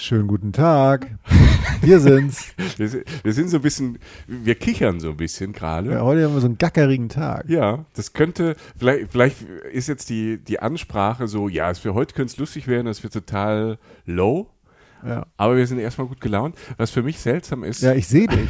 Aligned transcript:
Schönen 0.00 0.28
guten 0.28 0.54
Tag. 0.54 1.10
Wir 1.82 2.00
sind's. 2.00 2.54
Wir, 2.78 3.34
sind 3.34 3.50
so 3.50 3.58
ein 3.58 3.62
bisschen, 3.62 3.98
wir 4.26 4.54
kichern 4.54 4.98
so 4.98 5.10
ein 5.10 5.18
bisschen 5.18 5.52
gerade. 5.52 5.90
Ja, 5.90 6.00
heute 6.00 6.24
haben 6.24 6.32
wir 6.32 6.40
so 6.40 6.46
einen 6.46 6.56
gackerigen 6.56 7.10
Tag. 7.10 7.44
Ja, 7.50 7.84
das 7.94 8.14
könnte, 8.14 8.56
vielleicht, 8.78 9.12
vielleicht 9.12 9.42
ist 9.70 9.88
jetzt 9.88 10.08
die, 10.08 10.38
die 10.38 10.58
Ansprache 10.60 11.28
so, 11.28 11.48
ja, 11.48 11.74
für 11.74 11.92
heute 11.92 12.14
könnte 12.14 12.32
es 12.32 12.38
lustig 12.38 12.66
werden, 12.66 12.86
das 12.86 13.02
wird 13.02 13.12
total 13.12 13.76
low. 14.06 14.48
Ja. 15.06 15.26
Aber 15.36 15.56
wir 15.56 15.66
sind 15.66 15.78
erstmal 15.78 16.06
gut 16.06 16.20
gelaunt. 16.20 16.56
Was 16.76 16.90
für 16.90 17.02
mich 17.02 17.18
seltsam 17.18 17.64
ist. 17.64 17.82
Ja, 17.82 17.94
ich 17.94 18.06
sehe 18.06 18.26
dich. 18.26 18.48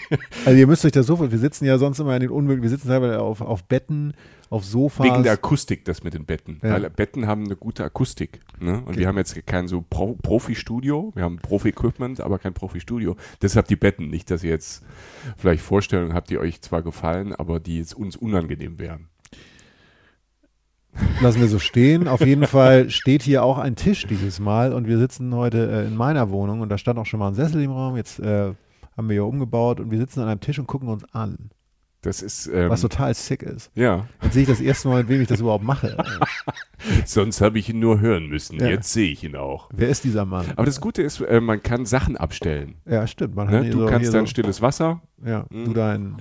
also 0.44 0.58
ihr 0.58 0.66
müsst 0.66 0.84
euch 0.84 0.92
das 0.92 1.06
so 1.06 1.18
wir 1.18 1.38
sitzen 1.38 1.64
ja 1.64 1.78
sonst 1.78 1.98
immer 1.98 2.14
in 2.14 2.20
den 2.20 2.30
Unmöglichen, 2.30 2.62
wir 2.62 2.70
sitzen 2.70 2.88
selber 2.88 3.20
auf, 3.20 3.40
auf 3.40 3.64
Betten, 3.64 4.14
auf 4.50 4.64
Sofas. 4.64 5.06
Wegen 5.06 5.22
der 5.22 5.32
Akustik, 5.32 5.84
das 5.84 6.02
mit 6.02 6.14
den 6.14 6.24
Betten. 6.24 6.60
Ja. 6.62 6.70
Weil 6.70 6.90
Betten 6.90 7.26
haben 7.26 7.44
eine 7.44 7.56
gute 7.56 7.84
Akustik. 7.84 8.40
Ne? 8.60 8.78
Und 8.78 8.88
okay. 8.88 8.98
wir 9.00 9.08
haben 9.08 9.18
jetzt 9.18 9.46
kein 9.46 9.68
so 9.68 9.84
Pro 9.88 10.14
Profi-Studio, 10.14 11.12
wir 11.14 11.24
haben 11.24 11.38
Profi-Equipment, 11.38 12.20
aber 12.20 12.38
kein 12.38 12.54
Profi-Studio. 12.54 13.16
Deshalb 13.42 13.68
die 13.68 13.76
Betten. 13.76 14.08
Nicht, 14.08 14.30
dass 14.30 14.42
ihr 14.42 14.50
jetzt 14.50 14.84
vielleicht 15.36 15.62
Vorstellungen 15.62 16.14
habt, 16.14 16.30
die 16.30 16.38
euch 16.38 16.60
zwar 16.62 16.82
gefallen, 16.82 17.34
aber 17.34 17.60
die 17.60 17.78
jetzt 17.78 17.94
uns 17.94 18.16
unangenehm 18.16 18.78
wären. 18.78 19.08
Lassen 21.20 21.40
wir 21.40 21.48
so 21.48 21.58
stehen. 21.58 22.08
Auf 22.08 22.20
jeden 22.24 22.46
Fall 22.46 22.90
steht 22.90 23.22
hier 23.22 23.42
auch 23.42 23.58
ein 23.58 23.76
Tisch 23.76 24.06
dieses 24.06 24.38
Mal 24.40 24.72
und 24.72 24.86
wir 24.86 24.98
sitzen 24.98 25.34
heute 25.34 25.70
äh, 25.70 25.86
in 25.86 25.96
meiner 25.96 26.30
Wohnung 26.30 26.60
und 26.60 26.68
da 26.68 26.78
stand 26.78 26.98
auch 26.98 27.06
schon 27.06 27.20
mal 27.20 27.28
ein 27.28 27.34
Sessel 27.34 27.62
im 27.62 27.72
Raum. 27.72 27.96
Jetzt 27.96 28.20
äh, 28.20 28.52
haben 28.96 29.08
wir 29.08 29.14
hier 29.14 29.24
umgebaut 29.24 29.80
und 29.80 29.90
wir 29.90 29.98
sitzen 29.98 30.20
an 30.20 30.28
einem 30.28 30.40
Tisch 30.40 30.58
und 30.58 30.66
gucken 30.66 30.88
uns 30.88 31.04
an. 31.12 31.50
Das 32.02 32.22
ist. 32.22 32.46
Ähm, 32.46 32.70
Was 32.70 32.80
total 32.82 33.12
sick 33.14 33.42
ist. 33.42 33.72
Ja. 33.74 34.06
Jetzt 34.22 34.34
sehe 34.34 34.42
ich 34.42 34.48
das 34.48 34.60
erste 34.60 34.88
Mal, 34.88 34.98
mit 35.02 35.08
wem 35.08 35.20
ich 35.20 35.28
das 35.28 35.40
überhaupt 35.40 35.64
mache. 35.64 35.96
Sonst 37.04 37.40
habe 37.40 37.58
ich 37.58 37.68
ihn 37.68 37.80
nur 37.80 37.98
hören 37.98 38.26
müssen. 38.26 38.58
Ja. 38.60 38.68
Jetzt 38.68 38.92
sehe 38.92 39.10
ich 39.10 39.24
ihn 39.24 39.34
auch. 39.34 39.68
Wer 39.74 39.88
ist 39.88 40.04
dieser 40.04 40.24
Mann? 40.24 40.46
Aber 40.54 40.66
das 40.66 40.80
Gute 40.80 41.02
ist, 41.02 41.20
äh, 41.20 41.40
man 41.40 41.60
kann 41.62 41.86
Sachen 41.86 42.16
abstellen. 42.16 42.76
Ja, 42.86 43.06
stimmt. 43.08 43.34
Ne? 43.34 43.70
Du 43.70 43.80
so, 43.80 43.86
kannst 43.86 44.14
dein 44.14 44.26
so, 44.26 44.30
stilles 44.30 44.62
Wasser. 44.62 45.02
Ja, 45.24 45.46
mhm. 45.50 45.64
du 45.64 45.72
dein, 45.72 46.16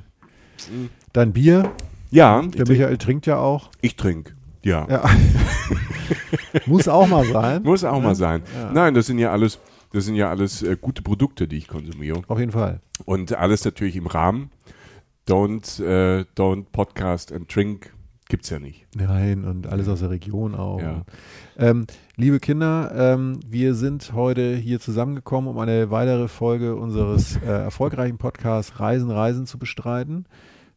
dein 1.13 1.33
Bier. 1.33 1.71
Ja. 2.09 2.41
Der 2.41 2.67
Michael 2.67 2.97
trinkt 2.97 3.27
ja 3.27 3.37
auch. 3.37 3.69
Ich 3.81 3.95
trinke. 3.95 4.36
Ja. 4.63 4.87
ja. 4.89 5.03
Muss 6.65 6.87
auch 6.87 7.07
mal 7.07 7.25
sein. 7.25 7.63
Muss 7.63 7.83
auch 7.83 8.01
mal 8.01 8.15
sein. 8.15 8.43
Ja. 8.55 8.71
Nein, 8.71 8.93
das 8.93 9.07
sind 9.07 9.19
ja 9.19 9.31
alles, 9.31 9.59
das 9.91 10.05
sind 10.05 10.15
ja 10.15 10.29
alles 10.29 10.63
äh, 10.63 10.77
gute 10.79 11.01
Produkte, 11.01 11.47
die 11.47 11.57
ich 11.57 11.67
konsumiere. 11.67 12.21
Auf 12.27 12.39
jeden 12.39 12.51
Fall. 12.51 12.81
Und 13.05 13.33
alles 13.33 13.63
natürlich 13.65 13.95
im 13.95 14.07
Rahmen. 14.07 14.51
Don't, 15.27 15.83
äh, 15.83 16.25
don't 16.35 16.65
podcast 16.71 17.33
and 17.33 17.53
drink 17.53 17.91
gibt's 18.29 18.49
ja 18.49 18.59
nicht. 18.59 18.85
Nein, 18.95 19.45
und 19.45 19.67
alles 19.67 19.87
aus 19.87 19.99
der 19.99 20.09
Region 20.09 20.55
auch. 20.55 20.81
Ja. 20.81 21.03
Ähm, 21.57 21.87
liebe 22.15 22.39
Kinder, 22.39 22.91
ähm, 22.95 23.39
wir 23.45 23.73
sind 23.73 24.13
heute 24.13 24.55
hier 24.55 24.79
zusammengekommen, 24.79 25.49
um 25.49 25.57
eine 25.59 25.91
weitere 25.91 26.27
Folge 26.27 26.75
unseres 26.75 27.37
äh, 27.37 27.45
erfolgreichen 27.45 28.17
Podcasts 28.17 28.79
Reisen, 28.79 29.11
Reisen 29.11 29.45
zu 29.45 29.57
bestreiten. 29.57 30.25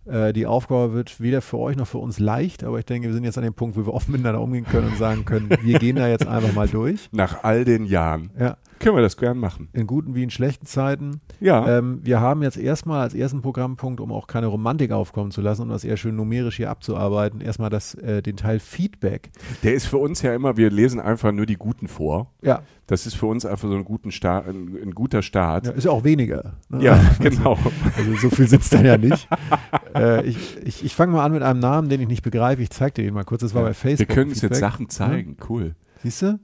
Äh, 0.06 0.33
die 0.33 0.47
Aufgabe 0.47 0.93
wird 0.94 1.21
weder 1.21 1.43
für 1.43 1.59
euch 1.59 1.77
noch 1.77 1.87
für 1.87 1.99
uns 1.99 2.19
leicht, 2.19 2.65
aber 2.65 2.78
ich 2.78 2.87
denke, 2.87 3.09
wir 3.09 3.15
sind 3.15 3.25
jetzt 3.25 3.38
an 3.38 3.44
dem 3.44 3.55
Punkt, 3.55 3.77
wo 3.77 3.87
wir 3.87 3.94
offen 3.94 4.12
miteinander 4.12 4.41
umgehen 4.41 4.65
können 4.65 4.88
und 4.88 4.99
sagen 4.99 5.25
können, 5.25 5.50
wir 5.62 5.78
gehen 5.78 5.97
da 5.97 6.09
jetzt 6.09 6.27
einfach 6.27 6.53
mal 6.55 6.69
durch. 6.69 7.09
Nach 7.12 7.44
all 7.44 7.65
den 7.65 7.84
Jahren. 7.84 8.31
Ja. 8.38 8.56
Können 8.80 8.96
wir 8.96 9.02
das 9.02 9.18
gern 9.18 9.36
machen. 9.36 9.68
In 9.74 9.86
guten 9.86 10.14
wie 10.14 10.22
in 10.22 10.30
schlechten 10.30 10.64
Zeiten. 10.64 11.20
Ja. 11.38 11.78
Ähm, 11.78 12.00
wir 12.02 12.20
haben 12.20 12.42
jetzt 12.42 12.56
erstmal 12.56 13.02
als 13.02 13.14
ersten 13.14 13.42
Programmpunkt, 13.42 14.00
um 14.00 14.10
auch 14.10 14.26
keine 14.26 14.46
Romantik 14.46 14.91
aufkommen 14.91 15.30
zu 15.30 15.42
lassen, 15.42 15.62
um 15.62 15.68
das 15.68 15.84
eher 15.84 15.98
schön 15.98 16.16
numerisch 16.16 16.56
hier 16.56 16.70
abzuarbeiten, 16.70 17.42
erstmal 17.42 17.69
das, 17.69 17.92
äh, 17.94 18.22
den 18.22 18.36
Teil 18.36 18.58
Feedback. 18.58 19.30
Der 19.62 19.74
ist 19.74 19.84
für 19.84 19.98
uns 19.98 20.22
ja 20.22 20.34
immer, 20.34 20.56
wir 20.56 20.70
lesen 20.70 20.98
einfach 20.98 21.30
nur 21.30 21.44
die 21.44 21.56
Guten 21.56 21.88
vor. 21.88 22.32
Ja. 22.40 22.62
Das 22.86 23.06
ist 23.06 23.14
für 23.14 23.26
uns 23.26 23.44
einfach 23.44 23.69
so 23.69 23.74
ein, 23.74 23.84
guten 23.84 24.10
Start, 24.10 24.48
ein, 24.48 24.74
ein 24.82 24.92
guter 24.92 25.20
Start. 25.20 25.66
Ja, 25.66 25.72
ist 25.72 25.84
ja 25.84 25.90
auch 25.90 26.02
weniger. 26.02 26.54
Ne? 26.70 26.82
Ja, 26.82 26.98
genau. 27.20 27.58
Also 27.98 28.16
so 28.16 28.30
viel 28.30 28.48
sitzt 28.48 28.72
dann 28.72 28.86
ja 28.86 28.96
nicht. 28.96 29.28
äh, 29.94 30.26
ich 30.26 30.56
ich, 30.64 30.84
ich 30.86 30.94
fange 30.94 31.12
mal 31.12 31.24
an 31.24 31.32
mit 31.32 31.42
einem 31.42 31.60
Namen, 31.60 31.90
den 31.90 32.00
ich 32.00 32.08
nicht 32.08 32.22
begreife. 32.22 32.62
Ich 32.62 32.70
zeige 32.70 32.94
dir 32.94 33.04
den 33.04 33.12
mal 33.12 33.24
kurz. 33.24 33.42
Das 33.42 33.54
war 33.54 33.62
ja. 33.62 33.69
bei 33.69 33.74
Facebook. 33.74 34.08
Wir 34.08 34.14
können 34.14 34.30
uns 34.30 34.40
jetzt 34.40 34.58
Sachen 34.58 34.88
zeigen. 34.88 35.36
Ja. 35.38 35.46
Cool. 35.48 35.74
Siehst 36.02 36.22
du? 36.22 36.40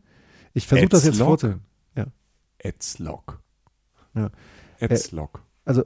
Ich 0.52 0.66
versuche 0.66 0.90
das 0.90 1.04
jetzt 1.06 1.18
vorzustellen. 1.18 1.62
Adslog. 2.66 3.40
Ja. 4.14 4.30
Adslog. 4.80 5.38
Äh, 5.38 5.68
also. 5.68 5.84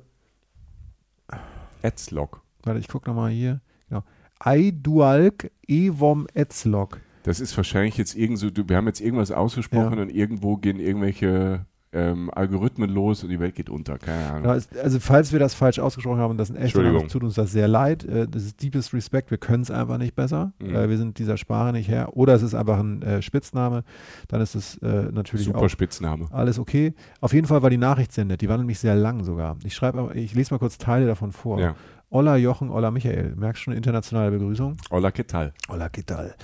Adslog. 1.83 2.43
Warte, 2.63 2.81
ich 2.81 2.89
gucke 2.89 3.09
nochmal 3.09 3.31
hier. 3.31 3.61
Genau. 3.89 4.05
iDualk 4.45 5.51
Evom 5.67 6.27
Adslog. 6.35 7.01
Das 7.23 7.41
ist 7.41 7.57
wahrscheinlich 7.57 7.97
jetzt 7.97 8.15
irgend 8.15 8.39
so, 8.39 8.49
wir 8.55 8.77
haben 8.77 8.87
jetzt 8.87 9.01
irgendwas 9.01 9.31
ausgesprochen 9.31 9.97
ja. 9.97 10.03
und 10.03 10.11
irgendwo 10.11 10.57
gehen 10.57 10.81
irgendwelche 10.81 11.67
ähm, 11.93 12.31
Algorithmen 12.33 12.89
los 12.89 13.25
und 13.25 13.31
die 13.31 13.41
Welt 13.41 13.55
geht 13.55 13.69
unter. 13.69 13.99
Keine 13.99 14.31
Ahnung. 14.31 14.45
Ja, 14.45 14.81
also 14.83 15.01
falls 15.01 15.33
wir 15.33 15.39
das 15.41 15.55
falsch 15.55 15.79
ausgesprochen 15.79 16.21
haben, 16.21 16.37
das 16.37 16.51
echter 16.51 16.83
Name, 16.83 17.07
tut 17.09 17.25
uns 17.25 17.35
das 17.35 17.51
sehr 17.51 17.67
leid. 17.67 18.05
Äh, 18.05 18.29
das 18.29 18.45
ist 18.45 18.63
deepest 18.63 18.95
Respect. 18.95 19.31
Wir 19.31 19.39
können 19.39 19.63
es 19.63 19.71
einfach 19.71 19.99
nicht 19.99 20.15
besser. 20.15 20.53
Mhm. 20.61 20.89
Wir 20.89 20.99
sind 20.99 21.19
dieser 21.19 21.37
Sprache 21.37 21.73
nicht 21.73 21.89
her. 21.89 22.17
Oder 22.17 22.35
es 22.35 22.43
ist 22.43 22.55
einfach 22.55 22.79
ein 22.79 23.03
äh, 23.03 23.23
Spitzname. 23.23 23.83
Dann 24.29 24.41
ist 24.41 24.55
es 24.55 24.79
äh, 24.79 25.11
natürlich 25.11 25.47
Super 25.47 25.61
auch 25.61 25.69
Spitzname. 25.69 26.29
alles 26.31 26.59
okay. 26.59 26.95
Auf 27.21 27.33
jeden 27.33 27.47
Fall 27.47 27.63
war 27.63 27.71
die 27.71 27.79
Nachricht 27.79 28.13
sehr 28.13 28.25
nett. 28.25 28.41
Die 28.41 28.49
war 28.49 28.59
nämlich 28.59 28.79
sehr 28.79 28.95
lang 28.95 29.25
sogar. 29.25 29.57
Ich 29.65 29.75
schreibe, 29.75 30.13
ich 30.15 30.35
lese 30.35 30.55
mal 30.55 30.59
kurz 30.59 30.79
Teile 30.79 31.07
davon 31.07 31.33
vor. 31.33 31.61
Ja. 31.61 31.75
Olla 32.11 32.37
Jochen, 32.37 32.71
Olla 32.71 32.91
Michael. 32.91 33.35
Merkst 33.37 33.63
schon 33.63 33.75
internationale 33.75 34.31
Begrüßung? 34.33 34.77
Olla 34.91 35.11
Ketal. 35.11 35.53
Olla 35.69 35.89
Ketal. 35.89 36.35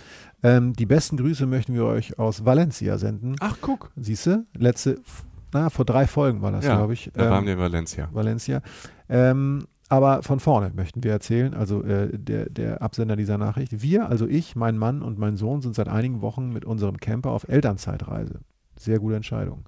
Ähm, 0.42 0.74
die 0.74 0.86
besten 0.86 1.16
Grüße 1.16 1.46
möchten 1.46 1.74
wir 1.74 1.84
euch 1.84 2.18
aus 2.18 2.44
Valencia 2.44 2.98
senden. 2.98 3.34
Ach, 3.40 3.56
guck. 3.60 3.90
Siehst 3.96 4.26
du? 4.26 4.46
Letzte 4.56 5.00
na, 5.52 5.70
vor 5.70 5.84
drei 5.84 6.06
Folgen 6.06 6.42
war 6.42 6.52
das, 6.52 6.64
ja, 6.64 6.76
glaube 6.76 6.92
ich. 6.92 7.10
Da 7.14 7.24
ähm, 7.24 7.30
waren 7.30 7.46
wir 7.46 7.52
in 7.54 7.58
Valencia. 7.58 8.08
Valencia. 8.12 8.62
Ähm, 9.08 9.66
aber 9.88 10.22
von 10.22 10.40
vorne 10.40 10.72
möchten 10.74 11.04
wir 11.04 11.12
erzählen, 11.12 11.54
also 11.54 11.82
äh, 11.84 12.18
der, 12.18 12.50
der 12.50 12.82
Absender 12.82 13.14
dieser 13.14 13.38
Nachricht. 13.38 13.82
Wir, 13.82 14.08
also 14.08 14.26
ich, 14.26 14.56
mein 14.56 14.78
Mann 14.78 15.00
und 15.00 15.18
mein 15.18 15.36
Sohn, 15.36 15.62
sind 15.62 15.76
seit 15.76 15.88
einigen 15.88 16.22
Wochen 16.22 16.52
mit 16.52 16.64
unserem 16.64 16.98
Camper 16.98 17.30
auf 17.30 17.48
Elternzeitreise. 17.48 18.40
Sehr 18.78 18.98
gute 18.98 19.16
Entscheidung. 19.16 19.64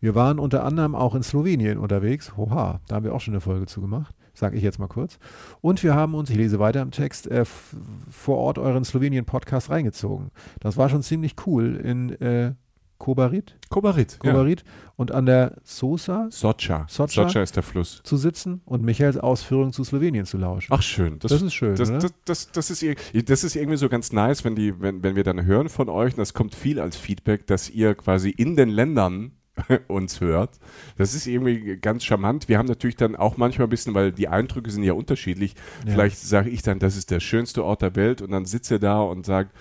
Wir 0.00 0.14
waren 0.14 0.38
unter 0.38 0.64
anderem 0.64 0.94
auch 0.94 1.14
in 1.14 1.22
Slowenien 1.22 1.78
unterwegs. 1.78 2.36
Hoha, 2.36 2.80
da 2.86 2.96
haben 2.96 3.04
wir 3.04 3.14
auch 3.14 3.20
schon 3.20 3.34
eine 3.34 3.40
Folge 3.40 3.66
zu 3.66 3.80
gemacht. 3.80 4.14
Sage 4.34 4.56
ich 4.56 4.62
jetzt 4.62 4.78
mal 4.78 4.86
kurz. 4.86 5.18
Und 5.60 5.82
wir 5.82 5.94
haben 5.94 6.14
uns, 6.14 6.30
ich 6.30 6.36
lese 6.36 6.58
weiter 6.58 6.82
im 6.82 6.90
Text, 6.90 7.26
äh, 7.26 7.44
vor 7.44 8.36
Ort 8.38 8.58
euren 8.58 8.84
Slowenien-Podcast 8.84 9.70
reingezogen. 9.70 10.30
Das 10.60 10.76
war 10.76 10.88
schon 10.88 11.02
ziemlich 11.02 11.34
cool 11.46 11.76
in 11.76 12.10
äh, 12.20 12.54
Kobarit, 12.98 13.56
Kobarit. 13.68 14.18
Ja. 14.22 14.30
Kobarit 14.32 14.64
und 14.96 15.12
an 15.12 15.26
der 15.26 15.56
Sosa 15.64 16.28
Socha. 16.30 16.86
Socha. 16.88 17.08
Socha 17.08 17.42
ist 17.42 17.56
der 17.56 17.62
Fluss. 17.62 18.00
zu 18.04 18.16
sitzen 18.16 18.62
und 18.64 18.82
Michaels 18.82 19.18
Ausführungen 19.18 19.72
zu 19.72 19.84
Slowenien 19.84 20.24
zu 20.24 20.38
lauschen. 20.38 20.72
Ach 20.72 20.82
schön. 20.82 21.18
das, 21.18 21.32
ist 21.42 21.54
schön, 21.54 21.76
Das, 21.76 21.90
das, 21.90 22.14
das, 22.24 22.52
das, 22.52 22.70
ist, 22.70 22.84
das 23.28 23.44
ist 23.44 23.56
irgendwie 23.56 23.76
so 23.76 23.88
ganz 23.88 24.12
nice, 24.12 24.44
wenn, 24.44 24.54
die, 24.54 24.80
wenn, 24.80 25.02
wenn 25.02 25.16
wir 25.16 25.24
dann 25.24 25.44
hören 25.44 25.68
von 25.68 25.88
euch, 25.88 26.14
und 26.14 26.18
das 26.18 26.32
kommt 26.32 26.54
viel 26.54 26.80
als 26.80 26.96
Feedback, 26.96 27.46
dass 27.46 27.68
ihr 27.68 27.94
quasi 27.94 28.30
in 28.30 28.56
den 28.56 28.70
Ländern 28.70 29.32
uns 29.88 30.20
hört. 30.20 30.58
Das 30.96 31.14
ist 31.14 31.26
irgendwie 31.26 31.76
ganz 31.76 32.04
charmant. 32.04 32.48
Wir 32.48 32.58
haben 32.58 32.66
natürlich 32.66 32.96
dann 32.96 33.16
auch 33.16 33.36
manchmal 33.36 33.66
ein 33.66 33.70
bisschen, 33.70 33.94
weil 33.94 34.12
die 34.12 34.28
Eindrücke 34.28 34.70
sind 34.70 34.82
ja 34.82 34.92
unterschiedlich. 34.92 35.54
Ja. 35.84 35.92
Vielleicht 35.92 36.18
sage 36.18 36.50
ich 36.50 36.62
dann, 36.62 36.78
das 36.78 36.96
ist 36.96 37.10
der 37.10 37.20
schönste 37.20 37.64
Ort 37.64 37.82
der 37.82 37.96
Welt 37.96 38.22
und 38.22 38.30
dann 38.30 38.44
sitzt 38.44 38.70
ihr 38.70 38.78
da 38.78 39.00
und 39.00 39.26
sagt, 39.26 39.52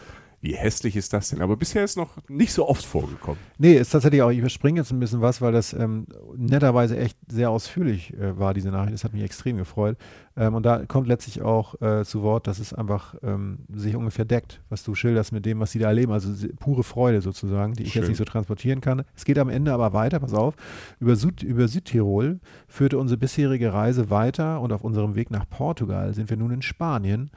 wie 0.46 0.56
hässlich 0.56 0.96
ist 0.96 1.12
das 1.12 1.30
denn? 1.30 1.42
Aber 1.42 1.58
bisher 1.58 1.84
ist 1.84 1.98
noch 1.98 2.18
nicht 2.30 2.54
so 2.54 2.70
oft 2.70 2.86
vorgekommen. 2.86 3.40
Nee, 3.58 3.74
ist 3.74 3.90
tatsächlich 3.90 4.22
auch, 4.22 4.30
ich 4.30 4.38
überspringe 4.38 4.80
jetzt 4.80 4.92
ein 4.92 5.00
bisschen 5.00 5.20
was, 5.20 5.42
weil 5.42 5.52
das 5.52 5.74
ähm, 5.74 6.06
netterweise 6.38 6.96
echt 6.98 7.18
sehr 7.28 7.50
ausführlich 7.50 8.14
äh, 8.14 8.38
war, 8.38 8.54
diese 8.54 8.70
Nachricht. 8.70 8.94
Das 8.94 9.04
hat 9.04 9.14
mich 9.14 9.24
extrem 9.24 9.58
gefreut. 9.58 9.98
Ähm, 10.38 10.54
und 10.54 10.64
da 10.64 10.86
kommt 10.86 11.08
letztlich 11.08 11.42
auch 11.42 11.82
äh, 11.82 12.06
zu 12.06 12.22
Wort, 12.22 12.46
dass 12.46 12.60
es 12.60 12.76
einfach 12.76 13.16
ähm, 13.24 13.66
sich 13.74 13.96
ungefähr 13.96 14.26
deckt, 14.26 14.62
was 14.70 14.84
du 14.84 14.94
schilderst 14.94 15.32
mit 15.32 15.48
dem, 15.48 15.60
was 15.60 15.72
sie 15.72 15.80
da 15.80 15.88
erleben. 15.88 16.12
Also 16.12 16.30
pure 16.60 16.84
Freude 16.84 17.22
sozusagen, 17.22 17.74
die 17.74 17.82
ich 17.82 17.94
Schön. 17.94 18.04
jetzt 18.04 18.10
nicht 18.10 18.20
so 18.20 18.26
transportieren 18.26 18.82
kann. 18.82 19.02
Es 19.16 19.26
geht 19.26 19.40
am 19.40 19.50
Ende 19.50 19.74
aber 19.74 19.94
weiter, 19.94 20.20
pass 20.20 20.36
auf. 20.36 20.54
Über, 21.00 21.16
Süd, 21.16 21.42
über 21.42 21.68
Südtirol 21.68 22.40
führte 22.68 23.00
unsere 23.00 23.18
bisherige 23.18 23.74
Reise 23.74 24.12
weiter 24.12 24.62
und 24.62 24.74
auf 24.74 24.84
unserem 24.84 25.16
Weg 25.16 25.32
nach 25.32 25.50
Portugal 25.50 26.14
sind 26.14 26.30
wir 26.30 26.38
nun 26.38 26.52
in 26.52 26.62
Spanien. 26.62 27.32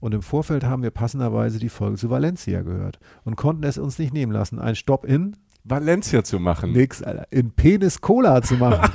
Und 0.00 0.14
im 0.14 0.22
Vorfeld 0.22 0.64
haben 0.64 0.82
wir 0.82 0.90
passenderweise 0.90 1.58
die 1.58 1.68
Folge 1.68 1.96
zu 1.96 2.08
Valencia 2.10 2.62
gehört 2.62 2.98
und 3.24 3.36
konnten 3.36 3.64
es 3.64 3.78
uns 3.78 3.98
nicht 3.98 4.12
nehmen 4.14 4.32
lassen, 4.32 4.58
einen 4.60 4.76
Stopp 4.76 5.04
in 5.04 5.36
Valencia 5.64 6.22
zu 6.22 6.38
machen. 6.38 6.72
Nix, 6.72 7.02
Alter. 7.02 7.26
In 7.30 7.50
Penis 7.50 8.00
Cola 8.00 8.40
zu 8.42 8.54
machen. 8.54 8.90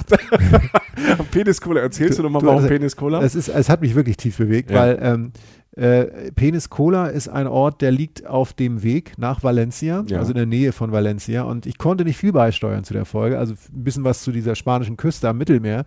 Penis 1.32 1.62
Cola, 1.62 1.82
erzählst 1.82 2.18
du, 2.18 2.24
Du- 2.24 2.30
nochmal, 2.30 2.42
warum 2.44 2.56
also, 2.58 2.68
Penis 2.70 2.96
Cola? 2.96 3.22
Es, 3.22 3.36
ist, 3.36 3.48
es 3.50 3.70
hat 3.70 3.82
mich 3.82 3.96
wirklich 3.96 4.18
tief 4.18 4.38
bewegt, 4.38 4.72
Ja. 4.72 4.80
weil 4.80 5.00
ähm, 5.02 5.32
äh, 5.76 6.32
Penis 6.34 6.70
Cola 6.70 7.08
ist 7.08 7.28
ein 7.30 7.48
Ort, 7.48 7.82
der 7.82 7.92
liegt 7.92 8.28
auf 8.28 8.54
dem 8.54 8.84
Weg 8.84 9.14
nach 9.18 9.44
Valencia, 9.44 10.04
Ja. 10.08 10.20
also 10.20 10.32
in 10.32 10.38
der 10.38 10.46
Nähe 10.46 10.72
von 10.72 10.92
Valencia. 10.92 11.44
Und 11.44 11.66
ich 11.66 11.78
konnte 11.80 12.04
nicht 12.04 12.18
viel 12.18 12.32
beisteuern 12.32 12.84
zu 12.84 12.94
der 12.94 13.06
Folge, 13.06 13.40
also 13.40 13.54
ein 13.54 13.84
bisschen 13.84 14.04
was 14.04 14.22
zu 14.22 14.32
dieser 14.32 14.54
spanischen 14.56 14.98
Küste 14.98 15.28
am 15.30 15.38
Mittelmeer. 15.40 15.86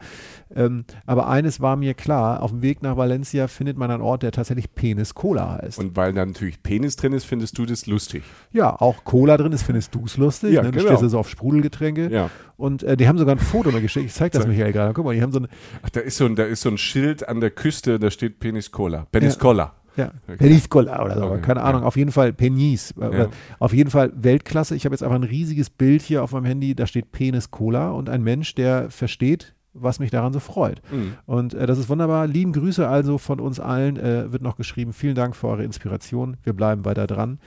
Ähm, 0.55 0.85
aber 1.07 1.29
eines 1.29 1.61
war 1.61 1.77
mir 1.77 1.95
klar, 1.95 2.43
auf 2.43 2.51
dem 2.51 2.63
Weg 2.63 2.83
nach 2.83 2.97
Valencia 2.97 3.47
findet 3.49 3.77
man 3.79 3.91
einen 3.91 4.03
Ort, 4.03 4.23
der 4.25 4.33
tatsächlich 4.33 4.75
Penis 4.75 5.15
Cola 5.15 5.59
heißt. 5.63 5.79
Und 5.79 5.97
weil 5.97 6.13
da 6.13 6.27
natürlich 6.27 6.63
Penis 6.63 6.97
drin 6.97 7.13
ist, 7.13 7.25
findest 7.25 7.57
du 7.59 7.65
das 7.67 7.87
lustig. 7.87 8.25
ja, 8.53 8.75
auch 8.81 9.05
Cola 9.05 9.37
drin 9.37 9.53
ist, 9.53 9.63
findest 9.63 9.95
du 9.95 10.05
es 10.05 10.17
lustig. 10.17 10.53
Ja, 10.53 10.63
ne? 10.63 10.73
Du 10.73 10.79
genau. 10.79 10.91
stehst 10.91 11.03
also 11.05 11.19
auf 11.19 11.29
Sprudelgetränke. 11.29 12.11
Ja. 12.11 12.31
Und 12.57 12.83
äh, 12.83 12.97
die 12.97 13.07
haben 13.07 13.19
sogar 13.19 13.35
ein 13.35 13.39
Foto 13.39 13.71
mal 13.71 13.81
geschickt. 13.83 14.07
Ich 14.07 14.15
zeig 14.15 14.33
das. 14.33 14.47
Michael 14.47 14.73
gerade. 14.73 14.95
Guck 14.95 15.05
mal, 15.05 15.15
die 15.15 15.23
haben 15.23 15.33
so 15.33 15.39
eine, 15.39 15.49
Ach, 15.83 15.91
da 15.91 16.01
ist 16.01 16.17
so 16.17 16.25
ein, 16.27 16.37
da 16.37 16.45
ist 16.45 16.63
so 16.63 16.71
ein 16.71 16.79
Schild 16.79 17.29
an 17.29 17.41
der 17.41 17.51
Küste, 17.51 17.99
da 17.99 18.11
steht 18.11 18.39
Penis 18.41 18.71
Cola. 18.73 19.07
Penis. 19.13 19.39
Cola. 19.39 19.75
Ja, 19.97 20.11
Okay. 20.29 20.37
Penis 20.37 20.69
Cola 20.69 21.03
oder 21.05 21.19
so, 21.19 21.25
Okay, 21.27 21.41
keine 21.43 21.63
Ahnung, 21.63 21.83
ja. 21.83 21.87
auf 21.87 21.97
jeden 21.97 22.13
Fall 22.13 22.33
Penis. 22.33 22.93
Äh, 23.01 23.19
Ja. 23.19 23.29
Auf 23.59 23.73
jeden 23.73 23.91
Fall 23.91 24.13
Weltklasse. 24.15 24.75
Ich 24.77 24.85
habe 24.85 24.95
jetzt 24.95 25.03
einfach 25.03 25.17
ein 25.17 25.23
riesiges 25.23 25.71
Bild 25.71 26.03
hier 26.03 26.23
auf 26.23 26.33
meinem 26.33 26.45
Handy, 26.45 26.75
da 26.75 26.87
steht 26.87 27.13
Penis 27.13 27.51
Cola 27.51 27.91
und 27.93 28.09
ein 28.11 28.23
Mensch, 28.23 28.55
der 28.55 28.91
versteht, 28.91 29.55
was 29.73 29.99
mich 29.99 30.11
daran 30.11 30.33
so 30.33 30.41
freut. 30.41 30.81
Mhm. 30.91 31.15
Und 31.27 31.55
äh, 31.55 31.67
das 31.67 31.79
ist 31.79 31.89
wunderbar. 31.89 32.27
Lieben 32.27 32.53
Grüße 32.53 32.87
also 32.89 33.19
von 33.19 33.41
uns 33.41 33.61
allen. 33.61 33.97
Äh, 33.99 34.33
wird 34.33 34.43
noch 34.43 34.57
geschrieben. 34.57 34.93
Vielen 34.95 35.15
Dank 35.15 35.37
für 35.37 35.49
eure 35.49 35.65
Inspiration. 35.65 36.37
Wir 36.43 36.53
bleiben 36.55 36.85
weiter 36.87 37.07
dran. 37.07 37.39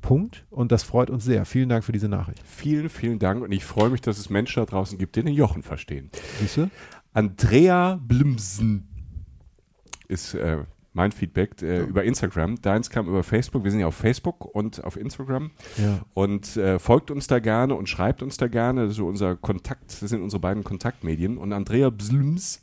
Punkt. 0.00 0.46
Und 0.50 0.72
das 0.72 0.82
freut 0.82 1.10
uns 1.10 1.24
sehr. 1.24 1.44
Vielen 1.44 1.68
Dank 1.68 1.84
für 1.84 1.92
diese 1.92 2.08
Nachricht. 2.08 2.42
Vielen, 2.46 2.88
vielen 2.88 3.18
Dank 3.18 3.42
und 3.42 3.52
ich 3.52 3.64
freue 3.64 3.90
mich, 3.90 4.00
dass 4.00 4.18
es 4.18 4.30
Menschen 4.30 4.60
da 4.60 4.66
draußen 4.66 4.98
gibt, 4.98 5.16
die 5.16 5.22
den 5.22 5.34
Jochen 5.34 5.62
verstehen. 5.62 6.10
Siehst 6.40 6.56
du? 6.56 6.70
Andrea 7.12 7.98
Blimsen 8.02 8.88
ist 10.08 10.34
äh, 10.34 10.64
mein 10.92 11.12
Feedback 11.12 11.62
äh, 11.62 11.82
über 11.82 12.04
Instagram. 12.04 12.60
Deins 12.60 12.90
kam 12.90 13.08
über 13.08 13.22
Facebook. 13.22 13.64
Wir 13.64 13.70
sind 13.70 13.80
ja 13.80 13.86
auf 13.86 13.94
Facebook 13.94 14.44
und 14.44 14.82
auf 14.84 14.96
Instagram. 14.96 15.50
Ja. 15.76 16.00
Und 16.14 16.56
äh, 16.56 16.78
folgt 16.78 17.10
uns 17.10 17.26
da 17.26 17.38
gerne 17.38 17.74
und 17.74 17.88
schreibt 17.88 18.22
uns 18.22 18.36
da 18.36 18.48
gerne. 18.48 18.86
Das 18.86 18.98
unser 18.98 19.36
Kontakt, 19.36 20.02
das 20.02 20.10
sind 20.10 20.22
unsere 20.22 20.40
beiden 20.40 20.64
Kontaktmedien. 20.64 21.38
Und 21.38 21.52
Andrea 21.52 21.90
Bslims 21.90 22.60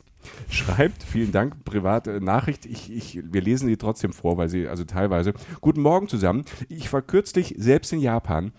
schreibt, 0.48 1.02
vielen 1.02 1.32
Dank, 1.32 1.64
private 1.64 2.20
Nachricht. 2.20 2.66
Ich, 2.66 2.92
ich, 2.92 3.20
wir 3.32 3.40
lesen 3.40 3.68
die 3.68 3.76
trotzdem 3.76 4.12
vor, 4.12 4.36
weil 4.36 4.48
sie, 4.48 4.68
also 4.68 4.84
teilweise. 4.84 5.34
Guten 5.60 5.80
Morgen 5.80 6.08
zusammen. 6.08 6.44
Ich 6.68 6.92
war 6.92 7.02
kürzlich 7.02 7.54
selbst 7.58 7.92
in 7.92 8.00
Japan. 8.00 8.52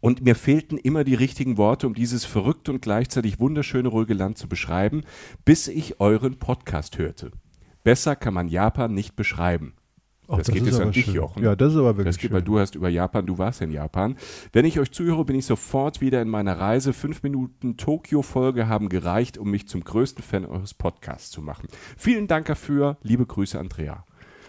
Und 0.00 0.22
mir 0.22 0.36
fehlten 0.36 0.78
immer 0.78 1.02
die 1.02 1.14
richtigen 1.14 1.56
Worte, 1.56 1.88
um 1.88 1.94
dieses 1.94 2.24
verrückte 2.24 2.70
und 2.70 2.82
gleichzeitig 2.82 3.40
wunderschöne, 3.40 3.88
ruhige 3.88 4.14
Land 4.14 4.38
zu 4.38 4.48
beschreiben, 4.48 5.02
bis 5.44 5.66
ich 5.66 6.00
euren 6.00 6.38
Podcast 6.38 6.98
hörte. 6.98 7.32
Besser 7.82 8.14
kann 8.14 8.34
man 8.34 8.48
Japan 8.48 8.94
nicht 8.94 9.16
beschreiben. 9.16 9.74
Ach, 10.28 10.38
das, 10.38 10.48
geht 10.48 10.62
ist 10.62 10.66
jetzt 10.68 10.80
an 10.80 10.92
dich, 10.92 11.04
schön. 11.04 11.14
Jochen. 11.14 11.42
Ja, 11.42 11.54
das 11.54 11.72
ist 11.72 11.78
aber 11.78 11.96
wirklich 11.96 12.06
Das 12.06 12.16
geht, 12.16 12.30
schön. 12.30 12.34
weil 12.34 12.42
du 12.42 12.58
hast 12.58 12.74
über 12.74 12.88
Japan, 12.88 13.26
du 13.26 13.38
warst 13.38 13.62
in 13.62 13.70
Japan. 13.70 14.16
Wenn 14.52 14.64
ich 14.64 14.80
euch 14.80 14.90
zuhöre, 14.90 15.24
bin 15.24 15.36
ich 15.36 15.46
sofort 15.46 16.00
wieder 16.00 16.20
in 16.20 16.28
meiner 16.28 16.58
Reise. 16.58 16.92
Fünf 16.92 17.22
Minuten 17.22 17.76
Tokio-Folge 17.76 18.68
haben 18.68 18.88
gereicht, 18.88 19.38
um 19.38 19.50
mich 19.50 19.68
zum 19.68 19.84
größten 19.84 20.24
Fan 20.24 20.44
eures 20.44 20.74
Podcasts 20.74 21.30
zu 21.30 21.42
machen. 21.42 21.68
Vielen 21.96 22.26
Dank 22.26 22.46
dafür. 22.46 22.96
Liebe 23.02 23.26
Grüße, 23.26 23.58
Andrea. 23.58 24.04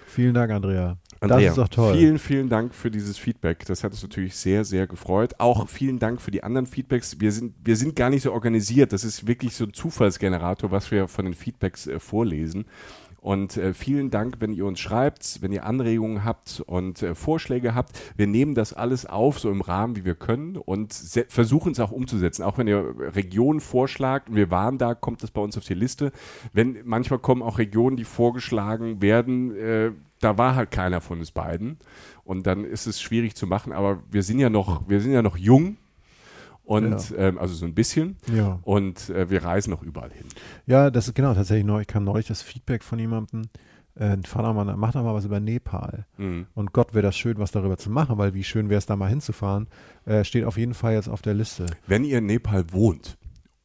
Vielen 0.07 0.33
Dank, 0.33 0.51
Andrea. 0.51 0.97
Andrea, 1.19 1.39
das 1.39 1.49
ist 1.49 1.57
doch 1.57 1.67
toll. 1.67 1.95
Vielen, 1.95 2.17
vielen 2.19 2.49
Dank 2.49 2.73
für 2.73 2.89
dieses 2.89 3.17
Feedback. 3.17 3.65
Das 3.65 3.83
hat 3.83 3.91
uns 3.91 4.01
natürlich 4.01 4.35
sehr, 4.35 4.65
sehr 4.65 4.87
gefreut. 4.87 5.35
Auch 5.39 5.67
vielen 5.67 5.99
Dank 5.99 6.21
für 6.21 6.31
die 6.31 6.43
anderen 6.43 6.65
Feedbacks. 6.65 7.19
Wir 7.19 7.31
sind, 7.31 7.53
wir 7.63 7.75
sind 7.75 7.95
gar 7.95 8.09
nicht 8.09 8.23
so 8.23 8.31
organisiert. 8.33 8.93
Das 8.93 9.03
ist 9.03 9.27
wirklich 9.27 9.55
so 9.55 9.65
ein 9.65 9.73
Zufallsgenerator, 9.73 10.71
was 10.71 10.89
wir 10.91 11.07
von 11.07 11.25
den 11.25 11.33
Feedbacks 11.33 11.87
äh, 11.87 11.99
vorlesen. 11.99 12.65
Und 13.27 13.57
äh, 13.57 13.73
vielen 13.73 14.09
Dank, 14.09 14.35
wenn 14.39 14.53
ihr 14.53 14.65
uns 14.65 14.79
schreibt, 14.79 15.41
wenn 15.41 15.51
ihr 15.51 15.65
Anregungen 15.65 16.23
habt 16.23 16.63
und 16.65 17.03
äh, 17.03 17.13
Vorschläge 17.13 17.75
habt. 17.75 17.99
Wir 18.15 18.25
nehmen 18.25 18.55
das 18.55 18.71
alles 18.71 19.05
auf, 19.05 19.37
so 19.37 19.51
im 19.51 19.59
Rahmen, 19.59 19.97
wie 19.97 20.05
wir 20.05 20.15
können 20.15 20.55
und 20.55 20.93
versuchen 21.27 21.73
es 21.73 21.81
auch 21.81 21.91
umzusetzen. 21.91 22.43
Auch 22.43 22.57
wenn 22.57 22.69
ihr 22.69 22.95
Regionen 22.97 23.59
vorschlagt 23.59 24.33
wir 24.33 24.49
waren 24.49 24.77
da, 24.77 24.95
kommt 24.95 25.23
das 25.23 25.31
bei 25.31 25.41
uns 25.41 25.57
auf 25.57 25.65
die 25.65 25.73
Liste. 25.73 26.13
Wenn 26.53 26.77
manchmal 26.85 27.19
kommen 27.19 27.41
auch 27.41 27.57
Regionen, 27.57 27.97
die 27.97 28.05
vorgeschlagen 28.05 29.01
werden, 29.01 29.53
äh, 29.57 29.91
da 30.21 30.37
war 30.37 30.55
halt 30.55 30.71
keiner 30.71 31.01
von 31.01 31.19
uns 31.19 31.31
beiden. 31.31 31.79
Und 32.23 32.47
dann 32.47 32.63
ist 32.63 32.87
es 32.87 33.01
schwierig 33.01 33.35
zu 33.35 33.45
machen, 33.45 33.73
aber 33.73 34.01
wir 34.09 34.23
sind 34.23 34.39
ja 34.39 34.49
noch, 34.49 34.87
wir 34.87 35.01
sind 35.01 35.11
ja 35.11 35.21
noch 35.21 35.35
jung 35.35 35.75
und 36.67 37.13
ähm, 37.17 37.37
also 37.37 37.53
so 37.55 37.65
ein 37.65 37.73
bisschen. 37.73 38.17
Ja. 38.33 38.59
Und 38.63 39.09
äh, 39.09 39.29
wir 39.29 39.43
reisen 39.43 39.71
noch 39.71 39.81
überall 39.83 40.11
hin. 40.11 40.27
Ja, 40.65 40.91
das 40.91 41.07
ist 41.07 41.13
genau 41.15 41.33
tatsächlich 41.33 41.65
neu. 41.65 41.81
Ich 41.81 41.87
kam 41.87 42.03
neulich 42.03 42.27
das 42.27 42.41
Feedback 42.41 42.83
von 42.83 42.99
jemandem, 42.99 43.43
äh, 43.95 44.17
doch 44.17 44.53
mal, 44.53 44.75
mach 44.75 44.91
doch 44.91 45.03
mal 45.03 45.13
was 45.15 45.25
über 45.25 45.39
Nepal. 45.39 46.05
Mhm. 46.17 46.47
Und 46.53 46.73
Gott 46.73 46.93
wäre 46.93 47.03
das 47.03 47.17
schön, 47.17 47.37
was 47.37 47.51
darüber 47.51 47.77
zu 47.77 47.89
machen, 47.89 48.17
weil 48.17 48.33
wie 48.33 48.43
schön 48.43 48.69
wäre 48.69 48.77
es 48.79 48.85
da 48.85 48.95
mal 48.95 49.09
hinzufahren. 49.09 49.67
Äh, 50.05 50.23
steht 50.23 50.43
auf 50.43 50.57
jeden 50.57 50.73
Fall 50.73 50.93
jetzt 50.93 51.07
auf 51.07 51.21
der 51.21 51.33
Liste. 51.33 51.65
Wenn 51.87 52.03
ihr 52.03 52.17
in 52.19 52.25
Nepal 52.25 52.65
wohnt 52.71 53.17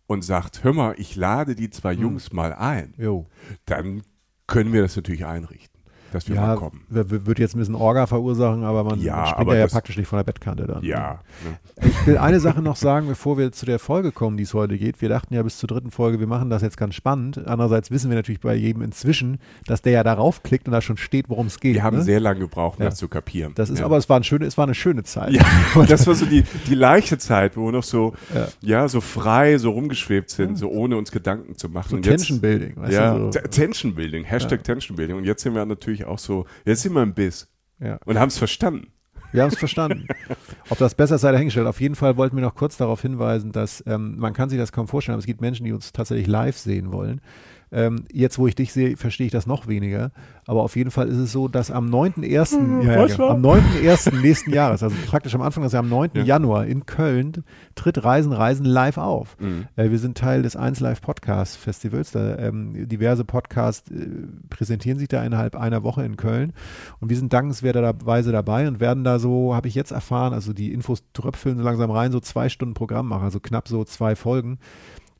und 0.06 0.22
sagt, 0.22 0.62
hör 0.62 0.72
mal, 0.72 0.94
ich 0.96 1.16
lade 1.16 1.54
die 1.54 1.70
zwei 1.70 1.94
Hm. 1.94 2.02
Jungs 2.02 2.32
mal 2.32 2.52
ein, 2.54 2.94
Jo. 2.98 3.26
dann 3.66 4.02
können 4.46 4.72
wir 4.72 4.82
das 4.82 4.94
natürlich 4.96 5.24
einrichten, 5.24 5.71
dass 6.14 6.28
wir 6.28 6.36
mal 6.36 6.48
Ja, 6.50 6.56
kommen. 6.56 6.82
w- 6.88 7.04
w- 7.10 7.26
wird 7.26 7.38
jetzt 7.38 7.54
ein 7.54 7.58
bisschen 7.58 7.74
Orga 7.74 8.06
verursachen, 8.06 8.64
aber 8.64 8.84
man 8.84 9.00
Ja, 9.00 9.26
springt 9.26 9.40
aber 9.48 9.56
ja, 9.58 9.66
praktisch 9.66 9.96
nicht 9.96 10.06
von 10.08 10.18
der 10.18 10.24
Bettkante 10.24 10.66
dann. 10.66 10.82
Ja. 10.84 11.20
Ne? 11.44 11.88
Ich 11.88 12.06
will 12.06 12.18
eine 12.18 12.38
Sache 12.40 12.62
noch 12.62 12.76
sagen, 12.76 13.08
bevor 13.08 13.38
wir 13.38 13.50
zu 13.52 13.66
der 13.66 13.78
Folge 13.78 14.12
kommen, 14.12 14.36
die 14.36 14.42
es 14.44 14.54
heute 14.54 14.78
geht. 14.78 15.00
Wir 15.02 15.08
dachten 15.08 15.34
ja 15.34 15.42
bis 15.42 15.58
zur 15.58 15.68
dritten 15.68 15.90
Folge, 15.90 16.20
wir 16.20 16.26
machen 16.26 16.50
das 16.50 16.62
jetzt 16.62 16.76
ganz 16.76 16.94
spannend. 16.94 17.46
Andererseits 17.46 17.90
wissen 17.90 18.10
wir 18.10 18.16
natürlich 18.16 18.40
bei 18.40 18.54
jedem 18.54 18.82
inzwischen, 18.82 19.38
dass 19.66 19.82
der 19.82 19.92
ja 19.92 20.04
darauf 20.04 20.42
klickt 20.42 20.66
und 20.66 20.72
da 20.72 20.80
schon 20.80 20.96
steht, 20.96 21.28
worum 21.28 21.46
es 21.46 21.58
geht. 21.60 21.74
Wir 21.74 21.82
haben 21.82 21.96
ne? 21.98 22.02
sehr 22.04 22.20
lange 22.20 22.40
gebraucht, 22.40 22.78
um 22.78 22.84
Ja. 22.84 22.90
das 22.90 22.98
zu 22.98 23.08
kapieren. 23.08 23.52
Das 23.54 23.70
ist 23.70 23.78
ja. 23.80 23.84
aber, 23.84 23.96
es 23.96 24.08
war, 24.08 24.18
ein 24.18 24.24
schöne, 24.24 24.46
es 24.46 24.56
war 24.58 24.64
eine 24.64 24.74
schöne 24.74 25.02
Zeit. 25.02 25.32
Ja, 25.32 25.44
und 25.74 25.90
das 25.90 26.06
war 26.06 26.14
so 26.14 26.26
die, 26.26 26.44
die 26.68 26.74
leichte 26.74 27.18
Zeit, 27.18 27.56
wo 27.56 27.66
wir 27.66 27.72
noch 27.72 27.82
so, 27.82 28.14
Ja. 28.60 28.88
so 28.88 29.00
frei, 29.00 29.58
so 29.58 29.70
rumgeschwebt 29.70 30.30
sind, 30.30 30.56
so 30.56 30.68
ohne 30.70 30.96
uns 30.96 31.10
Gedanken 31.12 31.56
zu 31.56 31.68
machen. 31.68 31.88
So 31.90 31.96
Tension 31.98 32.40
Building, 32.40 32.76
weißt 32.76 32.92
ja, 32.92 33.14
du? 33.16 33.32
So. 33.32 33.40
Tension 33.40 33.94
Building, 33.94 34.24
Hashtag 34.24 34.62
Tension 34.64 34.96
Building. 34.96 35.16
Und 35.16 35.24
jetzt 35.24 35.42
sind 35.42 35.54
wir 35.54 35.64
natürlich 35.64 36.01
auch 36.04 36.18
so, 36.18 36.46
jetzt 36.64 36.82
sind 36.82 36.92
wir 36.94 37.02
im 37.02 37.14
Biss 37.14 37.48
Ja. 37.80 37.98
und 38.04 38.18
haben 38.18 38.28
es 38.28 38.38
verstanden. 38.38 38.88
Wir 39.32 39.42
haben 39.42 39.48
es 39.50 39.58
verstanden. 39.58 40.06
Ob 40.70 40.76
das 40.78 40.94
besser 40.94 41.16
sei 41.16 41.32
dahingestellt. 41.32 41.66
Auf 41.66 41.80
jeden 41.80 41.94
Fall 41.94 42.18
wollten 42.18 42.36
wir 42.36 42.42
noch 42.42 42.54
kurz 42.54 42.76
darauf 42.76 43.00
hinweisen, 43.00 43.50
dass 43.50 43.82
ähm, 43.86 44.18
man 44.18 44.34
kann 44.34 44.50
sich 44.50 44.58
das 44.58 44.72
kaum 44.72 44.88
vorstellen, 44.88 45.14
aber 45.14 45.20
es 45.20 45.26
gibt 45.26 45.40
Menschen, 45.40 45.64
die 45.64 45.72
uns 45.72 45.90
tatsächlich 45.92 46.26
live 46.26 46.58
sehen 46.58 46.92
wollen. 46.92 47.22
Ähm, 47.72 48.04
jetzt, 48.12 48.38
wo 48.38 48.46
ich 48.46 48.54
dich 48.54 48.72
sehe, 48.72 48.96
verstehe 48.98 49.26
ich 49.26 49.32
das 49.32 49.46
noch 49.46 49.66
weniger. 49.66 50.12
Aber 50.46 50.62
auf 50.62 50.76
jeden 50.76 50.90
Fall 50.90 51.08
ist 51.08 51.16
es 51.16 51.32
so, 51.32 51.48
dass 51.48 51.70
am 51.70 51.88
9.1. 51.88 52.58
Mhm, 52.58 52.82
ja, 52.82 52.92
ja, 52.92 53.06
genau, 53.06 53.28
am 53.28 53.42
9.1. 53.42 54.20
nächsten 54.20 54.52
Jahres, 54.52 54.82
also 54.82 54.94
praktisch 55.06 55.34
am 55.34 55.40
Anfang 55.40 55.62
des 55.62 55.72
Jahres, 55.72 55.86
am 55.86 55.90
9. 55.90 56.10
Ja. 56.14 56.22
Januar 56.22 56.66
in 56.66 56.84
Köln, 56.84 57.44
tritt 57.74 58.04
Reisen, 58.04 58.32
Reisen 58.32 58.66
live 58.66 58.98
auf. 58.98 59.36
Mhm. 59.40 59.68
Äh, 59.76 59.90
wir 59.90 59.98
sind 59.98 60.18
Teil 60.18 60.42
des 60.42 60.54
1 60.54 60.80
Live 60.80 61.00
Podcast 61.00 61.56
Festivals. 61.56 62.10
Da, 62.10 62.36
ähm, 62.38 62.88
diverse 62.88 63.24
Podcasts 63.24 63.90
äh, 63.90 64.06
präsentieren 64.50 64.98
sich 64.98 65.08
da 65.08 65.24
innerhalb 65.24 65.56
einer 65.56 65.82
Woche 65.82 66.04
in 66.04 66.16
Köln. 66.16 66.52
Und 67.00 67.08
wir 67.08 67.16
sind 67.16 67.32
dankenswerterweise 67.32 68.32
dabei 68.32 68.68
und 68.68 68.80
werden 68.80 69.04
da 69.04 69.18
so, 69.18 69.54
habe 69.54 69.68
ich 69.68 69.74
jetzt 69.74 69.92
erfahren, 69.92 70.34
also 70.34 70.52
die 70.52 70.72
Infos 70.72 71.04
tröpfeln 71.14 71.56
so 71.56 71.64
langsam 71.64 71.90
rein, 71.90 72.12
so 72.12 72.20
zwei 72.20 72.48
Stunden 72.48 72.74
Programm 72.74 73.08
machen, 73.08 73.24
also 73.24 73.40
knapp 73.40 73.68
so 73.68 73.84
zwei 73.84 74.16
Folgen. 74.16 74.58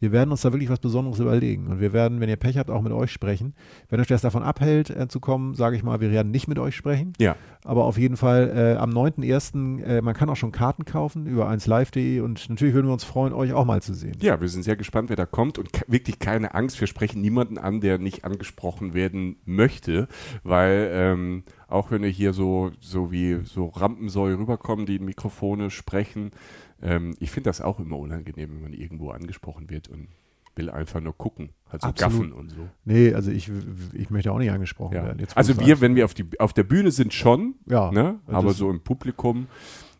Wir 0.03 0.11
werden 0.11 0.33
uns 0.33 0.41
da 0.41 0.53
wirklich 0.53 0.69
was 0.69 0.81
Besonderes 0.81 1.21
überlegen. 1.21 1.69
Und 1.69 1.79
wir 1.79 1.93
werden, 1.93 2.19
wenn 2.19 2.29
ihr 2.29 2.35
Pech 2.35 2.59
habt, 2.59 2.73
auch 2.73 2.83
mit 2.83 2.91
euch 2.91 3.13
sprechen. 3.13 3.55
Wenn 3.89 4.01
euch 4.01 4.09
das 4.09 4.21
davon 4.21 4.43
abhält, 4.43 4.91
äh, 4.91 5.07
zu 5.07 5.21
kommen, 5.21 5.55
sage 5.55 5.77
ich 5.77 5.85
mal, 5.85 6.01
wir 6.01 6.11
werden 6.11 6.33
nicht 6.33 6.49
mit 6.49 6.59
euch 6.59 6.75
sprechen. 6.75 7.13
Ja. 7.21 7.37
Aber 7.63 7.85
auf 7.85 7.97
jeden 7.97 8.17
Fall 8.17 8.53
äh, 8.53 8.79
am 8.79 8.91
9.1., 8.91 9.81
äh, 9.85 10.03
man 10.03 10.15
kann 10.15 10.29
auch 10.29 10.35
schon 10.35 10.51
Karten 10.51 10.85
kaufen 10.85 11.29
über 11.29 11.49
1live.de 11.49 12.19
und 12.19 12.51
natürlich 12.51 12.75
würden 12.75 12.89
wir 12.89 12.93
uns 12.93 13.05
freuen, 13.05 13.33
euch 13.33 13.53
auch 13.53 13.65
mal 13.65 13.81
zu 13.81 13.95
sehen. 13.95 14.17
Ja, 14.21 14.41
wir 14.41 14.49
sind 14.49 14.65
sehr 14.65 14.75
gespannt, 14.75 15.09
wer 15.09 15.15
da 15.15 15.25
kommt 15.25 15.57
und 15.59 15.71
wirklich 15.87 16.19
keine 16.19 16.53
Angst. 16.57 16.81
Wir 16.81 16.89
sprechen 16.89 17.23
niemanden 17.23 17.57
an, 17.57 17.81
der 17.81 17.99
nicht 17.99 18.25
angesprochen 18.25 18.95
werden 18.95 19.37
möchte, 19.45 20.09
weil 20.43 20.91
ähm, 20.93 21.45
auch 21.69 21.91
wenn 21.91 22.03
wir 22.03 22.11
hier 22.11 22.33
so, 22.33 22.73
so 22.81 23.13
wie 23.13 23.41
so 23.45 23.67
Rampensäue 23.69 24.37
rüberkommen, 24.37 24.85
die 24.85 24.97
in 24.97 25.05
Mikrofone 25.05 25.71
sprechen, 25.71 26.33
ähm, 26.83 27.15
ich 27.21 27.31
finde 27.31 27.49
das 27.51 27.61
auch 27.61 27.79
immer 27.81 27.99
unangenehm, 27.99 28.51
wenn 28.55 28.63
man 28.63 28.73
irgendwo 28.73 29.11
angesprochen 29.11 29.71
wird 29.71 29.89
und 29.89 30.09
will 30.55 30.69
einfach 30.69 31.01
nur 31.01 31.17
gucken, 31.17 31.51
halt 31.71 31.81
so 31.81 31.89
Absolut. 31.89 32.13
gaffen 32.13 32.33
und 32.35 32.51
so. 32.51 32.69
Nee, 32.85 33.15
also 33.15 33.31
ich, 33.31 33.51
ich 33.95 34.11
möchte 34.11 34.31
auch 34.33 34.39
nicht 34.39 34.51
angesprochen 34.51 34.95
Ja. 34.97 35.05
werden. 35.05 35.19
Jetzt, 35.19 35.35
Also 35.37 35.59
wir, 35.59 35.81
wenn 35.81 35.95
wir 35.97 36.05
auf, 36.05 36.13
die, 36.13 36.27
auf 36.39 36.53
der 36.53 36.65
Bühne 36.65 36.91
sind, 36.91 37.15
schon, 37.15 37.55
Ja, 37.67 37.91
ne? 37.91 38.19
das 38.27 38.35
aber 38.35 38.53
so 38.53 38.69
im 38.71 38.81
Publikum. 38.81 39.47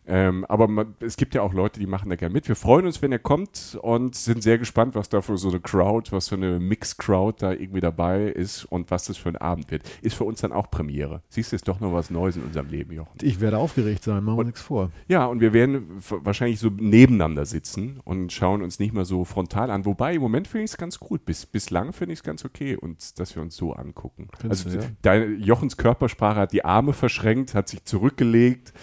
Ähm, 0.05 0.45
aber 0.45 0.67
man, 0.67 0.95
es 0.99 1.15
gibt 1.15 1.33
ja 1.33 1.41
auch 1.41 1.53
Leute, 1.53 1.79
die 1.79 1.87
machen 1.87 2.09
da 2.09 2.15
gerne 2.15 2.33
mit. 2.33 2.47
Wir 2.47 2.55
freuen 2.55 2.85
uns, 2.85 3.01
wenn 3.01 3.11
ihr 3.11 3.19
kommt 3.19 3.77
und 3.81 4.15
sind 4.15 4.43
sehr 4.43 4.57
gespannt, 4.57 4.95
was 4.95 5.09
da 5.09 5.21
für 5.21 5.37
so 5.37 5.49
eine 5.49 5.59
Crowd, 5.59 6.11
was 6.11 6.29
für 6.29 6.35
eine 6.35 6.59
Mix-Crowd 6.59 7.37
da 7.39 7.51
irgendwie 7.53 7.79
dabei 7.79 8.23
ist 8.25 8.65
und 8.65 8.91
was 8.91 9.05
das 9.05 9.17
für 9.17 9.29
ein 9.29 9.37
Abend 9.37 9.71
wird. 9.71 9.83
Ist 10.01 10.15
für 10.15 10.25
uns 10.25 10.41
dann 10.41 10.51
auch 10.51 10.69
Premiere. 10.69 11.21
Siehst 11.29 11.51
du, 11.51 11.55
ist 11.55 11.67
doch 11.67 11.79
noch 11.79 11.93
was 11.93 12.09
Neues 12.09 12.35
in 12.35 12.43
unserem 12.43 12.67
Leben, 12.67 12.93
Jochen. 12.93 13.17
Ich 13.21 13.39
werde 13.39 13.57
aufgeregt 13.57 14.03
sein, 14.03 14.23
machen 14.23 14.39
wir 14.39 14.43
nichts 14.43 14.61
vor. 14.61 14.91
Ja, 15.07 15.25
und 15.25 15.39
wir 15.39 15.53
werden 15.53 15.87
wahrscheinlich 16.09 16.59
so 16.59 16.69
nebeneinander 16.69 17.45
sitzen 17.45 17.99
und 18.03 18.33
schauen 18.33 18.61
uns 18.61 18.79
nicht 18.79 18.93
mehr 18.93 19.05
so 19.05 19.23
frontal 19.23 19.71
an. 19.71 19.85
Wobei, 19.85 20.15
im 20.15 20.21
Moment 20.21 20.47
finde 20.47 20.65
ich 20.65 20.71
es 20.71 20.77
ganz 20.77 20.99
gut. 20.99 21.23
Bis, 21.25 21.45
bislang 21.45 21.93
finde 21.93 22.13
ich 22.13 22.19
es 22.19 22.23
ganz 22.23 22.43
okay, 22.43 22.75
und 22.75 23.19
dass 23.19 23.35
wir 23.35 23.41
uns 23.41 23.55
so 23.55 23.73
angucken. 23.73 24.27
Findest 24.37 24.65
also 24.65 24.79
du, 24.79 24.83
ja? 24.83 24.89
deine, 25.01 25.25
Jochens 25.35 25.77
Körpersprache 25.77 26.39
hat 26.41 26.51
die 26.51 26.65
Arme 26.65 26.91
verschränkt, 26.93 27.55
hat 27.55 27.69
sich 27.69 27.85
zurückgelegt. 27.85 28.73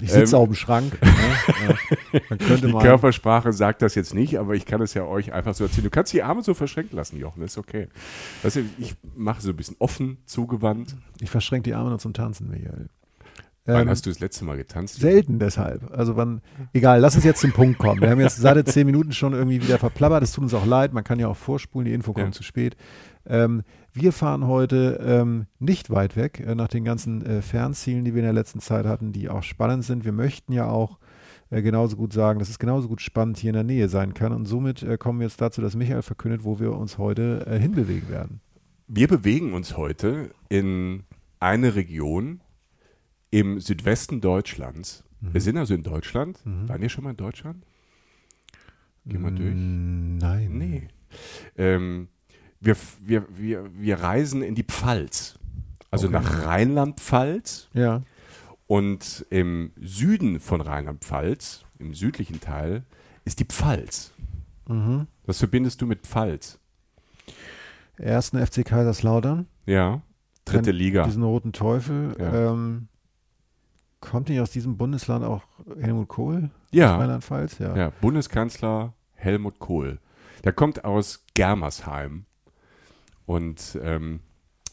Ich 0.00 0.12
sitze 0.12 0.36
Ähm, 0.36 0.42
auf 0.42 0.48
dem 0.48 0.54
Schrank. 0.54 0.67
ne? 1.02 1.78
ja. 2.12 2.56
Die 2.56 2.72
mal. 2.72 2.82
Körpersprache 2.82 3.52
sagt 3.52 3.82
das 3.82 3.94
jetzt 3.94 4.14
nicht, 4.14 4.38
aber 4.38 4.54
ich 4.54 4.66
kann 4.66 4.80
es 4.80 4.94
ja 4.94 5.04
euch 5.04 5.32
einfach 5.32 5.54
so 5.54 5.64
erzählen. 5.64 5.84
Du 5.84 5.90
kannst 5.90 6.12
die 6.12 6.22
Arme 6.22 6.42
so 6.42 6.54
verschränkt 6.54 6.92
lassen, 6.92 7.18
Jochen, 7.18 7.42
ist 7.42 7.58
okay. 7.58 7.88
Weißt 8.42 8.56
du, 8.56 8.64
ich 8.78 8.94
mache 9.16 9.40
so 9.40 9.50
ein 9.50 9.56
bisschen 9.56 9.76
offen, 9.78 10.18
zugewandt. 10.26 10.96
Ich 11.20 11.30
verschränke 11.30 11.70
die 11.70 11.74
Arme 11.74 11.90
nur 11.90 11.98
zum 11.98 12.12
Tanzen, 12.12 12.48
Michael. 12.48 12.88
Wann 13.68 13.82
Ähm, 13.82 13.88
hast 13.90 14.06
du 14.06 14.10
das 14.10 14.18
letzte 14.20 14.44
Mal 14.46 14.56
getanzt? 14.56 14.98
Selten 14.98 15.38
deshalb. 15.38 15.90
Also 15.92 16.16
wann, 16.16 16.40
egal, 16.72 17.00
lass 17.00 17.14
uns 17.16 17.24
jetzt 17.24 17.40
zum 17.40 17.52
Punkt 17.52 17.78
kommen. 17.78 18.00
Wir 18.00 18.08
haben 18.10 18.20
jetzt 18.20 18.38
seit 18.38 18.66
zehn 18.68 18.86
Minuten 18.86 19.12
schon 19.12 19.34
irgendwie 19.34 19.62
wieder 19.62 19.78
verplappert. 19.78 20.22
Es 20.22 20.32
tut 20.32 20.44
uns 20.44 20.54
auch 20.54 20.64
leid. 20.64 20.94
Man 20.94 21.04
kann 21.04 21.18
ja 21.18 21.28
auch 21.28 21.36
vorspulen, 21.36 21.84
die 21.84 21.92
Info 21.92 22.14
kommt 22.14 22.26
Ja. 22.28 22.32
zu 22.32 22.42
spät. 22.42 22.76
Ähm, 23.26 23.62
wir 23.92 24.12
fahren 24.12 24.46
heute 24.46 24.98
ähm, 25.04 25.46
nicht 25.58 25.90
weit 25.90 26.16
weg, 26.16 26.40
äh, 26.40 26.54
nach 26.54 26.68
den 26.68 26.84
ganzen 26.84 27.24
äh, 27.26 27.42
Fernzielen, 27.42 28.04
die 28.06 28.14
wir 28.14 28.20
in 28.20 28.24
der 28.26 28.32
letzten 28.32 28.60
Zeit 28.60 28.86
hatten, 28.86 29.12
die 29.12 29.28
auch 29.28 29.42
spannend 29.42 29.84
sind. 29.84 30.06
Wir 30.06 30.12
möchten 30.12 30.52
ja 30.54 30.66
auch 30.66 30.98
äh, 31.50 31.60
genauso 31.60 31.96
gut 31.96 32.14
sagen, 32.14 32.38
dass 32.38 32.48
es 32.48 32.58
genauso 32.58 32.88
gut 32.88 33.02
spannend 33.02 33.36
hier 33.36 33.50
in 33.50 33.54
der 33.54 33.64
Nähe 33.64 33.90
sein 33.90 34.14
kann. 34.14 34.32
Und 34.32 34.46
somit 34.46 34.82
äh, 34.82 34.96
kommen 34.96 35.18
wir 35.20 35.26
jetzt 35.26 35.42
dazu, 35.42 35.60
dass 35.60 35.76
Michael 35.76 36.00
verkündet, 36.02 36.42
wo 36.44 36.58
wir 36.58 36.72
uns 36.72 36.96
heute 36.96 37.44
äh, 37.46 37.58
hinbewegen 37.58 38.08
werden. 38.08 38.40
Wir 38.86 39.08
bewegen 39.08 39.52
uns 39.52 39.76
heute 39.76 40.30
in 40.48 41.02
eine 41.38 41.74
Region 41.74 42.40
im 43.30 43.60
Südwesten 43.60 44.20
Deutschlands. 44.20 45.04
Wir 45.20 45.40
sind 45.40 45.56
also 45.56 45.74
in 45.74 45.82
Deutschland. 45.82 46.38
Waren 46.44 46.80
wir 46.80 46.88
schon 46.88 47.04
mal 47.04 47.10
in 47.10 47.16
Deutschland? 47.16 47.64
Geh 49.04 49.18
mal 49.18 49.32
durch. 49.32 49.52
Mm, 49.54 50.18
Nein. 50.18 50.58
Nee. 50.58 50.88
Ähm, 51.56 52.08
wir, 52.60 52.76
wir, 53.00 53.26
wir, 53.36 53.70
wir 53.74 54.00
reisen 54.00 54.42
in 54.42 54.54
die 54.54 54.62
Pfalz. 54.64 55.38
Also 55.90 56.08
Okay. 56.08 56.18
nach 56.22 56.44
Rheinland-Pfalz. 56.44 57.68
Ja. 57.72 58.02
Und 58.66 59.26
im 59.30 59.72
Süden 59.80 60.40
von 60.40 60.60
Rheinland-Pfalz, 60.60 61.64
im 61.78 61.94
südlichen 61.94 62.40
Teil, 62.40 62.84
ist 63.24 63.40
die 63.40 63.44
Pfalz. 63.46 64.12
Mhm. 64.68 65.06
Was 65.24 65.38
verbindest 65.38 65.80
du 65.80 65.86
mit 65.86 66.06
Pfalz? 66.06 66.58
Ersten 67.96 68.44
FC 68.44 68.64
Kaiserslautern. 68.64 69.46
Ja, 69.66 70.02
dritte 70.44 70.70
Liga. 70.70 71.04
Diesen 71.04 71.22
roten 71.22 71.52
Teufel. 71.52 72.14
Ja. 72.18 72.52
Ähm, 72.52 72.88
kommt 74.00 74.28
nicht 74.28 74.40
aus 74.40 74.50
diesem 74.50 74.76
Bundesland 74.76 75.24
auch 75.24 75.42
Helmut 75.80 76.08
Kohl? 76.08 76.50
Ja, 76.70 76.96
Rheinland-Pfalz? 76.96 77.58
Ja. 77.58 77.76
ja, 77.76 77.92
Bundeskanzler 78.00 78.94
Helmut 79.14 79.58
Kohl. 79.58 79.98
Der 80.44 80.52
kommt 80.52 80.84
aus 80.84 81.24
Germersheim. 81.34 82.24
Und 83.26 83.78
ähm, 83.82 84.20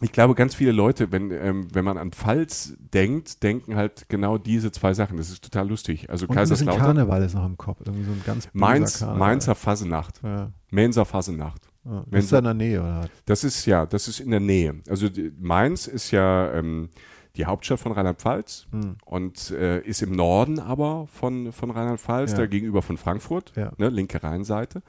ich 0.01 0.11
glaube, 0.11 0.35
ganz 0.35 0.55
viele 0.55 0.71
Leute, 0.71 1.11
wenn, 1.11 1.31
ähm, 1.31 1.67
wenn 1.73 1.85
man 1.85 1.97
an 1.97 2.11
Pfalz 2.11 2.73
denkt, 2.77 3.43
denken 3.43 3.75
halt 3.75 4.07
genau 4.09 4.37
diese 4.37 4.71
zwei 4.71 4.93
Sachen. 4.93 5.17
Das 5.17 5.29
ist 5.29 5.43
total 5.43 5.67
lustig. 5.67 6.09
Also 6.09 6.25
Und 6.25 6.31
ein 6.31 6.35
Kaiserslautern, 6.35 6.81
Karneval 6.81 7.23
ist 7.23 7.33
noch 7.33 7.45
im 7.45 7.57
Kopf. 7.57 7.79
Irgendwie 7.85 8.03
so 8.03 8.11
ein 8.11 8.21
ganz 8.25 8.49
Mainz, 8.53 8.99
Karneval. 8.99 9.19
Mainzer 9.19 9.55
Fasenacht, 9.55 10.21
Ja. 10.23 10.51
Mainzer 10.69 11.05
Fasenacht. 11.05 11.61
Ja. 11.85 12.03
Ist 12.11 12.31
da 12.31 12.39
in 12.39 12.43
der 12.45 12.53
Nähe, 12.53 12.81
oder? 12.81 13.09
Das 13.25 13.43
ist 13.43 13.65
ja, 13.65 13.85
das 13.85 14.07
ist 14.07 14.19
in 14.19 14.31
der 14.31 14.39
Nähe. 14.39 14.81
Also 14.89 15.07
die, 15.07 15.31
Mainz 15.39 15.87
ist 15.87 16.11
ja 16.11 16.51
ähm, 16.53 16.89
die 17.37 17.45
Hauptstadt 17.45 17.79
von 17.79 17.91
Rheinland-Pfalz 17.91 18.67
Hm. 18.71 18.95
und 19.05 19.51
äh, 19.51 19.79
ist 19.81 20.01
im 20.01 20.11
Norden 20.13 20.59
aber 20.59 21.07
von, 21.07 21.51
von 21.51 21.71
Rheinland-Pfalz, 21.71 22.31
Ja. 22.31 22.37
da 22.39 22.45
gegenüber 22.47 22.81
von 22.81 22.97
Frankfurt, 22.97 23.53
Ja. 23.55 23.71
ne, 23.77 23.89
linke 23.89 24.23
Rheinseite. 24.23 24.81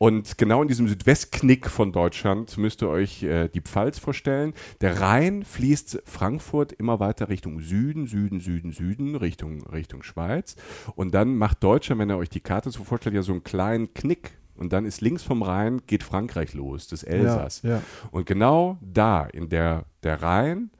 Und 0.00 0.38
genau 0.38 0.62
in 0.62 0.68
diesem 0.68 0.86
Südwestknick 0.86 1.68
von 1.68 1.90
Deutschland 1.90 2.56
müsst 2.56 2.82
ihr 2.82 2.88
euch 2.88 3.24
äh, 3.24 3.48
die 3.48 3.60
Pfalz 3.60 3.98
vorstellen. 3.98 4.54
Der 4.80 5.00
Rhein 5.00 5.44
fließt 5.44 6.02
Frankfurt 6.04 6.72
immer 6.72 7.00
weiter 7.00 7.28
Richtung 7.28 7.60
Süden, 7.60 8.06
Süden, 8.06 8.38
Süden, 8.38 8.70
Süden, 8.70 9.16
Richtung, 9.16 9.66
Richtung 9.66 10.04
Schweiz. 10.04 10.54
Und 10.94 11.14
dann 11.14 11.36
macht 11.36 11.64
Deutschland, 11.64 12.00
wenn 12.00 12.10
ihr 12.10 12.16
euch 12.16 12.30
die 12.30 12.38
Karte 12.40 12.70
so 12.70 12.84
vorstellt, 12.84 13.16
ja 13.16 13.22
so 13.22 13.32
einen 13.32 13.42
kleinen 13.42 13.92
Knick. 13.92 14.38
Und 14.56 14.72
dann 14.72 14.84
ist 14.84 15.00
links 15.00 15.24
vom 15.24 15.42
Rhein 15.42 15.82
geht 15.88 16.04
Frankreich 16.04 16.54
los, 16.54 16.86
das 16.86 17.02
Elsass. 17.02 17.62
Ja, 17.62 17.70
ja. 17.70 17.82
Und 18.12 18.24
genau 18.26 18.78
da, 18.80 19.24
in 19.24 19.48
der, 19.48 19.84
der 20.04 20.22
Rhein, 20.22 20.70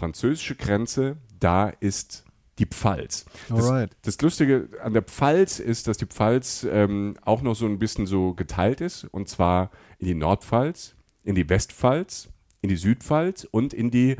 französische 0.00 0.56
Grenze, 0.56 1.18
da 1.38 1.68
ist 1.68 2.24
die 2.58 2.64
Pfalz. 2.64 3.26
Das, 3.50 4.16
das 4.16 4.22
Lustige 4.22 4.70
an 4.82 4.94
der 4.94 5.02
Pfalz 5.02 5.58
ist, 5.58 5.88
dass 5.88 5.98
die 5.98 6.06
Pfalz 6.06 6.66
ähm, 6.70 7.16
auch 7.22 7.42
noch 7.42 7.54
so 7.54 7.66
ein 7.66 7.78
bisschen 7.78 8.06
so 8.06 8.32
geteilt 8.32 8.80
ist. 8.80 9.04
Und 9.04 9.28
zwar 9.28 9.70
in 9.98 10.06
die 10.06 10.14
Nordpfalz, 10.14 10.94
in 11.22 11.34
die 11.34 11.48
Westpfalz, 11.48 12.30
in 12.62 12.70
die 12.70 12.76
Südpfalz 12.76 13.46
und 13.50 13.74
in 13.74 13.90
die, 13.90 14.16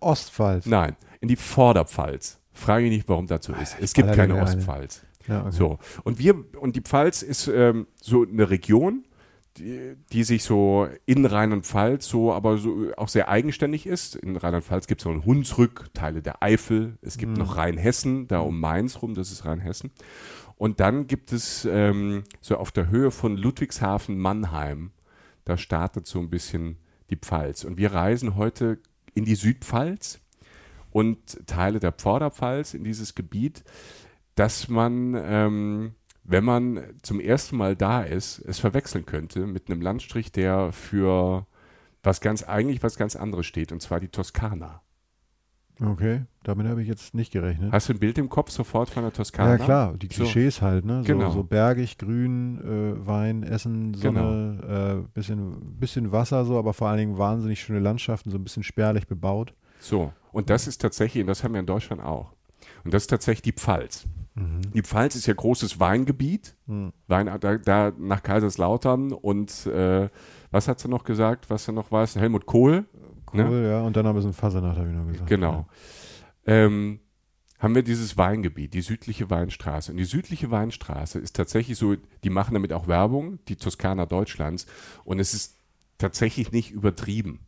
Ostpfalz. 0.00 0.64
nein, 0.64 0.96
in 1.20 1.28
die 1.28 1.36
Vorderpfalz. 1.36 2.38
Frage 2.52 2.86
ich 2.86 2.90
nicht, 2.90 3.08
warum 3.08 3.26
das 3.26 3.44
so 3.44 3.52
ist. 3.52 3.76
Es 3.80 3.92
gibt 3.92 4.12
keine. 4.12 4.40
Ostpfalz. 4.40 5.02
Ja, 5.28 5.42
okay. 5.42 5.52
So. 5.52 5.78
Und 6.04 6.18
wir, 6.18 6.34
und 6.58 6.74
die 6.74 6.80
Pfalz 6.80 7.22
ist 7.22 7.48
ähm, 7.48 7.86
so 8.00 8.22
eine 8.22 8.48
Region, 8.48 9.04
die, 9.58 9.96
die 10.12 10.24
sich 10.24 10.44
so 10.44 10.88
in 11.06 11.24
Rheinland-Pfalz 11.24 12.08
so, 12.08 12.32
aber 12.32 12.58
so 12.58 12.92
auch 12.96 13.08
sehr 13.08 13.28
eigenständig 13.28 13.86
ist. 13.86 14.16
In 14.16 14.36
Rheinland-Pfalz 14.36 14.86
gibt 14.86 15.00
es 15.00 15.04
noch 15.04 15.12
einen 15.12 15.24
Hunsrück, 15.24 15.90
Teile 15.94 16.22
der 16.22 16.42
Eifel. 16.42 16.98
Es 17.02 17.18
gibt 17.18 17.36
noch 17.36 17.56
Rheinhessen, 17.56 18.28
da 18.28 18.40
um 18.40 18.60
Mainz 18.60 19.02
rum, 19.02 19.14
das 19.14 19.30
ist 19.30 19.44
Rheinhessen. 19.44 19.90
Und 20.56 20.80
dann 20.80 21.06
gibt 21.06 21.32
es 21.32 21.64
ähm, 21.64 22.24
so 22.40 22.56
auf 22.56 22.70
der 22.70 22.88
Höhe 22.88 23.10
von 23.10 23.36
Ludwigshafen, 23.36 24.18
Mannheim, 24.18 24.92
da 25.44 25.56
startet 25.56 26.06
so 26.06 26.20
ein 26.20 26.30
bisschen 26.30 26.78
die 27.10 27.16
Pfalz. 27.16 27.64
Und 27.64 27.76
wir 27.78 27.92
reisen 27.92 28.36
heute 28.36 28.78
in 29.14 29.24
die 29.24 29.34
Südpfalz 29.34 30.20
und 30.90 31.46
Teile 31.46 31.80
der 31.80 31.92
Vorderpfalz 31.92 32.74
in 32.74 32.84
dieses 32.84 33.14
Gebiet, 33.14 33.64
dass 34.34 34.68
man, 34.68 35.14
ähm, 35.16 35.94
wenn 36.24 36.44
man 36.44 36.80
zum 37.02 37.20
ersten 37.20 37.56
Mal 37.56 37.76
da 37.76 38.02
ist, 38.02 38.38
es 38.40 38.58
verwechseln 38.58 39.06
könnte 39.06 39.46
mit 39.46 39.68
einem 39.70 39.80
Landstrich, 39.80 40.30
der 40.32 40.72
für 40.72 41.46
was 42.02 42.20
ganz 42.20 42.42
eigentlich 42.42 42.82
was 42.82 42.96
ganz 42.96 43.16
anderes 43.16 43.46
steht, 43.46 43.72
und 43.72 43.80
zwar 43.80 44.00
die 44.00 44.08
Toskana. 44.08 44.82
Okay, 45.80 46.22
damit 46.44 46.68
habe 46.68 46.82
ich 46.82 46.86
jetzt 46.88 47.12
nicht 47.14 47.32
gerechnet. 47.32 47.72
Hast 47.72 47.88
du 47.88 47.94
ein 47.94 47.98
Bild 47.98 48.16
im 48.18 48.28
Kopf 48.28 48.50
sofort 48.50 48.88
von 48.90 49.02
der 49.02 49.12
Toskana? 49.12 49.56
Ja 49.56 49.58
klar, 49.58 49.94
die 49.96 50.06
So. 50.06 50.22
Klischees 50.24 50.62
halt, 50.62 50.84
ne? 50.84 50.98
So, 51.02 51.06
Genau. 51.12 51.30
so 51.30 51.42
bergig, 51.42 51.98
grün, 51.98 52.58
äh, 52.60 53.06
Wein, 53.06 53.42
Essen, 53.42 53.94
Sonne, 53.94 55.02
äh, 55.04 55.08
bisschen, 55.14 55.78
bisschen 55.80 56.12
Wasser 56.12 56.44
so, 56.44 56.58
aber 56.58 56.72
vor 56.72 56.88
allen 56.88 56.98
Dingen 56.98 57.18
wahnsinnig 57.18 57.60
schöne 57.60 57.80
Landschaften, 57.80 58.30
so 58.30 58.36
ein 58.38 58.44
bisschen 58.44 58.62
spärlich 58.62 59.08
bebaut. 59.08 59.54
So, 59.80 60.12
und 60.30 60.50
das 60.50 60.68
ist 60.68 60.80
tatsächlich, 60.80 61.22
und 61.22 61.26
das 61.26 61.42
haben 61.42 61.54
wir 61.54 61.60
in 61.60 61.66
Deutschland 61.66 62.00
auch. 62.02 62.32
Und 62.84 62.94
das 62.94 63.04
ist 63.04 63.08
tatsächlich 63.08 63.42
die 63.42 63.52
Pfalz. 63.52 64.06
Die 64.34 64.82
Pfalz 64.82 65.14
ist 65.14 65.26
ja 65.26 65.34
großes 65.34 65.78
Weingebiet, 65.78 66.54
Mhm. 66.66 66.92
Wein, 67.06 67.26
da, 67.40 67.58
da 67.58 67.92
nach 67.98 68.22
Kaiserslautern 68.22 69.12
und 69.12 69.66
äh, 69.66 70.08
was 70.50 70.68
hat 70.68 70.80
sie 70.80 70.88
noch 70.88 71.04
gesagt, 71.04 71.50
was 71.50 71.68
er 71.68 71.74
noch 71.74 71.92
weiß? 71.92 72.16
Helmut 72.16 72.46
Kohl. 72.46 72.86
Cool, 73.32 73.44
Ne? 73.44 73.68
ja. 73.68 73.82
Und 73.82 73.96
dann 73.96 74.06
ein 74.06 74.14
bisschen 74.14 74.32
Fasernacht, 74.32 74.78
habe 74.78 74.88
ich 74.88 74.94
noch 74.94 75.06
gesagt. 75.06 75.28
Genau. 75.28 75.66
Ähm, 76.46 77.00
haben 77.58 77.74
wir 77.74 77.82
dieses 77.82 78.16
Weingebiet, 78.16 78.74
die 78.74 78.80
südliche 78.80 79.30
Weinstraße. 79.30 79.92
Und 79.92 79.98
die 79.98 80.04
südliche 80.04 80.50
Weinstraße 80.50 81.18
ist 81.18 81.36
tatsächlich 81.36 81.78
so, 81.78 81.94
die 82.24 82.30
machen 82.30 82.54
damit 82.54 82.72
auch 82.72 82.88
Werbung, 82.88 83.38
die 83.48 83.56
Toskana 83.56 84.06
Deutschlands. 84.06 84.66
Und 85.04 85.20
es 85.20 85.32
ist 85.34 85.58
tatsächlich 85.98 86.52
nicht 86.52 86.72
übertrieben. 86.72 87.40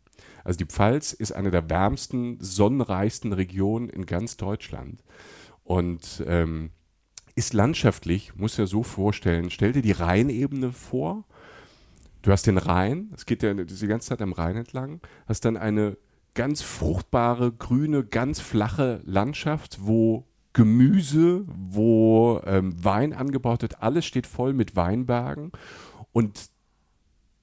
Also 0.45 0.57
die 0.57 0.65
Pfalz 0.65 1.11
ist 1.11 1.31
eine 1.33 1.51
der 1.51 1.69
wärmsten, 1.69 2.37
sonnenreichsten 2.39 3.33
Regionen 3.33 3.89
in 3.89 4.05
ganz 4.05 4.37
Deutschland. 4.37 5.03
Und 5.65 6.23
ähm, 6.25 6.69
ist 7.35 7.53
landschaftlich, 7.53 8.35
muss 8.35 8.55
ja 8.55 8.65
so 8.65 8.83
vorstellen, 8.83 9.49
stell 9.49 9.73
dir 9.73 9.81
die 9.81 9.91
Rheinebene 9.91 10.71
vor. 10.71 11.25
Du 12.21 12.31
hast 12.31 12.47
den 12.47 12.57
Rhein, 12.57 13.11
es 13.13 13.25
geht 13.25 13.43
ja 13.43 13.53
diese 13.53 13.87
ganze 13.87 14.09
Zeit 14.09 14.21
am 14.21 14.31
Rhein 14.31 14.55
entlang, 14.55 15.01
hast 15.27 15.43
dann 15.43 15.57
eine 15.57 15.97
ganz 16.33 16.61
fruchtbare, 16.61 17.51
grüne, 17.51 18.03
ganz 18.05 18.39
flache 18.39 19.01
Landschaft, 19.05 19.79
wo 19.81 20.25
Gemüse, 20.53 21.45
wo 21.47 22.41
ähm, 22.45 22.73
Wein 22.83 23.13
angebaut 23.13 23.61
wird, 23.61 23.81
alles 23.81 24.05
steht 24.05 24.25
voll 24.25 24.53
mit 24.53 24.75
Weinbergen 24.75 25.51
und 26.13 26.49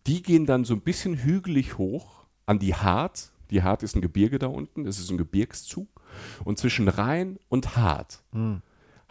die 0.06 0.22
gehen 0.22 0.46
dann 0.46 0.64
so 0.64 0.74
ein 0.74 0.80
bisschen 0.80 1.22
hügelig 1.22 1.78
hoch 1.78 2.24
an 2.46 2.58
die 2.58 2.74
Hart. 2.74 3.32
Die 3.50 3.62
Hart 3.62 3.82
ist 3.82 3.94
ein 3.94 4.00
Gebirge 4.00 4.38
da 4.38 4.46
unten, 4.46 4.84
das 4.84 4.98
ist 4.98 5.10
ein 5.10 5.18
Gebirgszug. 5.18 5.88
Und 6.44 6.58
zwischen 6.58 6.88
Rhein 6.88 7.38
und 7.48 7.76
Hart 7.76 8.22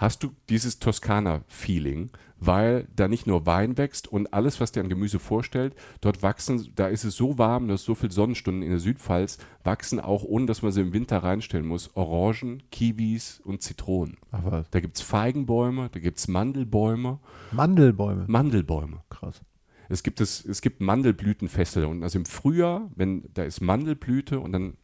hast 0.01 0.23
du 0.23 0.31
dieses 0.49 0.79
Toskana-Feeling, 0.79 2.09
weil 2.39 2.87
da 2.95 3.07
nicht 3.07 3.27
nur 3.27 3.45
Wein 3.45 3.77
wächst 3.77 4.07
und 4.07 4.33
alles, 4.33 4.59
was 4.59 4.71
dir 4.71 4.81
an 4.81 4.89
Gemüse 4.89 5.19
vorstellt, 5.19 5.75
dort 6.01 6.23
wachsen, 6.23 6.71
da 6.75 6.87
ist 6.87 7.03
es 7.03 7.15
so 7.15 7.37
warm, 7.37 7.67
dass 7.67 7.83
so 7.83 7.93
viele 7.93 8.11
Sonnenstunden 8.11 8.63
in 8.63 8.71
der 8.71 8.79
Südpfalz 8.79 9.37
wachsen, 9.63 9.99
auch 9.99 10.23
ohne 10.23 10.47
dass 10.47 10.63
man 10.63 10.71
sie 10.71 10.81
im 10.81 10.91
Winter 10.91 11.19
reinstellen 11.19 11.67
muss, 11.67 11.95
Orangen, 11.95 12.63
Kiwis 12.71 13.41
und 13.45 13.61
Zitronen. 13.61 14.17
Ach 14.31 14.39
was. 14.43 14.69
Da 14.71 14.79
gibt 14.79 14.97
es 14.97 15.03
Feigenbäume, 15.03 15.89
da 15.91 15.99
gibt 15.99 16.17
es 16.17 16.27
Mandelbäume, 16.27 17.19
Mandelbäume. 17.51 18.25
Mandelbäume. 18.27 19.03
Krass. 19.09 19.41
Es 19.87 20.01
gibt, 20.01 20.19
es, 20.19 20.43
es 20.43 20.61
gibt 20.61 20.81
Mandelblütenfeste 20.81 21.87
und 21.87 22.01
also 22.01 22.17
im 22.17 22.25
Frühjahr, 22.25 22.89
wenn 22.95 23.29
da 23.35 23.43
ist 23.43 23.61
Mandelblüte 23.61 24.39
und 24.39 24.51
dann 24.51 24.77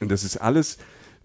und 0.00 0.10
das 0.10 0.24
ist 0.24 0.36
alles 0.36 0.78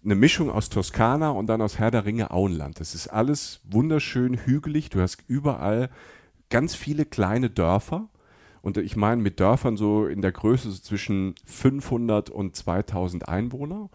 eine 0.04 0.16
Mischung 0.16 0.50
aus 0.50 0.70
Toskana 0.70 1.30
und 1.30 1.48
dann 1.48 1.62
aus 1.62 1.80
Herr 1.80 1.92
der 1.92 2.06
Ringe 2.06 2.32
Auenland. 2.32 2.80
Das 2.80 2.94
ist 2.94 3.08
alles 3.08 3.62
wunderschön 3.64 4.38
hügelig. 4.38 4.90
Du 4.90 5.00
hast 5.00 5.24
überall 5.28 5.90
ganz 6.50 6.76
viele 6.76 7.06
kleine 7.06 7.50
Dörfer. 7.50 8.10
Und 8.62 8.78
ich 8.78 8.96
meine 8.96 9.22
mit 9.22 9.42
Dörfern 9.42 9.76
so 9.76 10.06
in 10.06 10.22
der 10.22 10.32
Größe 10.32 10.72
so 10.72 10.82
zwischen 10.82 11.36
500 11.46 12.30
und 12.30 12.56
2000 12.56 13.28
Einwohner. 13.28 13.90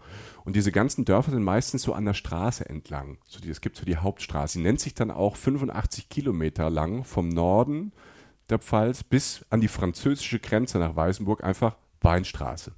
Und 0.45 0.55
diese 0.55 0.71
ganzen 0.71 1.05
Dörfer 1.05 1.31
sind 1.31 1.43
meistens 1.43 1.81
so 1.81 1.93
an 1.93 2.05
der 2.05 2.13
Straße 2.13 2.69
entlang. 2.69 3.17
So 3.25 3.39
die, 3.39 3.49
es 3.49 3.61
gibt 3.61 3.77
so 3.77 3.85
die 3.85 3.97
Hauptstraße. 3.97 4.59
Die 4.59 4.63
nennt 4.63 4.79
sich 4.79 4.93
dann 4.93 5.09
auch 5.09 5.35
85 5.35 6.09
Kilometer 6.09 6.69
lang 6.69 7.03
vom 7.03 7.29
Norden 7.29 7.93
der 8.49 8.59
Pfalz 8.59 9.03
bis 9.03 9.45
an 9.49 9.61
die 9.61 9.67
französische 9.67 10.39
Grenze 10.39 10.77
nach 10.79 10.95
Weißenburg 10.95 11.43
einfach 11.43 11.75
Weinstraße. 12.01 12.71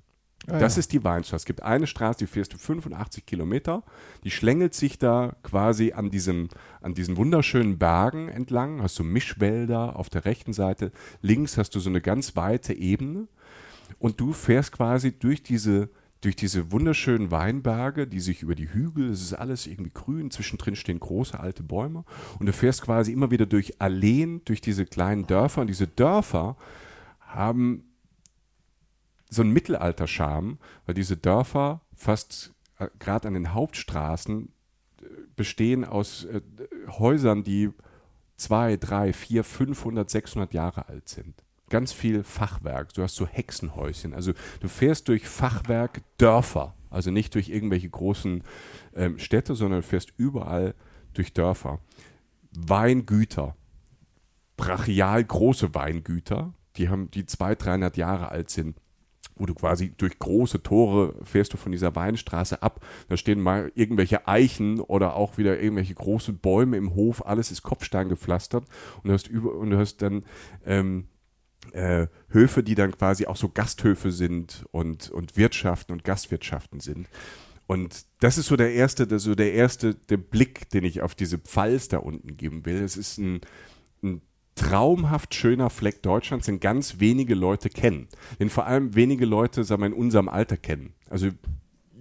Ah, 0.47 0.59
das 0.59 0.75
ja. 0.75 0.79
ist 0.79 0.91
die 0.91 1.03
Weinstraße. 1.03 1.41
Es 1.41 1.45
gibt 1.45 1.63
eine 1.63 1.87
Straße, 1.87 2.19
die 2.19 2.27
fährst 2.27 2.53
du 2.53 2.57
85 2.57 3.25
Kilometer. 3.25 3.83
Die 4.23 4.31
schlängelt 4.31 4.73
sich 4.73 4.97
da 4.97 5.35
quasi 5.43 5.91
an 5.93 6.09
diesen, 6.09 6.49
an 6.81 6.93
diesen 6.93 7.17
wunderschönen 7.17 7.77
Bergen 7.77 8.29
entlang. 8.29 8.81
Hast 8.81 8.97
du 8.97 9.03
Mischwälder 9.03 9.95
auf 9.95 10.09
der 10.09 10.25
rechten 10.25 10.53
Seite. 10.53 10.91
Links 11.21 11.57
hast 11.57 11.75
du 11.75 11.79
so 11.79 11.89
eine 11.89 12.01
ganz 12.01 12.35
weite 12.35 12.73
Ebene. 12.73 13.27
Und 13.99 14.19
du 14.19 14.33
fährst 14.33 14.71
quasi 14.71 15.11
durch 15.11 15.43
diese, 15.43 15.89
durch 16.21 16.35
diese 16.35 16.71
wunderschönen 16.71 17.29
Weinberge, 17.29 18.07
die 18.07 18.19
sich 18.19 18.41
über 18.41 18.55
die 18.55 18.73
Hügel, 18.73 19.09
es 19.09 19.21
ist 19.21 19.33
alles 19.33 19.67
irgendwie 19.67 19.91
grün, 19.93 20.31
zwischendrin 20.31 20.75
stehen 20.75 20.99
große 20.99 21.39
alte 21.39 21.61
Bäume. 21.61 22.03
Und 22.39 22.47
du 22.47 22.53
fährst 22.53 22.81
quasi 22.81 23.11
immer 23.11 23.29
wieder 23.29 23.45
durch 23.45 23.79
Alleen, 23.79 24.41
durch 24.45 24.61
diese 24.61 24.85
kleinen 24.85 25.27
Dörfer. 25.27 25.61
Und 25.61 25.67
diese 25.67 25.87
Dörfer 25.87 26.57
haben 27.19 27.83
so 29.31 29.41
ein 29.41 29.49
Mittelalter-Charme, 29.49 30.59
weil 30.85 30.93
diese 30.93 31.17
Dörfer 31.17 31.81
fast 31.95 32.53
äh, 32.77 32.87
gerade 32.99 33.29
an 33.29 33.33
den 33.33 33.53
Hauptstraßen 33.53 34.49
äh, 35.01 35.05
bestehen 35.35 35.85
aus 35.85 36.25
äh, 36.25 36.41
Häusern, 36.89 37.43
die 37.43 37.69
zwei, 38.35 38.75
drei, 38.75 39.13
vier, 39.13 39.43
500, 39.43 40.09
600 40.09 40.53
Jahre 40.53 40.87
alt 40.89 41.07
sind. 41.07 41.43
Ganz 41.69 41.93
viel 41.93 42.23
Fachwerk. 42.23 42.93
Du 42.93 43.01
hast 43.01 43.15
so 43.15 43.25
Hexenhäuschen. 43.25 44.13
Also 44.13 44.33
du 44.59 44.67
fährst 44.67 45.07
durch 45.07 45.27
Fachwerk 45.27 46.01
Dörfer. 46.17 46.75
Also 46.89 47.09
nicht 47.09 47.33
durch 47.33 47.47
irgendwelche 47.47 47.89
großen 47.89 48.43
ähm, 48.93 49.17
Städte, 49.17 49.55
sondern 49.55 49.79
du 49.79 49.87
fährst 49.87 50.11
überall 50.17 50.75
durch 51.13 51.31
Dörfer. 51.31 51.79
Weingüter. 52.51 53.55
Brachial 54.57 55.23
große 55.23 55.73
Weingüter, 55.73 56.53
die 56.75 56.89
haben, 56.89 57.09
die 57.09 57.25
200, 57.25 57.65
300 57.65 57.97
Jahre 57.97 58.29
alt 58.29 58.49
sind 58.49 58.75
wo 59.41 59.47
du 59.47 59.55
quasi 59.55 59.91
durch 59.97 60.19
große 60.19 60.61
Tore 60.61 61.15
fährst 61.23 61.51
du 61.51 61.57
von 61.57 61.71
dieser 61.71 61.95
Weinstraße 61.95 62.61
ab. 62.61 62.85
Da 63.09 63.17
stehen 63.17 63.41
mal 63.41 63.71
irgendwelche 63.73 64.27
Eichen 64.27 64.79
oder 64.79 65.15
auch 65.15 65.39
wieder 65.39 65.59
irgendwelche 65.59 65.95
große 65.95 66.31
Bäume 66.31 66.77
im 66.77 66.93
Hof. 66.93 67.25
Alles 67.25 67.49
ist 67.49 67.63
Kopfstein 67.63 68.07
gepflastert 68.07 68.65
und 69.01 69.07
du 69.07 69.13
hast 69.13 69.27
über 69.27 69.55
und 69.55 69.71
du 69.71 69.79
hast 69.79 70.03
dann 70.03 70.25
ähm, 70.63 71.07
äh, 71.71 72.05
Höfe, 72.29 72.61
die 72.61 72.75
dann 72.75 72.91
quasi 72.91 73.25
auch 73.25 73.35
so 73.35 73.49
Gasthöfe 73.49 74.11
sind 74.11 74.63
und, 74.71 75.09
und 75.09 75.35
Wirtschaften 75.37 75.91
und 75.91 76.03
Gastwirtschaften 76.03 76.79
sind. 76.79 77.07
Und 77.65 78.05
das 78.19 78.37
ist 78.37 78.45
so 78.45 78.57
der 78.57 78.73
erste, 78.73 79.17
so 79.17 79.33
der 79.33 79.53
erste, 79.53 79.95
der 79.95 80.17
Blick, 80.17 80.69
den 80.69 80.83
ich 80.83 81.01
auf 81.01 81.15
diese 81.15 81.39
Pfalz 81.39 81.87
da 81.87 81.97
unten 81.97 82.37
geben 82.37 82.65
will. 82.65 82.83
Es 82.83 82.95
ist 82.95 83.17
ein 83.17 83.41
traumhaft 84.61 85.33
schöner 85.35 85.69
Fleck 85.69 86.01
Deutschlands, 86.03 86.45
den 86.45 86.59
ganz 86.59 86.99
wenige 86.99 87.35
Leute 87.35 87.69
kennen. 87.69 88.07
Den 88.39 88.49
vor 88.49 88.65
allem 88.65 88.95
wenige 88.95 89.25
Leute, 89.25 89.63
sagen 89.63 89.81
wir, 89.81 89.87
in 89.87 89.93
unserem 89.93 90.29
Alter 90.29 90.57
kennen. 90.57 90.93
Also 91.09 91.29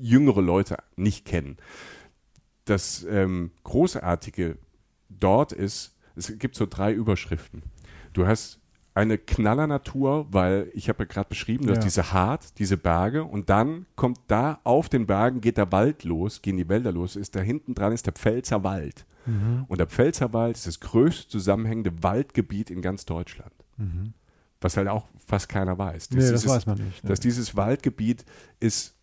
jüngere 0.01 0.43
Leute 0.43 0.77
nicht 0.97 1.25
kennen. 1.25 1.57
Das 2.65 3.05
ähm, 3.09 3.51
Großartige 3.65 4.59
dort 5.09 5.53
ist, 5.53 5.97
es 6.17 6.39
gibt 6.39 6.55
so 6.55 6.67
drei 6.67 6.93
Überschriften. 6.93 7.63
Du 8.13 8.27
hast 8.27 8.61
eine 8.95 9.19
Knallernatur, 9.19 10.27
weil 10.31 10.71
ich 10.75 10.89
habe 10.89 11.05
ja 11.05 11.07
gerade 11.07 11.29
beschrieben, 11.29 11.65
du 11.67 11.71
Ja. 11.73 11.77
hast 11.77 11.85
diese 11.85 12.13
Hart, 12.13 12.59
diese 12.59 12.77
Berge 12.77 13.25
und 13.25 13.49
dann 13.49 13.87
kommt 13.97 14.19
da 14.27 14.61
auf 14.65 14.89
den 14.89 15.07
Bergen 15.07 15.41
geht 15.41 15.57
der 15.57 15.73
Wald 15.73 16.05
los, 16.05 16.43
gehen 16.43 16.57
die 16.57 16.69
Wälder 16.69 16.93
los, 16.93 17.17
ist 17.17 17.35
da 17.37 17.41
hinten 17.41 17.75
dran 17.75 17.93
ist 17.93 18.07
der 18.07 18.13
Pfälzer 18.13 18.63
Wald. 18.65 19.07
Und 19.69 19.79
der 19.79 19.87
Pfälzer 19.87 20.33
Wald 20.33 20.57
ist 20.57 20.67
das 20.67 20.81
größte 20.81 21.29
zusammenhängende 21.29 22.03
Waldgebiet 22.03 22.71
in 22.71 22.83
ganz 22.83 23.05
Deutschland. 23.05 23.53
Was 24.61 24.77
halt 24.77 24.89
auch 24.89 25.07
fast 25.27 25.49
keiner 25.49 25.79
weiß. 25.79 26.11
Nee, 26.11 26.19
das 26.31 26.47
weiß 26.47 26.67
man 26.67 26.79
nicht. 26.79 27.03
ne? 27.05 27.09
dass 27.09 27.21
dieses 27.21 27.57
Waldgebiet 27.57 28.25
ist 28.61 28.95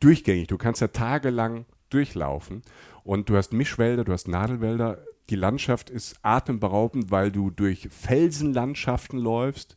durchgängig. 0.00 0.48
Du 0.48 0.58
kannst 0.58 0.82
da 0.82 0.88
tagelang 0.88 1.64
durchlaufen 1.90 2.62
und 3.04 3.28
du 3.28 3.36
hast 3.36 3.52
Mischwälder, 3.52 4.04
du 4.04 4.12
hast 4.12 4.28
Nadelwälder. 4.28 4.98
Die 5.30 5.36
Landschaft 5.36 5.90
ist 5.90 6.16
atemberaubend, 6.22 7.10
weil 7.10 7.30
du 7.30 7.50
durch 7.50 7.88
Felsenlandschaften 7.90 9.18
läufst. 9.18 9.76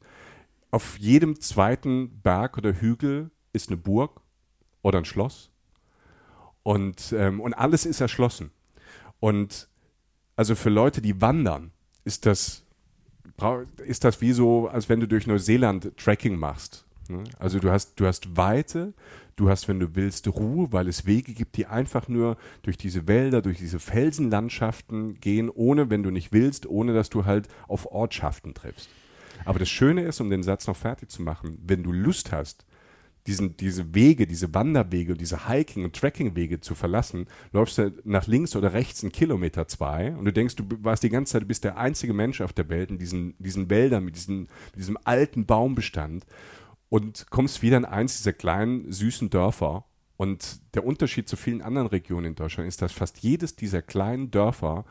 Auf 0.71 0.97
jedem 0.97 1.39
zweiten 1.39 2.21
Berg 2.21 2.57
oder 2.57 2.73
Hügel 2.73 3.31
ist 3.53 3.69
eine 3.69 3.77
Burg 3.77 4.21
oder 4.81 4.97
ein 4.97 5.05
Schloss. 5.05 5.51
Und, 6.63 7.13
ähm, 7.17 7.39
und 7.41 7.53
alles 7.53 7.85
ist 7.85 8.01
erschlossen. 8.01 8.51
Und 9.21 9.69
also 10.36 10.55
für 10.55 10.69
Leute, 10.69 11.01
die 11.01 11.21
wandern, 11.21 11.71
ist 12.03 12.25
das, 12.25 12.65
ist 13.86 14.03
das 14.03 14.19
wie 14.19 14.34
so, 14.34 14.67
als 14.67 14.89
wenn 14.89 14.99
du 14.99 15.07
durch 15.07 15.27
Neuseeland 15.27 15.95
Trekking 15.95 16.36
machst. 16.36 16.86
ne? 17.07 17.23
Also 17.39 17.60
du 17.60 17.71
hast, 17.71 17.99
du 17.99 18.07
hast 18.07 18.36
Weite, 18.36 18.93
du 19.36 19.49
hast, 19.49 19.67
wenn 19.67 19.79
du 19.79 19.95
willst, 19.95 20.27
Ruhe, 20.27 20.73
weil 20.73 20.88
es 20.88 21.05
Wege 21.05 21.34
gibt, 21.34 21.55
die 21.55 21.67
einfach 21.67 22.07
nur 22.07 22.36
durch 22.63 22.77
diese 22.77 23.07
Wälder, 23.07 23.43
durch 23.43 23.60
diese 23.60 23.79
Felsenlandschaften 23.79 25.19
gehen, 25.21 25.49
ohne, 25.49 25.91
wenn 25.91 26.01
du 26.01 26.10
nicht 26.10 26.34
willst, 26.34 26.65
ohne 26.65 26.93
dass 26.93 27.12
du 27.12 27.25
halt 27.25 27.47
auf 27.67 27.86
Ortschaften 27.86 28.55
triffst. 28.55 28.89
Aber 29.45 29.60
das 29.60 29.69
Schöne 29.69 30.01
ist, 30.03 30.19
um 30.19 30.31
den 30.31 30.43
Satz 30.43 30.65
noch 30.65 30.75
fertig 30.75 31.10
zu 31.10 31.21
machen, 31.21 31.60
wenn 31.63 31.84
du 31.84 31.91
Lust 31.91 32.31
hast, 32.31 32.65
diesen, 33.27 33.55
diese 33.57 33.93
Wege, 33.93 34.25
diese 34.25 34.53
Wanderwege, 34.53 35.15
diese 35.15 35.47
Hiking- 35.47 35.84
und 35.84 35.95
Trekkingwege 35.95 36.60
zu 36.60 36.75
verlassen, 36.75 37.27
läufst 37.51 37.77
du 37.77 37.93
nach 38.03 38.27
links 38.27 38.55
oder 38.55 38.73
rechts 38.73 39.03
einen 39.03 39.12
Kilometer 39.12 39.67
zwei 39.67 40.15
und 40.15 40.25
du 40.25 40.34
denkst, 40.34 40.55
du 40.55 40.65
warst 40.81 41.03
die 41.03 41.10
ganze 41.10 41.34
Zeit, 41.34 41.43
du 41.43 41.47
bist 41.47 41.63
der 41.63 41.77
einzige 41.77 42.13
Mensch 42.13 42.41
auf 42.41 42.53
der 42.53 42.69
Welt 42.69 42.89
in 42.89 42.97
diesen, 42.97 43.36
diesen 43.38 43.69
Wäldern 43.69 44.05
mit, 44.05 44.15
diesen, 44.15 44.47
diesem 44.75 44.97
alten 45.03 45.45
Baumbestand 45.45 46.25
und 46.89 47.27
kommst 47.29 47.62
wieder 47.62 47.77
in 47.77 47.86
eins 47.86 48.17
dieser 48.17 48.34
kleinen, 48.34 48.91
süßen 48.91 49.29
Dörfer. 49.29 49.86
Und 50.17 50.62
der 50.75 50.86
Unterschied 50.86 51.27
zu 51.27 51.36
vielen 51.36 51.62
anderen 51.62 51.88
Regionen 51.88 52.27
in 52.27 52.36
Deutschland 52.36 52.67
ist, 52.67 52.81
dass 52.81 52.91
fast 52.91 53.19
jedes 53.19 53.55
dieser 53.55 53.81
kleinen 53.81 54.29
Dörfer 54.29 54.86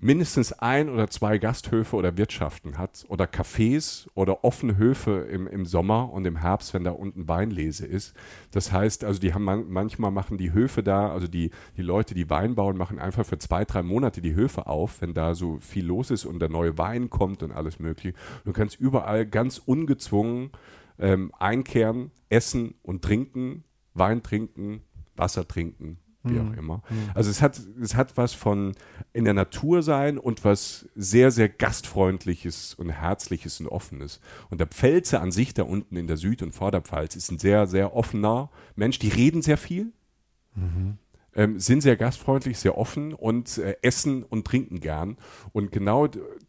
mindestens 0.00 0.52
ein 0.52 0.88
oder 0.88 1.08
zwei 1.08 1.38
Gasthöfe 1.38 1.96
oder 1.96 2.16
Wirtschaften 2.16 2.78
hat 2.78 3.04
oder 3.08 3.24
Cafés 3.24 4.08
oder 4.14 4.44
offene 4.44 4.76
Höfe 4.76 5.26
im, 5.30 5.46
im 5.46 5.66
Sommer 5.66 6.12
und 6.12 6.24
im 6.26 6.36
Herbst, 6.36 6.72
wenn 6.72 6.84
da 6.84 6.92
unten 6.92 7.26
Weinlese 7.26 7.86
ist. 7.86 8.14
Das 8.52 8.72
heißt, 8.72 9.04
also 9.04 9.20
die 9.20 9.34
haben 9.34 9.44
man, 9.44 9.68
manchmal 9.68 10.10
machen 10.10 10.38
die 10.38 10.52
Höfe 10.52 10.82
da, 10.82 11.10
also 11.10 11.26
die, 11.26 11.50
die 11.76 11.82
Leute, 11.82 12.14
die 12.14 12.30
Wein 12.30 12.54
bauen, 12.54 12.76
machen 12.76 12.98
einfach 12.98 13.26
für 13.26 13.38
zwei, 13.38 13.64
drei 13.64 13.82
Monate 13.82 14.20
die 14.20 14.34
Höfe 14.34 14.66
auf, 14.66 15.00
wenn 15.00 15.14
da 15.14 15.34
so 15.34 15.58
viel 15.58 15.86
los 15.86 16.10
ist 16.10 16.24
und 16.24 16.38
der 16.38 16.48
neue 16.48 16.78
Wein 16.78 17.10
kommt 17.10 17.42
und 17.42 17.50
alles 17.50 17.80
mögliche. 17.80 18.16
Du 18.44 18.52
kannst 18.52 18.78
überall 18.78 19.26
ganz 19.26 19.58
ungezwungen 19.58 20.50
ähm, 20.98 21.32
einkehren, 21.38 22.12
essen 22.28 22.74
und 22.82 23.02
trinken, 23.02 23.64
Wein 23.94 24.22
trinken, 24.22 24.82
Wasser 25.16 25.48
trinken, 25.48 25.98
wie 26.24 26.38
auch 26.40 26.44
Mhm. 26.44 26.58
immer. 26.58 26.82
Also 27.14 27.30
es 27.30 27.40
hat, 27.42 27.60
es 27.80 27.94
hat 27.94 28.16
was 28.16 28.34
von 28.34 28.74
in 29.12 29.24
der 29.24 29.34
Natur 29.34 29.82
sein 29.82 30.18
und 30.18 30.44
was 30.44 30.88
sehr, 30.94 31.30
sehr 31.30 31.48
gastfreundliches 31.48 32.74
und 32.74 32.90
herzliches 32.90 33.60
und 33.60 33.68
offenes. 33.68 34.20
Und 34.50 34.58
der 34.58 34.66
Pfälzer 34.66 35.20
an 35.20 35.32
sich 35.32 35.54
da 35.54 35.62
unten 35.62 35.96
in 35.96 36.06
der 36.06 36.16
Süd- 36.16 36.42
und 36.42 36.52
Vorderpfalz 36.52 37.16
ist 37.16 37.30
ein 37.30 37.38
sehr, 37.38 37.66
sehr 37.66 37.94
offener 37.94 38.50
Mensch. 38.76 38.98
Die 38.98 39.08
reden 39.08 39.42
sehr 39.42 39.58
viel, 39.58 39.92
ähm, 41.34 41.60
sind 41.60 41.82
sehr 41.82 41.96
gastfreundlich, 41.96 42.58
sehr 42.58 42.76
offen 42.76 43.14
und 43.14 43.58
äh, 43.58 43.76
essen 43.82 44.24
und 44.24 44.44
trinken 44.46 44.80
gern. 44.80 45.16
Und 45.52 45.70
genau 45.70 46.08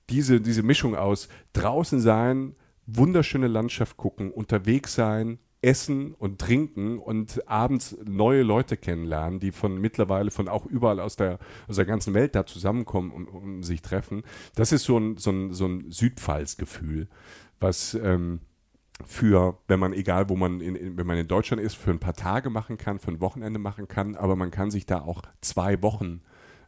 diese, 0.10 0.42
diese 0.42 0.64
Mischung 0.64 0.96
aus 0.96 1.30
draußen 1.54 2.00
sein, 2.00 2.56
wunderschöne 2.88 3.48
Landschaft 3.48 3.98
gucken, 3.98 4.32
unterwegs 4.32 4.96
sein, 4.96 5.38
essen 5.62 6.14
und 6.14 6.40
trinken 6.40 7.00
und 7.00 7.48
abends 7.48 7.98
neue 8.06 8.44
Leute 8.44 8.78
kennenlernen, 8.78 9.40
die 9.40 9.52
von 9.52 9.80
mittlerweile 9.80 10.32
von 10.32 10.48
auch 10.48 10.66
überall 10.66 11.00
aus 11.00 11.16
der, 11.16 11.40
aus 11.68 11.76
der 11.76 11.86
ganzen 11.86 12.14
Welt 12.14 12.36
da 12.36 12.46
zusammenkommen 12.46 13.12
und, 13.12 13.28
und 13.28 13.64
sich 13.64 13.82
treffen. 13.82 14.24
Das 14.56 14.72
ist 14.72 14.84
so 14.84 14.98
ein, 14.98 15.18
so 15.18 15.32
ein, 15.32 15.54
so 15.54 15.66
ein 15.66 15.92
Südpfalz-Gefühl, 15.92 17.10
was 17.60 17.94
ähm, 17.96 18.40
für, 19.06 19.58
wenn 19.68 19.80
man, 19.80 19.94
egal 19.94 20.30
wo 20.30 20.36
man, 20.36 20.62
in, 20.62 20.76
in, 20.76 20.98
wenn 20.98 21.08
man 21.08 21.18
in 21.18 21.28
Deutschland 21.28 21.62
ist, 21.62 21.76
für 21.76 21.92
ein 21.92 22.00
paar 22.00 22.14
Tage 22.14 22.50
machen 22.50 22.78
kann, 22.78 23.00
für 23.00 23.12
ein 23.12 23.22
Wochenende 23.22 23.60
machen 23.60 23.88
kann, 23.88 24.16
aber 24.16 24.36
man 24.36 24.52
kann 24.52 24.72
sich 24.72 24.86
da 24.86 25.02
auch 25.02 25.24
zwei 25.42 25.82
Wochen 25.82 26.22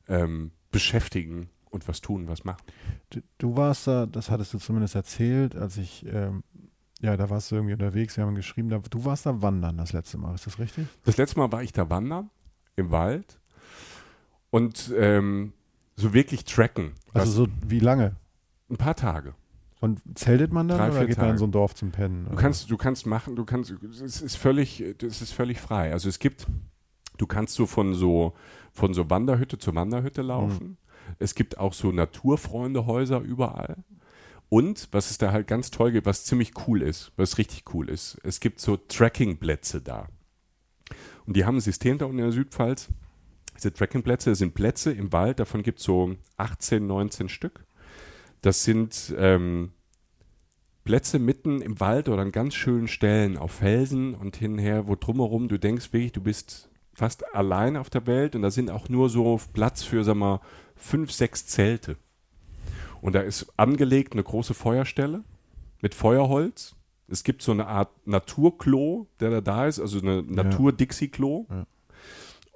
ähm, 0.08 0.52
beschäftigen 0.72 1.50
und 1.70 1.88
was 1.88 2.02
tun, 2.02 2.28
was 2.28 2.44
machen. 2.44 2.64
Du, 3.10 3.22
du 3.38 3.56
warst 3.56 3.88
da, 3.88 4.06
das 4.06 4.30
hattest 4.30 4.54
du 4.54 4.60
zumindest 4.60 4.96
erzählt, 4.96 5.56
als 5.56 5.78
ich, 5.78 6.06
ähm, 6.06 6.44
ja, 7.02 7.18
da 7.18 7.30
warst 7.30 7.52
du 7.52 7.56
irgendwie 7.56 7.74
unterwegs, 7.74 8.18
wir 8.18 8.26
haben 8.26 8.36
geschrieben, 8.36 8.70
da, 8.70 8.80
du 8.80 9.06
warst 9.06 9.26
da 9.26 9.42
wandern 9.42 9.78
das 9.78 9.94
letzte 9.94 10.18
Mal, 10.18 10.34
ist 10.36 10.48
das 10.48 10.60
richtig? 10.60 10.88
Das 11.04 11.18
letzte 11.18 11.40
Mal 11.40 11.52
war 11.52 11.64
ich 11.64 11.74
da 11.74 11.90
wandern 11.90 12.30
im 12.76 12.92
Wald 12.92 13.40
und 14.50 14.94
ähm, 14.98 15.54
so 15.96 16.14
wirklich 16.14 16.46
tracken. 16.46 16.94
Also 17.14 17.32
so 17.32 17.48
wie 17.68 17.80
lange? 17.80 18.16
ein 18.72 18.78
paar 18.78 18.96
Tage. 18.96 19.36
Und 19.80 20.00
zeltet 20.16 20.54
man 20.54 20.68
dann 20.68 20.78
Drei, 20.78 20.92
oder 20.92 21.06
geht 21.08 21.18
man 21.18 21.26
in 21.26 21.30
Tage. 21.32 21.40
so 21.40 21.46
ein 21.46 21.52
Dorf 21.52 21.76
zum 21.76 21.92
Pennen? 21.92 22.28
Du 22.30 22.36
kannst, 22.36 22.70
du 22.70 22.78
kannst 22.78 23.06
machen, 23.06 23.36
du 23.36 23.46
kannst, 23.46 23.72
es 23.72 24.22
ist 24.22 24.36
völlig, 24.36 24.80
es 24.80 25.22
ist 25.22 25.34
völlig 25.34 25.60
frei. 25.60 25.92
Also 25.92 26.08
es 26.08 26.20
gibt, 26.20 26.46
du 27.18 27.26
kannst 27.26 27.56
so 27.56 27.66
von 27.66 27.94
so, 27.94 28.34
von 28.72 28.94
so 28.94 29.10
Wanderhütte 29.10 29.58
zu 29.58 29.74
Wanderhütte 29.74 30.22
laufen. 30.22 30.78
Es 31.18 31.34
gibt 31.34 31.58
auch 31.58 31.74
so 31.74 31.92
Naturfreundehäuser 31.92 33.20
überall. 33.22 33.78
Und 34.54 34.90
was 34.92 35.10
es 35.12 35.18
da 35.18 35.32
halt 35.32 35.48
ganz 35.48 35.72
toll 35.72 35.94
gibt, 35.94 36.06
was 36.06 36.26
ziemlich 36.26 36.52
cool 36.68 36.82
ist, 36.82 37.14
was 37.16 37.38
richtig 37.38 37.74
cool 37.74 37.88
ist, 37.88 38.18
es 38.24 38.42
gibt 38.42 38.60
so 38.60 38.76
Trekkingplätze 38.76 39.82
da. 39.82 40.10
Und 41.26 41.38
die 41.38 41.46
haben 41.46 41.56
ein 41.56 41.62
System 41.62 41.98
da 41.98 42.04
unten 42.04 42.18
in 42.18 42.26
der 42.26 42.34
Südpfalz. 42.34 42.90
Diese 43.56 43.72
Trekkingplätze 43.72 44.36
sind 44.36 44.54
Plätze 44.54 44.92
im 44.92 45.14
Wald, 45.14 45.40
davon 45.40 45.64
gibt 45.64 45.80
es 45.80 45.86
so 45.86 46.18
18, 46.36 46.86
19 46.86 47.30
Stück. 47.30 47.66
Das 48.42 48.66
sind 48.66 49.16
ähm, 49.18 49.72
Plätze 50.84 51.18
mitten 51.18 51.62
im 51.62 51.80
Wald 51.80 52.10
oder 52.10 52.22
an 52.22 52.34
ganz 52.34 52.54
schönen 52.54 52.90
Stellen 52.90 53.38
auf 53.38 53.54
Felsen 53.54 54.16
und 54.16 54.36
hinher, 54.36 54.86
wo 54.86 54.96
drumherum 54.96 55.48
du 55.48 55.60
denkst 55.60 55.94
wirklich, 55.94 56.12
du 56.12 56.22
bist 56.22 56.70
fast 56.94 57.34
allein 57.34 57.78
auf 57.78 57.90
der 57.90 58.06
Welt 58.06 58.36
und 58.36 58.42
da 58.42 58.52
sind 58.52 58.70
auch 58.70 58.90
nur 58.90 59.10
so 59.10 59.40
Platz 59.54 59.84
für, 59.84 60.04
sag 60.04 60.16
mal, 60.16 60.42
fünf, 60.76 61.14
sechs 61.14 61.48
Zelte. 61.48 61.96
Und 63.02 63.14
da 63.16 63.22
ist 63.22 63.48
angelegt 63.58 64.14
eine 64.14 64.24
große 64.24 64.54
Feuerstelle 64.54 65.24
mit 65.82 65.96
Feuerholz. 65.96 66.76
Es 67.08 67.24
gibt 67.24 67.42
so 67.42 67.52
eine 67.52 67.68
Art 67.68 67.90
Naturklo, 68.08 69.08
der 69.20 69.30
da 69.32 69.42
da 69.42 69.66
ist, 69.68 69.80
also 69.80 70.00
eine 70.00 70.24
Natur-Dixie-Klo. 70.24 71.46
Ja. 71.50 71.66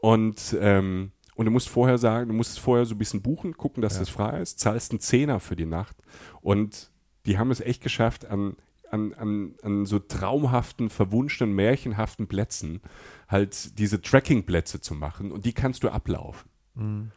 Und, 0.01 0.55
ähm, 0.59 1.11
und 1.35 1.45
du 1.45 1.51
musst 1.51 1.67
vorher 1.67 1.97
sagen, 1.97 2.29
du 2.29 2.33
musst 2.35 2.51
es 2.51 2.57
vorher 2.57 2.85
so 2.85 2.95
ein 2.95 2.97
bisschen 2.97 3.21
buchen, 3.21 3.57
gucken, 3.57 3.81
dass 3.81 3.93
Ja. 3.95 3.99
das 4.01 4.09
frei 4.09 4.39
ist, 4.41 4.59
zahlst 4.59 4.91
einen 4.91 4.99
Zehner 4.99 5.39
für 5.39 5.55
die 5.55 5.65
Nacht. 5.65 5.97
Und 6.41 6.91
die 7.25 7.37
haben 7.37 7.51
es 7.51 7.59
echt 7.59 7.81
geschafft, 7.81 8.25
an, 8.25 8.55
an, 8.91 9.13
an, 9.15 9.55
an 9.63 9.85
so 9.85 9.99
traumhaften, 9.99 10.89
verwunschenen, 10.89 11.53
märchenhaften 11.55 12.27
Plätzen 12.27 12.81
halt 13.27 13.77
diese 13.79 14.01
Trekkingplätze 14.01 14.79
zu 14.79 14.93
machen 14.93 15.31
und 15.31 15.45
die 15.45 15.53
kannst 15.53 15.83
du 15.83 15.89
ablaufen. 15.89 16.49
Mhm. 16.75 17.11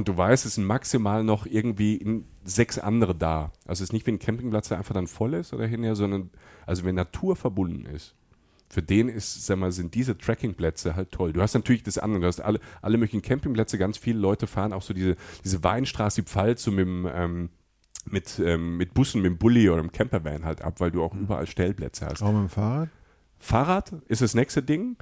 Und 0.00 0.08
du 0.08 0.16
weißt, 0.16 0.46
es 0.46 0.54
sind 0.54 0.64
maximal 0.64 1.22
noch 1.22 1.44
irgendwie 1.44 1.96
in 1.96 2.24
sechs 2.42 2.78
andere 2.78 3.14
da. 3.14 3.52
Also 3.66 3.82
es 3.82 3.90
ist 3.90 3.92
nicht 3.92 4.06
wie 4.06 4.12
ein 4.12 4.18
Campingplatz, 4.18 4.68
der 4.68 4.78
einfach 4.78 4.94
dann 4.94 5.06
voll 5.06 5.34
ist 5.34 5.52
oder 5.52 5.66
hinher, 5.66 5.94
sondern 5.94 6.30
also 6.64 6.86
wenn 6.86 6.94
Natur 6.94 7.36
verbunden 7.36 7.84
ist. 7.84 8.14
Für 8.70 8.80
den 8.80 9.10
ist, 9.10 9.44
sag 9.44 9.58
mal, 9.58 9.72
sind 9.72 9.94
diese 9.94 10.16
Trekkingplätze 10.16 10.96
halt 10.96 11.12
toll. 11.12 11.34
Du 11.34 11.42
hast 11.42 11.52
natürlich 11.52 11.82
das 11.82 11.98
andere, 11.98 12.22
du 12.22 12.26
hast 12.28 12.40
alle, 12.40 12.60
alle 12.80 12.96
möglichen 12.96 13.20
Campingplätze, 13.20 13.76
ganz 13.76 13.98
viele 13.98 14.18
Leute 14.18 14.46
fahren 14.46 14.72
auch 14.72 14.80
so 14.80 14.94
diese, 14.94 15.16
diese 15.44 15.62
Weinstraße, 15.62 16.22
die 16.22 16.26
Pfalz 16.26 16.62
so 16.62 16.70
mit, 16.70 16.86
dem, 16.86 17.06
ähm, 17.12 17.50
mit, 18.06 18.40
ähm, 18.42 18.78
mit 18.78 18.94
Bussen, 18.94 19.20
mit 19.20 19.32
dem 19.32 19.36
Bulli 19.36 19.68
oder 19.68 19.82
dem 19.82 19.92
Campervan 19.92 20.46
halt 20.46 20.62
ab, 20.62 20.80
weil 20.80 20.92
du 20.92 21.02
auch 21.02 21.14
überall 21.14 21.46
Stellplätze 21.46 22.06
hast. 22.06 22.22
Auch 22.22 22.32
mit 22.32 22.40
dem 22.40 22.48
Fahrrad? 22.48 22.88
Fahrrad 23.38 23.92
ist 24.08 24.22
das 24.22 24.34
nächste 24.34 24.62
Ding. 24.62 24.96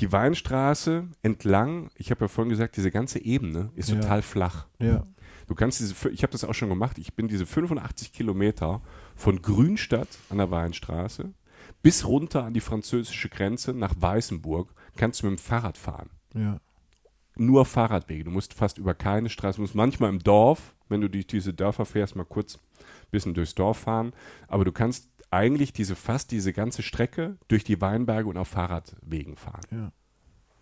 Die 0.00 0.10
Weinstraße 0.10 1.08
entlang, 1.22 1.90
ich 1.96 2.10
habe 2.10 2.22
ja 2.24 2.28
vorhin 2.28 2.50
gesagt, 2.50 2.76
diese 2.76 2.90
ganze 2.90 3.20
Ebene 3.22 3.70
ist 3.76 3.90
Ja. 3.90 4.00
total 4.00 4.22
flach. 4.22 4.66
Ja. 4.78 5.06
Du 5.46 5.54
kannst 5.54 5.80
diese, 5.80 6.08
ich 6.10 6.22
habe 6.22 6.32
das 6.32 6.44
auch 6.44 6.54
schon 6.54 6.68
gemacht, 6.70 6.98
ich 6.98 7.14
bin 7.14 7.28
diese 7.28 7.46
85 7.46 8.12
Kilometer 8.12 8.80
von 9.14 9.42
Grünstadt 9.42 10.08
an 10.30 10.38
der 10.38 10.50
Weinstraße 10.50 11.32
bis 11.82 12.06
runter 12.06 12.44
an 12.44 12.54
die 12.54 12.60
französische 12.60 13.28
Grenze 13.28 13.72
nach 13.72 13.94
Weißenburg, 13.98 14.72
kannst 14.96 15.22
du 15.22 15.26
mit 15.26 15.38
dem 15.38 15.42
Fahrrad 15.42 15.76
fahren. 15.78 16.10
Ja. 16.34 16.60
Nur 17.36 17.64
Fahrradwege. 17.64 18.24
Du 18.24 18.30
musst 18.30 18.54
fast 18.54 18.78
über 18.78 18.94
keine 18.94 19.28
Straße, 19.30 19.56
du 19.56 19.62
musst 19.62 19.74
manchmal 19.74 20.10
im 20.10 20.18
Dorf, 20.18 20.74
wenn 20.88 21.00
du 21.00 21.08
durch 21.08 21.26
diese 21.26 21.54
Dörfer 21.54 21.84
fährst, 21.86 22.14
mal 22.14 22.24
kurz 22.24 22.56
ein 22.56 23.10
bisschen 23.10 23.34
durchs 23.34 23.54
Dorf 23.54 23.78
fahren. 23.78 24.12
Aber 24.48 24.64
du 24.64 24.72
kannst 24.72 25.08
eigentlich 25.32 25.72
diese 25.72 25.96
fast 25.96 26.30
diese 26.30 26.52
ganze 26.52 26.82
Strecke 26.82 27.36
durch 27.48 27.64
die 27.64 27.80
Weinberge 27.80 28.28
und 28.28 28.36
auf 28.36 28.48
Fahrradwegen 28.48 29.36
fahren. 29.36 29.62
Ja. 29.70 29.92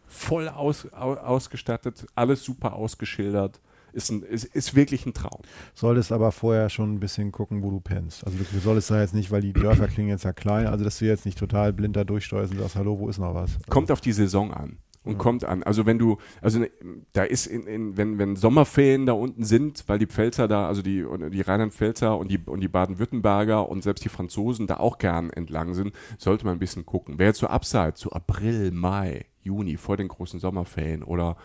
Voll 0.07 0.49
aus, 0.49 0.93
au, 0.93 1.15
ausgestattet, 1.15 2.07
alles 2.15 2.43
super 2.43 2.75
ausgeschildert. 2.75 3.61
Ist, 3.93 4.11
ein, 4.11 4.23
ist, 4.23 4.45
ist 4.45 4.77
wirklich 4.77 5.05
ein 5.05 5.15
Traum. 5.15 5.43
Solltest 5.75 6.13
aber 6.13 6.31
vorher 6.31 6.69
schon 6.69 6.95
ein 6.95 7.01
bisschen 7.01 7.33
gucken, 7.33 7.65
wo 7.65 7.71
du 7.71 7.81
pennst. 7.81 8.25
Also 8.25 8.39
du, 8.39 8.45
du 8.45 8.61
solltest 8.61 8.91
da 8.91 9.01
jetzt 9.01 9.15
nicht, 9.15 9.33
weil 9.33 9.43
die 9.43 9.53
Dörfer 9.53 9.89
klingen 9.89 10.11
jetzt 10.11 10.23
ja 10.23 10.33
klein, 10.33 10.69
also 10.69 10.85
dass 10.85 10.99
du 10.99 11.07
jetzt 11.07 11.27
nicht 11.27 11.37
total 11.37 11.73
blind 11.73 11.97
da 11.97 12.05
durchsteuerst 12.05 12.53
und 12.53 12.61
sagst, 12.61 12.77
hallo, 12.77 13.01
wo 13.01 13.09
ist 13.09 13.19
noch 13.19 13.35
was? 13.35 13.59
Kommt 13.69 13.91
auf 13.91 14.01
die 14.01 14.13
Saison 14.13 14.55
an. 14.55 14.79
Und 15.03 15.17
kommt 15.17 15.45
an. 15.45 15.63
Also 15.63 15.87
wenn 15.87 15.99
du, 15.99 16.19
also 16.43 16.59
ne, 16.59 16.71
da 17.15 17.23
ist 17.23 17.47
in, 17.47 17.67
in 17.67 17.97
wenn, 17.97 18.19
wenn 18.19 18.37
Sommerferien 18.37 19.07
da 19.07 19.15
unten 19.15 19.45
sind, 19.45 19.85
weil 19.87 19.99
die 19.99 20.07
Pfälzer 20.07 20.47
da, 20.47 20.69
also 20.69 20.83
die, 20.83 21.07
die 21.31 21.41
Rheinland-Pfälzer 21.41 22.19
und 22.19 22.31
die, 22.31 22.39
und 22.39 22.61
die 22.61 22.69
Baden-Württemberger 22.69 23.67
und 23.67 23.83
selbst 23.83 24.05
die 24.05 24.11
Franzosen 24.11 24.67
da 24.67 24.77
auch 24.77 24.99
gern 24.99 25.31
entlang 25.31 25.73
sind, 25.73 25.95
sollte 26.19 26.45
man 26.45 26.57
ein 26.57 26.59
bisschen 26.59 26.85
gucken. 26.85 27.15
Wer 27.17 27.29
jetzt 27.29 27.39
so 27.39 27.47
abseits, 27.47 28.01
so 28.01 28.11
April, 28.11 28.73
Mai, 28.73 29.25
Juni, 29.43 29.79
vor 29.79 29.97
den 29.97 30.09
großen 30.09 30.39
Sommerferien 30.39 31.03
oder 31.03 31.37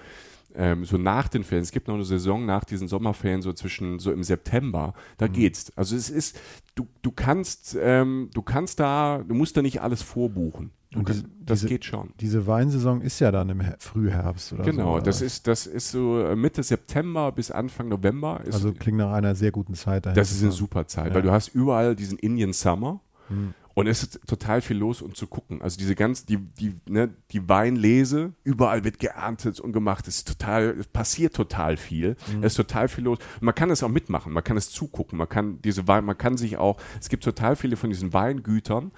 ähm, 0.57 0.85
so 0.85 0.97
nach 0.97 1.27
den 1.27 1.43
Ferien, 1.43 1.63
es 1.63 1.71
gibt 1.71 1.87
noch 1.87 1.95
eine 1.95 2.05
Saison 2.05 2.45
nach 2.45 2.63
diesen 2.63 2.87
Sommerferien, 2.87 3.41
so 3.41 3.53
zwischen, 3.53 3.99
so 3.99 4.11
im 4.11 4.23
September, 4.23 4.93
da 5.17 5.27
geht's. 5.27 5.71
Also 5.75 5.95
es 5.95 6.09
ist, 6.09 6.39
du, 6.75 6.87
du 7.01 7.11
kannst, 7.11 7.77
ähm, 7.79 8.29
du 8.33 8.41
kannst 8.41 8.79
da, 8.79 9.23
du 9.27 9.35
musst 9.35 9.57
da 9.57 9.61
nicht 9.61 9.81
alles 9.81 10.01
vorbuchen. 10.01 10.71
Und 10.95 11.09
diese- 11.09 11.23
das 11.45 11.59
diese- 11.59 11.69
geht 11.69 11.85
schon. 11.85 12.09
Diese 12.19 12.47
Weinsaison 12.47 13.01
ist 13.01 13.19
ja 13.19 13.31
dann 13.31 13.49
im 13.49 13.59
Her 13.61 13.75
Frühherbst 13.79 14.53
oder 14.53 14.63
so. 14.63 14.71
Genau, 14.71 14.95
oder 14.95 15.03
das 15.03 15.21
ist, 15.21 15.47
das 15.47 15.67
ist 15.67 15.91
so 15.91 16.19
äh, 16.21 16.35
Mitte 16.35 16.63
September 16.63 17.31
bis 17.31 17.51
Anfang 17.51 17.89
November. 17.89 18.41
Also 18.45 18.71
klingt 18.73 18.97
nach 18.97 19.11
einer 19.13 19.35
sehr 19.35 19.51
guten 19.51 19.73
Zeit 19.75 20.05
das 20.05 20.31
ist 20.31 20.41
eine 20.41 20.51
super 20.51 20.87
Zeit, 20.87 21.09
Ja. 21.09 21.15
weil 21.15 21.21
du 21.21 21.31
hast 21.31 21.49
überall 21.49 21.95
diesen 21.95 22.17
Indian 22.19 22.53
Summer 22.53 23.01
Hm. 23.27 23.55
Und 23.73 23.87
es 23.87 24.03
ist 24.03 24.21
total 24.25 24.61
viel 24.61 24.77
los, 24.77 25.01
um 25.01 25.15
zu 25.15 25.27
gucken. 25.27 25.61
Also 25.61 25.77
diese 25.77 25.95
ganz, 25.95 26.25
die, 26.25 26.37
die, 26.37 26.75
ne, 26.87 27.09
die 27.31 27.49
Weinlese, 27.49 28.31
überall 28.45 28.85
wird 28.85 28.99
geerntet 28.99 29.59
und 29.59 29.73
gemacht. 29.73 30.07
Es 30.07 30.17
ist 30.19 30.27
total, 30.29 30.77
es 30.79 30.87
passiert 30.87 31.35
total 31.35 31.75
viel. 31.75 32.15
Mhm. 32.33 32.43
Es 32.43 32.53
ist 32.53 32.55
total 32.55 32.87
viel 32.87 33.03
los. 33.03 33.17
Und 33.41 33.41
man 33.41 33.53
kann 33.55 33.69
es 33.71 33.83
auch 33.83 33.89
mitmachen, 33.89 34.31
man 34.31 34.45
kann 34.45 34.55
es 34.55 34.69
zugucken, 34.69 35.17
man 35.17 35.27
kann 35.27 35.59
diese 35.61 35.89
Wein, 35.89 36.05
man 36.05 36.17
kann 36.17 36.37
sich 36.37 36.55
auch, 36.55 36.77
es 37.01 37.09
gibt 37.09 37.25
total 37.25 37.57
viele 37.57 37.75
von 37.75 37.89
diesen 37.89 38.13
Weingütern, 38.13 38.91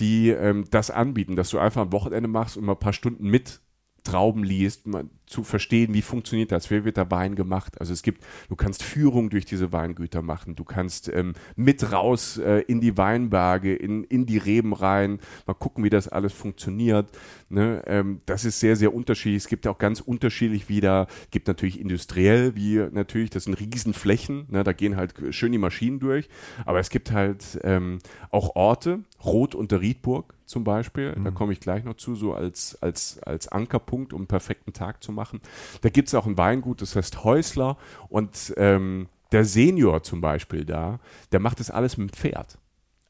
die 0.00 0.30
ähm, 0.30 0.64
das 0.70 0.90
anbieten, 0.90 1.36
dass 1.36 1.50
du 1.50 1.58
einfach 1.58 1.82
am 1.82 1.92
Wochenende 1.92 2.28
machst 2.28 2.56
und 2.56 2.64
mal 2.64 2.72
ein 2.72 2.78
paar 2.78 2.92
Stunden 2.92 3.28
mit 3.28 3.60
Trauben 4.04 4.44
liest, 4.44 4.86
zu 5.28 5.44
verstehen, 5.44 5.94
wie 5.94 6.02
funktioniert 6.02 6.52
das, 6.52 6.70
wie 6.70 6.84
wird 6.84 6.96
der 6.96 7.10
Wein 7.10 7.34
gemacht. 7.34 7.80
Also 7.80 7.92
es 7.92 8.02
gibt, 8.02 8.24
du 8.48 8.56
kannst 8.56 8.82
Führung 8.82 9.30
durch 9.30 9.44
diese 9.44 9.72
Weingüter 9.72 10.22
machen, 10.22 10.56
du 10.56 10.64
kannst 10.64 11.08
ähm, 11.08 11.34
mit 11.56 11.92
raus 11.92 12.38
äh, 12.38 12.60
in 12.60 12.80
die 12.80 12.96
Weinberge, 12.96 13.74
in, 13.74 14.04
in 14.04 14.26
die 14.26 14.38
Reben 14.38 14.72
rein, 14.72 15.20
mal 15.46 15.54
gucken, 15.54 15.84
wie 15.84 15.90
das 15.90 16.08
alles 16.08 16.32
funktioniert. 16.32 17.10
Ne? 17.50 17.82
Ähm, 17.86 18.22
das 18.26 18.44
ist 18.44 18.60
sehr, 18.60 18.76
sehr 18.76 18.94
unterschiedlich. 18.94 19.42
Es 19.42 19.48
gibt 19.48 19.66
auch 19.66 19.78
ganz 19.78 20.00
unterschiedlich 20.00 20.68
wieder, 20.68 21.06
gibt 21.30 21.46
natürlich 21.46 21.78
industriell, 21.78 22.56
wie 22.56 22.76
natürlich, 22.90 23.30
das 23.30 23.44
sind 23.44 23.54
Riesenflächen, 23.54 24.46
ne? 24.48 24.64
da 24.64 24.72
gehen 24.72 24.96
halt 24.96 25.14
schön 25.30 25.52
die 25.52 25.58
Maschinen 25.58 26.00
durch, 26.00 26.28
aber 26.64 26.78
es 26.78 26.90
gibt 26.90 27.12
halt 27.12 27.58
ähm, 27.62 27.98
auch 28.30 28.56
Orte, 28.56 29.00
Rot 29.24 29.54
unter 29.54 29.80
Riedburg 29.80 30.37
zum 30.48 30.64
Beispiel, 30.64 31.14
mhm. 31.14 31.24
da 31.24 31.30
komme 31.30 31.52
ich 31.52 31.60
gleich 31.60 31.84
noch 31.84 31.96
zu, 31.96 32.14
so 32.14 32.32
als, 32.32 32.76
als, 32.80 33.22
als 33.22 33.48
Ankerpunkt, 33.48 34.12
um 34.12 34.20
einen 34.20 34.26
perfekten 34.26 34.72
Tag 34.72 35.02
zu 35.02 35.12
machen. 35.12 35.40
Da 35.82 35.90
gibt 35.90 36.08
es 36.08 36.14
auch 36.14 36.26
ein 36.26 36.38
Weingut, 36.38 36.80
das 36.80 36.96
heißt 36.96 37.22
Häusler 37.22 37.76
und 38.08 38.54
ähm, 38.56 39.08
der 39.30 39.44
Senior 39.44 40.02
zum 40.02 40.20
Beispiel 40.20 40.64
da, 40.64 41.00
der 41.32 41.40
macht 41.40 41.60
das 41.60 41.70
alles 41.70 41.98
mit 41.98 42.10
dem 42.10 42.12
Pferd. 42.14 42.58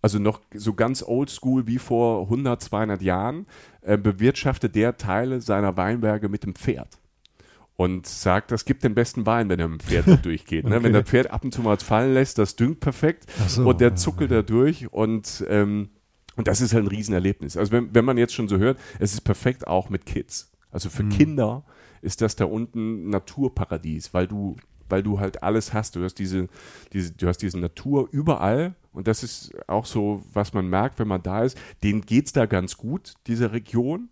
Also 0.03 0.18
noch 0.18 0.40
so 0.53 0.74
ganz 0.74 1.03
oldschool 1.03 1.66
wie 1.66 1.79
vor 1.79 2.22
100, 2.22 2.61
200 2.61 3.03
Jahren 3.03 3.46
äh, 3.83 3.96
bewirtschaftet 3.96 4.74
der 4.74 4.96
Teile 4.96 5.40
seiner 5.40 5.77
Weinberge 5.77 6.29
mit 6.29 6.44
dem 6.44 6.55
Pferd 6.55 6.98
und 7.77 8.07
sagt, 8.07 8.51
das 8.51 8.64
gibt 8.64 8.83
den 8.83 8.94
besten 8.94 9.27
Wein, 9.27 9.48
wenn 9.48 9.61
er 9.61 9.68
mit 9.68 9.83
dem 9.83 9.87
Pferd 9.87 10.24
durchgeht. 10.24 10.64
Ne? 10.64 10.83
Wenn 10.83 10.92
das 10.92 11.05
Pferd 11.05 11.31
ab 11.31 11.44
und 11.44 11.55
zu 11.55 11.62
mal 11.62 11.77
fallen 11.77 12.14
lässt, 12.14 12.38
das 12.38 12.57
düngt 12.57 12.81
perfekt 12.81 13.27
so. 13.46 13.68
und 13.68 13.81
der 13.81 13.94
zuckelt 13.94 14.33
da 14.33 14.42
durch 14.42 14.92
und 14.92 15.44
ähm, 15.48 15.90
und 16.38 16.46
das 16.46 16.61
ist 16.61 16.72
halt 16.72 16.85
ein 16.85 16.88
Riesenerlebnis. 16.88 17.57
Also 17.57 17.72
wenn, 17.72 17.92
wenn 17.92 18.05
man 18.05 18.16
jetzt 18.16 18.33
schon 18.33 18.46
so 18.46 18.59
hört, 18.59 18.79
es 19.01 19.12
ist 19.12 19.22
perfekt 19.22 19.66
auch 19.66 19.90
mit 19.90 20.07
Kids. 20.07 20.53
Also 20.70 20.88
für 20.88 21.03
mhm. 21.03 21.09
Kinder 21.09 21.64
ist 22.01 22.20
das 22.20 22.37
da 22.37 22.44
unten 22.44 23.11
Naturparadies, 23.11 24.14
weil 24.14 24.29
du, 24.29 24.55
weil 24.88 25.03
du 25.03 25.18
halt 25.18 25.42
alles 25.42 25.74
hast. 25.74 25.96
Du 25.96 26.05
hast 26.05 26.14
diese, 26.14 26.46
diese, 26.92 27.12
du 27.12 27.27
hast 27.27 27.38
diese 27.38 27.59
Natur 27.59 28.09
überall. 28.12 28.77
Und 28.92 29.09
das 29.09 29.24
ist 29.24 29.51
auch 29.68 29.85
so, 29.85 30.22
was 30.33 30.55
man 30.55 30.68
merkt, 30.68 31.01
wenn 31.01 31.09
man 31.09 31.24
da 31.24 31.42
ist. 31.42 31.59
Denen 31.83 32.03
geht 32.03 32.27
es 32.27 32.33
da 32.33 32.46
ganz 32.46 32.77
gut, 32.77 33.14
diese 33.27 33.51
Region. 33.51 34.09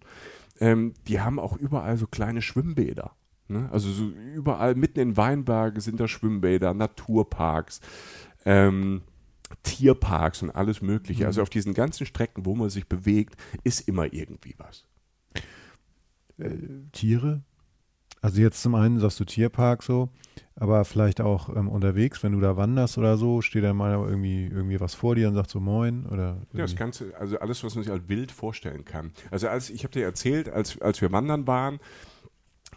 Ähm, 0.59 0.95
die 1.07 1.21
haben 1.21 1.39
auch 1.39 1.57
überall 1.57 1.97
so 1.97 2.09
kleine 2.09 2.43
Schwimmbäder. 2.43 3.13
Ne? 3.47 3.69
Also 3.71 3.89
so 3.93 4.09
überall 4.35 4.75
mitten 4.75 4.99
in 4.99 5.17
Weinbergen 5.17 5.81
sind 5.81 6.01
da 6.01 6.09
Schwimmbäder, 6.09 6.75
Naturparks. 6.75 7.81
Ähm, 8.45 9.03
Tierparks 9.63 10.43
und 10.43 10.51
alles 10.51 10.83
Mögliche. 10.83 11.23
Mhm. 11.23 11.27
Also 11.27 11.43
auf 11.43 11.51
diesen 11.51 11.75
ganzen 11.75 12.07
Strecken, 12.07 12.47
wo 12.47 12.55
man 12.55 12.71
sich 12.71 12.87
bewegt, 12.87 13.37
ist 13.65 13.89
immer 13.89 14.13
irgendwie 14.13 14.55
was. 14.59 14.87
Äh, 16.39 16.51
Tiere? 16.93 17.43
Also 18.23 18.41
jetzt 18.41 18.63
zum 18.63 18.75
einen 18.75 18.99
sagst 18.99 19.21
du 19.21 19.25
Tierpark 19.25 19.83
so, 19.83 20.09
aber 20.57 20.85
vielleicht 20.85 21.21
auch 21.21 21.55
ähm, 21.55 21.69
unterwegs, 21.69 22.23
wenn 22.23 22.33
du 22.33 22.41
da 22.41 22.57
wanderst 22.57 22.99
oder 22.99 23.17
so, 23.17 23.41
steht 23.41 23.63
dann 23.63 23.77
mal 23.77 23.93
irgendwie, 23.93 24.47
irgendwie 24.47 24.81
was 24.81 24.95
vor 24.95 25.15
dir 25.15 25.29
und 25.29 25.35
sagt 25.35 25.51
so 25.51 25.61
Moin 25.61 26.07
oder. 26.07 26.41
Ja, 26.53 26.63
das 26.63 26.75
Ganze, 26.75 27.15
also 27.17 27.39
alles, 27.39 27.63
was 27.63 27.75
man 27.75 27.85
sich 27.85 27.93
als 27.93 28.05
Bild 28.05 28.33
vorstellen 28.33 28.85
kann. 28.85 29.13
Also 29.31 29.49
als 29.49 29.71
ich 29.71 29.85
habe 29.85 29.93
dir 29.93 30.05
erzählt, 30.05 30.49
als, 30.49 30.81
als 30.81 31.01
wir 31.01 31.13
wandern 31.13 31.47
waren, 31.47 31.79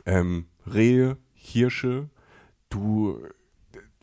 ähm, 0.05 0.45
Rehe, 0.71 1.17
Hirsche, 1.33 2.09
du 2.69 3.19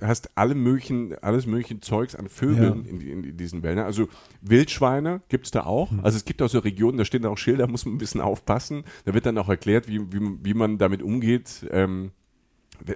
hast 0.01 0.37
alle 0.37 0.55
möglichen, 0.55 1.15
alles 1.23 1.47
mögliche 1.47 1.81
Zeugs 1.81 2.15
an 2.15 2.29
Vögeln 2.29 2.85
ja. 2.85 2.91
in, 2.91 3.01
in, 3.01 3.25
in, 3.25 3.37
diesen 3.37 3.63
Wäldern. 3.63 3.87
Also 3.87 4.09
Wildschweine 4.43 5.23
gibt 5.29 5.47
es 5.47 5.51
da 5.51 5.65
auch. 5.65 5.91
Mhm. 5.91 6.01
Also 6.05 6.17
es 6.17 6.25
gibt 6.25 6.43
auch 6.43 6.49
so 6.49 6.59
Regionen, 6.59 6.99
da 6.99 7.05
stehen 7.05 7.25
auch 7.27 7.39
Schilder, 7.39 7.67
muss 7.69 7.87
man 7.87 7.95
ein 7.95 7.99
bisschen 7.99 8.21
aufpassen. 8.21 8.85
Da 9.05 9.15
wird 9.15 9.27
dann 9.27 9.39
auch 9.39 9.49
erklärt, 9.49 9.89
wie, 9.89 10.01
wie, 10.13 10.39
wie 10.43 10.55
man 10.55 10.79
damit 10.79 11.03
umgeht, 11.03 11.67
ähm, 11.71 12.13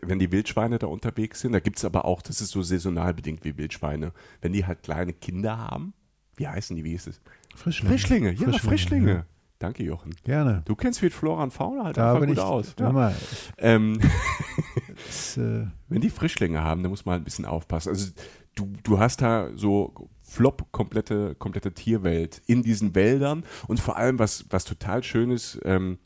wenn 0.02 0.18
die 0.18 0.30
Wildschweine 0.30 0.78
da 0.78 0.88
unterwegs 0.88 1.40
sind. 1.40 1.52
Da 1.52 1.60
gibt 1.60 1.78
es 1.78 1.84
aber 1.84 2.04
auch, 2.04 2.20
das 2.20 2.40
ist 2.40 2.50
so 2.50 2.62
saisonal 2.62 3.14
bedingt 3.14 3.44
wie 3.44 3.56
Wildschweine, 3.56 4.12
wenn 4.42 4.52
die 4.52 4.66
halt 4.66 4.82
kleine 4.82 5.14
Kinder 5.14 5.56
haben. 5.56 5.94
Wie 6.36 6.46
heißen 6.46 6.76
die, 6.76 6.84
wie 6.84 6.94
ist 6.94 7.06
es? 7.06 7.20
Frischlinge. 7.54 7.90
Frischlinge, 7.90 8.30
ja, 8.32 8.36
Frischlinge. 8.36 8.60
Frischlinge. 8.60 9.12
Ja. 9.12 9.26
Danke, 9.58 9.82
Jochen. 9.82 10.14
Gerne. 10.24 10.62
Du 10.64 10.74
kennst 10.74 11.02
wie 11.02 11.10
Flora 11.10 11.42
und 11.42 11.52
Fauna 11.52 11.84
halt 11.84 11.98
da 11.98 12.14
einfach 12.14 12.26
gut 12.26 12.36
ich, 12.36 12.42
aus. 12.42 12.74
Ja. 12.80 13.12
Ähm, 13.58 14.00
das, 15.06 15.36
äh, 15.36 15.66
wenn 15.88 16.00
die 16.00 16.10
Frischlinge 16.10 16.62
haben, 16.62 16.82
dann 16.82 16.90
muss 16.90 17.04
man 17.04 17.14
halt 17.14 17.22
ein 17.22 17.24
bisschen 17.24 17.46
aufpassen. 17.46 17.90
Also 17.90 18.12
du, 18.54 18.72
du 18.82 18.98
hast 18.98 19.22
da 19.22 19.50
so 19.54 20.08
flop 20.22 20.70
komplette, 20.72 21.34
komplette 21.34 21.72
Tierwelt 21.72 22.42
in 22.46 22.62
diesen 22.62 22.94
Wäldern 22.94 23.44
und 23.66 23.80
vor 23.80 23.96
allem, 23.96 24.18
was, 24.18 24.44
was 24.50 24.64
total 24.64 25.02
schön 25.02 25.30
ist, 25.30 25.60
ähm, 25.64 25.98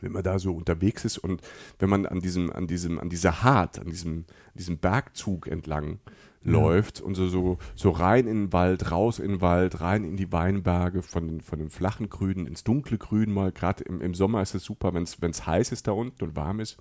wenn 0.00 0.12
man 0.12 0.22
da 0.22 0.38
so 0.38 0.54
unterwegs 0.54 1.04
ist 1.04 1.18
und 1.18 1.42
wenn 1.78 1.90
man 1.90 2.06
an 2.06 2.20
diesem, 2.20 2.50
an 2.50 2.66
diesem, 2.66 2.98
an 2.98 3.10
dieser 3.10 3.42
Hart, 3.42 3.78
an 3.78 3.90
diesem, 3.90 4.24
diesem 4.54 4.78
Bergzug 4.78 5.46
entlang 5.46 6.00
läuft 6.42 7.00
und 7.00 7.14
so, 7.14 7.28
so, 7.28 7.58
so 7.74 7.90
rein 7.90 8.26
in 8.26 8.46
den 8.46 8.52
Wald, 8.52 8.90
raus 8.90 9.18
in 9.18 9.32
den 9.32 9.40
Wald, 9.40 9.80
rein 9.80 10.04
in 10.04 10.16
die 10.16 10.32
Weinberge, 10.32 11.02
von, 11.02 11.26
den, 11.28 11.40
von 11.42 11.58
dem 11.58 11.70
flachen 11.70 12.08
Grünen 12.08 12.46
ins 12.46 12.64
dunkle 12.64 12.96
Grün 12.96 13.32
mal. 13.32 13.52
Gerade 13.52 13.84
im, 13.84 14.00
im 14.00 14.14
Sommer 14.14 14.40
ist 14.40 14.54
es 14.54 14.64
super, 14.64 14.94
wenn 14.94 15.02
es 15.02 15.46
heiß 15.46 15.70
ist 15.72 15.86
da 15.86 15.92
unten 15.92 16.24
und 16.24 16.36
warm 16.36 16.60
ist 16.60 16.78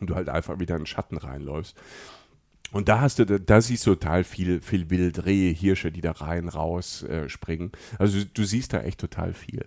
und 0.00 0.08
du 0.08 0.14
halt 0.14 0.28
einfach 0.28 0.58
wieder 0.58 0.76
in 0.76 0.82
den 0.82 0.86
Schatten 0.86 1.16
reinläufst. 1.16 1.76
Und 2.72 2.88
da 2.88 3.00
hast 3.00 3.18
du, 3.18 3.26
da 3.26 3.60
siehst 3.60 3.86
du 3.86 3.94
total 3.94 4.22
viel, 4.22 4.60
viel 4.60 4.90
Wild, 4.90 5.26
Rehe, 5.26 5.52
Hirsche, 5.52 5.90
die 5.90 6.00
da 6.00 6.12
rein, 6.12 6.48
raus 6.48 7.02
äh, 7.02 7.28
springen. 7.28 7.72
Also 7.98 8.22
du 8.32 8.44
siehst 8.44 8.72
da 8.72 8.82
echt 8.82 9.00
total 9.00 9.34
viel. 9.34 9.66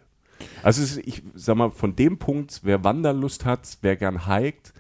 Also 0.62 0.82
ist, 0.82 0.98
ich 0.98 1.22
sag 1.34 1.56
mal, 1.56 1.72
von 1.72 1.96
dem 1.96 2.17
Punkt, 2.17 2.62
wer 2.63 2.84
Wanderlust 2.84 3.46
hat, 3.46 3.78
wer 3.82 3.96
gern 3.96 4.26
hiked 4.28 4.74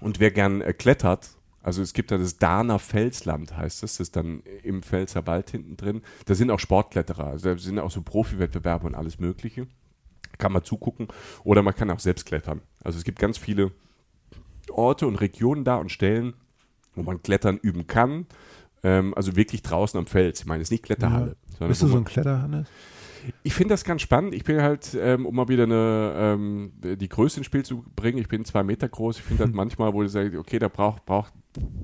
und 0.00 0.20
wer 0.20 0.30
gern 0.30 0.60
äh, 0.60 0.72
klettert, 0.72 1.30
also 1.62 1.80
es 1.80 1.92
gibt 1.92 2.10
da 2.10 2.18
das 2.18 2.38
Dahner 2.38 2.78
Felsland, 2.78 3.56
heißt 3.56 3.82
das, 3.82 3.92
das 3.92 4.00
ist 4.00 4.16
dann 4.16 4.42
im 4.62 4.82
Pfälzer 4.82 5.26
Wald 5.26 5.50
hinten 5.50 5.76
drin. 5.76 6.02
Da 6.26 6.34
sind 6.34 6.50
auch 6.50 6.58
Sportkletterer, 6.58 7.28
also 7.28 7.50
da 7.50 7.58
sind 7.58 7.78
auch 7.78 7.90
so 7.90 8.02
Profi-Wettbewerbe 8.02 8.86
und 8.86 8.94
alles 8.94 9.18
Mögliche. 9.18 9.68
Kann 10.38 10.52
man 10.52 10.64
zugucken 10.64 11.08
oder 11.44 11.62
man 11.62 11.74
kann 11.74 11.90
auch 11.90 12.00
selbst 12.00 12.26
klettern. 12.26 12.62
Also 12.82 12.98
es 12.98 13.04
gibt 13.04 13.18
ganz 13.18 13.38
viele 13.38 13.70
Orte 14.72 15.06
und 15.06 15.16
Regionen 15.16 15.64
da 15.64 15.76
und 15.76 15.90
Stellen, 15.90 16.34
wo 16.94 17.02
man 17.02 17.22
Klettern 17.22 17.58
üben 17.58 17.86
kann. 17.86 18.26
Ähm, 18.82 19.14
also 19.14 19.36
wirklich 19.36 19.62
draußen 19.62 19.98
am 19.98 20.06
Fels. 20.06 20.40
Ich 20.40 20.46
meine, 20.46 20.62
es 20.62 20.66
ist 20.66 20.72
nicht 20.72 20.84
Kletterhalle. 20.84 21.36
Ja. 21.60 21.66
Bist 21.66 21.82
du 21.82 21.86
so 21.86 21.96
ein 21.96 22.04
Kletterhannes? 22.04 22.66
Ich 23.42 23.54
finde 23.54 23.74
das 23.74 23.84
ganz 23.84 24.02
spannend. 24.02 24.34
Ich 24.34 24.44
bin 24.44 24.62
halt, 24.62 24.96
ähm, 25.00 25.26
um 25.26 25.34
mal 25.34 25.48
wieder 25.48 25.64
eine, 25.64 26.14
ähm, 26.16 26.72
die 26.82 27.08
Größe 27.08 27.38
ins 27.38 27.46
Spiel 27.46 27.64
zu 27.64 27.84
bringen, 27.96 28.18
ich 28.18 28.28
bin 28.28 28.44
zwei 28.44 28.62
Meter 28.62 28.88
groß. 28.88 29.18
Ich 29.18 29.22
finde 29.22 29.44
halt 29.44 29.54
manchmal, 29.54 29.92
wo 29.92 30.02
du 30.02 30.08
sagst, 30.08 30.36
okay, 30.36 30.58
da 30.58 30.68
braucht, 30.68 31.04
braucht 31.04 31.32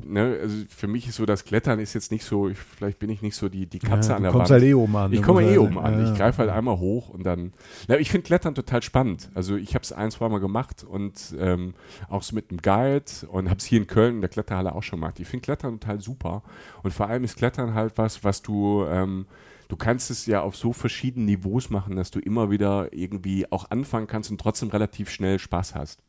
Ne, 0.07 0.39
also 0.41 0.65
für 0.71 0.87
mich 0.87 1.07
ist 1.07 1.17
so 1.17 1.27
das 1.27 1.45
Klettern 1.45 1.79
ist 1.79 1.93
jetzt 1.93 2.11
nicht 2.11 2.25
so, 2.25 2.49
ich, 2.49 2.57
vielleicht 2.57 2.99
bin 2.99 3.11
ich 3.11 3.21
nicht 3.21 3.37
so 3.37 3.51
die, 3.51 3.67
die 3.67 3.79
Katze 3.79 4.11
ja, 4.11 4.17
an 4.17 4.23
der 4.23 4.33
Wand. 4.33 4.49
Halt 4.49 4.63
eh 4.63 4.73
oben 4.73 4.97
an. 4.97 5.13
Ich 5.13 5.23
komme 5.23 5.43
eh 5.43 5.59
oben 5.59 5.79
an. 5.79 6.01
Ja, 6.01 6.11
ich 6.11 6.17
greife 6.17 6.39
halt 6.39 6.51
einmal 6.51 6.79
hoch 6.79 7.11
und 7.11 7.25
dann. 7.25 7.53
Ja, 7.87 7.97
ich 7.97 8.11
finde 8.11 8.25
Klettern 8.25 8.55
total 8.55 8.83
spannend. 8.83 9.31
Also 9.35 9.57
ich 9.57 9.75
habe 9.75 9.83
es 9.83 9.93
ein, 9.93 10.11
zwei 10.11 10.31
Mal 10.31 10.41
gemacht 10.41 10.85
und 10.89 11.37
ähm, 11.39 11.75
auch 12.09 12.23
so 12.23 12.35
mit 12.35 12.51
einem 12.51 12.63
Guide 12.63 13.05
und 13.29 13.51
habe 13.51 13.59
es 13.59 13.67
hier 13.67 13.79
in 13.79 13.87
Köln 13.87 14.15
in 14.15 14.21
der 14.23 14.31
Kletterhalle 14.31 14.75
auch 14.75 14.83
schon 14.83 15.01
gemacht. 15.01 15.21
Ich 15.21 15.29
finde 15.29 15.45
Klettern 15.45 15.79
total 15.79 16.01
super. 16.01 16.43
Und 16.83 16.95
vor 16.95 17.09
allem 17.09 17.25
ist 17.25 17.37
Klettern 17.37 17.75
halt 17.75 17.93
was, 17.97 18.25
was 18.25 18.41
du 18.41 18.87
ähm, 18.89 19.27
du 19.69 19.77
kannst 19.77 20.11
es 20.11 20.27
ja 20.27 20.41
auf 20.41 20.57
so 20.57 20.73
verschiedenen 20.73 21.27
Niveaus 21.27 21.71
machen, 21.71 21.97
dass 21.97 22.11
du 22.11 22.19
immer 22.19 22.51
wieder 22.51 22.93
irgendwie 22.93 23.51
auch 23.53 23.71
anfangen 23.71 24.07
kannst 24.07 24.31
und 24.31 24.41
trotzdem 24.41 24.71
relativ 24.71 25.11
schnell 25.11 25.39
Spaß 25.39 25.75
hast. 25.75 26.03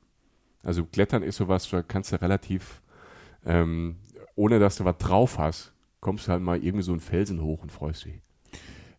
Also 0.63 0.85
Klettern 0.85 1.23
ist 1.23 1.37
sowas, 1.37 1.69
da 1.69 1.83
kannst 1.83 2.11
du 2.11 2.21
relativ, 2.21 2.81
ähm, 3.45 3.97
ohne 4.35 4.59
dass 4.59 4.77
du 4.77 4.85
was 4.85 4.97
drauf 4.97 5.37
hast, 5.37 5.73
kommst 5.99 6.27
du 6.27 6.31
halt 6.31 6.41
mal 6.41 6.61
irgendwie 6.63 6.83
so 6.83 6.91
einen 6.91 7.01
Felsen 7.01 7.41
hoch 7.41 7.61
und 7.61 7.71
freust 7.71 8.05
dich. 8.05 8.21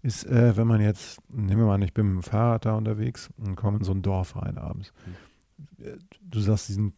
Ist, 0.03 0.25
äh, 0.27 0.57
wenn 0.57 0.67
man 0.67 0.81
jetzt, 0.81 1.21
nehmen 1.31 1.61
wir 1.61 1.67
mal 1.67 1.75
an, 1.75 1.83
ich 1.83 1.93
bin 1.93 2.07
mit 2.07 2.25
dem 2.25 2.31
Fahrrad 2.31 2.65
da 2.65 2.75
unterwegs 2.75 3.31
und 3.37 3.57
komme 3.57 3.79
in 3.79 3.85
so 3.85 3.93
ein 3.93 4.01
Dorf 4.01 4.37
rein 4.37 4.57
abends. 4.57 4.93
Hm. 5.05 5.99
Du 6.23 6.41
sagst, 6.41 6.71
die 6.71 6.73
sind, 6.73 6.95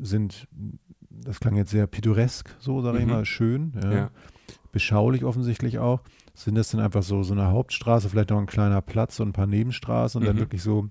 sind, 0.00 0.48
das 1.10 1.38
klang 1.38 1.56
jetzt 1.56 1.70
sehr 1.70 1.86
pittoresk, 1.86 2.56
so 2.58 2.80
sage 2.80 2.98
mhm. 2.98 3.02
ich 3.02 3.10
mal, 3.10 3.24
schön. 3.26 3.72
Ja. 3.82 3.92
ja. 3.92 4.10
Beschaulich 4.72 5.24
offensichtlich 5.24 5.78
auch. 5.78 6.00
Sind 6.40 6.54
das 6.54 6.70
denn 6.70 6.80
einfach 6.80 7.02
so, 7.02 7.22
so 7.22 7.34
eine 7.34 7.48
Hauptstraße, 7.50 8.08
vielleicht 8.08 8.30
noch 8.30 8.38
ein 8.38 8.46
kleiner 8.46 8.80
Platz 8.80 9.20
und 9.20 9.28
ein 9.28 9.32
paar 9.34 9.46
Nebenstraßen 9.46 10.18
und 10.18 10.24
mhm. 10.24 10.26
dann 10.28 10.38
wirklich 10.38 10.62
so, 10.62 10.88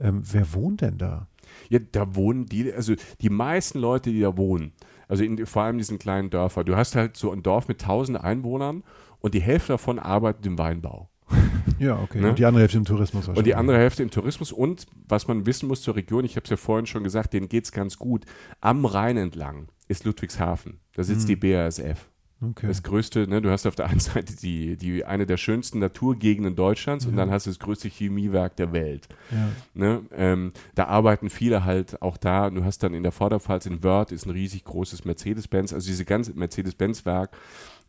ähm, 0.00 0.22
wer 0.24 0.54
wohnt 0.54 0.80
denn 0.80 0.96
da? 0.96 1.28
Ja, 1.68 1.78
da 1.92 2.14
wohnen 2.14 2.46
die, 2.46 2.72
also 2.72 2.94
die 3.20 3.28
meisten 3.28 3.78
Leute, 3.78 4.10
die 4.10 4.20
da 4.20 4.34
wohnen, 4.38 4.72
also 5.08 5.24
in, 5.24 5.44
vor 5.44 5.64
allem 5.64 5.76
diesen 5.76 5.98
kleinen 5.98 6.30
Dörfern. 6.30 6.64
Du 6.64 6.74
hast 6.74 6.96
halt 6.96 7.18
so 7.18 7.32
ein 7.32 7.42
Dorf 7.42 7.68
mit 7.68 7.82
tausend 7.82 8.18
Einwohnern 8.18 8.82
und 9.20 9.34
die 9.34 9.42
Hälfte 9.42 9.74
davon 9.74 9.98
arbeitet 9.98 10.46
im 10.46 10.56
Weinbau. 10.58 11.10
Ja, 11.78 12.00
okay. 12.00 12.22
Ne? 12.22 12.30
Und 12.30 12.38
die 12.38 12.46
andere 12.46 12.62
Hälfte 12.62 12.78
im 12.78 12.86
Tourismus 12.86 13.28
Und 13.28 13.44
die 13.44 13.54
andere 13.54 13.76
Hälfte 13.76 14.02
im 14.02 14.10
Tourismus. 14.10 14.50
Und 14.50 14.86
was 15.06 15.28
man 15.28 15.44
wissen 15.44 15.68
muss 15.68 15.82
zur 15.82 15.94
Region, 15.94 16.24
ich 16.24 16.36
habe 16.36 16.44
es 16.44 16.50
ja 16.50 16.56
vorhin 16.56 16.86
schon 16.86 17.04
gesagt, 17.04 17.34
denen 17.34 17.50
geht 17.50 17.64
es 17.64 17.72
ganz 17.72 17.98
gut. 17.98 18.24
Am 18.62 18.86
Rhein 18.86 19.18
entlang 19.18 19.68
ist 19.86 20.04
Ludwigshafen. 20.04 20.80
Da 20.94 21.02
sitzt 21.02 21.28
die 21.28 21.36
BASF. 21.36 22.08
Okay. 22.50 22.66
Das 22.66 22.82
größte, 22.82 23.28
ne, 23.28 23.42
du 23.42 23.50
hast 23.50 23.66
auf 23.66 23.74
der 23.74 23.86
einen 23.86 24.00
Seite 24.00 24.36
die, 24.36 24.76
die 24.76 25.04
eine 25.04 25.26
der 25.26 25.36
schönsten 25.36 25.78
Naturgegenden 25.78 26.56
Deutschlands 26.56 27.06
und 27.06 27.16
dann 27.16 27.30
hast 27.30 27.46
du 27.46 27.50
das 27.50 27.58
größte 27.58 27.88
Chemiewerk 27.88 28.56
der 28.56 28.72
Welt. 28.72 29.08
ja. 29.30 29.48
Ne? 29.74 30.02
Ähm, 30.12 30.52
da 30.74 30.84
arbeiten 30.86 31.30
viele 31.30 31.64
halt 31.64 32.00
auch 32.02 32.16
da. 32.16 32.50
Du 32.50 32.64
hast 32.64 32.82
dann 32.82 32.94
in 32.94 33.02
der 33.02 33.12
Vorderpfalz 33.12 33.66
in 33.66 33.82
Wörth 33.82 34.12
ist 34.12 34.26
ein 34.26 34.30
riesig 34.30 34.64
großes 34.64 35.04
Mercedes-Benz, 35.04 35.72
also 35.72 35.86
diese 35.86 36.04
ganze 36.04 36.32
Mercedes-Benz-Werk. 36.34 37.36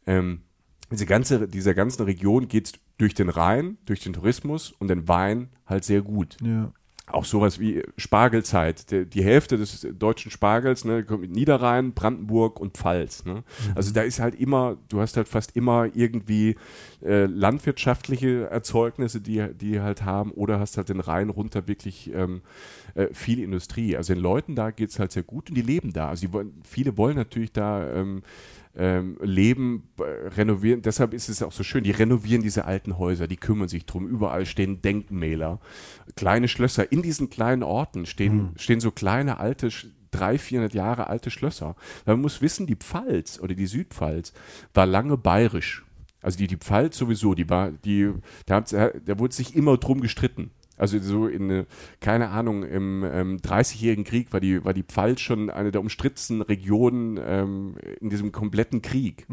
Ähm, 0.06 0.41
diese 0.91 1.06
ganze, 1.06 1.48
dieser 1.48 1.74
ganzen 1.74 2.04
Region 2.04 2.48
geht 2.48 2.67
es 2.67 2.74
durch 2.98 3.13
den 3.13 3.30
Rhein, 3.30 3.78
durch 3.86 4.00
den 4.00 4.13
Tourismus 4.13 4.72
und 4.72 4.88
den 4.88 5.08
Wein 5.08 5.50
halt 5.65 5.84
sehr 5.84 6.02
gut 6.02 6.38
ja. 6.41 6.72
Auch 7.10 7.24
sowas 7.24 7.58
wie 7.60 7.84
Spargelzeit. 7.96 8.91
Die, 8.91 9.24
Hälfte 9.24 9.58
des 9.58 9.88
deutschen 9.98 10.30
Spargels 10.30 10.84
ne, 10.84 11.04
kommt 11.04 11.22
mit 11.22 11.32
Niederrhein, 11.32 11.93
Brandenburg 11.93 12.60
und 12.60 12.76
Pfalz. 12.76 13.24
Ne? 13.24 13.43
Also 13.76 13.93
da 13.93 14.02
ist 14.02 14.20
halt 14.20 14.36
immer, 14.36 14.78
du 14.89 15.00
hast 15.00 15.15
halt 15.15 15.30
fast 15.30 15.56
immer 15.56 15.88
irgendwie 15.93 16.58
äh, 17.02 17.26
landwirtschaftliche 17.26 18.50
Erzeugnisse, 18.50 19.22
die, 19.22 19.48
die 19.54 19.80
halt 19.80 20.04
haben, 20.04 20.32
oder 20.32 20.60
hast 20.60 20.76
halt 20.76 20.89
den 20.89 21.00
Rhein 21.00 21.30
runter 21.30 21.67
wirklich 21.67 22.12
ähm, 22.13 22.41
äh, 22.96 23.08
viel 23.13 23.39
Industrie. 23.39 23.96
Also 23.96 24.13
den 24.13 24.22
Leuten 24.22 24.56
da 24.56 24.72
geht 24.72 24.89
es 24.89 25.00
halt 25.00 25.13
sehr 25.13 25.24
gut 25.24 25.50
und 25.50 25.56
die 25.56 25.62
leben 25.62 25.93
da. 25.93 26.10
Also 26.10 26.28
die 26.28 26.34
wollen, 26.34 26.62
viele 26.65 26.98
wollen 26.98 27.15
natürlich 27.15 27.54
da 27.54 27.89
ähm, 27.89 28.22
ähm, 28.78 29.18
leben, 29.22 29.90
äh, 30.00 30.04
renovieren. 30.30 30.82
Deshalb 30.82 31.13
ist 31.13 31.30
es 31.30 31.42
auch 31.42 31.52
so 31.52 31.63
schön. 31.63 31.84
Die 31.84 31.92
renovieren 31.92 32.44
diese 32.44 32.66
alten 32.66 32.98
Häuser, 32.98 33.28
die 33.28 33.38
kümmern 33.38 33.68
sich 33.68 33.86
drum. 33.86 34.08
Überall 34.08 34.46
stehen 34.46 34.82
Denkmäler, 34.82 35.60
kleine 36.16 36.48
Schlösser. 36.48 36.92
In 36.92 37.02
diesen 37.02 37.30
kleinen 37.30 37.63
Orten 37.63 38.06
stehen, 38.06 38.54
stehen 38.56 38.80
so 38.80 38.92
kleine 38.92 39.40
alte, 39.40 39.70
300, 40.12 40.42
400 40.42 40.74
Jahre 40.74 41.08
alte 41.08 41.32
Schlösser. 41.32 41.76
Man 42.06 42.22
muss 42.22 42.42
wissen, 42.42 42.68
die 42.68 42.76
Pfalz 42.76 43.40
oder 43.40 43.56
die 43.56 43.66
Südpfalz 43.66 44.34
war 44.74 44.86
lange 44.86 45.18
bayerisch. 45.18 45.84
Also 46.22 46.38
die, 46.38 46.48
die 46.48 46.58
Pfalz 46.58 46.98
sowieso, 46.98 47.34
die 47.34 47.50
war, 47.50 47.72
die, 47.72 48.12
da, 48.46 48.62
da 48.62 49.20
wurde 49.20 49.34
sich 49.34 49.56
immer 49.56 49.78
drum 49.78 50.02
gestritten. 50.02 50.52
Also 50.78 51.00
so 51.00 51.28
in, 51.28 51.50
äh, 51.50 51.66
keine 52.00 52.30
Ahnung, 52.30 52.63
im 52.63 53.04
ähm, 53.04 53.38
30-jährigen 53.38 54.04
Krieg 54.04 54.32
war 54.32 54.40
die, 54.40 54.63
war 54.63 54.74
die 54.74 54.84
Pfalz 54.84 55.22
schon 55.22 55.50
eine 55.50 55.72
der 55.72 55.82
umstrittensten 55.82 56.42
Regionen 56.42 57.20
ähm, 57.22 57.76
in 58.00 58.10
diesem 58.10 58.32
kompletten 58.32 58.82
Krieg. 58.82 59.26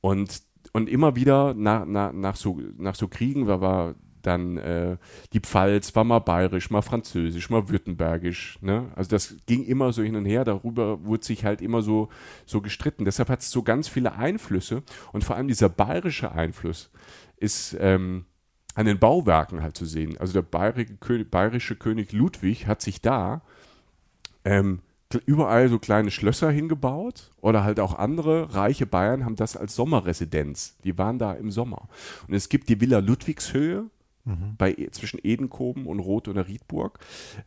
Und, 0.00 0.42
und 0.72 0.88
immer 0.88 1.16
wieder 1.16 1.54
nach, 1.54 1.86
nach, 1.86 2.12
nach, 2.12 2.36
so, 2.36 2.60
nach 2.76 2.94
so 2.94 3.08
Kriegen 3.08 3.46
war, 3.46 3.60
war 3.60 3.94
dann 4.22 4.56
äh, 4.56 4.96
die 5.32 5.40
Pfalz, 5.40 5.94
war 5.94 6.04
mal 6.04 6.20
bayerisch, 6.20 6.70
mal 6.70 6.82
französisch, 6.82 7.50
mal 7.50 7.68
württembergisch. 7.68 8.58
Ne? 8.60 8.90
Also 8.94 9.10
das 9.10 9.36
ging 9.46 9.64
immer 9.64 9.92
so 9.92 10.02
hin 10.02 10.16
und 10.16 10.24
her, 10.24 10.44
darüber 10.44 11.04
wurde 11.04 11.24
sich 11.24 11.44
halt 11.44 11.60
immer 11.60 11.82
so, 11.82 12.08
so 12.46 12.60
gestritten. 12.60 13.04
Deshalb 13.04 13.28
hat 13.28 13.40
es 13.40 13.50
so 13.50 13.62
ganz 13.62 13.88
viele 13.88 14.12
Einflüsse 14.14 14.82
und 15.12 15.24
vor 15.24 15.36
allem 15.36 15.48
dieser 15.48 15.68
bayerische 15.68 16.32
Einfluss 16.32 16.90
ist 17.36 17.76
ähm, 17.80 18.24
an 18.74 18.86
den 18.86 18.98
Bauwerken 18.98 19.62
halt 19.62 19.76
zu 19.76 19.84
sehen. 19.84 20.16
Also 20.18 20.32
der 20.32 20.42
bayerische 20.42 20.96
König, 20.96 21.30
bayerische 21.30 21.76
König 21.76 22.12
Ludwig 22.12 22.66
hat 22.66 22.80
sich 22.80 23.00
da 23.00 23.42
ähm, 24.44 24.80
überall 25.26 25.68
so 25.68 25.78
kleine 25.78 26.10
Schlösser 26.10 26.50
hingebaut 26.50 27.30
oder 27.40 27.64
halt 27.64 27.80
auch 27.80 27.94
andere 27.94 28.54
reiche 28.54 28.86
Bayern 28.86 29.24
haben 29.24 29.36
das 29.36 29.56
als 29.56 29.74
Sommerresidenz. 29.74 30.76
Die 30.84 30.96
waren 30.96 31.18
da 31.18 31.32
im 31.34 31.50
Sommer. 31.50 31.88
Und 32.26 32.34
es 32.34 32.48
gibt 32.48 32.68
die 32.68 32.80
Villa 32.80 32.98
Ludwigshöhe 32.98 33.90
bei, 34.56 34.72
E- 34.72 34.90
zwischen 34.90 35.18
Edenkoben 35.22 35.86
und 35.86 35.98
Roth 35.98 36.28
oder 36.28 36.46
Riedburg. 36.46 36.98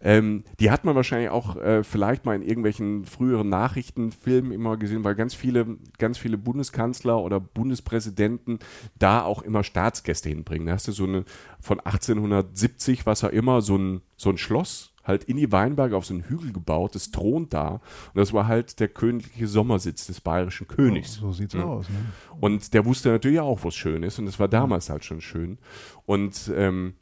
Ähm, 0.02 0.44
die 0.60 0.72
hat 0.72 0.84
man 0.84 0.96
wahrscheinlich 0.96 1.30
auch 1.30 1.56
äh, 1.56 1.84
vielleicht 1.84 2.26
mal 2.26 2.36
in 2.36 2.42
irgendwelchen 2.42 3.06
früheren 3.06 3.50
Nachrichtenfilmen 3.50 4.52
immer 4.52 4.78
gesehen, 4.78 5.04
weil 5.04 5.16
ganz 5.16 5.34
viele, 5.34 5.78
ganz 5.98 6.18
viele 6.18 6.38
Bundeskanzler 6.38 7.22
oder 7.22 7.40
Bundespräsidenten 7.40 8.60
da 9.00 9.24
auch 9.24 9.42
immer 9.42 9.64
Staatsgäste 9.64 10.30
hinbringen. 10.30 10.68
Da 10.68 10.74
hast 10.74 10.88
du 10.88 10.92
so 10.92 11.06
eine 11.06 11.24
von 11.62 11.80
1870, 11.80 13.06
was 13.06 13.24
auch 13.24 13.30
immer, 13.30 13.62
so 13.62 13.78
ein, 13.78 14.02
so 14.18 14.30
ein 14.30 14.38
Schloss 14.38 14.95
halt 15.06 15.24
in 15.26 15.38
die 15.38 15.52
Weinberge 15.52 15.96
auf 15.96 16.06
so 16.06 16.14
einen 16.14 16.24
Hügel 16.24 16.52
gebaut, 16.52 16.96
das 16.96 17.12
thront 17.12 17.54
da. 17.54 17.70
Und 18.14 18.16
das 18.16 18.34
war 18.34 18.48
halt 18.48 18.80
der 18.80 18.88
königliche 18.88 19.48
Sommersitz 19.48 20.08
des 20.08 20.20
bayerischen 20.20 20.68
Königs. 20.68 21.14
So 21.14 21.32
sieht's 21.32 21.54
Ja. 21.54 21.64
aus. 21.64 21.88
Ne? 21.90 21.96
Und 22.42 22.74
der 22.74 22.86
wusste 22.86 23.10
natürlich 23.10 23.40
auch, 23.40 23.64
was 23.64 23.76
schön 23.76 24.04
ist. 24.04 24.20
Und 24.20 24.26
das 24.26 24.40
war 24.40 24.48
damals 24.48 24.90
halt 24.90 25.06
schon 25.06 25.22
schön. 25.22 25.58
Und, 26.06 26.52
ähm, 26.56 26.96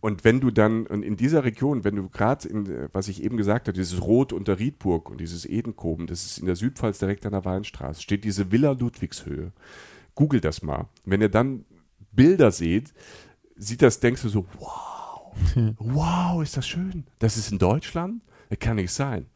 und 0.00 0.24
wenn 0.24 0.40
du 0.40 0.50
dann 0.50 0.86
und 0.86 1.02
in 1.02 1.16
dieser 1.16 1.44
Region, 1.44 1.82
wenn 1.84 1.96
du 1.96 2.08
gerade 2.08 2.48
in, 2.48 2.88
was 2.92 3.08
ich 3.08 3.22
eben 3.24 3.36
gesagt 3.36 3.66
habe, 3.68 3.76
dieses 3.76 4.00
Rot 4.02 4.32
unter 4.32 4.58
Riedburg 4.58 5.10
und 5.10 5.20
dieses 5.20 5.44
Edenkoben, 5.44 6.06
das 6.06 6.24
ist 6.24 6.38
in 6.38 6.46
der 6.46 6.56
Südpfalz 6.56 6.98
direkt 6.98 7.26
an 7.26 7.32
der 7.32 7.44
Weinstraße, 7.44 8.00
steht 8.02 8.24
diese 8.24 8.52
Villa 8.52 8.70
Ludwigshöhe. 8.72 9.52
Google 10.14 10.40
das 10.40 10.62
mal. 10.62 10.86
Wenn 11.04 11.20
ihr 11.20 11.28
dann 11.28 11.64
Bilder 12.12 12.50
seht, 12.52 12.94
sieht 13.56 13.82
das, 13.82 14.00
denkst 14.00 14.22
du 14.22 14.28
so, 14.28 14.46
wow, 14.58 14.95
wow, 15.78 16.42
ist 16.42 16.56
das 16.56 16.66
schön. 16.66 17.04
Das 17.18 17.36
ist 17.36 17.52
in 17.52 17.58
Deutschland? 17.58 18.22
Das 18.48 18.58
kann 18.58 18.76
nicht 18.76 18.92
sein. 18.92 19.26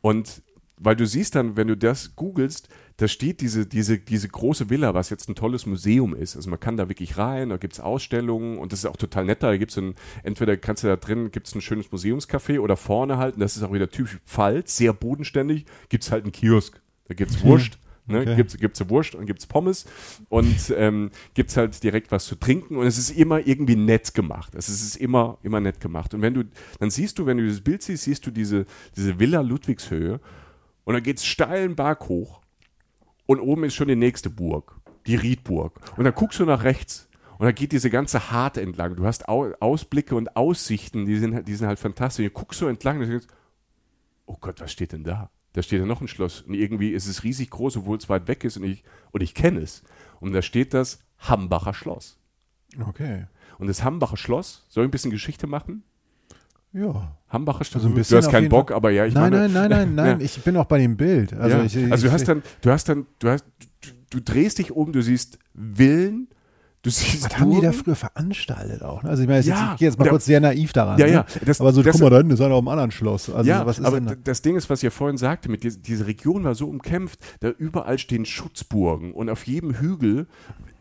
Und 0.00 0.42
weil 0.78 0.96
du 0.96 1.06
siehst 1.06 1.34
dann, 1.34 1.56
wenn 1.56 1.68
du 1.68 1.76
das 1.76 2.16
googelst, 2.16 2.68
da 2.98 3.08
steht 3.08 3.40
diese, 3.40 3.66
diese, 3.66 3.98
diese 3.98 4.28
große 4.28 4.70
Villa, 4.70 4.94
was 4.94 5.10
jetzt 5.10 5.28
ein 5.28 5.34
tolles 5.34 5.66
Museum 5.66 6.14
ist. 6.14 6.36
Also 6.36 6.50
man 6.50 6.60
kann 6.60 6.76
da 6.76 6.88
wirklich 6.88 7.18
rein, 7.18 7.50
da 7.50 7.56
gibt 7.56 7.74
es 7.74 7.80
Ausstellungen 7.80 8.58
und 8.58 8.72
das 8.72 8.80
ist 8.80 8.86
auch 8.86 8.96
total 8.96 9.24
nett. 9.24 9.42
Da 9.42 9.56
gibt 9.56 9.76
es 9.76 9.82
entweder 10.22 10.56
kannst 10.56 10.82
du 10.82 10.88
da 10.88 10.96
drin, 10.96 11.30
gibt 11.30 11.46
es 11.46 11.54
ein 11.54 11.60
schönes 11.60 11.90
Museumscafé 11.90 12.58
oder 12.60 12.76
vorne 12.76 13.18
halt, 13.18 13.34
und 13.34 13.40
das 13.40 13.56
ist 13.56 13.62
auch 13.62 13.72
wieder 13.72 13.90
typisch 13.90 14.18
Pfalz, 14.26 14.76
sehr 14.76 14.92
bodenständig, 14.92 15.66
gibt 15.88 16.04
es 16.04 16.10
halt 16.10 16.24
einen 16.24 16.32
Kiosk. 16.32 16.80
Da 17.08 17.14
gibt 17.14 17.30
es 17.30 17.42
Wurst. 17.44 17.78
Ne, 18.08 18.20
Okay. 18.20 18.36
Gibt's, 18.36 18.56
gibt's 18.56 18.88
Wurst 18.88 19.14
und 19.14 19.26
gibt's 19.26 19.46
Pommes 19.46 19.84
und 20.28 20.72
ähm, 20.76 21.10
gibt's 21.34 21.56
halt 21.56 21.82
direkt 21.82 22.12
was 22.12 22.24
zu 22.26 22.36
trinken 22.36 22.76
und 22.76 22.86
es 22.86 22.98
ist 22.98 23.10
immer 23.10 23.44
irgendwie 23.46 23.76
nett 23.76 24.14
gemacht. 24.14 24.54
Also 24.54 24.72
es 24.72 24.82
ist 24.82 24.96
immer, 24.96 25.38
immer 25.42 25.60
nett 25.60 25.80
gemacht. 25.80 26.14
Und 26.14 26.22
wenn 26.22 26.34
du, 26.34 26.44
dann 26.78 26.90
siehst 26.90 27.18
du, 27.18 27.26
wenn 27.26 27.36
du 27.38 27.44
dieses 27.44 27.62
Bild 27.62 27.82
siehst, 27.82 28.04
siehst 28.04 28.24
du 28.26 28.30
diese, 28.30 28.64
diese 28.96 29.18
Villa 29.18 29.40
Ludwigshöhe 29.40 30.20
und 30.84 30.94
dann 30.94 31.02
geht's 31.02 31.24
steilen 31.26 31.74
Berg 31.74 32.08
hoch 32.08 32.40
und 33.26 33.40
oben 33.40 33.64
ist 33.64 33.74
schon 33.74 33.88
die 33.88 33.96
nächste 33.96 34.30
Burg, 34.30 34.76
die 35.06 35.16
Riedburg. 35.16 35.80
Und 35.96 36.04
dann 36.04 36.14
guckst 36.14 36.38
du 36.38 36.44
nach 36.44 36.62
rechts 36.62 37.08
und 37.38 37.44
da 37.46 37.50
geht 37.52 37.72
diese 37.72 37.90
ganze 37.90 38.30
Hart 38.30 38.56
entlang. 38.56 38.94
Du 38.94 39.04
hast 39.04 39.28
Au 39.28 39.52
Ausblicke 39.58 40.14
und 40.14 40.36
Aussichten, 40.36 41.06
die 41.06 41.18
sind, 41.18 41.34
halt- 41.34 41.48
die 41.48 41.54
sind 41.56 41.66
halt 41.66 41.78
fantastisch. 41.80 42.24
Du 42.26 42.30
guckst 42.30 42.60
so 42.60 42.68
entlang 42.68 43.00
und 43.00 43.08
denkst, 43.08 43.26
oh 44.26 44.36
Gott, 44.40 44.60
was 44.60 44.70
steht 44.72 44.92
denn 44.92 45.02
da? 45.04 45.28
Da 45.56 45.62
steht 45.62 45.80
ja 45.80 45.86
noch 45.86 46.02
ein 46.02 46.06
Schloss. 46.08 46.42
Und 46.42 46.52
irgendwie 46.52 46.90
ist 46.90 47.06
es 47.06 47.24
riesig 47.24 47.48
groß, 47.48 47.78
obwohl 47.78 47.96
es 47.96 48.10
weit 48.10 48.28
weg 48.28 48.44
ist 48.44 48.58
und 48.58 48.64
ich, 48.64 48.84
und 49.10 49.22
ich 49.22 49.32
kenne 49.32 49.60
es. 49.60 49.82
Und 50.20 50.34
da 50.34 50.42
steht 50.42 50.74
das 50.74 51.02
Hambacher 51.18 51.72
Schloss. 51.72 52.18
Okay. 52.86 53.24
Und 53.58 53.66
das 53.66 53.82
Hambacher 53.82 54.18
Schloss, 54.18 54.66
soll 54.68 54.84
ich 54.84 54.88
ein 54.88 54.90
bisschen 54.90 55.10
Geschichte 55.10 55.46
machen? 55.46 55.82
Ja. 56.74 57.16
Hambacher 57.30 57.64
Schloss, 57.64 57.76
Also 57.76 57.86
ein 57.88 57.92
du 57.92 57.96
bisschen 57.96 58.18
hast 58.18 58.26
auf 58.26 58.32
keinen 58.32 58.50
Bock, 58.50 58.70
aber 58.70 58.90
ja, 58.90 59.06
ich 59.06 59.14
nein, 59.14 59.30
meine. 59.30 59.48
nein, 59.48 59.70
nein, 59.70 59.94
nein, 59.94 59.94
nein, 59.94 60.20
ich 60.20 60.42
bin 60.42 60.58
auch 60.58 60.66
bei 60.66 60.76
dem 60.76 60.94
Bild. 60.94 61.32
Also, 61.32 61.56
ja. 61.56 61.64
ich, 61.64 61.90
also 61.90 62.02
du 62.02 62.08
ich, 62.08 62.12
hast 62.12 62.28
dann, 62.28 62.42
du 62.60 62.70
hast 62.70 62.88
dann, 62.90 63.06
du 63.18 63.30
hast, 63.30 63.46
du, 63.80 63.88
du 64.10 64.20
drehst 64.20 64.58
dich 64.58 64.72
um, 64.72 64.92
du 64.92 65.00
siehst 65.00 65.38
Villen, 65.54 66.28
du 66.86 66.90
siehst 66.90 67.24
Was 67.24 67.38
haben 67.40 67.50
die 67.50 67.60
da 67.60 67.72
früher 67.72 67.96
veranstaltet 67.96 68.82
auch? 68.82 69.02
ne? 69.02 69.10
Also 69.10 69.22
ich 69.22 69.28
meine, 69.28 69.38
jetzt, 69.40 69.48
Ja, 69.48 69.72
ich 69.72 69.78
gehe 69.80 69.88
jetzt 69.88 69.98
mal 69.98 70.04
da- 70.04 70.10
kurz 70.10 70.24
sehr 70.24 70.40
naiv 70.40 70.72
daran. 70.72 70.98
Ja, 70.98 71.06
ja, 71.06 71.20
Ne? 71.20 71.26
das- 71.44 71.60
aber 71.60 71.72
so, 71.72 71.82
das- 71.82 71.92
guck 71.92 72.02
mal, 72.02 72.10
da 72.10 72.18
hinten 72.18 72.32
ist 72.32 72.40
einer 72.40 72.54
auf 72.54 72.60
einem 72.60 72.68
anderen 72.68 72.90
Schloss. 72.92 73.28
Also 73.28 73.48
ja, 73.50 73.66
was 73.66 73.78
ist 73.78 73.84
aber 73.84 73.96
denn 74.00 74.06
da? 74.08 74.14
das 74.22 74.40
Ding 74.42 74.56
ist, 74.56 74.70
was 74.70 74.78
ich 74.78 74.84
ja 74.84 74.90
vorhin 74.90 75.16
sagte, 75.16 75.50
mit 75.50 75.64
diese, 75.64 75.78
diese 75.80 76.06
Region 76.06 76.44
war 76.44 76.54
so 76.54 76.68
umkämpft, 76.68 77.18
da 77.40 77.50
überall 77.50 77.98
stehen 77.98 78.24
Schutzburgen 78.24 79.12
und 79.12 79.28
auf 79.28 79.46
jedem 79.46 79.74
Hügel 79.78 80.26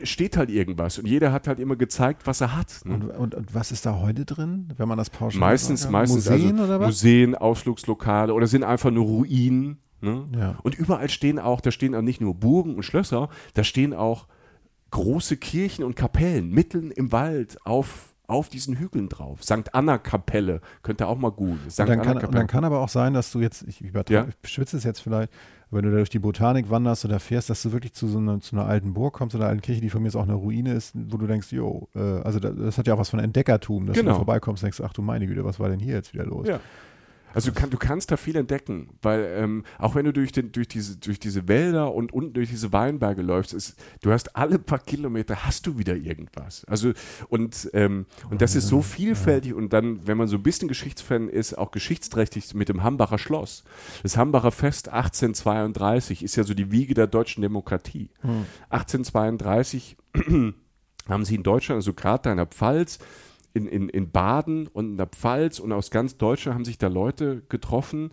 steht 0.03 0.37
halt 0.37 0.49
irgendwas 0.49 0.99
und 0.99 1.07
jeder 1.07 1.31
hat 1.31 1.47
halt 1.47 1.59
immer 1.59 1.75
gezeigt, 1.75 2.27
was 2.27 2.41
er 2.41 2.55
hat. 2.55 2.81
Ne? 2.85 2.93
Und, 2.95 3.03
und, 3.09 3.35
und 3.35 3.55
was 3.55 3.71
ist 3.71 3.85
da 3.85 3.95
heute 3.99 4.25
drin, 4.25 4.69
wenn 4.77 4.87
man 4.87 4.97
das 4.97 5.09
pauschal 5.09 5.39
meistens, 5.39 5.83
kann? 5.83 5.91
meistens 5.93 6.29
Museen 6.29 6.51
also 6.59 6.63
oder 6.65 6.79
was? 6.81 6.87
Museen, 6.87 7.35
Ausflugslokale 7.35 8.33
oder 8.33 8.47
sind 8.47 8.63
einfach 8.63 8.91
nur 8.91 9.05
Ruinen. 9.05 9.77
Ne? 10.01 10.25
Ja. 10.37 10.55
Und 10.61 10.75
überall 10.77 11.09
stehen 11.09 11.39
auch, 11.39 11.61
da 11.61 11.71
stehen 11.71 11.95
auch 11.95 12.01
nicht 12.01 12.21
nur 12.21 12.35
Burgen 12.35 12.75
und 12.75 12.83
Schlösser, 12.83 13.29
da 13.53 13.63
stehen 13.63 13.93
auch 13.93 14.27
große 14.91 15.37
Kirchen 15.37 15.83
und 15.83 15.95
Kapellen 15.95 16.49
mitten 16.51 16.91
im 16.91 17.11
Wald 17.11 17.57
auf, 17.65 18.13
auf 18.27 18.49
diesen 18.49 18.77
Hügeln 18.77 19.09
drauf. 19.09 19.43
St. 19.43 19.73
Anna 19.73 19.97
Kapelle, 19.97 20.61
könnt 20.83 21.01
ihr 21.01 21.07
auch 21.07 21.17
mal 21.17 21.31
googeln. 21.31 21.69
St. 21.69 21.79
Dann, 21.79 21.99
Anna 21.99 22.13
kann, 22.19 22.31
dann 22.31 22.47
kann 22.47 22.63
aber 22.63 22.79
auch 22.79 22.89
sein, 22.89 23.13
dass 23.13 23.31
du 23.31 23.39
jetzt, 23.41 23.63
ich, 23.67 23.81
Ja. 24.09 24.27
ich 24.43 24.49
schwitze 24.49 24.77
es 24.77 24.83
jetzt 24.83 24.99
vielleicht, 25.01 25.31
wenn 25.71 25.83
du 25.83 25.89
da 25.91 25.97
durch 25.97 26.09
die 26.11 26.19
Botanik 26.19 26.69
wanderst 26.69 27.03
oder 27.05 27.19
fährst, 27.19 27.49
dass 27.49 27.61
du 27.63 27.71
wirklich 27.73 27.93
zu 27.93 28.07
so 28.07 28.19
einer, 28.19 28.39
zu 28.39 28.55
einer 28.55 28.65
alten 28.65 28.93
Burg 28.93 29.13
kommst 29.15 29.35
oder 29.35 29.45
einer 29.45 29.51
alten 29.51 29.61
Kirche, 29.63 29.81
die 29.81 29.89
von 29.89 30.01
mir 30.01 30.07
ist 30.07 30.15
auch 30.15 30.23
eine 30.23 30.35
Ruine 30.35 30.73
ist, 30.73 30.93
wo 30.95 31.17
du 31.17 31.27
denkst, 31.27 31.51
jo, 31.51 31.89
äh, 31.95 31.99
also 31.99 32.39
das, 32.39 32.53
das 32.55 32.77
hat 32.77 32.87
ja 32.87 32.93
auch 32.93 32.99
was 32.99 33.09
von 33.09 33.19
Entdeckertum, 33.19 33.87
dass 33.87 33.95
du 33.95 34.01
Genau. 34.01 34.13
da 34.13 34.17
vorbeikommst 34.17 34.63
und 34.63 34.67
denkst, 34.67 34.81
ach 34.81 34.93
du 34.93 35.01
meine 35.01 35.27
Güte, 35.27 35.43
was 35.43 35.59
war 35.59 35.67
denn 35.69 35.79
hier 35.79 35.95
jetzt 35.95 36.13
wieder 36.13 36.25
los? 36.25 36.47
Ja. 36.47 36.59
Also 37.35 37.51
du, 37.51 37.59
kann, 37.59 37.69
du 37.69 37.77
kannst 37.77 38.11
da 38.11 38.17
viel 38.17 38.37
entdecken, 38.37 38.89
weil 39.01 39.25
ähm, 39.37 39.65
auch 39.77 39.93
wenn 39.93 40.05
du 40.05 40.13
durch, 40.13 40.31
den, 40.31 40.53
durch, 40.53 40.69
diese, 40.69 40.97
durch 40.97 41.19
diese 41.19 41.49
Wälder 41.49 41.93
und 41.93 42.13
unten 42.13 42.33
durch 42.33 42.49
diese 42.49 42.71
Weinberge 42.71 43.21
läufst, 43.21 43.53
ist, 43.53 43.75
du 44.01 44.11
hast 44.11 44.37
alle 44.37 44.57
paar 44.57 44.79
Kilometer 44.79 45.45
hast 45.45 45.67
du 45.67 45.77
wieder 45.77 45.95
irgendwas. 45.97 46.63
Also 46.65 46.93
und, 47.27 47.69
ähm, 47.73 48.05
und 48.29 48.41
das 48.41 48.55
ist 48.55 48.67
so 48.67 48.81
vielfältig 48.81 49.53
und 49.53 49.73
dann, 49.73 50.07
wenn 50.07 50.17
man 50.17 50.29
so 50.29 50.37
ein 50.37 50.43
bisschen 50.43 50.69
Geschichtsfan 50.69 51.27
ist, 51.27 51.57
auch 51.57 51.71
geschichtsträchtig 51.71 52.53
mit 52.53 52.69
dem 52.69 52.83
Hambacher 52.83 53.17
Schloss. 53.17 53.65
Das 54.01 54.15
Hambacher 54.15 54.51
Fest 54.51 54.87
1832 54.87 56.23
ist 56.23 56.37
ja 56.37 56.45
so 56.45 56.53
die 56.53 56.71
Wiege 56.71 56.93
der 56.93 57.07
deutschen 57.07 57.41
Demokratie. 57.41 58.11
Hm. 58.21 58.45
1832 58.69 59.97
haben 61.09 61.25
sie 61.25 61.35
in 61.35 61.43
Deutschland, 61.43 61.79
also 61.79 61.93
gerade 61.93 62.31
in 62.31 62.37
der 62.37 62.45
Pfalz, 62.45 62.99
in, 63.55 63.67
in, 63.67 63.89
in 63.89 64.11
Baden 64.11 64.67
und 64.67 64.91
in 64.91 64.97
der 64.97 65.07
Pfalz 65.07 65.59
und 65.59 65.71
aus 65.71 65.89
ganz 65.89 66.17
Deutschland 66.17 66.55
haben 66.55 66.65
sich 66.65 66.77
da 66.77 66.87
Leute 66.87 67.41
getroffen. 67.49 68.11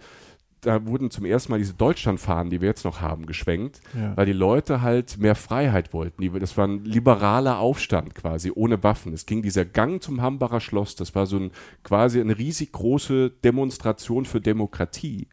Da 0.60 0.86
wurden 0.86 1.10
zum 1.10 1.24
ersten 1.24 1.50
Mal 1.50 1.58
diese 1.58 1.74
Deutschlandfahnen, 1.74 2.48
die 2.48 2.60
wir 2.60 2.68
jetzt 2.68 2.84
noch 2.84 3.00
haben, 3.00 3.26
geschwenkt, 3.26 3.80
ja. 3.98 4.16
weil 4.16 4.26
die 4.26 4.32
Leute 4.32 4.80
halt 4.80 5.18
mehr 5.18 5.34
Freiheit 5.34 5.92
wollten. 5.92 6.38
Das 6.38 6.56
war 6.56 6.68
ein 6.68 6.84
liberaler 6.84 7.58
Aufstand 7.58 8.14
quasi, 8.14 8.52
ohne 8.54 8.80
Waffen. 8.84 9.12
Es 9.12 9.26
ging 9.26 9.42
dieser 9.42 9.64
Gang 9.64 10.00
zum 10.00 10.22
Hambacher 10.22 10.60
Schloss, 10.60 10.94
das 10.94 11.16
war 11.16 11.26
so 11.26 11.36
ein, 11.36 11.50
quasi 11.82 12.20
eine 12.20 12.38
riesig 12.38 12.70
große 12.70 13.30
Demonstration 13.42 14.24
für 14.24 14.40
Demokratie. 14.40 15.26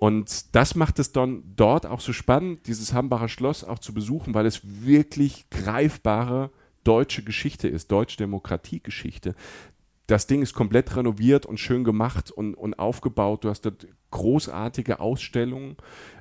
Und 0.00 0.56
das 0.56 0.74
macht 0.74 0.98
es 0.98 1.12
dann 1.12 1.44
dort 1.54 1.86
auch 1.86 2.00
so 2.00 2.12
spannend, 2.12 2.66
dieses 2.66 2.92
Hambacher 2.92 3.28
Schloss 3.28 3.62
auch 3.62 3.78
zu 3.78 3.94
besuchen, 3.94 4.34
weil 4.34 4.46
es 4.46 4.62
wirklich 4.64 5.48
greifbare 5.50 6.50
deutsche 6.84 7.22
Geschichte 7.22 7.68
ist, 7.68 7.90
deutsche 7.90 8.16
Demokratiegeschichte. 8.18 9.34
Das 10.06 10.26
Ding 10.26 10.40
ist 10.40 10.54
komplett 10.54 10.96
renoviert 10.96 11.44
und 11.44 11.60
schön 11.60 11.84
gemacht 11.84 12.30
und, 12.30 12.54
und 12.54 12.78
aufgebaut. 12.78 13.44
Du 13.44 13.50
hast 13.50 13.62
dort 13.62 13.86
großartige 14.10 15.00
Ausstellungen, 15.00 15.76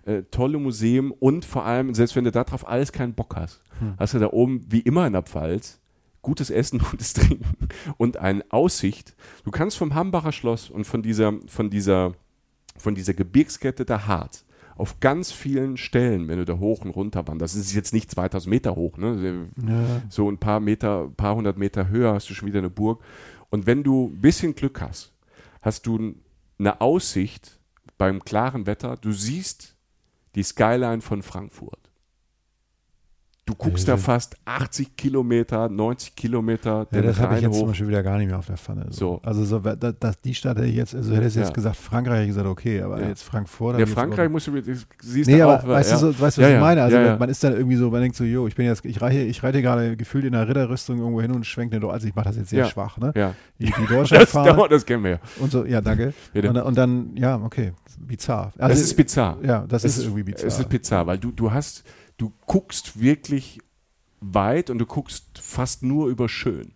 äh, 0.06 0.24
tolle 0.24 0.58
Museen 0.58 1.12
und 1.12 1.46
vor 1.46 1.66
allem, 1.66 1.94
selbst 1.94 2.16
wenn 2.18 2.26
du 2.26 2.32
darauf 2.32 2.68
alles 2.68 2.92
keinen 2.92 3.14
Bock 3.14 3.36
hast, 3.38 3.64
hm. 3.80 3.94
hast 3.98 4.14
du 4.14 4.20
da 4.20 4.28
oben, 4.28 4.66
wie 4.70 4.82
immer 4.82 5.08
in 5.08 5.14
der 5.14 5.24
Pfalz, 5.24 5.80
gutes 6.22 6.50
Essen, 6.50 6.80
gutes 6.92 7.14
Trinken 7.14 7.70
und 7.96 8.18
eine 8.18 8.44
Aussicht. 8.50 9.16
Du 9.46 9.52
kannst 9.52 9.78
vom 9.78 9.96
Hambacher 9.96 10.34
Schloss 10.34 10.70
und 10.70 10.84
von 10.84 11.02
dieser, 11.02 11.34
von 11.48 11.70
dieser, 11.70 12.14
von 12.78 12.94
dieser 12.94 13.14
Gebirgskette 13.14 13.86
der 13.86 14.06
Hart 14.06 14.44
auf 14.78 15.00
ganz 15.00 15.32
vielen 15.32 15.78
Stellen, 15.78 16.28
wenn 16.28 16.38
du 16.38 16.46
da 16.46 16.58
hoch 16.58 16.84
und 16.84 16.92
runter 16.92 17.28
wanderst, 17.28 17.56
das 17.56 17.66
ist 17.66 17.74
jetzt 17.74 17.94
nicht 17.94 18.12
2000 18.12 18.50
Meter 18.50 18.76
hoch, 18.76 18.98
ne? 18.98 19.50
Ja. 19.68 20.02
so 20.10 20.30
ein 20.30 20.38
paar 20.38 20.60
Meter, 20.60 21.10
paar 21.18 21.36
hundert 21.36 21.58
Meter 21.58 21.90
höher 21.90 22.14
hast 22.14 22.30
du 22.30 22.34
schon 22.34 22.48
wieder 22.48 22.60
eine 22.60 22.70
Burg. 22.70 23.02
Und 23.50 23.66
wenn 23.66 23.84
du 23.84 24.08
ein 24.08 24.22
bisschen 24.22 24.56
Glück 24.56 24.82
hast, 24.82 25.14
hast 25.62 25.88
du 25.88 26.16
eine 26.60 26.82
Aussicht 26.82 27.60
beim 27.98 28.24
klaren 28.24 28.66
Wetter, 28.68 28.98
du 28.98 29.12
siehst 29.12 29.76
die 30.36 30.44
Skyline 30.44 31.02
von 31.02 31.24
Frankfurt. 31.24 31.87
Du 33.48 33.56
guckst 33.56 33.88
da 33.88 33.96
fast 33.96 34.36
80 34.44 34.98
Kilometer, 34.98 35.70
90 35.70 36.18
Kilometer 36.18 36.86
ja, 36.92 37.02
das 37.02 37.18
habe 37.18 37.36
ich 37.36 37.44
jetzt 37.44 37.54
hoch. 37.54 37.60
zum 37.60 37.68
Beispiel 37.70 37.88
wieder 37.88 38.04
gar 38.04 38.18
nicht 38.18 38.28
mehr 38.28 38.38
auf 38.38 38.46
der 38.46 38.58
Pfanne. 38.58 38.88
So. 38.90 39.00
so. 39.00 39.22
Also 39.24 39.46
so, 39.46 39.60
da, 39.60 39.94
das, 39.94 40.20
die 40.20 40.34
Stadt 40.34 40.58
hätte 40.58 40.68
ich 40.68 40.76
jetzt, 40.76 40.94
also 40.94 41.16
hätte 41.16 41.28
ich 41.28 41.36
jetzt 41.36 41.48
ja. 41.48 41.54
gesagt, 41.54 41.78
Frankreich 41.78 42.16
hätte 42.16 42.24
ich 42.24 42.30
gesagt, 42.32 42.48
okay, 42.48 42.82
aber 42.82 43.00
ja. 43.00 43.08
jetzt 43.08 43.24
Frankfurt. 43.24 43.80
Ja, 43.80 43.86
Frankreich 43.86 44.30
musst 44.30 44.48
du, 44.48 44.62
siehst 45.02 45.30
nee, 45.30 45.42
aber 45.42 45.64
auch, 45.64 45.66
weißt 45.68 45.94
du, 45.94 45.98
so, 45.98 46.08
weißt 46.20 46.40
du, 46.40 46.42
was 46.42 46.52
ich 46.52 46.60
meine? 46.60 46.84
Also 46.84 46.98
man 46.98 47.30
ist 47.30 47.42
dann 47.42 47.54
irgendwie 47.54 47.78
so, 47.78 47.90
man 47.90 48.02
denkt 48.02 48.18
so, 48.18 48.26
jo, 48.26 48.48
ich 48.48 48.56
bin 48.56 48.66
jetzt, 48.66 48.84
ich 48.84 49.02
reite, 49.02 49.20
ich 49.20 49.42
reite 49.42 49.62
gerade 49.62 49.96
gefühlt 49.96 50.26
in 50.26 50.36
einer 50.36 50.46
Ritterrüstung 50.46 51.00
irgendwo 51.00 51.22
hin 51.22 51.32
und 51.32 51.46
schwenke 51.46 51.78
eine, 51.78 51.88
also 51.88 52.06
ich 52.06 52.16
mache 52.16 52.26
das 52.26 52.36
jetzt 52.36 52.50
sehr 52.50 52.66
schwach, 52.66 52.98
ne? 52.98 53.14
Ja. 53.16 53.34
Die, 53.60 53.68
die 53.68 53.88
Deutschland 53.88 54.28
fahren. 54.28 54.58
Das, 54.58 54.68
das 54.68 54.86
kennen 54.86 55.06
wir 55.06 55.12
ja. 55.12 55.20
Und 55.40 55.54
so, 55.54 55.64
ja, 55.64 55.80
danke. 55.80 56.14
Und, 56.34 56.58
und, 56.58 56.78
dann, 56.78 57.16
ja, 57.16 57.38
okay, 57.42 57.72
bizarr. 57.98 58.52
Also, 58.58 58.74
das 58.74 58.82
ist 58.82 58.94
bizarr. 58.98 59.38
Ja, 59.42 59.62
das, 59.62 59.84
das 59.84 59.86
ist, 59.86 59.98
ist 60.00 60.04
irgendwie 60.04 60.24
bizarr. 60.24 60.48
Es 60.48 60.60
ist 60.60 60.68
bizarr, 60.68 61.08
weil 61.08 61.18
du, 61.18 61.32
du 61.32 61.50
hast, 61.50 61.86
du 62.18 62.34
guckst 62.46 63.00
wirklich 63.00 63.60
weit 64.20 64.70
und 64.70 64.80
du 64.80 64.86
guckst 64.86 65.40
fast 65.40 65.84
nur 65.84 66.08
über 66.08 66.28
schön. 66.28 66.74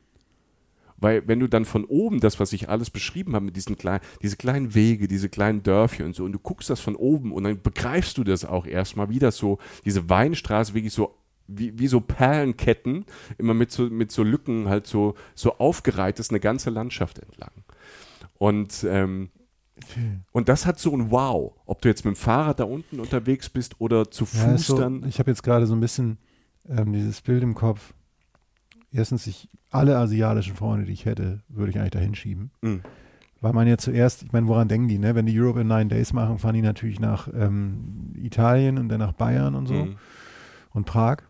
Weil 0.97 1.27
wenn 1.27 1.39
du 1.39 1.47
dann 1.47 1.65
von 1.65 1.83
oben 1.85 2.19
das, 2.19 2.39
was 2.39 2.53
ich 2.53 2.69
alles 2.69 2.91
beschrieben 2.91 3.33
habe, 3.33 3.45
mit 3.45 3.55
diesen 3.55 3.75
kleinen, 3.75 4.01
diese 4.21 4.37
kleinen 4.37 4.75
Wege, 4.75 5.07
diese 5.07 5.29
kleinen 5.29 5.63
Dörfchen 5.63 6.05
und 6.05 6.15
so, 6.15 6.23
und 6.23 6.31
du 6.31 6.39
guckst 6.39 6.69
das 6.69 6.79
von 6.79 6.95
oben 6.95 7.33
und 7.33 7.43
dann 7.43 7.59
begreifst 7.59 8.19
du 8.19 8.23
das 8.23 8.45
auch 8.45 8.67
erstmal, 8.67 9.09
wie 9.09 9.17
das 9.17 9.35
so, 9.37 9.57
diese 9.83 10.07
Weinstraße 10.09 10.75
wirklich 10.75 10.93
so, 10.93 11.17
wie, 11.47 11.77
wie 11.79 11.87
so 11.87 12.01
Perlenketten, 12.01 13.05
immer 13.39 13.55
mit 13.55 13.71
so, 13.71 13.89
mit 13.89 14.11
so 14.11 14.21
Lücken 14.21 14.69
halt 14.69 14.85
so, 14.85 15.15
so 15.33 15.57
aufgereiht 15.57 16.19
ist, 16.19 16.29
eine 16.29 16.39
ganze 16.39 16.69
Landschaft 16.69 17.17
entlang. 17.17 17.51
Und, 18.37 18.85
ähm, 18.87 19.31
und 20.31 20.49
das 20.49 20.65
hat 20.65 20.79
so 20.79 20.95
ein 20.95 21.11
Wow, 21.11 21.53
ob 21.65 21.81
du 21.81 21.89
jetzt 21.89 22.05
mit 22.05 22.15
dem 22.15 22.17
Fahrrad 22.17 22.59
da 22.59 22.63
unten 22.63 22.99
unterwegs 22.99 23.49
bist 23.49 23.79
oder 23.79 24.09
zu 24.09 24.25
Fuß 24.25 24.41
ja, 24.43 24.57
so, 24.57 24.77
dann. 24.77 25.05
Ich 25.07 25.19
habe 25.19 25.31
jetzt 25.31 25.43
gerade 25.43 25.65
so 25.65 25.73
ein 25.73 25.79
bisschen 25.79 26.17
ähm, 26.69 26.93
dieses 26.93 27.21
Bild 27.21 27.43
im 27.43 27.55
Kopf. 27.55 27.93
Erstens, 28.91 29.27
ich, 29.27 29.49
alle 29.69 29.97
asiatischen 29.97 30.55
Freunde, 30.55 30.85
die 30.85 30.93
ich 30.93 31.05
hätte, 31.05 31.41
würde 31.47 31.71
ich 31.71 31.79
eigentlich 31.79 31.91
dahin 31.91 32.15
schieben. 32.15 32.51
Mhm. 32.61 32.81
Weil 33.39 33.53
man 33.53 33.67
ja 33.67 33.77
zuerst, 33.77 34.23
ich 34.23 34.31
meine, 34.31 34.47
woran 34.47 34.67
denken 34.67 34.87
die, 34.87 34.99
ne? 34.99 35.15
Wenn 35.15 35.25
die 35.25 35.39
Europe 35.39 35.61
in 35.61 35.67
Nine 35.67 35.87
Days 35.87 36.13
machen, 36.13 36.37
fahren 36.37 36.53
die 36.53 36.61
natürlich 36.61 36.99
nach 36.99 37.27
ähm, 37.33 38.13
Italien 38.15 38.77
und 38.77 38.89
dann 38.89 38.99
nach 38.99 39.13
Bayern 39.13 39.55
und 39.55 39.67
so 39.67 39.73
mhm. 39.73 39.95
und 40.73 40.85
Prag. 40.85 41.23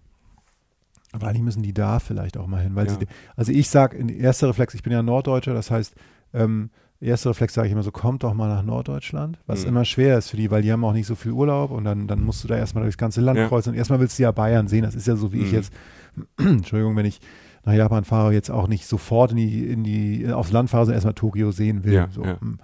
Aber 1.13 1.27
eigentlich 1.27 1.43
müssen 1.43 1.63
die 1.63 1.73
da 1.73 1.99
vielleicht 1.99 2.37
auch 2.37 2.47
mal 2.47 2.61
hin. 2.61 2.75
Weil 2.75 2.87
ja. 2.87 2.93
sie, 2.93 3.07
also 3.35 3.51
ich 3.51 3.69
sage, 3.69 3.97
erster 4.11 4.49
Reflex, 4.49 4.73
ich 4.73 4.83
bin 4.83 4.93
ja 4.93 5.01
Norddeutscher, 5.01 5.53
das 5.53 5.71
heißt, 5.71 5.95
ähm, 6.33 6.69
erster 7.01 7.31
Reflex 7.31 7.53
sage 7.53 7.67
ich 7.67 7.73
immer 7.73 7.83
so, 7.83 7.91
kommt 7.91 8.23
doch 8.23 8.33
mal 8.33 8.47
nach 8.47 8.63
Norddeutschland, 8.63 9.39
was 9.47 9.63
mhm. 9.63 9.69
immer 9.69 9.85
schwer 9.85 10.17
ist 10.17 10.29
für 10.29 10.37
die, 10.37 10.51
weil 10.51 10.61
die 10.61 10.71
haben 10.71 10.83
auch 10.83 10.93
nicht 10.93 11.07
so 11.07 11.15
viel 11.15 11.31
Urlaub 11.31 11.71
und 11.71 11.83
dann, 11.83 12.07
dann 12.07 12.23
musst 12.23 12.43
du 12.43 12.47
da 12.47 12.57
erstmal 12.57 12.83
durchs 12.83 12.97
ganze 12.97 13.21
Land 13.21 13.39
ja. 13.39 13.47
kreuzen 13.47 13.71
und 13.71 13.75
erstmal 13.75 13.99
willst 13.99 14.19
du 14.19 14.23
ja 14.23 14.31
Bayern 14.31 14.67
sehen, 14.67 14.83
das 14.83 14.95
ist 14.95 15.07
ja 15.07 15.15
so 15.15 15.33
wie 15.33 15.37
mhm. 15.37 15.45
ich 15.45 15.51
jetzt, 15.51 15.73
Entschuldigung, 16.37 16.95
wenn 16.95 17.05
ich 17.05 17.19
nach 17.63 17.73
Japan 17.73 18.03
fahre, 18.03 18.33
jetzt 18.33 18.49
auch 18.49 18.67
nicht 18.67 18.87
sofort 18.87 19.31
in 19.31 19.37
die, 19.37 19.67
in 19.67 19.83
die, 19.83 20.31
aufs 20.31 20.51
Land 20.51 20.69
fahre, 20.69 20.85
sondern 20.85 20.97
erstmal 20.97 21.13
Tokio 21.13 21.51
sehen 21.51 21.83
will. 21.83 21.93
Ja, 21.93 22.09
so. 22.11 22.23
ja. 22.23 22.39
Hm. 22.39 22.59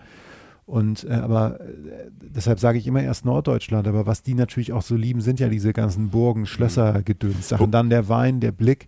Und 0.65 1.05
äh, 1.05 1.13
aber 1.13 1.61
äh, 1.61 2.09
deshalb 2.19 2.59
sage 2.59 2.77
ich 2.77 2.87
immer 2.87 3.01
erst 3.01 3.23
Norddeutschland, 3.23 3.87
aber 3.87 4.05
was 4.05 4.21
die 4.21 4.33
natürlich 4.33 4.73
auch 4.73 4.81
so 4.81 4.95
lieben, 4.95 5.21
sind 5.21 5.39
ja 5.39 5.47
diese 5.47 5.71
ganzen 5.71 6.09
Burgen, 6.09 6.45
Schlösser, 6.45 7.03
Gedöns, 7.03 7.47
Sachen. 7.47 7.71
Dann 7.71 7.89
der 7.89 8.09
Wein, 8.09 8.41
der 8.41 8.51
Blick 8.51 8.87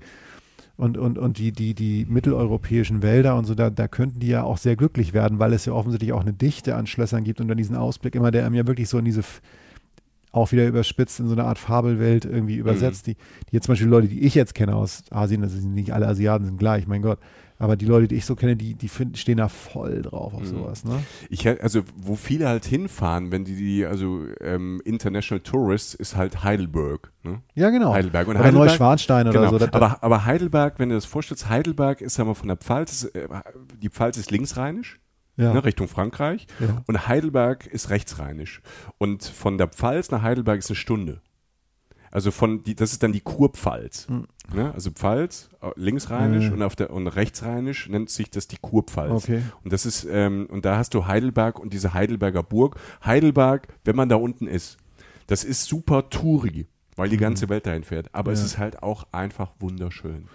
und, 0.80 0.98
und, 0.98 1.18
und 1.18 1.38
die, 1.38 1.52
die, 1.52 1.74
die 1.74 2.06
mitteleuropäischen 2.08 3.02
Wälder 3.02 3.36
und 3.36 3.44
so, 3.44 3.54
da, 3.54 3.70
da 3.70 3.90
könnten 3.90 4.22
die 4.22 4.30
ja 4.30 4.44
auch 4.44 4.58
sehr 4.58 4.78
glücklich 4.78 5.12
werden, 5.12 5.38
weil 5.38 5.52
es 5.52 5.66
ja 5.66 5.74
offensichtlich 5.74 6.14
auch 6.14 6.22
eine 6.22 6.32
Dichte 6.32 6.76
an 6.76 6.88
Schlössern 6.88 7.26
gibt 7.26 7.42
und 7.42 7.50
dann 7.50 7.58
diesen 7.58 7.76
Ausblick 7.76 8.16
immer, 8.16 8.32
der 8.32 8.46
einem 8.46 8.56
ja 8.56 8.66
wirklich 8.66 8.88
so 8.88 8.98
in 8.98 9.04
diese 9.04 9.22
auch 10.32 10.54
wieder 10.54 10.66
überspitzt 10.66 11.20
in 11.20 11.28
so 11.28 11.34
eine 11.34 11.44
Art 11.44 11.58
Fabelwelt 11.58 12.24
irgendwie 12.24 12.56
übersetzt, 12.56 13.08
mhm. 13.08 13.12
die, 13.12 13.18
die 13.50 13.56
jetzt 13.56 13.66
zum 13.66 13.74
Beispiel 13.74 13.90
Leute, 13.90 14.08
die 14.08 14.22
ich 14.22 14.36
jetzt 14.36 14.56
kenne 14.56 14.74
aus 14.74 15.04
Asien, 15.10 15.42
das 15.42 15.52
sind 15.52 15.74
nicht 15.74 15.92
alle 15.92 16.08
Asiaten 16.08 16.46
sind 16.46 16.58
gleich, 16.58 16.88
mein 16.88 17.02
Gott, 17.02 17.20
aber 17.60 17.76
die 17.76 17.86
Leute, 17.86 18.08
die 18.08 18.16
ich 18.16 18.26
so 18.26 18.36
kenne, 18.36 18.56
die, 18.56 18.74
die 18.74 18.88
find, 18.88 19.18
stehen 19.18 19.38
da 19.38 19.50
voll 19.50 20.02
drauf 20.02 20.34
auf 20.34 20.44
mhm. 20.44 20.46
sowas. 20.46 20.86
Ne? 20.86 21.04
Ich, 21.30 21.46
also, 21.46 21.82
wo 21.98 22.16
viele 22.16 22.48
halt 22.48 22.64
hinfahren, 22.64 23.34
wenn 23.34 23.44
die, 23.44 23.56
die 23.56 23.86
also 23.86 24.24
ähm, 24.40 24.82
International 24.86 25.42
Tourists, 25.42 25.94
ist 25.94 26.16
halt 26.16 26.42
Heidelberg. 26.44 27.12
Ne? 27.24 27.42
Ja, 27.56 27.70
genau. 27.70 27.94
Heidelberg. 27.94 28.28
Und 28.30 28.36
oder 28.36 28.46
Heidelberg, 28.46 28.70
Neuschwanstein 28.70 29.30
genau. 29.30 29.50
oder 29.50 29.60
so. 29.60 29.66
Aber, 29.74 30.02
aber 30.02 30.26
Heidelberg, 30.26 30.80
wenn 30.80 30.88
du 30.88 30.96
das 30.96 31.04
vorstellst, 31.04 31.50
Heidelberg 31.50 32.00
ist 32.00 32.18
ja 32.18 32.24
mal 32.24 32.34
von 32.34 32.48
der 32.48 32.58
Pfalz, 32.58 33.04
äh, 33.14 33.28
die 33.82 33.90
Pfalz 33.90 34.18
ist 34.18 34.32
linksrheinisch. 34.32 35.00
Ja. 35.36 35.54
Ne, 35.54 35.64
Richtung 35.64 35.88
Frankreich. 35.88 36.48
Ja. 36.60 36.84
Und 36.86 37.08
Heidelberg 37.08 37.66
ist 37.66 37.90
rechtsrheinisch. 37.90 38.62
Und 38.98 39.24
von 39.24 39.58
der 39.58 39.68
Pfalz 39.68 40.12
nach 40.12 40.22
Heidelberg 40.22 40.60
ist 40.60 40.70
eine 40.70 40.76
Stunde. 40.76 41.22
Also 42.12 42.32
von 42.32 42.64
die, 42.64 42.76
das 42.76 42.92
ist 42.92 43.04
dann 43.04 43.14
die 43.14 43.22
Kurpfalz. 43.22 44.08
Mhm. 44.10 44.28
Ne? 44.54 44.74
Also 44.74 44.92
Pfalz, 44.92 45.50
äh, 45.62 45.70
linksrheinisch 45.76 46.48
mhm. 46.48 46.54
und 46.54 46.64
auf 46.64 46.76
der 46.76 46.92
und 46.92 47.08
rechtsrheinisch 47.08 47.88
nennt 47.90 48.10
sich 48.10 48.32
das 48.32 48.48
die 48.48 48.58
Kurpfalz. 48.58 49.24
Okay. 49.24 49.42
Und 49.64 49.74
das 49.74 49.86
ist, 49.86 50.08
ähm, 50.10 50.48
und 50.50 50.66
da 50.66 50.78
hast 50.78 50.94
du 50.94 51.06
Heidelberg 51.06 51.60
und 51.60 51.74
diese 51.74 51.94
Heidelberger 51.94 52.44
Burg. 52.44 52.78
Heidelberg, 53.06 53.68
wenn 53.86 53.96
man 53.96 54.10
da 54.10 54.16
unten 54.16 54.48
ist, 54.48 54.78
das 55.28 55.44
ist 55.44 55.66
super 55.66 56.10
Touri, 56.10 56.66
weil 56.96 57.10
die 57.10 57.18
mhm. 57.18 57.22
ganze 57.22 57.50
Welt 57.50 57.68
dahin 57.68 57.84
fährt. 57.84 58.14
Aber 58.14 58.32
ja. 58.32 58.38
es 58.38 58.44
ist 58.44 58.58
halt 58.58 58.82
auch 58.82 59.06
einfach 59.12 59.52
wunderschön. 59.60 60.28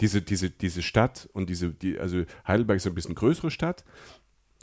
Diese, 0.00 0.22
diese, 0.22 0.48
diese 0.50 0.82
Stadt 0.82 1.28
und 1.32 1.50
diese, 1.50 1.70
die, 1.70 1.98
also 1.98 2.22
Heidelberg 2.46 2.78
ist 2.78 2.86
ein 2.86 2.94
bisschen 2.94 3.14
größere 3.14 3.50
Stadt 3.50 3.84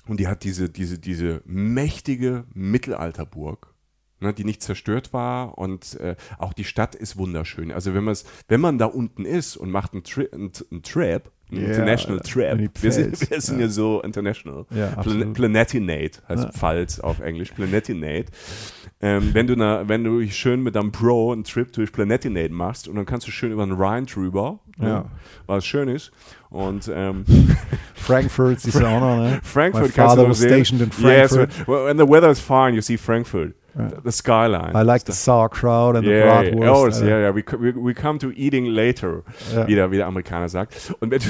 und 0.08 0.20
die 0.20 0.28
hat 0.28 0.44
diese, 0.44 0.70
diese, 0.70 0.98
diese 0.98 1.42
mächtige 1.46 2.46
Mittelalterburg 2.54 3.75
ne, 4.20 4.34
die 4.34 4.44
nicht 4.44 4.62
zerstört 4.62 5.14
war 5.14 5.58
und 5.58 6.00
äh, 6.00 6.16
auch 6.38 6.54
die 6.54 6.64
Stadt 6.64 6.96
ist 6.96 7.18
wunderschön. 7.18 7.72
Also 7.72 7.94
wenn 7.94 8.04
man 8.04 8.18
wenn 8.48 8.62
man 8.62 8.78
da 8.78 8.86
unten 8.86 9.26
ist 9.26 9.58
und 9.58 9.72
macht 9.72 9.94
einen, 9.94 10.04
Tri 10.04 10.28
einen, 10.32 10.52
einen 10.72 10.82
einen 11.52 11.62
yeah, 11.62 11.70
International 11.70 12.20
Trap, 12.22 12.60
wir 12.82 12.92
sind, 12.92 13.30
wir 13.30 13.40
sind 13.40 13.60
ja. 13.60 13.66
ja 13.66 13.72
so 13.72 14.02
international, 14.02 14.66
ja, 14.72 14.88
Plan 15.02 15.34
Planetinate 15.34 16.22
heißt 16.28 16.44
ja. 16.44 16.52
Pfalz 16.52 17.00
auf 17.00 17.20
Englisch, 17.20 17.52
Planetinate, 17.52 18.32
Ähm, 19.02 19.34
wenn, 19.34 19.46
du 19.46 19.56
na, 19.56 19.88
wenn 19.88 20.04
du 20.04 20.26
schön 20.30 20.64
mit 20.64 20.76
deinem 20.76 20.92
Pro 20.92 21.34
einen 21.34 21.44
Trip 21.44 21.72
durch 21.74 21.92
Planetinate 21.92 22.52
machst 22.52 22.88
und 22.88 22.96
dann 22.96 23.06
kannst 23.06 23.28
du 23.28 23.32
schön 23.32 23.52
über 23.52 23.66
den 23.66 23.74
Rhine 23.76 24.06
drüber, 24.08 24.60
Ja. 24.80 24.86
ne, 24.86 25.06
was 25.46 25.66
schön 25.66 25.90
ist. 25.90 26.12
Und 26.56 26.90
ähm, 26.94 27.26
Frankfurt 27.96 28.62
siehst 28.62 28.80
du 28.80 28.86
auch 28.86 29.00
noch, 29.00 29.18
ne? 29.18 29.40
Frankfurt 29.44 29.88
My 29.88 29.92
kannst 29.94 30.18
du 30.18 30.30
was 30.30 30.40
sehen. 30.40 30.50
stationed 30.64 30.82
in 30.84 30.90
Yes, 31.06 31.34
Frankfurt. 31.36 31.68
when, 31.68 31.86
when 31.86 31.98
the 31.98 32.08
weather 32.10 32.30
is 32.32 32.40
fine, 32.40 32.74
you 32.76 32.82
see 32.82 32.98
Frankfurt, 32.98 33.54
Ja. 33.78 33.90
the, 33.90 33.96
the 34.06 34.12
skyline. 34.12 34.72
I 34.74 34.84
like 34.86 35.04
the 35.06 35.12
sauerkraut 35.12 35.98
and 35.98 36.06
the 36.06 36.12
Yeah, 36.12 36.44
bratwurst. 36.44 37.02
yeah, 37.02 37.10
yeah, 37.10 37.20
yeah. 37.24 37.36
We, 37.36 37.44
we, 37.60 37.74
we 37.76 37.94
come 37.94 38.18
to 38.20 38.32
eating 38.32 38.68
later, 38.68 39.24
Ja. 39.54 39.68
wie, 39.68 39.76
der, 39.76 39.92
wie 39.92 39.98
der 39.98 40.08
Amerikaner 40.08 40.48
sagt. 40.48 40.94
Und 41.02 41.12
wenn 41.12 41.20
du 41.20 41.26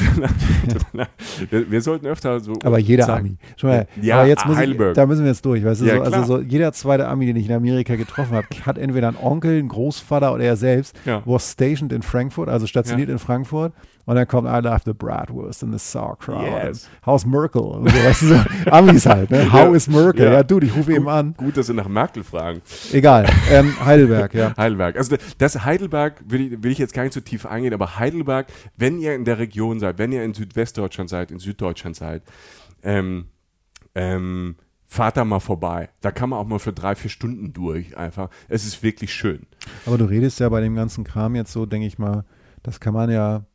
danach, 0.93 1.07
wir, 1.49 1.71
wir 1.71 1.82
sollten 1.82 2.05
öfter 2.05 2.39
so. 2.39 2.53
Aber 2.63 2.78
jeder 2.78 3.05
sagen- 3.05 3.19
Ami. 3.30 3.38
Schau 3.57 3.67
mal, 3.67 3.88
Ja, 3.99 4.19
aber 4.19 4.28
jetzt 4.28 4.45
muss 4.45 4.55
ich, 4.57 4.61
Heidelberg. 4.61 4.93
da 4.93 5.05
müssen 5.07 5.23
wir 5.23 5.32
jetzt 5.32 5.43
durch. 5.43 5.65
Weißt 5.65 5.82
du, 5.82 5.86
Ja, 5.86 5.95
so, 5.95 6.01
also 6.03 6.23
so 6.23 6.41
jeder 6.41 6.71
zweite 6.71 7.07
Ami, 7.07 7.26
den 7.26 7.36
ich 7.38 7.49
in 7.49 7.55
Amerika 7.55 7.95
getroffen 7.95 8.34
habe, 8.36 8.45
hat 8.63 8.78
entweder 8.78 9.07
einen 9.07 9.17
Onkel, 9.17 9.57
einen 9.57 9.69
Großvater 9.69 10.32
oder 10.34 10.43
er 10.43 10.55
selbst, 10.55 10.95
Ja. 11.05 11.23
was 11.26 11.51
stationed 11.53 11.91
in 11.93 12.03
Frankfurt, 12.03 12.47
also 12.47 12.67
stationiert 12.67 13.09
in 13.09 13.17
Frankfurt. 13.17 13.73
Und 14.05 14.15
dann 14.15 14.27
kommt 14.27 14.47
I 14.47 14.59
love 14.65 14.81
the 14.85 14.93
bratwurst 14.93 15.63
and 15.63 15.73
the 15.73 15.79
sauerkraut. 15.79 16.43
Yes. 16.45 16.87
How's 17.05 17.25
Merkel? 17.25 17.61
Und 17.61 17.89
so, 17.89 17.95
weißt 17.97 18.21
du, 18.21 18.27
so 18.27 18.35
Amis 18.71 19.05
halt. 19.07 19.31
Ne? 19.31 19.51
How 19.51 19.61
Ja. 19.69 19.73
is 19.75 19.87
Merkel? 19.87 20.25
Ja. 20.25 20.33
Ja, 20.33 20.43
du, 20.43 20.59
ich 20.59 20.75
rufe 20.75 20.93
eben 20.93 21.09
an. 21.09 21.33
Gut, 21.35 21.57
dass 21.57 21.67
Sie 21.67 21.73
nach 21.73 21.87
Merkel 21.87 22.23
fragen. 22.23 22.61
Egal. 22.93 23.25
Ähm, 23.49 23.73
Heidelberg, 23.83 24.33
ja. 24.35 24.53
Heidelberg. 24.57 24.95
Also 24.95 25.15
das 25.39 25.65
Heidelberg 25.65 26.21
will 26.27 26.41
ich, 26.53 26.63
will 26.63 26.71
ich 26.71 26.77
jetzt 26.77 26.93
gar 26.93 27.01
nicht 27.03 27.13
so 27.13 27.19
tief 27.21 27.45
eingehen, 27.47 27.73
aber 27.73 27.97
Heidelberg, 27.97 28.47
wenn 28.77 28.99
ihr 28.99 29.15
in 29.15 29.25
der 29.25 29.39
Region 29.39 29.79
seid, 29.79 29.97
wenn 29.97 30.11
ihr 30.11 30.23
in 30.23 30.33
Südwestdeutschland 30.35 31.09
seid, 31.09 31.31
in 31.31 31.39
Süddeutschland 31.39 31.95
seid, 31.95 32.21
ähm, 32.83 33.25
ähm, 33.95 34.55
fahrt 34.85 35.17
da 35.17 35.25
mal 35.25 35.39
vorbei. 35.39 35.89
Da 36.01 36.11
kann 36.11 36.29
man 36.29 36.39
auch 36.39 36.45
mal 36.45 36.59
für 36.59 36.73
drei, 36.73 36.93
vier 36.95 37.09
Stunden 37.09 37.53
durch 37.53 37.97
einfach. 37.97 38.29
Es 38.49 38.65
ist 38.65 38.83
wirklich 38.83 39.13
schön. 39.13 39.47
Aber 39.85 39.97
du 39.97 40.05
redest 40.05 40.39
ja 40.39 40.47
bei 40.49 40.61
dem 40.61 40.75
ganzen 40.75 41.03
Kram 41.03 41.35
jetzt 41.35 41.51
so, 41.51 41.65
denke 41.65 41.87
ich 41.87 41.97
mal, 41.97 42.23
das 42.61 42.79
kann 42.79 42.93
man 42.93 43.09
ja, 43.09 43.45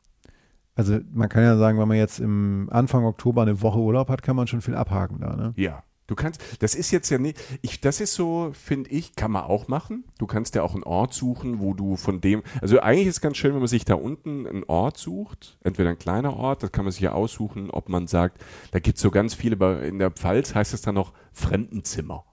also 0.75 0.99
man 1.12 1.29
kann 1.29 1.43
ja 1.43 1.57
sagen, 1.57 1.79
wenn 1.79 1.89
man 1.89 1.97
jetzt 1.97 2.21
im 2.21 2.68
Anfang 2.71 3.05
Oktober 3.05 3.43
eine 3.43 3.61
Woche 3.62 3.79
Urlaub 3.79 4.09
hat, 4.09 4.23
kann 4.23 4.37
man 4.37 4.47
schon 4.47 4.61
viel 4.61 4.75
abhaken 4.75 5.21
da, 5.21 5.37
ne? 5.37 5.53
Ja. 5.57 5.83
Du 6.11 6.16
kannst, 6.16 6.43
das 6.59 6.75
ist 6.75 6.91
jetzt 6.91 7.09
ja 7.11 7.18
nicht, 7.18 7.39
ich, 7.62 7.81
das 7.81 8.01
ist 8.01 8.14
so, 8.14 8.51
finde 8.53 8.91
ich, 8.91 9.14
kann 9.14 9.31
man 9.31 9.45
auch 9.45 9.68
machen. 9.68 10.03
Du 10.18 10.27
kannst 10.27 10.57
ja 10.57 10.64
auch 10.64 10.75
einen 10.75 10.83
Ort 10.83 11.14
suchen, 11.14 11.61
wo 11.61 11.73
du 11.73 11.95
von 11.95 12.21
dem, 12.21 12.43
also 12.61 12.81
eigentlich 12.81 13.07
ist 13.07 13.18
es 13.18 13.21
ganz 13.21 13.37
schön, 13.37 13.53
wenn 13.53 13.61
man 13.61 13.68
sich 13.68 13.85
da 13.85 13.95
unten 13.95 14.45
einen 14.45 14.64
Ort 14.64 14.99
sucht, 14.99 15.57
entweder 15.62 15.91
ein 15.91 15.99
kleiner 16.01 16.37
Ort, 16.37 16.64
das 16.64 16.73
kann 16.73 16.85
man 16.85 16.91
sich 16.91 17.03
ja 17.03 17.12
aussuchen, 17.12 17.71
ob 17.71 17.89
man 17.89 18.09
sagt, 18.09 18.43
da 18.73 18.81
gibt 18.81 18.97
es 18.97 19.03
so 19.03 19.12
ganz 19.12 19.35
viele, 19.35 19.87
in 19.87 20.01
der 20.01 20.11
Pfalz 20.11 20.53
heißt 20.53 20.75
es 20.75 20.83
dann 20.83 20.97
noch 20.97 21.12
Fremdenzimmer. 21.33 22.25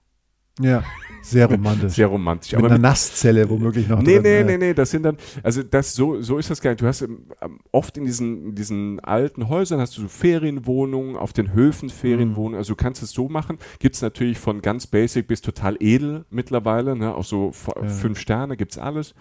Ja, 0.60 0.82
sehr 1.22 1.46
romantisch. 1.50 1.92
Sehr 1.94 2.06
romantisch. 2.06 2.52
Mit 2.52 2.58
Aber 2.58 2.68
einer 2.70 2.78
Nasszelle 2.78 3.48
womöglich 3.50 3.88
noch 3.88 4.00
nee, 4.00 4.14
drin. 4.14 4.22
nee, 4.22 4.38
ja. 4.38 4.44
nee, 4.44 4.58
nee, 4.58 4.74
das 4.74 4.90
sind 4.90 5.02
dann, 5.02 5.16
also 5.42 5.62
das, 5.62 5.94
so, 5.94 6.20
so 6.20 6.38
ist 6.38 6.50
das 6.50 6.60
gar 6.60 6.70
nicht. 6.70 6.80
Du 6.80 6.86
hast 6.86 7.02
ähm, 7.02 7.26
ähm, 7.42 7.58
oft 7.72 7.96
in 7.96 8.04
diesen, 8.04 8.54
diesen 8.54 9.00
alten 9.00 9.48
Häusern 9.48 9.80
hast 9.80 9.96
du 9.96 10.02
so 10.02 10.08
Ferienwohnungen, 10.08 11.16
auf 11.16 11.32
den 11.32 11.52
Höfen 11.52 11.90
Ferienwohnungen, 11.90 12.56
also 12.58 12.72
du 12.72 12.76
kannst 12.76 13.02
es 13.02 13.10
so 13.10 13.28
machen. 13.28 13.58
Gibt 13.78 13.94
es 13.96 14.02
natürlich 14.02 14.38
von 14.38 14.62
ganz 14.62 14.86
basic 14.86 15.26
bis 15.26 15.40
total 15.42 15.76
edel 15.80 16.24
mittlerweile, 16.30 16.96
ne? 16.96 17.14
auch 17.14 17.24
so 17.24 17.52
Ja. 17.76 17.88
fünf 17.88 18.18
Sterne 18.18 18.56
gibt's 18.56 18.78
alles. 18.78 19.14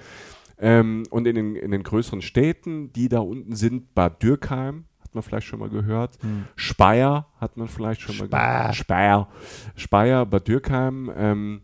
Ähm, 0.59 1.03
und 1.11 1.27
in 1.27 1.35
den, 1.35 1.55
in 1.55 1.71
den 1.71 1.83
größeren 1.83 2.21
Städten, 2.21 2.91
die 2.93 3.09
da 3.09 3.19
unten 3.19 3.55
sind, 3.55 3.93
Bad 3.93 4.23
Dürkheim, 4.23 4.85
man 5.17 5.23
vielleicht 5.23 5.47
schon 5.47 5.59
mal 5.59 5.69
gehört. 5.69 6.17
Speyer 6.55 7.27
hat 7.39 7.57
man 7.57 7.67
vielleicht 7.67 8.01
schon 8.01 8.17
mal 8.17 8.27
Speyer. 8.27 8.59
gehört. 8.59 8.75
Speyer. 8.75 9.27
Speyer, 9.75 10.25
Bad 10.25 10.47
Dürkheim, 10.47 11.11
ähm, 11.15 11.61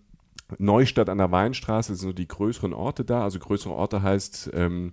Neustadt 0.59 1.09
an 1.09 1.17
der 1.17 1.31
Weinstraße 1.31 1.95
sind 1.95 2.09
so 2.09 2.13
die 2.13 2.27
größeren 2.27 2.73
Orte 2.73 3.05
da. 3.05 3.23
Also 3.23 3.39
größere 3.39 3.73
Orte 3.73 4.01
heißt 4.03 4.51
ähm, 4.53 4.91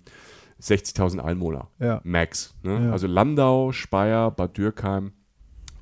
60.000 0.60 1.18
Einwohner. 1.20 1.68
Ja. 1.78 2.00
Max. 2.04 2.54
Ne? 2.62 2.86
Ja. 2.86 2.92
Also 2.92 3.06
Landau, 3.06 3.72
Speyer, 3.72 4.30
Bad 4.30 4.56
Dürkheim 4.56 5.12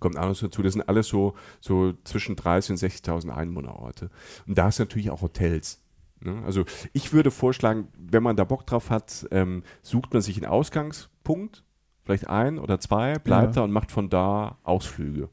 kommt 0.01 0.17
alles 0.17 0.41
dazu. 0.41 0.63
Das 0.63 0.73
sind 0.75 0.89
alles 0.89 1.09
so, 1.09 1.35
so 1.61 1.93
zwischen 2.05 2.37
30.000 2.37 2.71
und 2.71 2.79
60.000 2.79 3.31
Einwohnerorte. 3.31 4.11
Und 4.47 4.57
da 4.57 4.69
ist 4.69 4.79
natürlich 4.79 5.11
auch 5.11 5.23
Hotels. 5.23 5.83
Ne? 6.21 6.43
Also 6.45 6.65
ich 6.93 7.13
würde 7.13 7.31
vorschlagen, 7.31 7.89
wenn 7.99 8.23
man 8.23 8.37
da 8.37 8.45
Bock 8.45 8.67
drauf 8.67 8.91
hat, 8.91 9.27
ähm, 9.31 9.63
sucht 9.83 10.13
man 10.13 10.23
sich 10.23 10.37
einen 10.37 10.51
Ausgangspunkt, 10.51 11.65
vielleicht 12.09 12.29
ein 12.29 12.59
oder 12.59 12.81
zwei, 12.81 13.19
bleibt 13.19 13.55
Ja. 13.55 13.61
da 13.61 13.65
und 13.65 13.71
macht 13.71 13.91
von 13.93 14.09
da 14.09 14.57
Ausflüge. 14.65 15.29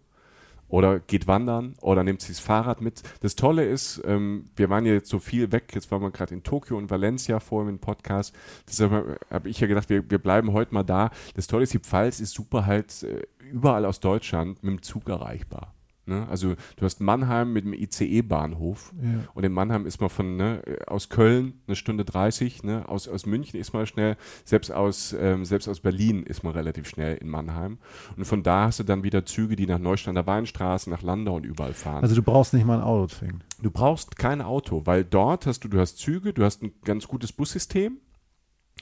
Oder 0.67 0.99
geht 0.99 1.28
wandern 1.28 1.76
oder 1.80 2.03
nimmt 2.03 2.21
sich 2.21 2.36
das 2.36 2.39
Fahrrad 2.39 2.82
mit. 2.82 3.03
Das 3.21 3.36
Tolle 3.36 3.63
ist, 3.65 4.01
ähm, 4.05 4.45
wir 4.55 4.69
waren 4.69 4.86
ja 4.86 4.93
jetzt 4.93 5.09
so 5.09 5.19
viel 5.19 5.51
weg, 5.51 5.71
jetzt 5.73 5.89
waren 5.91 6.01
wir 6.01 6.09
gerade 6.11 6.34
in 6.34 6.43
Tokio 6.43 6.76
und 6.78 6.89
Valencia 6.89 7.39
vorhin 7.39 7.69
im 7.69 7.80
Podcast. 7.80 8.36
Deshalb 8.67 8.91
habe 8.91 9.17
hab 9.30 9.45
ich 9.45 9.59
ja 9.59 9.67
gedacht, 9.67 9.89
wir, 9.89 10.09
wir 10.09 10.17
bleiben 10.17 10.51
heute 10.53 10.73
mal 10.73 10.84
da. 10.84 11.11
Das 11.36 11.47
Tolle 11.47 11.63
ist, 11.63 11.73
die 11.73 11.80
Pfalz 11.80 12.19
ist 12.19 12.34
super 12.34 12.65
halt 12.65 13.03
äh, 13.03 13.21
überall 13.51 13.86
aus 13.86 13.99
Deutschland 13.99 14.61
mit 14.63 14.71
dem 14.73 14.82
Zug 14.82 15.07
erreichbar. 15.07 15.74
Ne? 16.08 16.28
Also 16.30 16.53
du 16.76 16.86
hast 16.86 17.01
Mannheim 17.01 17.51
mit 17.53 17.66
dem 17.66 17.74
ICE-Bahnhof 17.74 18.93
Ja. 19.01 19.28
und 19.34 19.43
in 19.43 19.51
Mannheim 19.51 19.86
ist 19.86 19.99
man 20.01 20.10
von 20.10 20.38
ne, 20.38 20.62
aus 20.88 21.10
Köln 21.10 21.53
eine 21.68 21.76
Stunde 21.76 22.06
30, 22.06 22.64
ne, 22.64 22.88
aus, 22.88 23.08
aus 23.08 23.26
München 23.26 23.60
ist 23.60 23.74
man 23.74 23.86
schnell, 23.86 24.16
selbst 24.43 24.72
aus, 24.72 25.16
ähm, 25.20 25.45
selbst 25.45 25.68
aus 25.68 25.80
Berlin 25.80 26.24
ist 26.24 26.43
man 26.43 26.53
relativ 26.53 26.88
schnell 26.88 27.18
in 27.18 27.30
Mannheim. 27.30 27.78
Und 28.16 28.26
von 28.26 28.43
da 28.43 28.66
hast 28.66 28.80
du 28.80 28.84
dann 28.84 29.03
wieder 29.03 29.26
Züge, 29.26 29.56
die 29.56 29.66
nach 29.68 29.80
Neustadt 29.80 30.16
der 30.16 30.28
Weinstraße, 30.28 30.89
nach 30.89 31.01
Landau 31.01 31.36
und 31.36 31.45
überall 31.45 31.74
fahren. 31.74 32.03
Also 32.03 32.16
du 32.16 32.22
brauchst 32.22 32.53
nicht 32.53 32.66
mal 32.66 32.78
ein 32.78 32.84
Auto 32.84 33.08
zwingen. 33.08 33.43
du 33.62 33.72
brauchst 33.72 34.18
kein 34.18 34.41
Auto, 34.41 34.84
weil 34.86 35.03
dort 35.03 35.45
hast 35.47 35.64
du, 35.64 35.68
du 35.68 35.80
hast 35.80 35.97
Züge, 35.97 36.34
du 36.34 36.43
hast 36.43 36.62
ein 36.62 36.72
ganz 36.84 37.08
gutes 37.08 37.32
Bussystem. 37.34 37.97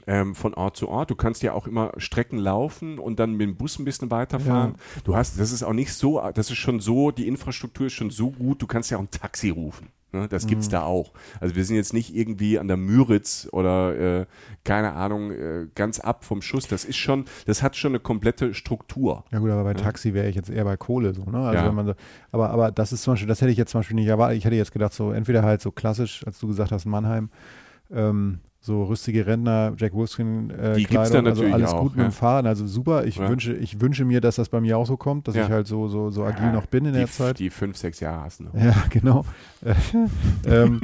Ähm, 0.06 0.36
von 0.36 0.54
Ort 0.54 0.76
zu 0.76 0.90
Ort. 0.90 1.12
Du 1.12 1.16
kannst 1.16 1.44
ja 1.44 1.54
auch 1.54 1.66
immer 1.66 1.94
Strecken 1.96 2.38
laufen 2.38 3.00
und 3.00 3.20
dann 3.20 3.32
mit 3.34 3.48
dem 3.48 3.56
Bus 3.56 3.80
ein 3.80 3.86
bisschen 3.86 4.12
weiterfahren. 4.12 4.76
Du 5.06 5.16
hast, 5.16 5.40
das 5.40 5.54
ist 5.54 5.64
auch 5.64 5.72
nicht 5.72 5.94
so, 5.94 6.22
das 6.34 6.50
ist 6.52 6.58
schon 6.58 6.82
so, 6.82 7.12
die 7.12 7.26
Infrastruktur 7.28 7.88
ist 7.88 7.94
schon 7.94 8.10
so 8.10 8.32
gut, 8.32 8.62
du 8.62 8.68
kannst 8.68 8.92
ja 8.92 8.98
auch 8.98 9.02
ein 9.02 9.12
Taxi 9.12 9.50
rufen. 9.50 9.88
Ne? 10.12 10.28
Das 10.28 10.46
gibt's 10.46 10.68
da 10.70 10.84
auch. 10.84 11.14
Also 11.40 11.56
wir 11.56 11.64
sind 11.66 11.76
jetzt 11.76 11.94
nicht 11.94 12.14
irgendwie 12.16 12.60
an 12.60 12.68
der 12.68 12.76
Müritz 12.78 13.48
oder 13.52 14.20
äh, 14.22 14.26
keine 14.64 14.94
Ahnung, 14.94 15.32
äh, 15.32 15.68
ganz 15.74 16.00
ab 16.00 16.24
vom 16.26 16.42
Schuss. 16.42 16.68
Das 16.68 16.86
ist 16.86 16.98
schon, 16.98 17.26
das 17.46 17.64
hat 17.64 17.76
schon 17.76 17.92
eine 17.92 18.00
komplette 18.00 18.54
Struktur. 18.54 19.24
Ja 19.32 19.40
gut, 19.40 19.50
aber 19.50 19.64
bei 19.64 19.74
Taxi 19.74 20.14
wäre 20.14 20.28
ich 20.30 20.36
jetzt 20.36 20.50
eher 20.50 20.66
bei 20.66 20.76
Kohle 20.78 21.14
so, 21.14 21.24
ne? 21.24 21.40
Also 21.40 21.64
Ja. 21.64 21.68
wenn 21.68 21.76
man 21.76 21.86
so, 21.88 21.94
aber, 22.32 22.50
aber 22.50 22.72
das 22.72 22.94
ist 22.94 23.04
zum 23.04 23.14
Beispiel, 23.14 23.28
das 23.28 23.42
hätte 23.42 23.52
ich 23.52 23.58
jetzt 23.58 23.72
zum 23.72 23.80
Beispiel 23.80 23.96
nicht 23.96 24.08
erwartet. 24.08 24.38
Ich 24.38 24.46
hätte 24.46 24.56
jetzt 24.56 24.72
gedacht, 24.74 24.94
so 24.94 25.12
entweder 25.12 25.44
halt 25.44 25.62
so 25.62 25.72
klassisch, 25.72 26.24
als 26.28 26.40
du 26.40 26.48
gesagt 26.48 26.72
hast, 26.72 26.86
Mannheim, 26.86 27.30
ähm, 27.92 28.40
so 28.66 28.86
rüstige 28.86 29.28
Rentner, 29.28 29.74
Jack 29.78 29.94
Wolfskin 29.94 30.50
äh, 30.50 30.76
Die 30.78 30.86
Kleidung, 30.86 31.02
also 31.18 31.22
natürlich 31.22 31.54
alles 31.54 31.74
auch, 31.74 31.82
gut 31.82 31.92
mit 31.98 32.04
ja. 32.06 32.10
dem 32.10 32.14
Fahren, 32.14 32.48
also 32.48 32.66
super. 32.66 33.06
Ich 33.06 33.18
Ja. 33.18 33.28
wünsche, 33.28 33.54
ich 33.54 33.82
wünsche 33.82 34.06
mir, 34.06 34.22
dass 34.22 34.38
das 34.38 34.48
bei 34.48 34.62
mir 34.62 34.78
auch 34.78 34.86
so 34.88 34.96
kommt, 34.96 35.28
dass 35.28 35.36
Ja. 35.36 35.44
ich 35.44 35.50
halt 35.52 35.68
so, 35.68 35.90
so, 35.90 36.10
so 36.12 36.24
agil 36.24 36.50
noch 36.54 36.66
bin 36.68 36.86
in 36.86 36.94
die, 36.94 37.00
der 37.00 37.10
Zeit. 37.10 37.40
Die 37.40 37.50
fünf, 37.50 37.76
sechs 37.76 38.00
Jahre 38.00 38.22
hast 38.24 38.40
du 38.40 38.46
noch. 38.46 38.54
Ja, 38.56 38.74
genau. 38.90 39.26
Äh, 39.66 39.74
ähm, 40.64 40.80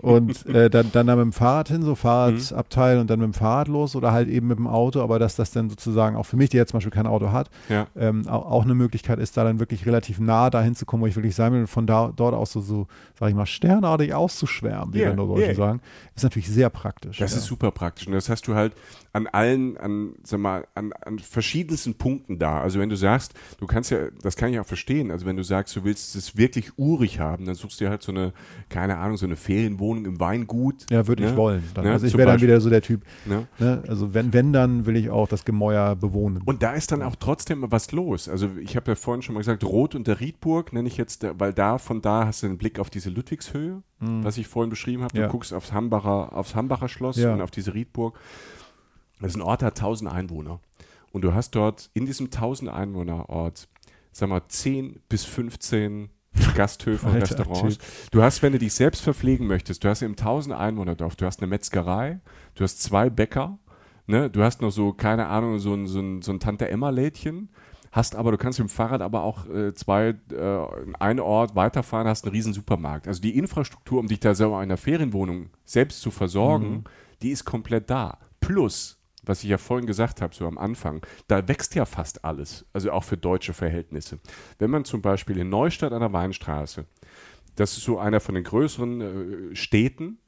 und 0.00 0.46
äh, 0.46 0.70
dann, 0.70 0.90
dann 0.92 1.06
da 1.06 1.16
mit 1.16 1.24
dem 1.24 1.32
Fahrrad 1.32 1.68
hin, 1.68 1.82
so 1.82 1.94
Fahrradabteil 1.94 2.98
und 2.98 3.08
dann 3.10 3.20
mit 3.20 3.26
dem 3.26 3.34
Fahrrad 3.34 3.68
los 3.68 3.96
oder 3.96 4.12
halt 4.12 4.28
eben 4.28 4.48
mit 4.48 4.58
dem 4.58 4.66
Auto, 4.66 5.00
aber 5.02 5.18
dass 5.18 5.36
das 5.36 5.50
dann 5.50 5.70
sozusagen 5.70 6.16
auch 6.16 6.26
für 6.26 6.36
mich, 6.36 6.50
der 6.50 6.60
jetzt 6.60 6.70
zum 6.70 6.78
Beispiel 6.78 6.92
kein 6.92 7.06
Auto 7.06 7.32
hat, 7.32 7.50
Ja. 7.68 7.86
ähm, 7.96 8.26
auch, 8.28 8.50
auch 8.50 8.64
eine 8.64 8.74
Möglichkeit 8.74 9.18
ist, 9.18 9.36
da 9.36 9.44
dann 9.44 9.60
wirklich 9.60 9.86
relativ 9.86 10.18
nah 10.18 10.50
dahin 10.50 10.74
zu 10.74 10.86
kommen, 10.86 11.02
wo 11.02 11.06
ich 11.06 11.16
wirklich 11.16 11.34
sein 11.34 11.52
will 11.52 11.60
und 11.60 11.66
von 11.66 11.86
da, 11.86 12.12
dort 12.14 12.34
aus 12.34 12.52
so, 12.52 12.60
so 12.60 12.86
sag 13.18 13.28
ich 13.28 13.34
mal, 13.34 13.46
sternartig 13.46 14.14
auszuschwärmen, 14.14 14.92
wie 14.94 14.98
Yeah, 14.98 15.16
wir 15.16 15.26
Deutschen 15.26 15.44
yeah. 15.44 15.54
sagen, 15.54 15.80
ist 16.14 16.22
natürlich 16.22 16.48
sehr 16.48 16.70
praktisch. 16.70 17.18
Das 17.18 17.32
ja. 17.32 17.38
ist 17.38 17.44
super 17.44 17.70
praktisch. 17.70 18.06
Und 18.06 18.12
das 18.12 18.28
hast 18.28 18.46
du 18.48 18.54
halt 18.54 18.72
an 19.12 19.26
allen, 19.28 19.76
an, 19.76 20.14
sag 20.24 20.40
mal, 20.40 20.66
an, 20.74 20.92
an 20.92 21.18
verschiedensten 21.20 21.94
Punkten 21.94 22.38
da. 22.38 22.60
Also 22.60 22.80
wenn 22.80 22.88
du 22.88 22.96
sagst, 22.96 23.34
du 23.58 23.66
kannst 23.66 23.90
ja, 23.90 23.98
das 24.22 24.36
kann 24.36 24.52
ich 24.52 24.58
auch 24.58 24.66
verstehen, 24.66 25.10
also 25.10 25.24
wenn 25.26 25.36
du 25.36 25.44
sagst, 25.44 25.76
du 25.76 25.84
willst 25.84 26.16
es 26.16 26.36
wirklich 26.36 26.76
urig 26.78 27.20
haben, 27.20 27.44
dann 27.44 27.54
suchst 27.54 27.80
du 27.80 27.84
dir 27.84 27.90
halt 27.90 28.02
so 28.02 28.10
eine, 28.10 28.32
keine 28.68 28.96
Ahnung, 28.98 29.16
so 29.16 29.26
eine 29.26 29.36
Ferienwohnung 29.78 30.04
im 30.06 30.20
Weingut. 30.20 30.86
Ja, 30.90 31.06
würde 31.06 31.24
ich 31.24 31.30
ne? 31.30 31.36
wollen. 31.36 31.62
Dann. 31.74 31.84
Ne, 31.84 31.92
Also 31.92 32.06
ich 32.06 32.16
wäre 32.16 32.30
dann 32.32 32.40
wieder 32.40 32.60
so 32.60 32.70
der 32.70 32.82
Typ, 32.82 33.02
Ne? 33.26 33.46
ne? 33.58 33.82
also 33.88 34.14
wenn, 34.14 34.32
wenn, 34.32 34.52
dann 34.52 34.86
will 34.86 34.96
ich 34.96 35.10
auch 35.10 35.28
das 35.28 35.44
Gemäuer 35.44 35.96
bewohnen. 35.96 36.42
Und 36.44 36.62
da 36.62 36.72
ist 36.72 36.92
dann 36.92 37.02
auch 37.02 37.16
trotzdem 37.16 37.64
was 37.70 37.92
los. 37.92 38.28
Also 38.28 38.48
ich 38.60 38.76
habe 38.76 38.92
ja 38.92 38.94
vorhin 38.94 39.22
schon 39.22 39.34
mal 39.34 39.40
gesagt, 39.40 39.64
Rot 39.64 39.94
und 39.94 40.06
der 40.06 40.20
Riedburg 40.20 40.72
nenne 40.72 40.88
ich 40.88 40.96
jetzt, 40.96 41.26
weil 41.38 41.52
da 41.52 41.78
von 41.78 42.00
da 42.02 42.26
hast 42.26 42.42
du 42.42 42.46
einen 42.46 42.58
Blick 42.58 42.78
auf 42.78 42.90
diese 42.90 43.10
Ludwigshöhe, 43.10 43.82
was 44.00 44.36
ich 44.38 44.46
vorhin 44.46 44.70
beschrieben 44.70 45.02
habe. 45.02 45.14
Du 45.14 45.20
Ja. 45.20 45.28
guckst 45.28 45.52
aufs 45.52 45.72
Hambacher, 45.72 46.36
aufs 46.36 46.54
Hambacher 46.54 46.88
Schloss 46.88 47.16
Ja. 47.16 47.32
und 47.34 47.40
auf 47.40 47.50
diese 47.50 47.74
Riedburg. 47.74 48.18
Das 49.20 49.30
ist 49.30 49.36
ein 49.36 49.42
Ort, 49.42 49.60
der 49.62 49.66
hat 49.68 49.76
1000 49.76 50.10
Einwohner. 50.10 50.60
Und 51.12 51.22
du 51.22 51.32
hast 51.32 51.52
dort 51.52 51.90
in 51.94 52.06
diesem 52.06 52.30
1000 52.30 52.70
Einwohner 52.70 53.28
Ort, 53.28 53.68
sag 54.12 54.28
mal, 54.28 54.42
10 54.48 55.00
bis 55.08 55.24
15 55.24 56.10
Gasthöfe 56.54 57.06
und 57.06 57.14
Restaurants. 57.14 57.78
Du 58.10 58.22
hast, 58.22 58.42
wenn 58.42 58.52
du 58.52 58.58
dich 58.58 58.74
selbst 58.74 59.02
verpflegen 59.02 59.46
möchtest, 59.46 59.84
du 59.84 59.88
hast 59.88 60.02
im 60.02 60.12
1000 60.12 60.54
Einwohnerdorf, 60.54 61.16
du 61.16 61.26
hast 61.26 61.40
eine 61.40 61.48
Metzgerei, 61.48 62.20
du 62.54 62.64
hast 62.64 62.82
zwei 62.82 63.10
Bäcker, 63.10 63.58
ne? 64.06 64.30
du 64.30 64.42
hast 64.42 64.60
noch 64.60 64.70
so, 64.70 64.92
keine 64.92 65.26
Ahnung, 65.26 65.58
so 65.58 65.74
ein, 65.74 65.86
so 65.86 66.00
ein, 66.00 66.22
so 66.22 66.32
ein 66.32 66.40
Tante-Emma-Lädchen, 66.40 67.48
hast 67.92 68.16
aber, 68.16 68.32
du 68.32 68.38
kannst 68.38 68.58
mit 68.58 68.68
dem 68.68 68.72
Fahrrad 68.72 69.00
aber 69.00 69.22
auch 69.22 69.46
äh, 69.48 69.72
zwei, 69.74 70.14
äh, 70.32 70.94
einen 70.98 71.20
Ort 71.20 71.54
weiterfahren, 71.54 72.08
hast 72.08 72.24
einen 72.24 72.34
riesen 72.34 72.52
Supermarkt. 72.52 73.06
Also 73.06 73.22
die 73.22 73.38
Infrastruktur, 73.38 74.00
um 74.00 74.08
dich 74.08 74.20
da 74.20 74.34
selber 74.34 74.56
in 74.56 74.64
einer 74.64 74.76
Ferienwohnung 74.76 75.50
selbst 75.64 76.00
zu 76.00 76.10
versorgen, 76.10 76.70
mhm. 76.70 76.84
die 77.22 77.30
ist 77.30 77.44
komplett 77.44 77.90
da. 77.90 78.18
Plus, 78.40 78.98
was 79.26 79.42
ich 79.42 79.50
ja 79.50 79.58
vorhin 79.58 79.86
gesagt 79.86 80.20
habe, 80.20 80.34
so 80.34 80.46
am 80.46 80.58
Anfang, 80.58 81.04
da 81.28 81.46
wächst 81.48 81.74
ja 81.74 81.84
fast 81.84 82.24
alles, 82.24 82.64
also 82.72 82.92
auch 82.92 83.04
für 83.04 83.16
deutsche 83.16 83.52
Verhältnisse. 83.52 84.18
Wenn 84.58 84.70
man 84.70 84.84
zum 84.84 85.02
Beispiel 85.02 85.38
in 85.38 85.48
Neustadt 85.48 85.92
an 85.92 86.00
der 86.00 86.12
Weinstraße, 86.12 86.84
das 87.56 87.76
ist 87.76 87.84
so 87.84 87.98
einer 87.98 88.20
von 88.20 88.34
den 88.34 88.44
größeren 88.44 89.00
äh, 89.52 89.56
Städten, 89.56 90.18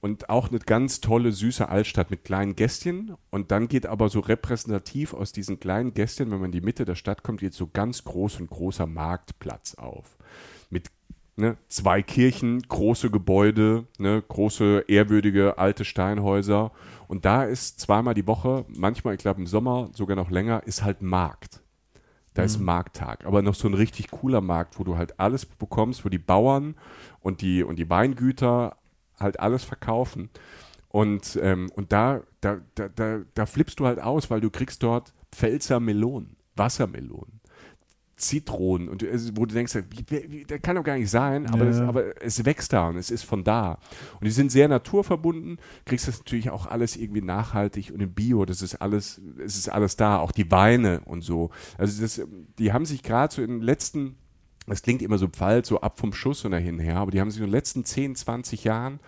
und 0.00 0.28
auch 0.28 0.48
eine 0.48 0.58
ganz 0.60 1.00
tolle, 1.00 1.32
süße 1.32 1.68
Altstadt 1.68 2.10
mit 2.10 2.24
kleinen 2.24 2.54
Gästchen. 2.54 3.16
Und 3.30 3.50
dann 3.50 3.68
geht 3.68 3.86
aber 3.86 4.08
so 4.08 4.20
repräsentativ 4.20 5.14
aus 5.14 5.32
diesen 5.32 5.58
kleinen 5.58 5.94
Gästchen, 5.94 6.30
wenn 6.30 6.38
man 6.38 6.46
in 6.46 6.52
die 6.52 6.60
Mitte 6.60 6.84
der 6.84 6.94
Stadt 6.94 7.22
kommt, 7.22 7.40
geht 7.40 7.54
so 7.54 7.66
ganz 7.66 8.04
groß 8.04 8.40
und 8.40 8.50
großer 8.50 8.86
Marktplatz 8.86 9.74
auf. 9.74 10.16
Mit 10.70 10.90
ne, 11.36 11.56
zwei 11.68 12.02
Kirchen, 12.02 12.62
große 12.62 13.10
Gebäude, 13.10 13.86
ne, 13.98 14.22
große, 14.26 14.84
ehrwürdige 14.86 15.58
alte 15.58 15.84
Steinhäuser. 15.84 16.72
Und 17.08 17.24
da 17.24 17.44
ist 17.44 17.80
zweimal 17.80 18.14
die 18.14 18.26
Woche, 18.26 18.66
manchmal, 18.68 19.14
ich 19.14 19.20
glaube 19.20 19.40
im 19.40 19.46
Sommer 19.46 19.88
sogar 19.94 20.14
noch 20.14 20.30
länger, 20.30 20.62
ist 20.66 20.84
halt 20.84 21.02
Markt. 21.02 21.62
Da 22.34 22.42
mhm. 22.42 22.46
ist 22.46 22.60
Markttag, 22.60 23.24
aber 23.24 23.42
noch 23.42 23.54
so 23.54 23.66
ein 23.66 23.74
richtig 23.74 24.10
cooler 24.10 24.42
Markt, 24.42 24.78
wo 24.78 24.84
du 24.84 24.96
halt 24.96 25.18
alles 25.18 25.46
bekommst, 25.46 26.04
wo 26.04 26.10
die 26.10 26.18
Bauern 26.18 26.76
und 27.20 27.40
die, 27.40 27.64
und 27.64 27.76
die 27.76 27.90
Weingüter 27.90 28.76
halt 29.18 29.40
alles 29.40 29.64
verkaufen. 29.64 30.28
Und, 30.88 31.38
ähm, 31.42 31.70
und 31.74 31.92
da, 31.92 32.22
da, 32.40 32.60
da, 32.74 32.88
da, 32.88 33.20
da 33.34 33.46
flippst 33.46 33.80
du 33.80 33.86
halt 33.86 34.00
aus, 34.00 34.30
weil 34.30 34.40
du 34.40 34.50
kriegst 34.50 34.82
dort 34.82 35.14
Pfälzer 35.32 35.80
Melonen, 35.80 36.36
Wassermelonen, 36.56 37.37
Zitronen 38.18 38.88
und 38.88 39.02
wo 39.36 39.46
du 39.46 39.54
denkst, 39.54 39.72
das 39.72 40.62
kann 40.62 40.76
doch 40.76 40.84
gar 40.84 40.98
nicht 40.98 41.08
sein, 41.08 41.46
aber, 41.46 41.64
ja. 41.64 41.70
das, 41.70 41.80
aber 41.80 42.22
es 42.22 42.44
wächst 42.44 42.72
da 42.72 42.88
und 42.88 42.96
es 42.96 43.10
ist 43.10 43.22
von 43.22 43.44
da. 43.44 43.78
Und 44.14 44.24
die 44.24 44.30
sind 44.30 44.50
sehr 44.50 44.68
naturverbunden, 44.68 45.58
kriegst 45.84 46.08
das 46.08 46.18
natürlich 46.18 46.50
auch 46.50 46.66
alles 46.66 46.96
irgendwie 46.96 47.22
nachhaltig 47.22 47.92
und 47.94 48.00
im 48.00 48.12
Bio, 48.12 48.44
das 48.44 48.60
ist 48.60 48.76
alles, 48.76 49.20
es 49.42 49.56
ist 49.56 49.68
alles 49.68 49.96
da, 49.96 50.18
auch 50.18 50.32
die 50.32 50.50
Weine 50.50 51.00
und 51.04 51.22
so. 51.22 51.50
Also 51.78 52.02
das, 52.02 52.20
die 52.58 52.72
haben 52.72 52.84
sich 52.84 53.02
gerade 53.02 53.34
so 53.34 53.40
in 53.40 53.50
den 53.50 53.62
letzten 53.62 54.16
das 54.66 54.82
klingt 54.82 55.00
immer 55.00 55.16
so 55.16 55.28
pfalz, 55.28 55.68
so 55.68 55.80
ab 55.80 55.98
vom 55.98 56.12
Schuss 56.12 56.44
und 56.44 56.50
dahin 56.50 56.78
her, 56.78 56.96
aber 56.96 57.10
die 57.10 57.20
haben 57.20 57.30
sich 57.30 57.40
in 57.40 57.46
den 57.46 57.52
letzten 57.52 57.86
10, 57.86 58.16
20 58.16 58.64
Jahren 58.64 59.00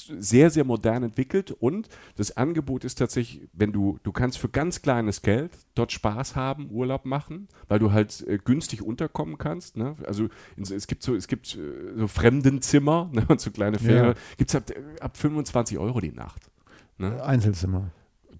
sehr, 0.00 0.50
sehr 0.50 0.64
modern 0.64 1.02
entwickelt 1.02 1.50
und 1.50 1.88
das 2.16 2.36
Angebot 2.36 2.84
ist 2.84 2.96
tatsächlich, 2.96 3.48
wenn 3.52 3.72
du, 3.72 3.98
du 4.02 4.12
kannst 4.12 4.38
für 4.38 4.48
ganz 4.48 4.82
kleines 4.82 5.22
Geld 5.22 5.52
dort 5.74 5.92
Spaß 5.92 6.36
haben, 6.36 6.70
Urlaub 6.70 7.04
machen, 7.04 7.48
weil 7.68 7.78
du 7.78 7.92
halt 7.92 8.26
äh, 8.26 8.38
günstig 8.38 8.82
unterkommen 8.82 9.38
kannst. 9.38 9.76
Ne? 9.76 9.96
Also 10.06 10.28
es 10.58 10.86
gibt 10.86 11.02
so, 11.02 11.14
es 11.14 11.28
gibt 11.28 11.56
äh, 11.56 11.96
so 11.96 12.08
Fremdenzimmer 12.08 13.10
ne? 13.12 13.24
und 13.28 13.40
so 13.40 13.50
kleine 13.50 13.78
Fähre, 13.78 14.08
ja. 14.08 14.14
gibt 14.36 14.50
es 14.50 14.56
ab, 14.56 14.64
ab 15.00 15.16
25 15.16 15.78
Euro 15.78 16.00
die 16.00 16.12
Nacht. 16.12 16.42
Ne? 16.98 17.22
Einzelzimmer. 17.22 17.90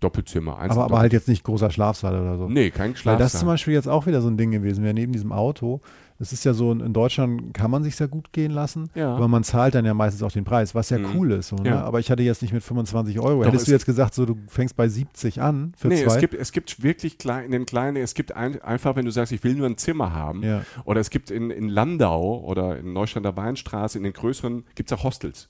Doppelzimmer. 0.03 0.59
Einzel 0.59 0.79
aber, 0.79 0.85
aber 0.85 0.99
halt 0.99 1.13
jetzt 1.13 1.29
nicht 1.29 1.45
großer 1.45 1.71
Schlafsaal 1.71 2.21
oder 2.21 2.37
so. 2.37 2.49
Nee, 2.49 2.71
kein 2.71 2.97
Schlafsaal. 2.97 3.15
Weil 3.15 3.19
das 3.25 3.35
ist 3.35 3.41
zum 3.41 3.49
Beispiel 3.49 3.75
jetzt 3.75 3.89
auch 3.89 4.07
wieder 4.07 4.21
so 4.21 4.29
ein 4.29 4.37
Ding 4.37 4.51
gewesen. 4.51 4.85
Wir 4.85 4.93
neben 4.93 5.13
diesem 5.13 5.33
Auto 5.33 5.81
es 6.23 6.33
ist 6.33 6.45
ja 6.45 6.55
so, 6.55 6.71
in 6.71 6.93
Deutschland 6.93 7.53
kann 7.53 7.69
man 7.69 7.83
sich 7.83 7.97
sehr 7.97 8.07
gut 8.07 8.33
gehen 8.33 8.53
lassen, 8.53 8.89
ja. 8.95 9.13
aber 9.13 9.27
man 9.27 9.43
zahlt 9.43 9.75
dann 9.75 9.85
ja 9.85 9.93
meistens 9.93 10.23
auch 10.23 10.31
den 10.31 10.45
Preis, 10.45 10.73
was 10.73 10.89
ja 10.91 10.99
mhm. 10.99 11.17
cool 11.17 11.33
ist. 11.33 11.49
So, 11.49 11.57
ne? 11.57 11.71
ja. 11.71 11.83
Aber 11.83 11.99
ich 11.99 12.13
hatte 12.13 12.23
jetzt 12.23 12.43
nicht 12.43 12.55
mit 12.55 12.63
25 12.63 13.19
Euro. 13.19 13.43
Doch, 13.43 13.49
Hättest 13.49 13.67
du 13.67 13.73
jetzt 13.73 13.87
gesagt, 13.87 14.15
so 14.15 14.25
du 14.25 14.39
fängst 14.47 14.77
bei 14.77 14.89
70 14.89 15.43
an 15.43 15.73
für 15.77 15.89
nee, 15.89 16.05
zwei? 16.05 16.15
Es 16.15 16.21
gibt, 16.21 16.35
es 16.35 16.53
gibt 16.53 16.83
wirklich 16.83 17.19
klein, 17.19 17.47
in 17.47 17.51
den 17.51 17.67
kleinen, 17.67 17.97
es 17.97 18.15
gibt 18.15 18.37
ein, 18.37 18.63
einfach, 18.63 18.95
wenn 18.95 19.05
du 19.05 19.11
sagst, 19.11 19.33
ich 19.33 19.43
will 19.43 19.55
nur 19.55 19.67
ein 19.67 19.77
Zimmer 19.77 20.13
haben, 20.13 20.45
ja. 20.45 20.63
oder 20.85 21.01
es 21.01 21.11
gibt 21.11 21.33
in, 21.33 21.51
in 21.51 21.69
Landau 21.69 22.41
oder 22.45 22.79
in 22.79 22.93
Neustadt 22.93 23.25
der 23.25 23.37
Weinstraße, 23.37 23.99
in 23.99 24.05
den 24.05 24.13
größeren, 24.13 24.65
gibt 24.77 24.93
es 24.93 24.97
auch 24.97 25.03
Hostels. 25.03 25.49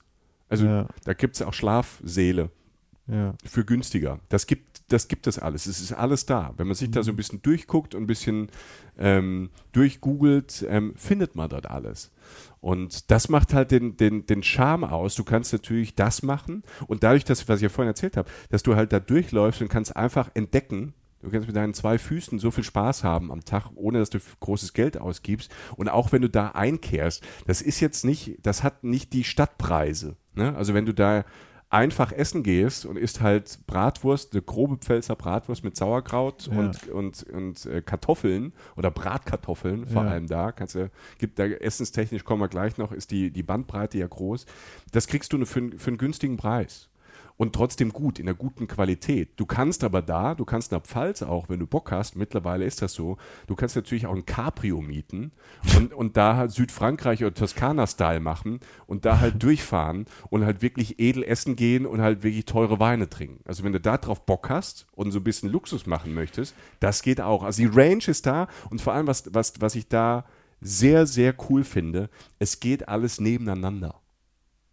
Also 0.49 0.65
da 1.05 1.13
gibt 1.13 1.35
es 1.35 1.41
auch 1.43 1.53
Schlafsäle. 1.53 2.49
Ja. 3.05 3.33
für 3.43 3.65
günstiger. 3.65 4.21
Das 4.29 4.47
gibt, 4.47 4.72
das 4.93 5.07
gibt 5.07 5.27
es 5.27 5.39
alles. 5.39 5.65
Es 5.65 5.81
ist 5.81 5.91
alles 5.91 6.25
da. 6.25 6.53
Wenn 6.57 6.67
man 6.67 6.75
sich 6.75 6.89
mhm. 6.89 6.93
da 6.93 7.03
so 7.03 7.11
ein 7.11 7.15
bisschen 7.15 7.41
durchguckt 7.41 7.95
und 7.95 8.03
ein 8.03 8.07
bisschen 8.07 8.49
ähm, 8.97 9.49
durchgoogelt, 9.71 10.65
ähm, 10.69 10.93
findet 10.95 11.35
man 11.35 11.49
dort 11.49 11.65
alles. 11.65 12.11
Und 12.61 13.11
das 13.11 13.27
macht 13.27 13.53
halt 13.53 13.71
den, 13.71 13.97
den, 13.97 14.25
den 14.25 14.43
Charme 14.43 14.85
aus. 14.85 15.15
Du 15.15 15.23
kannst 15.23 15.51
natürlich 15.51 15.95
das 15.95 16.23
machen 16.23 16.63
und 16.87 17.03
dadurch, 17.03 17.25
dass, 17.25 17.49
was 17.49 17.57
ich 17.57 17.63
ja 17.63 17.69
vorhin 17.69 17.89
erzählt 17.89 18.15
habe, 18.15 18.29
dass 18.49 18.63
du 18.63 18.75
halt 18.75 18.93
da 18.93 18.99
durchläufst 18.99 19.61
und 19.61 19.67
kannst 19.67 19.95
einfach 19.95 20.29
entdecken, 20.33 20.93
Du 21.23 21.29
kannst 21.29 21.47
mit 21.47 21.55
deinen 21.55 21.73
zwei 21.73 21.97
Füßen 21.97 22.37
so 22.37 22.51
viel 22.51 22.65
Spaß 22.65 23.05
haben 23.05 23.31
am 23.31 23.45
Tag, 23.45 23.69
ohne 23.75 23.99
dass 23.99 24.09
du 24.09 24.19
großes 24.41 24.73
Geld 24.73 24.97
ausgibst. 24.97 25.49
Und 25.77 25.87
auch 25.87 26.11
wenn 26.11 26.21
du 26.21 26.29
da 26.29 26.49
einkehrst, 26.49 27.23
das 27.47 27.61
ist 27.61 27.79
jetzt 27.79 28.03
nicht, 28.03 28.39
das 28.43 28.61
hat 28.61 28.83
nicht 28.83 29.13
die 29.13 29.23
Stadtpreise. 29.23 30.17
Ne? 30.35 30.53
Also 30.53 30.73
wenn 30.73 30.85
du 30.85 30.93
da 30.93 31.23
einfach 31.73 32.11
essen 32.11 32.43
gehst 32.43 32.85
und 32.85 32.97
isst 32.97 33.21
halt 33.21 33.59
Bratwurst, 33.65 34.33
eine 34.33 34.43
grobe 34.43 34.77
Pfälzer 34.77 35.15
Bratwurst 35.15 35.63
mit 35.63 35.75
Sauerkraut 35.75 36.47
ja. 36.47 36.57
und, 36.57 36.87
und, 36.89 37.23
und 37.23 37.65
äh, 37.65 37.81
Kartoffeln 37.81 38.53
oder 38.77 38.91
Bratkartoffeln 38.91 39.87
vor 39.87 40.03
ja. 40.03 40.11
allem 40.11 40.27
da, 40.27 40.51
kannst 40.51 40.75
du, 40.75 40.91
gibt 41.17 41.39
da 41.39 41.45
essenstechnisch, 41.45 42.23
kommen 42.23 42.41
wir 42.41 42.47
gleich 42.47 42.77
noch, 42.77 42.91
ist 42.91 43.09
die, 43.09 43.31
die 43.31 43.43
Bandbreite 43.43 43.97
ja 43.97 44.07
groß. 44.07 44.45
Das 44.91 45.07
kriegst 45.07 45.33
du 45.33 45.43
für, 45.45 45.71
für 45.77 45.87
einen 45.87 45.97
günstigen 45.97 46.37
Preis 46.37 46.89
und 47.37 47.53
trotzdem 47.53 47.91
gut, 47.91 48.19
in 48.19 48.27
einer 48.27 48.37
guten 48.37 48.67
Qualität. 48.67 49.31
Du 49.37 49.45
kannst 49.45 49.83
aber 49.83 50.01
da, 50.01 50.35
du 50.35 50.45
kannst 50.45 50.71
in 50.71 50.75
der 50.75 50.85
Pfalz 50.85 51.21
auch, 51.21 51.49
wenn 51.49 51.59
du 51.59 51.67
Bock 51.67 51.91
hast, 51.91 52.15
mittlerweile 52.15 52.65
ist 52.65 52.81
das 52.81 52.93
so, 52.93 53.17
du 53.47 53.55
kannst 53.55 53.75
natürlich 53.75 54.05
auch 54.05 54.15
ein 54.15 54.25
Cabrio 54.25 54.81
mieten 54.81 55.31
und, 55.75 55.93
und 55.93 56.17
da 56.17 56.35
halt 56.35 56.51
Südfrankreich 56.51 57.23
oder 57.23 57.33
Toskana-Style 57.33 58.19
machen 58.19 58.59
und 58.85 59.05
da 59.05 59.19
halt 59.19 59.41
durchfahren 59.41 60.05
und 60.29 60.45
halt 60.45 60.61
wirklich 60.61 60.99
edel 60.99 61.23
essen 61.23 61.55
gehen 61.55 61.85
und 61.85 62.01
halt 62.01 62.23
wirklich 62.23 62.45
teure 62.45 62.79
Weine 62.79 63.09
trinken. 63.09 63.41
Also 63.45 63.63
wenn 63.63 63.73
du 63.73 63.79
da 63.79 63.97
drauf 63.97 64.25
Bock 64.25 64.49
hast 64.49 64.87
und 64.93 65.11
so 65.11 65.19
ein 65.19 65.23
bisschen 65.23 65.49
Luxus 65.49 65.85
machen 65.85 66.13
möchtest, 66.13 66.55
das 66.79 67.01
geht 67.01 67.21
auch. 67.21 67.43
Also 67.43 67.61
die 67.61 67.69
Range 67.73 68.03
ist 68.05 68.25
da 68.25 68.47
und 68.69 68.81
vor 68.81 68.93
allem, 68.93 69.07
was, 69.07 69.33
was, 69.33 69.53
was 69.59 69.75
ich 69.75 69.87
da 69.87 70.25
sehr, 70.61 71.05
sehr 71.05 71.35
cool 71.49 71.63
finde, 71.63 72.09
es 72.39 72.59
geht 72.59 72.87
alles 72.87 73.19
nebeneinander. 73.19 74.02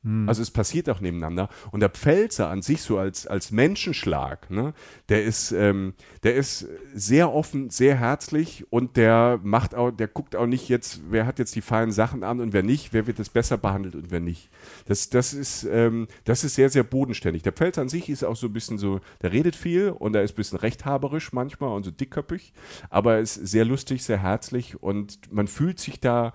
Hm. 0.03 0.29
Also 0.29 0.41
es 0.41 0.51
passiert 0.51 0.89
auch 0.89 1.01
nebeneinander. 1.01 1.51
Und 1.73 1.81
der 1.81 1.91
Pfälzer 1.91 2.49
an 2.49 2.63
sich 2.63 2.81
so 2.81 2.99
als, 2.99 3.27
als 3.27 3.51
Menschenschlag, 3.51 4.51
ne, 4.51 4.73
der 5.11 5.25
ist, 5.25 5.53
ähm, 5.53 5.93
der 6.23 6.37
ist 6.37 6.67
sehr 6.95 7.33
offen, 7.33 7.69
sehr 7.69 7.97
herzlich 7.99 8.65
und 8.71 8.97
der 8.97 9.39
macht 9.43 9.75
auch, 9.75 9.91
der 9.91 10.09
guckt 10.09 10.37
auch 10.37 10.47
nicht 10.47 10.71
jetzt, 10.71 11.03
wer 11.11 11.27
hat 11.27 11.39
jetzt 11.39 11.55
die 11.55 11.61
feinen 11.61 11.93
Sachen 11.93 12.25
an 12.25 12.41
und 12.41 12.55
wer 12.55 12.63
nicht, 12.63 12.95
wer 12.95 13.07
wird 13.07 13.19
jetzt 13.19 13.35
besser 13.35 13.59
behandelt 13.59 13.95
und 13.95 14.11
wer 14.11 14.21
nicht. 14.21 14.49
Das, 14.87 15.11
das 15.11 15.35
ist, 15.35 15.65
ähm, 15.65 16.09
das 16.25 16.45
ist 16.45 16.55
sehr, 16.55 16.71
sehr 16.71 16.85
bodenständig. 16.85 17.43
Der 17.43 17.53
Pfälzer 17.53 17.83
an 17.83 17.91
sich 17.91 18.09
ist 18.09 18.25
auch 18.25 18.37
so 18.37 18.47
ein 18.47 18.55
bisschen 18.55 18.79
so, 18.79 19.01
der 19.21 19.33
redet 19.33 19.55
viel 19.55 19.91
und 19.91 20.17
er 20.17 20.23
ist 20.23 20.33
ein 20.33 20.37
bisschen 20.37 20.59
rechthaberisch 20.59 21.33
manchmal 21.35 21.77
und 21.77 21.85
so 21.85 21.91
dickköpfig, 21.91 22.55
aber 22.89 23.15
er 23.15 23.21
ist 23.21 23.35
sehr 23.35 23.67
lustig, 23.67 24.03
sehr 24.03 24.23
herzlich 24.23 24.83
und 24.83 25.31
man 25.31 25.47
fühlt 25.47 25.79
sich 25.79 26.01
da 26.01 26.33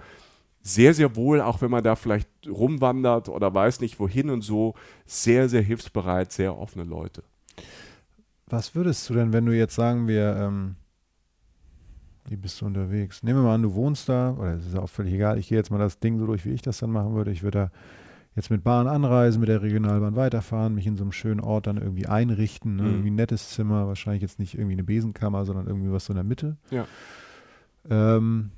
sehr, 0.66 0.96
sehr 0.96 1.16
wohl, 1.16 1.42
auch 1.42 1.62
wenn 1.62 1.70
man 1.70 1.84
da 1.84 1.96
vielleicht 1.96 2.28
rumwandert 2.48 3.30
oder 3.30 3.54
weiß 3.54 3.82
nicht 3.82 4.00
wohin 4.00 4.32
und 4.32 4.42
so, 4.42 4.74
sehr, 5.06 5.48
sehr 5.48 5.62
hilfsbereit, 5.62 6.32
sehr 6.32 6.58
offene 6.58 6.84
Leute. 6.84 7.24
Was 8.48 8.74
würdest 8.74 9.08
du 9.08 9.14
denn, 9.14 9.32
wenn 9.32 9.46
du 9.46 9.56
jetzt 9.56 9.76
sagen 9.76 10.08
wir, 10.08 10.36
ähm, 10.36 10.76
wie 12.28 12.36
bist 12.36 12.60
du 12.62 12.66
unterwegs? 12.66 13.22
Nehmen 13.22 13.42
wir 13.42 13.44
mal 13.44 13.54
an, 13.54 13.62
du 13.62 13.76
wohnst 13.76 14.10
da, 14.10 14.32
oder 14.40 14.56
es 14.56 14.66
ist 14.66 14.76
auch 14.76 14.90
völlig 14.90 15.14
egal, 15.14 15.38
ich 15.38 15.50
gehe 15.50 15.58
jetzt 15.58 15.70
mal 15.70 15.78
das 15.78 16.00
Ding 16.00 16.18
so 16.18 16.26
durch, 16.26 16.46
wie 16.46 16.54
ich 16.54 16.64
das 16.64 16.80
dann 16.80 16.90
machen 16.90 17.14
würde. 17.14 17.30
Ich 17.30 17.44
würde 17.44 17.60
da 17.60 17.72
jetzt 18.36 18.50
mit 18.50 18.64
Bahn 18.64 18.88
anreisen, 18.88 19.42
mit 19.42 19.50
der 19.50 19.62
Regionalbahn 19.62 20.16
weiterfahren, 20.16 20.74
mich 20.74 20.88
in 20.88 20.98
so 20.98 21.04
einem 21.04 21.12
schönen 21.12 21.42
Ort 21.42 21.68
dann 21.68 21.78
irgendwie 21.78 22.08
einrichten, 22.08 22.78
ne? 22.78 22.82
mhm. 22.82 22.90
irgendwie 22.90 23.12
ein 23.12 23.16
nettes 23.16 23.52
Zimmer, 23.52 23.86
wahrscheinlich 23.86 24.24
jetzt 24.24 24.40
nicht 24.40 24.56
irgendwie 24.56 24.74
eine 24.74 24.84
Besenkammer, 24.84 25.46
sondern 25.46 25.68
irgendwie 25.68 25.92
was 25.92 26.06
so 26.06 26.14
in 26.14 26.18
der 26.18 26.24
Mitte. 26.24 26.58
Ja. 26.72 26.88
Ähm, 27.88 28.50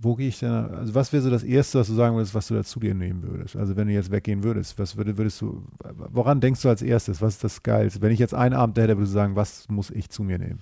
wo 0.00 0.16
gehe 0.16 0.28
ich 0.28 0.40
denn, 0.40 0.50
also 0.50 0.94
was 0.94 1.12
wäre 1.12 1.22
so 1.22 1.30
das 1.30 1.44
Erste, 1.44 1.78
was 1.78 1.86
du 1.86 1.94
sagen 1.94 2.16
würdest, 2.16 2.34
was 2.34 2.48
du 2.48 2.54
dazu 2.54 2.80
dir 2.80 2.94
nehmen 2.94 3.22
würdest? 3.22 3.56
Also 3.56 3.76
wenn 3.76 3.86
du 3.86 3.94
jetzt 3.94 4.10
weggehen 4.10 4.42
würdest, 4.42 4.78
was 4.78 4.96
würde, 4.96 5.16
würdest 5.16 5.40
du, 5.40 5.66
woran 5.94 6.40
denkst 6.40 6.62
du 6.62 6.68
als 6.68 6.82
erstes? 6.82 7.20
Was 7.20 7.34
ist 7.34 7.44
das 7.44 7.62
Geilste? 7.62 8.02
Wenn 8.02 8.12
ich 8.12 8.18
jetzt 8.18 8.34
einen 8.34 8.54
Abend 8.54 8.76
hätte, 8.76 8.96
würdest 8.96 9.12
du 9.12 9.14
sagen, 9.14 9.36
was 9.36 9.68
muss 9.68 9.90
ich 9.90 10.10
zu 10.10 10.24
mir 10.24 10.38
nehmen? 10.38 10.60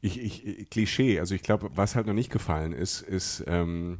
Ich, 0.00 0.20
ich, 0.20 0.70
Klischee, 0.70 1.20
also 1.20 1.34
ich 1.34 1.42
glaube, 1.42 1.70
was 1.74 1.94
halt 1.94 2.06
noch 2.06 2.14
nicht 2.14 2.30
gefallen 2.30 2.72
ist, 2.72 3.02
ist 3.02 3.44
ähm, 3.46 3.98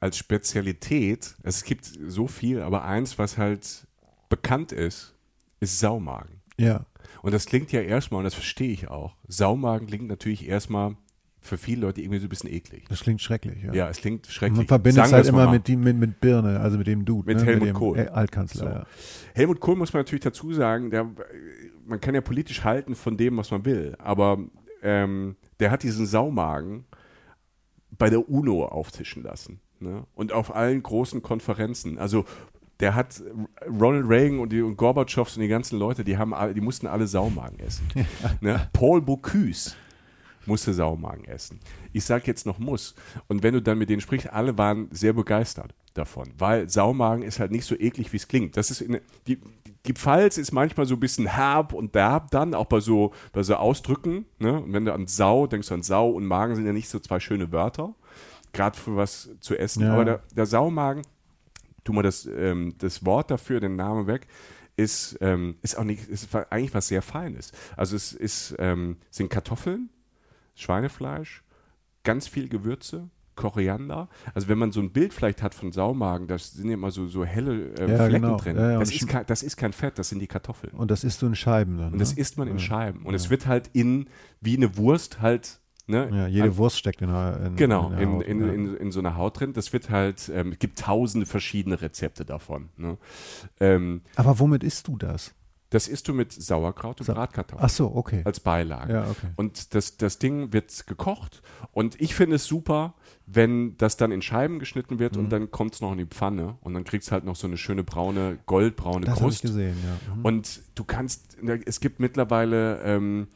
als 0.00 0.18
Spezialität, 0.18 1.36
es 1.42 1.62
gibt 1.62 1.84
so 1.84 2.26
viel, 2.26 2.62
aber 2.62 2.84
eins, 2.84 3.18
was 3.18 3.38
halt 3.38 3.86
bekannt 4.28 4.72
ist, 4.72 5.14
ist 5.60 5.78
Saumagen. 5.78 6.40
Ja. 6.58 6.86
Und 7.22 7.32
das 7.32 7.46
klingt 7.46 7.70
ja 7.70 7.80
erstmal, 7.80 8.18
und 8.18 8.24
das 8.24 8.34
verstehe 8.34 8.72
ich 8.72 8.88
auch, 8.88 9.14
Saumagen 9.28 9.86
klingt 9.86 10.08
natürlich 10.08 10.48
erstmal 10.48 10.96
für 11.42 11.58
viele 11.58 11.82
Leute 11.82 12.00
irgendwie 12.00 12.20
so 12.20 12.26
ein 12.26 12.28
bisschen 12.28 12.50
eklig. 12.50 12.84
Das 12.88 13.00
klingt 13.00 13.20
schrecklich, 13.20 13.62
ja. 13.64 13.74
Ja, 13.74 13.88
es 13.88 13.98
klingt 13.98 14.26
schrecklich. 14.28 14.58
Man 14.58 14.66
verbindet 14.68 15.04
es 15.04 15.12
halt 15.12 15.26
immer 15.26 15.50
mit, 15.50 15.66
die, 15.66 15.76
mit, 15.76 15.96
mit 15.96 16.20
Birne, 16.20 16.60
also 16.60 16.78
mit 16.78 16.86
dem 16.86 17.04
Dude. 17.04 17.26
Mit 17.26 17.38
ne? 17.38 17.44
Helmut 17.44 17.66
mit 17.66 17.74
Kohl. 17.74 18.08
Altkanzler, 18.08 18.60
so. 18.60 18.66
ja. 18.66 18.86
Helmut 19.34 19.58
Kohl 19.58 19.74
muss 19.74 19.92
man 19.92 20.00
natürlich 20.00 20.22
dazu 20.22 20.52
sagen, 20.52 20.90
der, 20.90 21.10
man 21.84 22.00
kann 22.00 22.14
ja 22.14 22.20
politisch 22.20 22.62
halten 22.62 22.94
von 22.94 23.16
dem, 23.16 23.36
was 23.36 23.50
man 23.50 23.64
will, 23.64 23.96
aber 23.98 24.38
ähm, 24.82 25.36
der 25.58 25.72
hat 25.72 25.82
diesen 25.82 26.06
Saumagen 26.06 26.84
bei 27.98 28.08
der 28.08 28.28
UNO 28.28 28.64
auftischen 28.64 29.24
lassen. 29.24 29.60
Ne? 29.80 30.04
Und 30.14 30.32
auf 30.32 30.54
allen 30.54 30.80
großen 30.80 31.22
Konferenzen. 31.22 31.98
Also 31.98 32.24
der 32.78 32.94
hat 32.94 33.20
Ronald 33.66 34.08
Reagan 34.08 34.38
und 34.38 34.52
die 34.52 34.62
und 34.62 34.76
Gorbatschows 34.76 35.36
und 35.36 35.42
die 35.42 35.48
ganzen 35.48 35.78
Leute, 35.78 36.04
die 36.04 36.18
haben 36.18 36.32
alle, 36.34 36.54
die 36.54 36.60
mussten 36.60 36.86
alle 36.86 37.08
Saumagen 37.08 37.58
essen. 37.58 37.86
Ne? 38.40 38.68
Paul 38.72 39.02
Bocuse 39.02 39.74
musste 40.46 40.74
Saumagen 40.74 41.24
essen. 41.24 41.60
Ich 41.92 42.04
sage 42.04 42.24
jetzt 42.26 42.46
noch 42.46 42.58
muss. 42.58 42.94
Und 43.28 43.42
wenn 43.42 43.54
du 43.54 43.62
dann 43.62 43.78
mit 43.78 43.90
denen 43.90 44.00
sprichst, 44.00 44.32
alle 44.32 44.56
waren 44.58 44.88
sehr 44.90 45.12
begeistert 45.12 45.74
davon, 45.94 46.32
weil 46.38 46.68
Saumagen 46.68 47.22
ist 47.22 47.38
halt 47.38 47.52
nicht 47.52 47.64
so 47.64 47.74
eklig, 47.74 48.12
wie 48.12 48.16
es 48.16 48.28
klingt. 48.28 48.56
Das 48.56 48.70
ist 48.70 48.80
in, 48.80 49.00
die, 49.26 49.38
die 49.86 49.92
Pfalz 49.92 50.38
ist 50.38 50.52
manchmal 50.52 50.86
so 50.86 50.94
ein 50.94 51.00
bisschen 51.00 51.26
herb 51.26 51.72
und 51.72 51.94
derb 51.94 52.30
dann, 52.30 52.54
auch 52.54 52.66
bei 52.66 52.80
so, 52.80 53.12
bei 53.32 53.42
so 53.42 53.56
Ausdrücken. 53.56 54.26
Ne? 54.38 54.62
Und 54.62 54.72
wenn 54.72 54.84
du 54.84 54.92
an 54.92 55.06
Sau 55.06 55.46
denkst, 55.46 55.68
du 55.68 55.74
an 55.74 55.82
Sau 55.82 56.10
und 56.10 56.26
Magen 56.26 56.54
sind 56.54 56.66
ja 56.66 56.72
nicht 56.72 56.88
so 56.88 56.98
zwei 56.98 57.20
schöne 57.20 57.52
Wörter, 57.52 57.94
gerade 58.52 58.78
für 58.78 58.96
was 58.96 59.30
zu 59.40 59.56
essen. 59.56 59.82
Ja. 59.82 59.92
Aber 59.94 60.04
der, 60.04 60.22
der 60.34 60.46
Saumagen, 60.46 61.02
tu 61.84 61.92
mal 61.92 62.02
das, 62.02 62.26
ähm, 62.26 62.74
das 62.78 63.04
Wort 63.04 63.30
dafür, 63.30 63.60
den 63.60 63.76
Namen 63.76 64.06
weg, 64.06 64.28
ist, 64.76 65.18
ähm, 65.20 65.56
ist 65.62 65.76
auch 65.76 65.84
nicht, 65.84 66.08
ist 66.08 66.34
eigentlich 66.34 66.74
was 66.74 66.88
sehr 66.88 67.02
Feines. 67.02 67.52
Also 67.76 67.96
es 67.96 68.12
ist, 68.12 68.54
ähm, 68.58 68.96
sind 69.10 69.30
Kartoffeln, 69.30 69.90
Schweinefleisch, 70.54 71.42
ganz 72.04 72.26
viel 72.28 72.48
Gewürze, 72.48 73.08
Koriander. 73.34 74.08
Also 74.34 74.48
wenn 74.48 74.58
man 74.58 74.72
so 74.72 74.80
ein 74.80 74.92
Bild 74.92 75.14
vielleicht 75.14 75.42
hat 75.42 75.54
von 75.54 75.72
Saumagen, 75.72 76.26
da 76.26 76.38
sind 76.38 76.68
ja 76.68 76.74
immer 76.74 76.90
so, 76.90 77.06
so 77.06 77.24
helle 77.24 77.70
äh, 77.78 77.90
Ja, 77.90 78.04
Flecken 78.06 78.22
genau. 78.22 78.36
drin. 78.36 78.56
Ja, 78.56 78.72
ja, 78.72 78.78
das, 78.78 78.92
ist 78.92 79.08
kein, 79.08 79.24
das 79.26 79.42
ist 79.42 79.56
kein 79.56 79.72
Fett, 79.72 79.98
das 79.98 80.10
sind 80.10 80.18
die 80.18 80.26
Kartoffeln. 80.26 80.74
Und 80.74 80.90
das 80.90 81.02
isst 81.02 81.22
du 81.22 81.26
in 81.26 81.34
Scheiben 81.34 81.78
dann. 81.78 81.92
Und 81.94 81.98
das 81.98 82.14
ne? 82.14 82.20
isst 82.20 82.36
man 82.36 82.48
in. 82.48 82.58
Scheiben. 82.58 83.02
Und 83.04 83.14
es 83.14 83.30
wird 83.30 83.46
halt 83.46 83.70
in, 83.72 84.08
wie 84.40 84.56
eine 84.56 84.76
Wurst 84.76 85.22
halt, 85.22 85.60
ne? 85.86 86.10
Ja, 86.12 86.26
jede 86.26 86.44
an- 86.48 86.56
Wurst 86.58 86.76
steckt 86.78 87.00
in, 87.00 87.08
in 87.08 87.56
Genau, 87.56 87.90
in, 87.92 88.16
Haut, 88.16 88.24
in, 88.24 88.76
in 88.76 88.92
so 88.92 89.00
einer 89.00 89.16
Haut 89.16 89.40
drin. 89.40 89.54
Das 89.54 89.72
wird 89.72 89.88
halt, 89.88 90.30
ähm, 90.34 90.52
es 90.52 90.58
gibt 90.58 90.78
tausende 90.78 91.24
verschiedene 91.26 91.80
Rezepte 91.80 92.26
davon. 92.26 92.68
Ne? 92.76 92.98
Ähm, 93.60 94.02
Aber 94.16 94.38
womit 94.40 94.62
isst 94.62 94.88
du 94.88 94.98
das? 94.98 95.34
Das 95.72 95.88
isst 95.88 96.06
du 96.08 96.14
mit 96.14 96.32
Sauerkraut 96.32 97.00
und 97.00 97.06
Sa- 97.06 97.14
Bratkartoffeln 97.14 97.64
Ach 97.64 97.70
so, 97.70 97.94
okay. 97.94 98.22
als 98.24 98.40
Beilage. 98.40 98.92
Ja, 98.92 99.02
okay. 99.10 99.28
Und 99.36 99.74
das, 99.74 99.96
das 99.96 100.18
Ding 100.18 100.52
wird 100.52 100.86
gekocht. 100.86 101.42
Und 101.72 102.00
ich 102.00 102.14
finde 102.14 102.36
es 102.36 102.44
super, 102.46 102.94
wenn 103.26 103.76
das 103.78 103.96
dann 103.96 104.12
in 104.12 104.20
Scheiben 104.22 104.58
geschnitten 104.58 104.98
wird 104.98 105.16
Mhm. 105.16 105.22
und 105.24 105.30
dann 105.30 105.50
kommt 105.50 105.74
es 105.74 105.80
noch 105.80 105.92
in 105.92 105.98
die 105.98 106.06
Pfanne. 106.06 106.56
Und 106.60 106.74
dann 106.74 106.84
kriegst 106.84 107.08
du 107.08 107.12
halt 107.12 107.24
noch 107.24 107.36
so 107.36 107.46
eine 107.46 107.56
schöne 107.56 107.84
braune, 107.84 108.38
goldbraune 108.46 109.06
Das 109.06 109.16
habe 109.20 109.30
ich 109.30 109.40
Krust. 109.40 109.42
gesehen, 109.42 109.76
ja. 109.82 110.14
Mhm. 110.14 110.24
Und 110.24 110.60
du 110.74 110.84
kannst, 110.84 111.38
es 111.66 111.80
gibt 111.80 112.00
mittlerweile 112.00 112.80
ähm, 112.82 113.28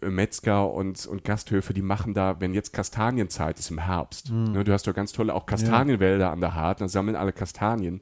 Metzger 0.00 0.70
und, 0.70 1.06
und 1.06 1.24
Gasthöfe, 1.24 1.72
die 1.72 1.80
machen 1.82 2.12
da, 2.14 2.38
wenn 2.38 2.52
jetzt 2.52 2.72
Kastanienzeit 2.74 3.58
ist 3.58 3.70
im 3.70 3.78
Herbst, 3.78 4.30
Mhm. 4.30 4.52
ne, 4.52 4.64
du 4.64 4.72
hast 4.72 4.86
doch 4.86 4.94
ganz 4.94 5.12
tolle 5.12 5.34
auch 5.34 5.46
Kastanienwälder 5.46 6.30
an 6.30 6.40
der 6.40 6.54
Hart, 6.54 6.80
dann 6.82 6.88
sammeln 6.88 7.16
alle 7.16 7.32
Kastanien 7.32 8.00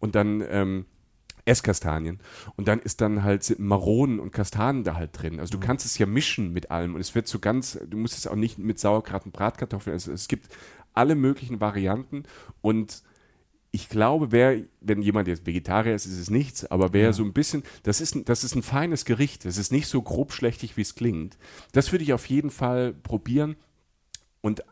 und 0.00 0.14
dann 0.16 0.42
ähm, 0.48 0.86
Esskastanien 1.46 2.20
und 2.56 2.68
dann 2.68 2.80
ist 2.80 3.00
dann 3.00 3.22
halt 3.22 3.44
sind 3.44 3.60
Maronen 3.60 4.18
und 4.20 4.32
Kastanien 4.32 4.84
da 4.84 4.94
halt 4.94 5.10
drin. 5.12 5.34
Mhm. 5.34 5.40
Also 5.40 5.58
du 5.58 5.60
kannst 5.60 5.84
es 5.86 5.98
ja 5.98 6.06
mischen 6.06 6.52
mit 6.52 6.70
allem 6.70 6.94
und 6.94 7.00
es 7.00 7.14
wird 7.14 7.28
so 7.28 7.38
ganz, 7.38 7.78
du 7.88 7.96
musst 7.98 8.16
es 8.16 8.26
auch 8.26 8.36
nicht 8.36 8.58
mit 8.58 8.78
Sauerkraut 8.78 9.26
und 9.26 9.32
Bratkartoffeln, 9.32 9.92
also 9.92 10.12
es 10.12 10.28
gibt 10.28 10.48
alle 10.94 11.14
möglichen 11.14 11.60
Varianten 11.60 12.22
und 12.62 13.02
ich 13.72 13.88
glaube, 13.88 14.30
wer, 14.30 14.62
wenn 14.80 15.02
jemand 15.02 15.26
jetzt 15.26 15.46
Vegetarier 15.46 15.96
ist, 15.96 16.06
ist 16.06 16.16
es 16.18 16.30
nichts, 16.30 16.64
aber 16.70 16.92
wer 16.92 17.12
so 17.12 17.24
ein 17.24 17.32
bisschen, 17.32 17.64
das 17.82 18.00
ist, 18.00 18.14
ein- 18.14 18.24
das 18.24 18.44
ist 18.44 18.54
ein 18.54 18.62
feines 18.62 19.04
Gericht, 19.04 19.44
das 19.44 19.56
ist 19.58 19.72
nicht 19.72 19.88
so 19.88 20.00
grobschlächtig, 20.00 20.76
wie 20.76 20.82
es 20.82 20.94
klingt. 20.94 21.36
Das 21.72 21.90
würde 21.90 22.04
ich 22.04 22.12
auf 22.12 22.26
jeden 22.26 22.50
Fall 22.50 22.92
probieren. 22.94 23.56
Und 24.42 24.62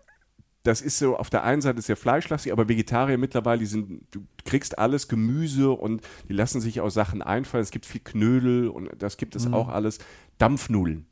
das 0.62 0.80
ist 0.80 0.98
so, 0.98 1.16
auf 1.16 1.30
der 1.30 1.42
einen 1.42 1.60
Seite 1.60 1.82
sehr 1.82 1.96
fleischlastig, 1.96 2.52
aber 2.52 2.68
Vegetarier 2.68 3.18
mittlerweile, 3.18 3.58
die 3.58 3.66
sind, 3.66 4.02
du 4.12 4.20
kriegst 4.44 4.78
alles 4.78 5.08
Gemüse 5.08 5.70
und 5.70 6.02
die 6.28 6.32
lassen 6.32 6.60
sich 6.60 6.80
auch 6.80 6.90
Sachen 6.90 7.20
einfallen. 7.22 7.62
Es 7.62 7.70
gibt 7.70 7.86
viel 7.86 8.00
Knödel 8.02 8.68
und 8.68 8.90
das 8.98 9.16
gibt 9.16 9.34
es 9.34 9.52
auch 9.52 9.68
alles. 9.68 9.98
Dampfnudeln. 10.38 11.06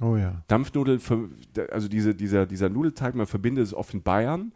oh 0.00 0.16
ja. 0.16 0.42
Dampfnudeln, 0.48 1.00
also 1.70 1.88
diese, 1.88 2.14
dieser, 2.14 2.46
dieser 2.46 2.68
Nudelteig, 2.68 3.14
man 3.14 3.26
verbindet 3.26 3.64
es 3.64 3.74
oft 3.74 3.94
in 3.94 4.02
Bayern, 4.02 4.52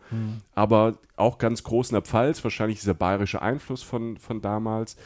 aber 0.54 0.98
auch 1.16 1.38
ganz 1.38 1.62
groß 1.62 1.90
in 1.90 1.94
der 1.94 2.02
Pfalz, 2.02 2.44
wahrscheinlich 2.44 2.80
dieser 2.80 2.94
bayerische 2.94 3.40
Einfluss 3.40 3.82
von, 3.82 4.16
von 4.18 4.42
damals. 4.42 4.96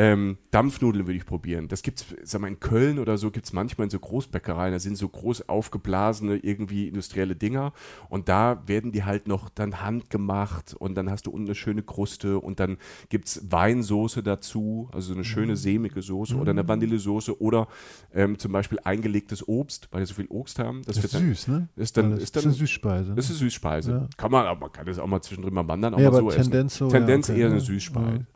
Ähm, 0.00 0.38
Dampfnudeln 0.52 1.08
würde 1.08 1.16
ich 1.16 1.26
probieren. 1.26 1.66
Das 1.66 1.82
gibt 1.82 1.98
es, 2.00 2.30
sag 2.30 2.40
mal, 2.40 2.46
in 2.46 2.60
Köln 2.60 3.00
oder 3.00 3.18
so 3.18 3.32
gibt 3.32 3.46
es 3.46 3.52
manchmal 3.52 3.86
in 3.86 3.90
so 3.90 3.98
Großbäckereien, 3.98 4.72
da 4.72 4.78
sind 4.78 4.96
so 4.96 5.08
groß 5.08 5.48
aufgeblasene, 5.48 6.36
irgendwie 6.36 6.86
industrielle 6.86 7.34
Dinger 7.34 7.72
und 8.08 8.28
da 8.28 8.62
werden 8.66 8.92
die 8.92 9.02
halt 9.02 9.26
noch 9.26 9.48
dann 9.48 9.82
handgemacht 9.82 10.74
und 10.74 10.94
dann 10.94 11.10
hast 11.10 11.26
du 11.26 11.32
unten 11.32 11.48
eine 11.48 11.56
schöne 11.56 11.82
Kruste 11.82 12.38
und 12.38 12.60
dann 12.60 12.76
gibt 13.08 13.26
es 13.26 13.50
Weinsoße 13.50 14.22
dazu, 14.22 14.88
also 14.92 15.08
so 15.08 15.14
eine 15.14 15.24
schöne 15.24 15.56
sämige 15.56 16.00
Soße 16.00 16.36
oder 16.36 16.52
eine 16.52 16.68
Vanillesoße 16.68 17.40
oder 17.42 17.66
ähm, 18.14 18.38
zum 18.38 18.52
Beispiel 18.52 18.78
eingelegtes 18.84 19.48
Obst, 19.48 19.88
weil 19.90 20.02
die 20.02 20.06
so 20.06 20.14
viel 20.14 20.26
Obst 20.28 20.60
haben. 20.60 20.82
Das 20.86 20.96
ist 20.96 21.02
wird 21.02 21.14
dann- 21.14 21.22
süß, 21.28 21.48
ne? 21.48 21.68
ist 21.74 21.96
dann- 21.96 22.10
das 22.12 22.22
ist 22.22 22.36
dann- 22.36 22.44
eine 22.44 22.52
Süßspeise. 22.52 23.08
ne? 23.10 23.14
das 23.16 23.30
ist 23.30 23.38
Süßspeise. 23.38 23.90
Ja. 23.90 24.08
Kann 24.16 24.30
man, 24.30 24.46
aber 24.46 24.60
man 24.60 24.72
kann 24.72 24.86
das 24.86 25.00
auch 25.00 25.08
mal 25.08 25.20
zwischendrin 25.22 25.54
mal 25.54 25.66
wandern, 25.66 25.94
auch 25.94 25.98
Ja, 25.98 26.12
mal 26.12 26.18
aber 26.20 26.30
so 26.30 26.36
Tendenz 26.36 26.74
essen. 26.74 26.78
so, 26.90 26.94
ja, 26.94 26.98
Tendenz 27.00 27.28
okay, 27.30 27.40
eher 27.40 27.46
eine 27.48 27.56
ja. 27.56 27.60
Süßspeise. 27.64 28.26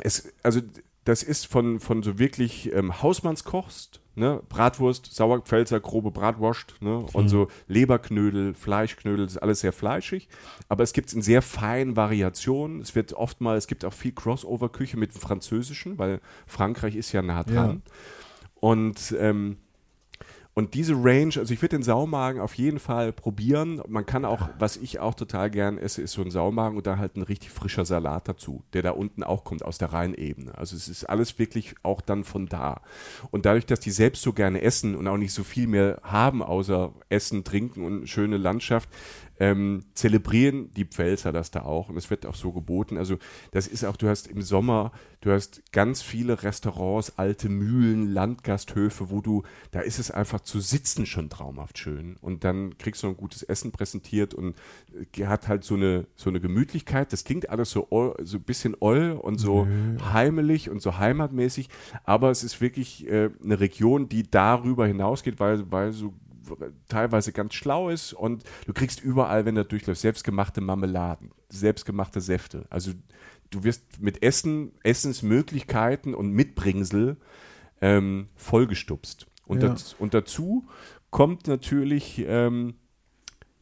Ja. 0.00 0.06
Es, 0.06 0.32
also 0.42 0.60
das 1.04 1.22
ist 1.22 1.46
von, 1.46 1.80
von 1.80 2.02
so 2.02 2.18
wirklich 2.18 2.72
ähm, 2.72 3.02
Hausmannskost, 3.02 4.00
ne? 4.16 4.42
Bratwurst, 4.48 5.14
Sauerpfälzer, 5.14 5.80
grobe 5.80 6.10
Bratwurst, 6.10 6.74
ne? 6.80 7.06
Und 7.12 7.28
so 7.28 7.48
Leberknödel, 7.68 8.54
Fleischknödel, 8.54 9.24
das 9.24 9.34
ist 9.34 9.42
alles 9.42 9.60
sehr 9.60 9.72
fleischig. 9.72 10.28
Aber 10.68 10.82
es 10.82 10.92
gibt 10.92 11.08
es 11.08 11.14
in 11.14 11.22
sehr 11.22 11.42
feinen 11.42 11.96
Variationen. 11.96 12.80
Es 12.80 12.94
wird 12.94 13.14
oft 13.14 13.40
mal, 13.40 13.56
es 13.56 13.66
gibt 13.66 13.84
auch 13.84 13.94
viel 13.94 14.12
Crossover-Küche 14.12 14.98
mit 14.98 15.14
dem 15.14 15.20
Französischen, 15.20 15.98
weil 15.98 16.20
Frankreich 16.46 16.96
ist 16.96 17.12
ja 17.12 17.22
nah 17.22 17.44
dran. 17.44 17.82
Und 18.54 19.16
ähm, 19.18 19.56
und 20.54 20.74
diese 20.74 20.94
Range, 20.94 21.32
also 21.36 21.54
ich 21.54 21.62
würde 21.62 21.76
den 21.76 21.82
Saumagen 21.82 22.40
auf 22.40 22.54
jeden 22.54 22.80
Fall 22.80 23.12
probieren. 23.12 23.80
Man 23.88 24.04
kann 24.04 24.24
auch, 24.24 24.48
was 24.58 24.76
ich 24.76 24.98
auch 24.98 25.14
total 25.14 25.48
gern 25.48 25.78
esse, 25.78 26.02
ist 26.02 26.12
so 26.12 26.22
ein 26.22 26.30
Saumagen 26.30 26.76
und 26.76 26.86
da 26.86 26.98
halt 26.98 27.16
ein 27.16 27.22
richtig 27.22 27.50
frischer 27.50 27.84
Salat 27.84 28.28
dazu, 28.28 28.64
der 28.72 28.82
da 28.82 28.90
unten 28.90 29.22
auch 29.22 29.44
kommt 29.44 29.64
aus 29.64 29.78
der 29.78 29.92
Rheinebene. 29.92 30.58
Also 30.58 30.74
es 30.74 30.88
ist 30.88 31.04
alles 31.04 31.38
wirklich 31.38 31.76
auch 31.84 32.00
dann 32.00 32.24
von 32.24 32.46
da. 32.46 32.82
Und 33.30 33.46
dadurch, 33.46 33.64
dass 33.64 33.78
die 33.78 33.92
selbst 33.92 34.22
so 34.22 34.32
gerne 34.32 34.60
essen 34.62 34.96
und 34.96 35.06
auch 35.06 35.16
nicht 35.16 35.32
so 35.32 35.44
viel 35.44 35.68
mehr 35.68 36.00
haben, 36.02 36.42
außer 36.42 36.92
Essen, 37.08 37.44
Trinken 37.44 37.84
und 37.84 38.08
schöne 38.08 38.36
Landschaft, 38.36 38.88
ähm, 39.40 39.84
zelebrieren 39.94 40.70
die 40.74 40.84
Pfälzer 40.84 41.32
das 41.32 41.50
da 41.50 41.62
auch 41.62 41.88
und 41.88 41.96
es 41.96 42.10
wird 42.10 42.26
auch 42.26 42.34
so 42.34 42.52
geboten. 42.52 42.98
Also 42.98 43.16
das 43.50 43.66
ist 43.66 43.84
auch, 43.84 43.96
du 43.96 44.08
hast 44.08 44.28
im 44.28 44.42
Sommer, 44.42 44.92
du 45.22 45.32
hast 45.32 45.62
ganz 45.72 46.02
viele 46.02 46.42
Restaurants, 46.42 47.18
alte 47.18 47.48
Mühlen, 47.48 48.12
Landgasthöfe, 48.12 49.10
wo 49.10 49.22
du, 49.22 49.42
da 49.70 49.80
ist 49.80 49.98
es 49.98 50.10
einfach 50.10 50.40
zu 50.40 50.60
sitzen 50.60 51.06
schon 51.06 51.30
traumhaft 51.30 51.78
schön 51.78 52.16
und 52.20 52.44
dann 52.44 52.76
kriegst 52.76 53.02
du 53.02 53.08
ein 53.08 53.16
gutes 53.16 53.42
Essen 53.42 53.72
präsentiert 53.72 54.34
und 54.34 54.54
äh, 55.16 55.24
hat 55.24 55.48
halt 55.48 55.64
so 55.64 55.74
eine, 55.74 56.06
so 56.16 56.28
eine 56.28 56.40
Gemütlichkeit. 56.40 57.12
Das 57.12 57.24
klingt 57.24 57.48
alles 57.48 57.70
so, 57.70 57.88
so 58.22 58.36
ein 58.36 58.42
bisschen 58.42 58.76
oll 58.78 59.12
und 59.12 59.38
so 59.38 59.66
heimelig 60.12 60.68
und 60.68 60.82
so 60.82 60.98
heimatmäßig, 60.98 61.70
aber 62.04 62.30
es 62.30 62.44
ist 62.44 62.60
wirklich 62.60 63.08
äh, 63.08 63.30
eine 63.42 63.58
Region, 63.58 64.10
die 64.10 64.30
darüber 64.30 64.86
hinausgeht, 64.86 65.40
weil, 65.40 65.70
weil 65.72 65.92
so 65.92 66.12
teilweise 66.88 67.32
ganz 67.32 67.54
schlau 67.54 67.88
ist 67.90 68.12
und 68.12 68.44
du 68.66 68.72
kriegst 68.72 69.00
überall, 69.02 69.44
wenn 69.44 69.54
du 69.54 69.64
durchläufst, 69.64 70.02
selbstgemachte 70.02 70.60
Marmeladen, 70.60 71.30
selbstgemachte 71.48 72.20
Säfte. 72.20 72.66
Also 72.70 72.92
du 73.50 73.64
wirst 73.64 74.00
mit 74.00 74.22
Essen, 74.22 74.72
Essensmöglichkeiten 74.82 76.14
und 76.14 76.32
Mitbringsel 76.32 77.16
ähm, 77.80 78.28
vollgestupst. 78.36 79.26
Und, 79.46 79.62
Ja. 79.62 79.68
daz- 79.70 79.94
und 79.98 80.14
dazu 80.14 80.66
kommt 81.10 81.46
natürlich 81.48 82.22
ähm, 82.26 82.74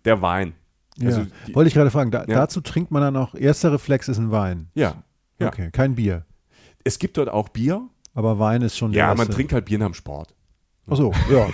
der 0.04 0.20
Wein. 0.22 0.54
Ja. 0.96 1.06
Also 1.08 1.26
die- 1.46 1.54
Wollte 1.54 1.68
ich 1.68 1.74
gerade 1.74 1.90
fragen, 1.90 2.10
da, 2.10 2.20
Ja. 2.20 2.34
dazu 2.40 2.60
trinkt 2.60 2.90
man 2.90 3.02
dann 3.02 3.16
auch, 3.16 3.34
erster 3.34 3.72
Reflex 3.72 4.08
ist 4.08 4.18
ein 4.18 4.30
Wein. 4.30 4.68
Ja. 4.74 5.02
ja. 5.38 5.48
Okay, 5.48 5.70
kein 5.70 5.94
Bier. 5.94 6.26
Es 6.84 6.98
gibt 6.98 7.16
dort 7.16 7.28
auch 7.28 7.48
Bier. 7.48 7.88
Aber 8.14 8.38
Wein 8.40 8.62
ist 8.62 8.76
schon 8.76 8.92
Ja, 8.92 9.06
der 9.06 9.16
man 9.16 9.18
erste- 9.26 9.34
trinkt 9.34 9.52
halt 9.52 9.66
Bier 9.66 9.78
nach 9.78 9.86
dem 9.86 9.94
Sport. 9.94 10.34
Ach 10.90 10.96
so, 10.96 11.12
ja. 11.30 11.48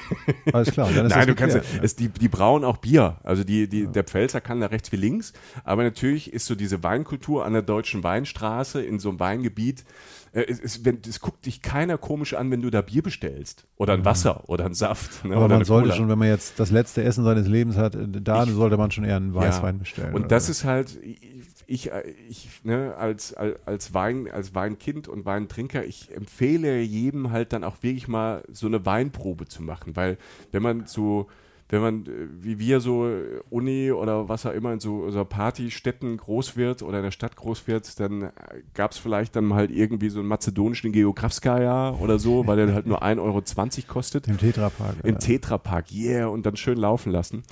Alles 0.52 0.70
klar. 0.70 0.88
Dann 0.94 1.06
ist 1.06 1.12
Nein, 1.14 1.26
du 1.26 1.34
kannst 1.34 1.56
ja, 1.56 1.62
es, 1.82 1.96
die, 1.96 2.08
die 2.08 2.28
brauen 2.28 2.64
auch 2.64 2.76
Bier. 2.78 3.16
Also 3.24 3.44
die, 3.44 3.68
die, 3.68 3.86
der 3.86 4.04
Pfälzer 4.04 4.40
kann 4.40 4.60
da 4.60 4.66
rechts 4.66 4.92
wie 4.92 4.96
links. 4.96 5.32
Aber 5.64 5.82
natürlich 5.82 6.32
ist 6.32 6.46
so 6.46 6.54
diese 6.54 6.82
Weinkultur 6.82 7.44
an 7.44 7.52
der 7.52 7.62
deutschen 7.62 8.02
Weinstraße 8.04 8.82
in 8.82 8.98
so 8.98 9.08
einem 9.10 9.20
Weingebiet. 9.20 9.84
Äh, 10.32 10.44
es, 10.48 10.60
es, 10.60 10.84
wenn, 10.84 10.98
es 11.08 11.20
guckt 11.20 11.46
dich 11.46 11.62
keiner 11.62 11.98
komisch 11.98 12.34
an, 12.34 12.50
wenn 12.50 12.62
du 12.62 12.70
da 12.70 12.80
Bier 12.82 13.02
bestellst. 13.02 13.66
Oder 13.76 13.94
ein 13.94 14.04
Wasser 14.04 14.48
oder 14.48 14.66
ein 14.66 14.74
Saft. 14.74 15.24
Ne, 15.24 15.34
Aber 15.36 15.46
oder 15.46 15.56
man 15.56 15.64
sollte 15.64 15.88
Cola. 15.88 15.96
schon, 15.96 16.08
wenn 16.08 16.18
man 16.18 16.28
jetzt 16.28 16.60
das 16.60 16.70
letzte 16.70 17.02
Essen 17.02 17.24
seines 17.24 17.46
Lebens 17.48 17.76
hat, 17.76 17.94
äh, 17.94 18.06
da 18.08 18.44
Ich- 18.44 18.50
sollte 18.50 18.76
man 18.76 18.90
schon 18.90 19.04
eher 19.04 19.16
einen 19.16 19.34
Weißwein 19.34 19.78
bestellen. 19.78 20.14
Und 20.14 20.30
das 20.32 20.48
ist 20.48 20.64
halt, 20.64 20.96
ich, 21.66 21.92
äh, 21.92 22.02
ich 22.28 22.48
ne, 22.64 22.94
als, 22.96 23.34
als, 23.34 23.94
Wein, 23.94 24.30
als 24.30 24.54
Weinkind 24.54 25.08
und 25.08 25.24
Weintrinker, 25.24 25.84
ich 25.84 26.14
empfehle 26.14 26.80
jedem 26.80 27.30
halt 27.30 27.52
dann 27.52 27.64
auch 27.64 27.82
wirklich 27.82 28.08
mal 28.08 28.42
so 28.50 28.66
eine 28.66 28.84
Weinprobe 28.86 29.46
zu 29.46 29.62
machen, 29.62 29.96
weil 29.96 30.18
wenn 30.52 30.62
man 30.62 30.86
so 30.86 31.28
wenn 31.68 31.80
man, 31.80 32.06
äh, 32.06 32.28
wie 32.40 32.58
wir 32.58 32.80
so 32.80 33.08
äh, 33.08 33.40
Uni 33.50 33.90
oder 33.90 34.28
was 34.28 34.46
auch 34.46 34.52
immer 34.52 34.72
in 34.72 34.80
so, 34.80 35.10
so 35.10 35.24
Partystätten 35.24 36.16
groß 36.16 36.56
wird 36.56 36.82
oder 36.82 36.98
in 36.98 37.04
der 37.04 37.10
Stadt 37.10 37.36
groß 37.36 37.66
wird, 37.66 37.98
dann 38.00 38.30
gab 38.74 38.92
es 38.92 38.98
vielleicht 38.98 39.34
dann 39.36 39.54
halt 39.54 39.70
irgendwie 39.70 40.10
so 40.10 40.20
einen 40.20 40.28
mazedonischen 40.28 40.92
Geografskaya 40.92 41.96
oder 42.00 42.18
so, 42.18 42.46
weil 42.46 42.56
der 42.56 42.74
halt 42.74 42.86
nur 42.86 43.02
1,20 43.02 43.18
Euro 43.20 43.42
kostet. 43.92 44.28
Im 44.28 44.38
Tetrapark. 44.38 44.96
Im 45.02 45.14
ja. 45.14 45.18
Tetrapark, 45.18 45.90
yeah, 45.92 46.26
und 46.26 46.44
dann 46.44 46.56
schön 46.56 46.78
laufen 46.78 47.10
lassen. 47.10 47.42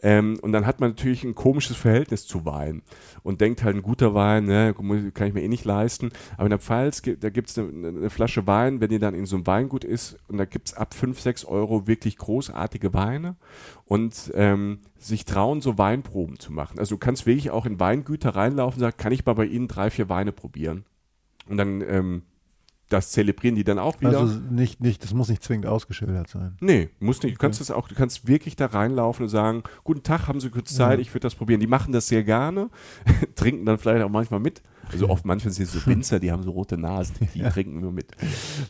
Ähm, 0.00 0.38
und 0.42 0.52
dann 0.52 0.64
hat 0.64 0.80
man 0.80 0.90
natürlich 0.90 1.24
ein 1.24 1.34
komisches 1.34 1.76
Verhältnis 1.76 2.26
zu 2.26 2.44
Wein 2.44 2.82
und 3.24 3.40
denkt 3.40 3.64
halt, 3.64 3.74
ein 3.74 3.82
guter 3.82 4.14
Wein, 4.14 4.44
ne, 4.44 4.74
kann 5.12 5.26
ich 5.26 5.34
mir 5.34 5.42
eh 5.42 5.48
nicht 5.48 5.64
leisten. 5.64 6.10
Aber 6.36 6.44
in 6.44 6.50
der 6.50 6.60
Pfalz, 6.60 7.02
da 7.02 7.30
gibt 7.30 7.50
es 7.50 7.58
eine, 7.58 7.88
eine, 7.88 8.10
Flasche 8.10 8.46
Wein, 8.46 8.80
wenn 8.80 8.90
die 8.90 9.00
dann 9.00 9.14
in 9.14 9.26
so 9.26 9.36
einem 9.36 9.46
Weingut 9.46 9.84
ist, 9.84 10.16
und 10.28 10.38
da 10.38 10.44
gibt 10.44 10.68
es 10.68 10.74
ab 10.74 10.94
5, 10.94 11.20
6 11.20 11.44
Euro 11.46 11.88
wirklich 11.88 12.16
großartige 12.16 12.94
Weine 12.94 13.36
und 13.86 14.30
ähm, 14.34 14.78
sich 14.98 15.24
trauen, 15.24 15.60
so 15.60 15.78
Weinproben 15.78 16.38
zu 16.38 16.52
machen. 16.52 16.78
Also 16.78 16.94
du 16.94 16.98
kannst 16.98 17.26
wirklich 17.26 17.50
auch 17.50 17.66
in 17.66 17.80
Weingüter 17.80 18.30
reinlaufen 18.30 18.78
und 18.78 18.80
sagen, 18.80 18.96
kann 18.96 19.12
ich 19.12 19.26
mal 19.26 19.34
bei 19.34 19.46
Ihnen 19.46 19.66
drei, 19.66 19.90
vier 19.90 20.08
Weine 20.08 20.30
probieren? 20.30 20.84
Und 21.48 21.56
dann 21.56 21.80
ähm, 21.80 22.22
das 22.88 23.10
zelebrieren 23.10 23.54
die 23.54 23.64
dann 23.64 23.78
auch 23.78 24.00
wieder. 24.00 24.18
Also 24.18 24.38
nicht, 24.50 24.80
nicht, 24.80 25.04
das 25.04 25.12
muss 25.12 25.28
nicht 25.28 25.42
zwingend 25.42 25.66
ausgeschildert 25.66 26.28
sein. 26.28 26.56
Nee, 26.60 26.90
muss 27.00 27.22
nicht. 27.22 27.34
Du 27.34 27.38
kannst 27.38 27.60
das 27.60 27.70
auch, 27.70 27.88
du 27.88 27.94
kannst 27.94 28.26
wirklich 28.26 28.56
da 28.56 28.66
reinlaufen 28.66 29.24
und 29.24 29.28
sagen, 29.28 29.62
guten 29.84 30.02
Tag, 30.02 30.26
haben 30.26 30.40
Sie 30.40 30.50
kurz 30.50 30.74
Zeit, 30.74 30.98
ja. 30.98 31.02
ich 31.02 31.10
würde 31.10 31.20
das 31.20 31.34
probieren. 31.34 31.60
Die 31.60 31.66
machen 31.66 31.92
das 31.92 32.08
sehr 32.08 32.24
gerne, 32.24 32.70
trinken 33.34 33.66
dann 33.66 33.78
vielleicht 33.78 34.04
auch 34.04 34.10
manchmal 34.10 34.40
mit. 34.40 34.62
Also 34.90 35.08
oft 35.10 35.24
manchmal 35.24 35.52
sind 35.52 35.68
so 35.68 35.84
Winzer, 35.86 36.18
die 36.18 36.32
haben 36.32 36.42
so 36.42 36.50
rote 36.50 36.78
Nasen, 36.78 37.28
die 37.34 37.40
ja. 37.40 37.50
trinken 37.50 37.80
nur 37.80 37.92
mit. 37.92 38.12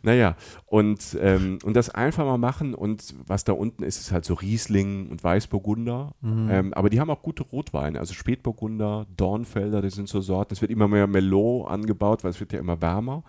Naja, 0.02 0.36
und, 0.66 1.16
ähm, 1.20 1.58
und 1.62 1.74
das 1.74 1.90
einfach 1.90 2.24
mal 2.24 2.38
machen 2.38 2.74
und 2.74 3.14
was 3.26 3.44
da 3.44 3.52
unten 3.52 3.82
ist, 3.82 4.00
ist 4.00 4.12
halt 4.12 4.24
so 4.24 4.34
Riesling 4.34 5.08
und 5.10 5.22
Weißburgunder. 5.22 6.14
Mhm. 6.20 6.48
Ähm, 6.50 6.74
aber 6.74 6.90
die 6.90 7.00
haben 7.00 7.10
auch 7.10 7.22
gute 7.22 7.44
Rotweine, 7.44 7.98
also 8.00 8.14
Spätburgunder, 8.14 9.06
Dornfelder, 9.16 9.80
das 9.80 9.94
sind 9.94 10.08
so 10.08 10.20
Sorten. 10.20 10.54
Es 10.54 10.60
wird 10.60 10.72
immer 10.72 10.88
mehr 10.88 11.06
Melot 11.06 11.68
angebaut, 11.68 12.24
weil 12.24 12.30
es 12.30 12.40
wird 12.40 12.52
ja 12.52 12.58
immer 12.58 12.80
wärmer. 12.80 13.22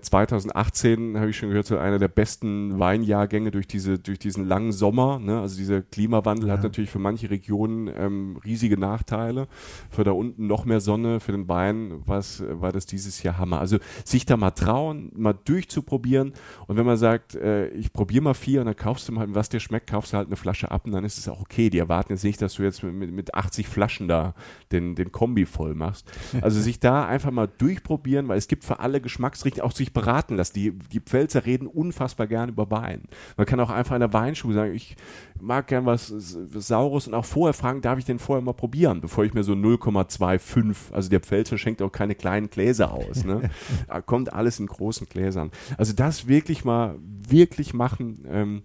2018 0.00 1.14
äh, 1.14 1.18
habe 1.18 1.30
ich 1.30 1.36
schon 1.36 1.50
gehört, 1.50 1.66
so 1.66 1.78
einer 1.78 1.98
der 1.98 2.08
besten 2.08 2.78
Weinjahrgänge 2.78 3.50
durch, 3.50 3.66
diese, 3.66 3.98
durch 3.98 4.18
diesen 4.18 4.46
langen 4.46 4.72
Sommer. 4.72 5.18
Ne? 5.18 5.40
Also 5.40 5.56
dieser 5.56 5.82
Klimawandel 5.82 6.48
ja. 6.48 6.54
hat 6.54 6.62
natürlich 6.62 6.90
für 6.90 6.98
manche 6.98 7.30
Regionen 7.30 7.90
ähm, 7.94 8.38
riesige 8.44 8.78
Nachteile. 8.78 9.48
Für 9.90 10.04
da 10.04 10.12
unten 10.12 10.46
noch 10.46 10.64
mehr 10.64 10.80
Sonne, 10.80 11.20
für 11.20 11.32
den 11.32 11.48
Wein 11.48 12.02
was, 12.06 12.42
war 12.48 12.72
das 12.72 12.86
dieses 12.86 13.22
Jahr 13.22 13.38
Hammer. 13.38 13.60
Also 13.60 13.78
sich 14.04 14.26
da 14.26 14.36
mal 14.36 14.52
trauen, 14.52 15.12
mal 15.14 15.34
durchzuprobieren. 15.44 16.32
Und 16.66 16.76
wenn 16.76 16.86
man 16.86 16.96
sagt, 16.96 17.34
äh, 17.34 17.68
ich 17.68 17.92
probiere 17.92 18.24
mal 18.24 18.34
vier 18.34 18.60
und 18.60 18.66
dann 18.66 18.76
kaufst 18.76 19.08
du 19.08 19.12
mal, 19.12 19.34
was 19.34 19.48
dir 19.48 19.60
schmeckt, 19.60 19.90
kaufst 19.90 20.12
du 20.12 20.16
halt 20.16 20.28
eine 20.28 20.36
Flasche 20.36 20.70
ab 20.70 20.86
und 20.86 20.92
dann 20.92 21.04
ist 21.04 21.18
es 21.18 21.28
auch 21.28 21.40
okay. 21.40 21.70
Die 21.70 21.78
erwarten 21.78 22.12
jetzt 22.12 22.24
nicht, 22.24 22.40
dass 22.40 22.54
du 22.54 22.62
jetzt 22.62 22.82
mit, 22.82 23.12
mit 23.12 23.34
80 23.34 23.68
Flaschen 23.68 24.08
da 24.08 24.34
den, 24.72 24.94
den 24.94 25.12
Kombi 25.12 25.44
voll 25.44 25.74
machst. 25.74 26.10
Also 26.40 26.60
sich 26.60 26.80
da 26.80 27.06
einfach 27.06 27.30
mal 27.30 27.46
durchprobieren, 27.46 28.28
weil 28.28 28.38
es 28.38 28.48
gibt 28.48 28.64
für 28.64 28.78
alle 28.80 29.00
Geschmacksrichtungen 29.00 29.65
auch 29.66 29.72
sich 29.72 29.92
beraten 29.92 30.36
lassen. 30.36 30.54
Die, 30.54 30.70
die 30.70 31.00
Pfälzer 31.00 31.44
reden 31.44 31.66
unfassbar 31.66 32.26
gern 32.26 32.48
über 32.48 32.70
Wein. 32.70 33.02
Man 33.36 33.46
kann 33.46 33.60
auch 33.60 33.70
einfach 33.70 33.96
in 33.96 34.00
der 34.00 34.12
Weinschule 34.12 34.54
sagen, 34.54 34.74
ich 34.74 34.96
mag 35.40 35.66
gern 35.66 35.84
was 35.84 36.06
Saures 36.08 37.08
und 37.08 37.14
auch 37.14 37.24
vorher 37.24 37.52
fragen, 37.52 37.80
darf 37.80 37.98
ich 37.98 38.04
den 38.04 38.18
vorher 38.18 38.42
mal 38.42 38.52
probieren, 38.52 39.00
bevor 39.00 39.24
ich 39.24 39.34
mir 39.34 39.42
so 39.42 39.52
0,25, 39.52 40.92
also 40.92 41.10
der 41.10 41.20
Pfälzer 41.20 41.58
schenkt 41.58 41.82
auch 41.82 41.92
keine 41.92 42.14
kleinen 42.14 42.48
Gläser 42.48 42.92
aus. 42.92 43.24
Ne? 43.24 43.50
da 43.88 44.00
kommt 44.00 44.32
alles 44.32 44.60
in 44.60 44.66
großen 44.66 45.08
Gläsern. 45.08 45.50
Also 45.76 45.92
das 45.92 46.28
wirklich 46.28 46.64
mal, 46.64 46.96
wirklich 47.28 47.74
machen, 47.74 48.24
ähm, 48.28 48.62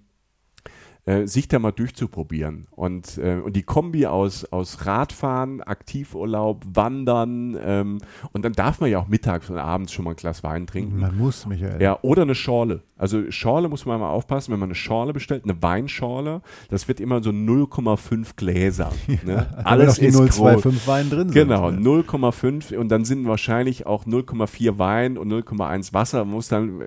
äh, 1.06 1.26
sich 1.26 1.48
da 1.48 1.60
mal 1.60 1.72
durchzuprobieren. 1.72 2.68
Und, 2.72 3.18
äh, 3.18 3.40
und 3.44 3.56
die 3.56 3.64
Kombi 3.64 4.06
aus, 4.06 4.46
aus 4.46 4.86
Radfahren, 4.86 5.62
Aktivurlaub, 5.62 6.64
Wandern 6.74 7.58
ähm, 7.64 7.98
und 8.34 8.46
dann 8.46 8.54
darf 8.54 8.80
man 8.80 8.90
ja 8.90 9.00
auch 9.00 9.08
mittags 9.08 9.50
und 9.50 9.58
abends 9.58 9.94
schon 9.94 10.06
mal 10.06 10.12
ein 10.12 10.18
Glas 10.18 10.44
Wein 10.44 10.68
trinken. 10.68 11.00
Man 11.00 11.18
muss, 11.18 11.46
Michael. 11.46 11.82
Ja, 11.82 11.98
oder 12.02 12.22
eine 12.22 12.36
Schorle. 12.36 12.84
Also 12.98 13.32
Schorle 13.32 13.68
muss 13.68 13.88
man 13.88 14.00
mal 14.00 14.12
aufpassen, 14.12 14.52
wenn 14.52 14.60
man 14.60 14.68
eine 14.68 14.76
Schorle 14.76 15.12
bestellt, 15.12 15.44
eine 15.44 15.60
Weinschorle, 15.64 16.42
das 16.70 16.88
wird 16.88 17.00
immer 17.00 17.24
so 17.24 17.32
0,5 17.32 18.36
Gläser. 18.36 18.92
Ne? 19.24 19.48
Ja, 19.52 19.64
Alles 19.66 20.00
ist 20.00 20.18
0,25 20.18 20.88
Wein 20.88 21.10
drin 21.10 21.30
sind. 21.30 21.34
Genau, 21.34 21.68
0,5 21.68 22.76
und 22.76 22.90
dann 22.90 23.06
sind 23.06 23.28
wahrscheinlich 23.28 23.86
auch 23.86 24.06
0,4 24.06 24.80
Wein 24.80 25.18
und 25.18 25.32
0,1 25.32 25.94
Wasser. 25.94 26.20
Man 26.26 26.36
muss 26.36 26.48
dann, 26.48 26.84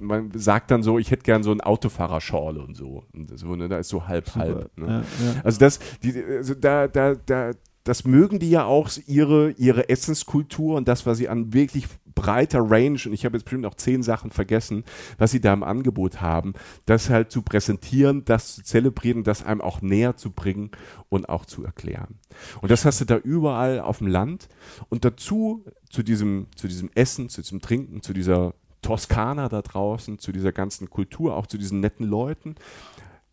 man 0.00 0.30
sagt 0.34 0.70
dann 0.70 0.82
so, 0.82 0.98
ich 0.98 1.10
hätte 1.10 1.24
gern 1.24 1.42
so 1.42 1.50
ein 1.50 1.60
Autofahrerschorle 1.60 2.62
und 2.62 2.76
so. 2.76 3.04
Und 3.12 3.38
so 3.38 3.45
ne? 3.54 3.68
Da 3.68 3.78
ist 3.78 3.88
so 3.88 4.08
halb, 4.08 4.26
Super. 4.26 4.40
halb. 4.40 4.78
Ne? 4.78 4.86
Ja, 4.86 4.98
ja. 4.98 5.40
Also 5.44 5.58
das, 5.58 5.78
die, 6.02 6.22
also 6.22 6.54
da, 6.54 6.88
da, 6.88 7.14
da, 7.14 7.52
das 7.84 8.04
mögen 8.04 8.38
die 8.38 8.50
ja 8.50 8.64
auch, 8.64 8.90
ihre, 9.06 9.52
ihre 9.52 9.88
Essenskultur 9.88 10.76
und 10.76 10.88
das, 10.88 11.06
was 11.06 11.18
sie 11.18 11.28
an 11.28 11.52
wirklich 11.52 11.86
breiter 12.16 12.60
Range, 12.62 12.98
und 13.06 13.12
ich 13.12 13.24
habe 13.24 13.36
jetzt 13.36 13.44
bestimmt 13.44 13.62
noch 13.62 13.74
zehn 13.74 14.02
Sachen 14.02 14.32
vergessen, 14.32 14.84
was 15.18 15.30
sie 15.30 15.40
da 15.40 15.52
im 15.52 15.62
Angebot 15.62 16.20
haben, 16.20 16.54
das 16.86 17.10
halt 17.10 17.30
zu 17.30 17.42
präsentieren, 17.42 18.24
das 18.24 18.56
zu 18.56 18.64
zelebrieren, 18.64 19.22
das 19.22 19.44
einem 19.44 19.60
auch 19.60 19.82
näher 19.82 20.16
zu 20.16 20.32
bringen 20.32 20.70
und 21.08 21.28
auch 21.28 21.44
zu 21.44 21.62
erklären. 21.62 22.18
Und 22.62 22.70
das 22.70 22.84
hast 22.84 23.00
du 23.02 23.04
da 23.04 23.18
überall 23.18 23.80
auf 23.80 23.98
dem 23.98 24.08
Land. 24.08 24.48
Und 24.88 25.04
dazu, 25.04 25.64
zu 25.90 26.02
diesem, 26.02 26.46
zu 26.56 26.66
diesem 26.66 26.90
Essen, 26.94 27.28
zu 27.28 27.42
diesem 27.42 27.60
Trinken, 27.60 28.02
zu 28.02 28.12
dieser 28.12 28.54
Toskana 28.82 29.48
da 29.48 29.62
draußen, 29.62 30.18
zu 30.18 30.32
dieser 30.32 30.52
ganzen 30.52 30.90
Kultur, 30.90 31.36
auch 31.36 31.46
zu 31.46 31.58
diesen 31.58 31.80
netten 31.80 32.06
Leuten, 32.06 32.56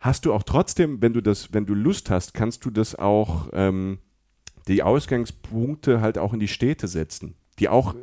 hast 0.04 0.26
du 0.26 0.34
auch 0.34 0.43
trotzdem, 0.43 1.01
wenn 1.01 1.14
du 1.14 1.22
das, 1.22 1.54
wenn 1.54 1.66
du 1.66 1.74
Lust 1.74 2.10
hast, 2.10 2.34
kannst 2.34 2.66
du 2.66 2.70
das 2.70 2.93
auch 2.93 3.47
ähm, 3.54 3.99
die 4.68 4.84
Ausgangspunkte 4.84 6.01
halt 6.01 6.18
auch 6.18 6.34
in 6.34 6.41
die 6.41 6.49
Städte 6.49 6.88
setzen, 6.89 7.36
die 7.58 7.70
auch 7.70 7.95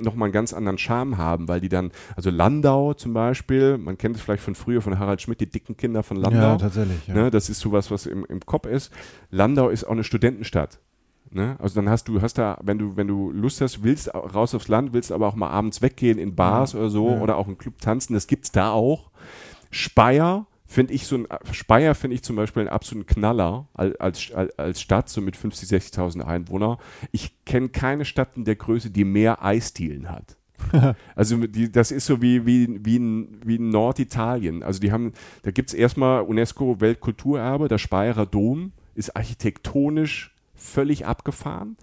nochmal 0.00 0.26
einen 0.26 0.32
ganz 0.32 0.54
anderen 0.54 0.78
Charme 0.78 1.18
haben, 1.18 1.48
weil 1.48 1.60
die 1.60 1.68
dann, 1.68 1.92
also 2.16 2.30
Landau 2.30 2.94
zum 2.94 3.12
Beispiel, 3.12 3.76
man 3.76 3.98
kennt 3.98 4.16
es 4.16 4.22
vielleicht 4.22 4.42
von 4.42 4.54
früher 4.54 4.80
von 4.80 4.98
Harald 4.98 5.20
Schmidt, 5.20 5.40
die 5.40 5.50
dicken 5.50 5.76
Kinder 5.76 6.02
von 6.02 6.16
Landau. 6.16 6.40
Ja, 6.40 6.56
tatsächlich. 6.56 7.06
Ja. 7.06 7.14
Ne, 7.14 7.30
das 7.30 7.50
ist 7.50 7.60
sowas, 7.60 7.90
was 7.90 8.06
im, 8.06 8.24
im 8.24 8.40
Kopf 8.40 8.66
ist. 8.66 8.90
Landau 9.30 9.68
ist 9.68 9.84
auch 9.84 9.92
eine 9.92 10.04
Studentenstadt. 10.04 10.80
Ne? 11.30 11.56
Also 11.58 11.74
dann 11.74 11.90
hast 11.90 12.08
du, 12.08 12.22
hast 12.22 12.38
da, 12.38 12.58
wenn 12.62 12.78
du, 12.78 12.96
wenn 12.96 13.08
du 13.08 13.30
Lust 13.30 13.60
hast, 13.60 13.82
willst 13.82 14.14
raus 14.14 14.54
aufs 14.54 14.68
Land, 14.68 14.94
willst 14.94 15.12
aber 15.12 15.28
auch 15.28 15.34
mal 15.34 15.50
abends 15.50 15.82
weggehen 15.82 16.18
in 16.18 16.34
Bars 16.34 16.72
ja, 16.72 16.78
oder 16.78 16.88
so 16.88 17.08
oder 17.08 17.36
auch 17.36 17.48
im 17.48 17.58
Club 17.58 17.78
tanzen, 17.78 18.14
das 18.14 18.26
gibt's 18.26 18.52
da 18.52 18.70
auch. 18.70 19.10
Speyer 19.70 20.46
finde 20.72 20.94
ich 20.94 21.06
so 21.06 21.16
ein 21.16 21.26
Speyer 21.52 21.94
finde 21.94 22.14
ich 22.14 22.22
zum 22.22 22.36
Beispiel 22.36 22.62
einen 22.62 22.70
absoluten 22.70 23.06
Knaller 23.06 23.68
als, 23.74 24.30
als, 24.32 24.58
als 24.58 24.80
Stadt, 24.80 25.08
so 25.08 25.20
mit 25.20 25.36
50, 25.36 25.68
60.000 25.68 26.22
Einwohnern. 26.22 26.78
Ich 27.12 27.44
kenne 27.44 27.68
keine 27.68 28.04
Stadt 28.04 28.36
in 28.36 28.44
der 28.44 28.56
Größe, 28.56 28.90
die 28.90 29.04
mehr 29.04 29.44
Eisdielen 29.44 30.10
hat. 30.10 30.36
also 31.14 31.46
die, 31.46 31.70
das 31.70 31.90
ist 31.90 32.06
so 32.06 32.22
wie, 32.22 32.46
wie, 32.46 32.80
wie, 32.84 32.96
in, 32.96 33.40
wie 33.44 33.56
in 33.56 33.68
Norditalien. 33.68 34.62
Also 34.62 34.80
die 34.80 34.92
haben, 34.92 35.12
da 35.42 35.50
gibt 35.50 35.68
es 35.68 35.74
erstmal 35.74 36.22
UNESCO 36.22 36.80
Weltkulturerbe, 36.80 37.68
der 37.68 37.78
Speyerer 37.78 38.26
Dom 38.26 38.72
ist 38.94 39.16
architektonisch 39.16 40.34
völlig 40.54 41.06
abgefahren. 41.06 41.76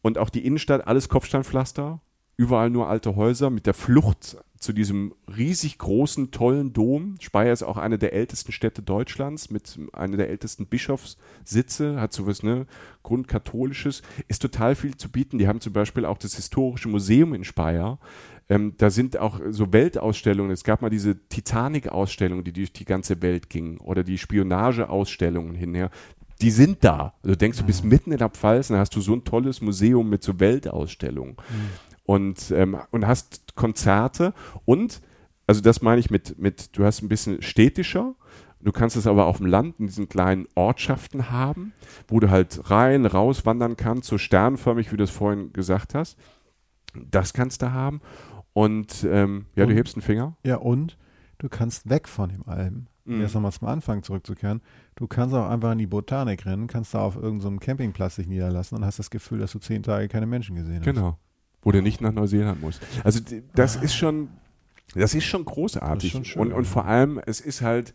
Und 0.00 0.18
auch 0.18 0.30
die 0.30 0.44
Innenstadt, 0.44 0.86
alles 0.86 1.08
Kopfsteinpflaster, 1.08 2.00
überall 2.36 2.70
nur 2.70 2.88
alte 2.88 3.16
Häuser 3.16 3.50
mit 3.50 3.66
der 3.66 3.74
Flucht 3.74 4.36
zu 4.62 4.72
diesem 4.72 5.12
riesig 5.36 5.76
großen, 5.78 6.30
tollen 6.30 6.72
Dom. 6.72 7.16
Speyer 7.20 7.52
ist 7.52 7.64
auch 7.64 7.76
eine 7.76 7.98
der 7.98 8.12
ältesten 8.12 8.52
Städte 8.52 8.80
Deutschlands 8.80 9.50
mit 9.50 9.78
einer 9.92 10.16
der 10.16 10.30
ältesten 10.30 10.66
Bischofssitze, 10.66 12.00
hat 12.00 12.12
sowas, 12.12 12.42
ne, 12.42 12.66
Grundkatholisches, 13.02 14.02
ist 14.28 14.40
total 14.40 14.76
viel 14.76 14.96
zu 14.96 15.10
bieten. 15.10 15.38
Die 15.38 15.48
haben 15.48 15.60
zum 15.60 15.72
Beispiel 15.72 16.04
auch 16.04 16.18
das 16.18 16.36
Historische 16.36 16.88
Museum 16.88 17.34
in 17.34 17.42
Speyer. 17.42 17.98
Ähm, 18.48 18.74
da 18.78 18.90
sind 18.90 19.18
auch 19.18 19.40
so 19.50 19.72
Weltausstellungen. 19.72 20.52
Es 20.52 20.62
gab 20.62 20.80
mal 20.80 20.90
diese 20.90 21.16
Titanic-Ausstellung, 21.28 22.44
die 22.44 22.52
durch 22.52 22.72
die 22.72 22.84
ganze 22.84 23.20
Welt 23.20 23.50
ging, 23.50 23.78
oder 23.78 24.04
die 24.04 24.18
Spionage-Ausstellungen 24.18 25.54
hinher 25.54 25.90
die 26.40 26.50
sind 26.50 26.82
da. 26.82 27.14
Also 27.22 27.34
du 27.34 27.36
denkst, 27.36 27.58
du 27.58 27.64
bist 27.64 27.84
mhm. 27.84 27.90
mitten 27.90 28.10
in 28.10 28.18
der 28.18 28.28
Pfalz 28.28 28.68
und 28.68 28.74
dann 28.74 28.80
hast 28.80 28.96
du 28.96 29.00
so 29.00 29.14
ein 29.14 29.22
tolles 29.22 29.60
Museum 29.60 30.10
mit 30.10 30.24
so 30.24 30.40
Weltausstellungen. 30.40 31.36
Mhm 31.36 31.91
und, 32.04 32.50
ähm, 32.50 32.78
und 32.90 33.06
hast 33.06 33.54
Konzerte 33.54 34.34
und, 34.64 35.00
also 35.46 35.60
das 35.60 35.82
meine 35.82 36.00
ich 36.00 36.10
mit, 36.10 36.38
mit, 36.38 36.76
du 36.76 36.84
hast 36.84 37.02
ein 37.02 37.08
bisschen 37.08 37.42
städtischer, 37.42 38.14
du 38.60 38.72
kannst 38.72 38.96
es 38.96 39.06
aber 39.06 39.26
auf 39.26 39.38
dem 39.38 39.46
Land 39.46 39.78
in 39.78 39.86
diesen 39.86 40.08
kleinen 40.08 40.46
Ortschaften 40.54 41.30
haben, 41.30 41.72
wo 42.08 42.20
du 42.20 42.30
halt 42.30 42.70
rein, 42.70 43.06
raus 43.06 43.44
wandern 43.46 43.76
kannst, 43.76 44.08
so 44.08 44.18
sternförmig, 44.18 44.92
wie 44.92 44.96
du 44.96 45.04
es 45.04 45.10
vorhin 45.10 45.52
gesagt 45.52 45.94
hast. 45.94 46.18
Das 46.94 47.32
kannst 47.32 47.62
du 47.62 47.72
haben. 47.72 48.00
Und 48.52 49.04
ähm, 49.04 49.46
ja, 49.56 49.64
und, 49.64 49.70
du 49.70 49.76
hebst 49.76 49.96
einen 49.96 50.02
Finger. 50.02 50.36
Ja, 50.44 50.56
und 50.56 50.98
du 51.38 51.48
kannst 51.48 51.88
weg 51.88 52.06
von 52.06 52.28
dem 52.28 52.46
Alm 52.46 52.86
um 53.04 53.20
jetzt 53.20 53.34
nochmal 53.34 53.52
zum 53.52 53.68
Anfang 53.68 54.02
zurückzukehren, 54.02 54.60
du 54.94 55.06
kannst 55.06 55.34
auch 55.34 55.48
einfach 55.48 55.72
in 55.72 55.78
die 55.78 55.86
Botanik 55.86 56.46
rennen, 56.46 56.66
kannst 56.66 56.94
da 56.94 57.00
auf 57.00 57.16
irgendeinem 57.16 57.60
Campingplatz 57.60 58.16
dich 58.16 58.26
niederlassen 58.26 58.76
und 58.76 58.84
hast 58.84 58.98
das 58.98 59.10
Gefühl, 59.10 59.38
dass 59.38 59.52
du 59.52 59.58
zehn 59.58 59.82
Tage 59.82 60.08
keine 60.08 60.26
Menschen 60.26 60.56
gesehen 60.56 60.78
hast. 60.78 60.84
Genau. 60.84 61.18
Wo 61.62 61.70
du 61.72 61.80
nicht 61.82 62.00
nach 62.00 62.12
Neuseeland 62.12 62.60
musst. 62.60 62.82
Also 63.04 63.20
d- 63.20 63.42
das 63.54 63.76
ist 63.76 63.94
schon, 63.94 64.28
das 64.94 65.14
ist 65.14 65.24
schon 65.24 65.44
großartig. 65.44 66.14
Ist 66.14 66.26
schon 66.26 66.42
und, 66.42 66.52
und 66.52 66.64
vor 66.66 66.84
allem, 66.86 67.20
es 67.24 67.40
ist 67.40 67.62
halt, 67.62 67.94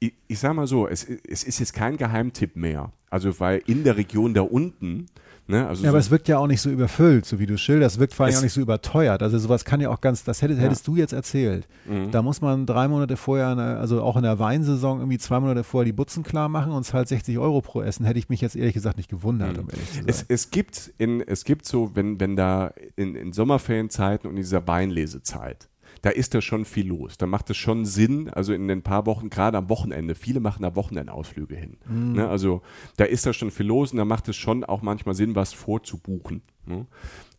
ich, 0.00 0.14
ich 0.28 0.38
sag 0.38 0.54
mal 0.54 0.66
so, 0.66 0.86
es, 0.88 1.04
es 1.04 1.44
ist 1.44 1.58
jetzt 1.58 1.72
kein 1.72 1.96
Geheimtipp 1.96 2.56
mehr. 2.56 2.92
Also 3.10 3.40
weil 3.40 3.62
in 3.66 3.84
der 3.84 3.96
Region 3.96 4.34
da 4.34 4.42
unten, 4.42 5.06
ne, 5.46 5.66
also 5.66 5.82
Ja, 5.82 5.88
aber 5.88 5.98
so, 6.00 6.06
es 6.06 6.10
wirkt 6.10 6.28
ja 6.28 6.36
auch 6.38 6.46
nicht 6.46 6.60
so 6.60 6.68
überfüllt, 6.68 7.24
so 7.24 7.38
wie 7.38 7.46
du 7.46 7.56
schilderst. 7.56 7.96
Es 7.96 8.00
wirkt 8.00 8.12
vor 8.12 8.26
allem 8.26 8.36
auch 8.36 8.42
nicht 8.42 8.52
so 8.52 8.60
überteuert. 8.60 9.22
Also 9.22 9.38
sowas 9.38 9.64
kann 9.64 9.80
ja 9.80 9.88
auch 9.88 10.02
ganz, 10.02 10.24
das 10.24 10.42
hättest, 10.42 10.60
Ja. 10.60 10.66
hättest 10.66 10.86
du 10.86 10.94
jetzt 10.96 11.12
erzählt. 11.14 11.66
Mhm. 11.88 12.10
Da 12.10 12.20
muss 12.20 12.42
man 12.42 12.66
drei 12.66 12.86
Monate 12.86 13.16
vorher, 13.16 13.48
eine, 13.48 13.78
also 13.78 14.02
auch 14.02 14.16
in 14.18 14.24
der 14.24 14.38
Weinsaison, 14.38 14.98
irgendwie 14.98 15.16
zwei 15.16 15.40
Monate 15.40 15.64
vorher 15.64 15.86
die 15.86 15.92
Butzen 15.94 16.22
klar 16.22 16.50
machen 16.50 16.70
und 16.72 16.84
zahlt 16.84 17.08
60 17.08 17.38
Euro 17.38 17.62
pro 17.62 17.80
Essen. 17.80 18.04
Hätte 18.04 18.18
ich 18.18 18.28
mich 18.28 18.42
jetzt 18.42 18.56
ehrlich 18.56 18.74
gesagt 18.74 18.98
nicht 18.98 19.08
gewundert, 19.08 19.54
Mhm. 19.56 19.62
um 19.64 19.70
ehrlich 19.70 19.88
zu 19.88 19.94
sein. 19.94 20.04
Es, 20.06 20.24
es 20.28 20.50
gibt 20.50 20.92
in, 20.98 21.22
es 21.22 21.44
gibt 21.44 21.64
so, 21.64 21.92
wenn, 21.94 22.20
wenn 22.20 22.36
da 22.36 22.74
in, 22.96 23.14
in 23.14 23.32
Sommerferienzeiten 23.32 24.28
und 24.28 24.36
in 24.36 24.42
dieser 24.42 24.66
Weinlesezeit, 24.68 25.68
da 26.02 26.10
ist 26.10 26.34
da 26.34 26.40
schon 26.40 26.64
viel 26.64 26.88
los. 26.88 27.18
Da 27.18 27.26
macht 27.26 27.50
es 27.50 27.56
schon 27.56 27.84
Sinn, 27.84 28.28
also 28.30 28.52
in 28.52 28.68
den 28.68 28.82
paar 28.82 29.06
Wochen, 29.06 29.30
gerade 29.30 29.58
am 29.58 29.68
Wochenende, 29.68 30.14
viele 30.14 30.40
machen 30.40 30.62
da 30.62 30.74
Wochenendausflüge 30.76 31.56
hin. 31.56 31.76
Ne? 31.88 32.28
Also 32.28 32.62
da 32.96 33.04
ist 33.04 33.26
da 33.26 33.32
schon 33.32 33.50
viel 33.50 33.66
los 33.66 33.92
und 33.92 33.98
da 33.98 34.04
macht 34.04 34.28
es 34.28 34.36
schon 34.36 34.64
auch 34.64 34.82
manchmal 34.82 35.14
Sinn, 35.14 35.34
was 35.34 35.52
vorzubuchen. 35.52 36.42
Ne? 36.66 36.86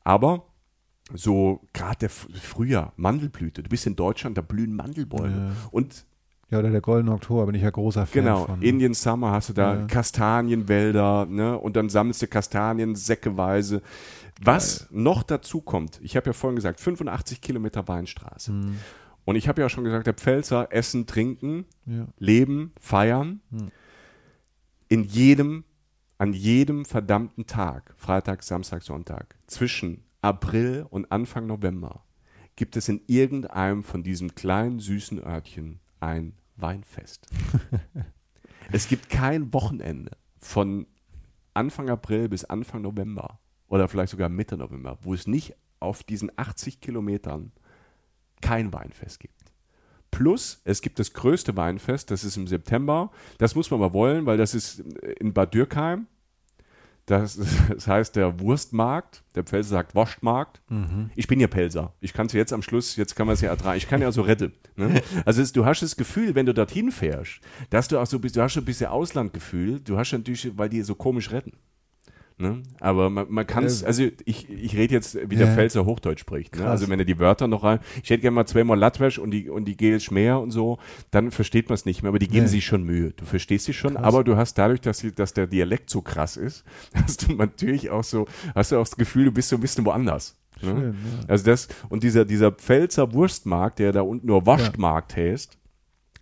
Aber 0.03 0.45
so 1.13 1.61
gerade 1.73 1.97
der 2.01 2.09
Frühjahr, 2.09 2.93
Mandelblüte, 2.95 3.63
du 3.63 3.69
bist 3.69 3.87
in 3.87 3.95
Deutschland, 3.95 4.37
da 4.37 4.41
blühen 4.41 4.75
Mandelbäume. 4.75 5.47
Ja. 5.49 5.51
Und 5.71 6.05
ja, 6.51 6.57
oder 6.57 6.71
der 6.71 6.81
Goldene 6.81 7.13
Oktober, 7.13 7.45
bin 7.45 7.53
ich 7.53 7.61
ja 7.61 7.69
großer 7.69 8.07
Fan 8.07 8.23
Genau, 8.23 8.45
von. 8.45 8.57
ne? 8.59 8.65
Indian 8.65 8.95
Summer 8.95 9.31
hast 9.31 9.49
du 9.49 9.53
da 9.53 9.75
Ja. 9.75 9.85
Kastanienwälder, 9.85 11.27
ne? 11.27 11.57
Und 11.57 11.75
dann 11.75 11.89
sammelst 11.89 12.21
du 12.23 12.27
Kastanien 12.27 12.95
säckeweise. 12.95 13.81
Was 14.41 14.87
noch 14.89 15.23
dazu 15.23 15.61
kommt, 15.61 15.99
ich 16.01 16.15
habe 16.15 16.27
ja 16.27 16.33
vorhin 16.33 16.55
gesagt, 16.55 16.79
85 16.79 17.41
Kilometer 17.41 17.87
Weinstraße. 17.87 18.51
Hm, 18.51 18.77
Und 19.25 19.35
ich 19.35 19.47
habe 19.47 19.61
ja 19.61 19.69
schon 19.69 19.83
gesagt, 19.83 20.07
der 20.07 20.13
Pfälzer, 20.13 20.69
essen, 20.71 21.05
trinken, 21.05 21.65
ja. 21.85 22.07
leben, 22.17 22.71
feiern. 22.79 23.41
Hm. 23.51 23.71
In 24.87 25.03
jedem, 25.03 25.65
an 26.17 26.33
jedem 26.33 26.85
verdammten 26.85 27.45
Tag, 27.45 27.93
Freitag, 27.97 28.43
Samstag, 28.43 28.81
Sonntag, 28.81 29.35
zwischen 29.45 30.03
April 30.21 30.85
und 30.89 31.11
Anfang 31.11 31.45
November, 31.45 32.03
gibt 32.55 32.75
es 32.75 32.89
in 32.89 33.01
irgendeinem 33.07 33.83
von 33.83 34.03
diesen 34.03 34.35
kleinen, 34.35 34.79
süßen 34.79 35.23
Örtchen 35.23 35.79
ein 35.99 36.33
Weinfest. 36.55 37.27
es 38.71 38.87
gibt 38.87 39.09
kein 39.09 39.53
Wochenende 39.53 40.11
von 40.39 40.87
Anfang 41.53 41.89
April 41.89 42.29
bis 42.29 42.45
Anfang 42.45 42.81
November 42.81 43.39
oder 43.69 43.87
vielleicht 43.87 44.11
sogar 44.11 44.29
Mitte 44.29 44.57
November, 44.57 44.97
wo 45.01 45.13
es 45.13 45.27
nicht 45.27 45.55
auf 45.79 46.03
diesen 46.03 46.31
80 46.35 46.81
Kilometern 46.81 47.51
kein 48.41 48.73
Weinfest 48.73 49.19
gibt. 49.19 49.35
Plus, 50.11 50.61
es 50.63 50.81
gibt 50.81 50.99
das 50.99 51.13
größte 51.13 51.55
Weinfest, 51.55 52.11
das 52.11 52.23
ist 52.23 52.35
im 52.35 52.47
September. 52.47 53.11
Das 53.37 53.55
muss 53.55 53.69
man 53.69 53.79
mal 53.79 53.93
wollen, 53.93 54.25
weil 54.25 54.37
das 54.37 54.55
ist 54.55 54.83
in 55.19 55.33
Bad 55.33 55.53
Dürkheim. 55.53 56.07
Das, 57.05 57.39
das 57.69 57.87
heißt 57.87 58.15
der 58.15 58.39
Wurstmarkt. 58.39 59.23
Der 59.35 59.43
Pfälzer 59.43 59.69
sagt 59.69 59.95
Wurstmarkt. 59.95 60.61
Ich 61.15 61.27
bin 61.27 61.39
ja 61.39 61.47
Pelzer. 61.47 61.93
Ich 62.01 62.13
kann 62.13 62.27
es 62.27 62.33
jetzt 62.33 62.53
am 62.53 62.61
Schluss, 62.61 62.95
jetzt 62.95 63.15
kann 63.15 63.27
man 63.27 63.35
es 63.35 63.41
ja 63.41 63.49
ertragen. 63.49 63.77
Ich 63.77 63.87
kann 63.87 64.01
ja 64.01 64.11
so 64.11 64.21
retten. 64.21 64.53
Ne? 64.75 65.01
Also 65.25 65.41
es, 65.41 65.51
du 65.51 65.65
hast 65.65 65.81
das 65.81 65.95
Gefühl, 65.95 66.35
wenn 66.35 66.45
du 66.45 66.53
dorthin 66.53 66.91
fährst, 66.91 67.39
dass 67.69 67.87
du 67.87 67.99
auch 67.99 68.05
so 68.05 68.19
bist, 68.19 68.35
du 68.35 68.41
hast 68.41 68.53
schon 68.53 68.63
ein 68.63 68.65
bisschen 68.65 68.87
Auslandgefühl. 68.87 69.79
Du 69.79 69.97
hast 69.97 70.11
natürlich, 70.11 70.57
weil 70.57 70.69
die 70.69 70.81
so 70.81 70.95
komisch 70.95 71.31
retten. 71.31 71.53
Ne? 72.41 72.63
Aber 72.79 73.09
man, 73.09 73.25
man 73.29 73.45
kann 73.45 73.65
es, 73.65 73.83
also 73.83 74.03
ich, 74.23 74.49
ich 74.49 74.73
rede 74.77 74.93
jetzt, 74.93 75.17
wie 75.29 75.35
der 75.35 75.47
Ja. 75.47 75.53
Pfälzer 75.55 75.85
Hochdeutsch 75.85 76.21
spricht. 76.21 76.55
Ne? 76.55 76.65
Also 76.69 76.87
wenn 76.87 76.97
er 76.97 77.03
die 77.03 77.19
Wörter 77.19 77.49
noch 77.49 77.63
rein, 77.65 77.79
ich 78.01 78.09
hätte 78.09 78.21
gerne 78.21 78.35
mal 78.35 78.45
zweimal 78.45 78.79
Latwisch 78.79 79.19
und 79.19 79.31
die, 79.31 79.49
und 79.49 79.65
die 79.65 79.75
Gels 79.75 80.09
mehr 80.09 80.39
und 80.39 80.51
so, 80.51 80.79
dann 81.11 81.31
versteht 81.31 81.67
man 81.67 81.73
es 81.73 81.85
nicht 81.85 82.01
mehr. 82.01 82.07
Aber 82.09 82.19
die 82.19 82.29
geben 82.29 82.45
Nee. 82.45 82.49
sich 82.51 82.65
schon 82.65 82.83
Mühe. 82.83 83.11
Du 83.11 83.25
verstehst 83.25 83.65
sie 83.65 83.73
schon, 83.73 83.95
Krass. 83.95 84.05
aber 84.05 84.23
du 84.23 84.37
hast 84.37 84.53
dadurch, 84.57 84.79
dass, 84.79 84.99
sie, 84.99 85.11
dass 85.11 85.33
der 85.33 85.47
Dialekt 85.47 85.89
so 85.89 86.01
krass 86.01 86.37
ist, 86.37 86.63
hast 86.93 87.27
du 87.27 87.33
natürlich 87.33 87.89
auch 87.89 88.05
so, 88.05 88.25
hast 88.55 88.71
du 88.71 88.77
auch 88.77 88.83
das 88.87 88.95
Gefühl, 88.95 89.25
du 89.25 89.31
bist 89.33 89.49
so 89.49 89.57
ein 89.57 89.61
bisschen 89.61 89.83
woanders. 89.85 90.37
Ne? 90.61 90.69
Schön, 90.71 90.83
ja. 90.83 91.25
Also 91.27 91.43
das, 91.45 91.67
und 91.89 92.03
dieser, 92.03 92.23
dieser 92.23 92.53
Pfälzer 92.53 93.11
Wurstmarkt, 93.11 93.79
der 93.79 93.91
da 93.91 94.01
unten 94.01 94.27
nur 94.27 94.45
Wurstmarkt 94.45 95.17
heißt, 95.17 95.57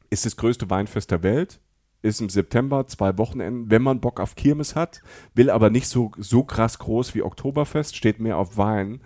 ist 0.10 0.26
das 0.26 0.36
größte 0.36 0.68
Weinfest 0.70 1.12
der 1.12 1.22
Welt. 1.22 1.60
Ist 2.08 2.22
im 2.22 2.30
September, 2.30 2.88
zwei 2.88 3.18
Wochenenden, 3.18 3.70
wenn 3.70 3.82
man 3.82 4.00
Bock 4.00 4.22
auf 4.22 4.36
Kirmes 4.36 4.78
hat, 4.78 5.02
will 5.34 5.50
aber 5.50 5.70
nicht 5.70 5.90
so, 5.90 6.12
so 6.18 6.42
krass 6.42 6.80
groß 6.80 7.14
wie 7.16 7.22
Oktoberfest, 7.22 7.98
steht 7.98 8.22
mehr 8.22 8.38
auf 8.38 8.56
Wein, 8.56 9.02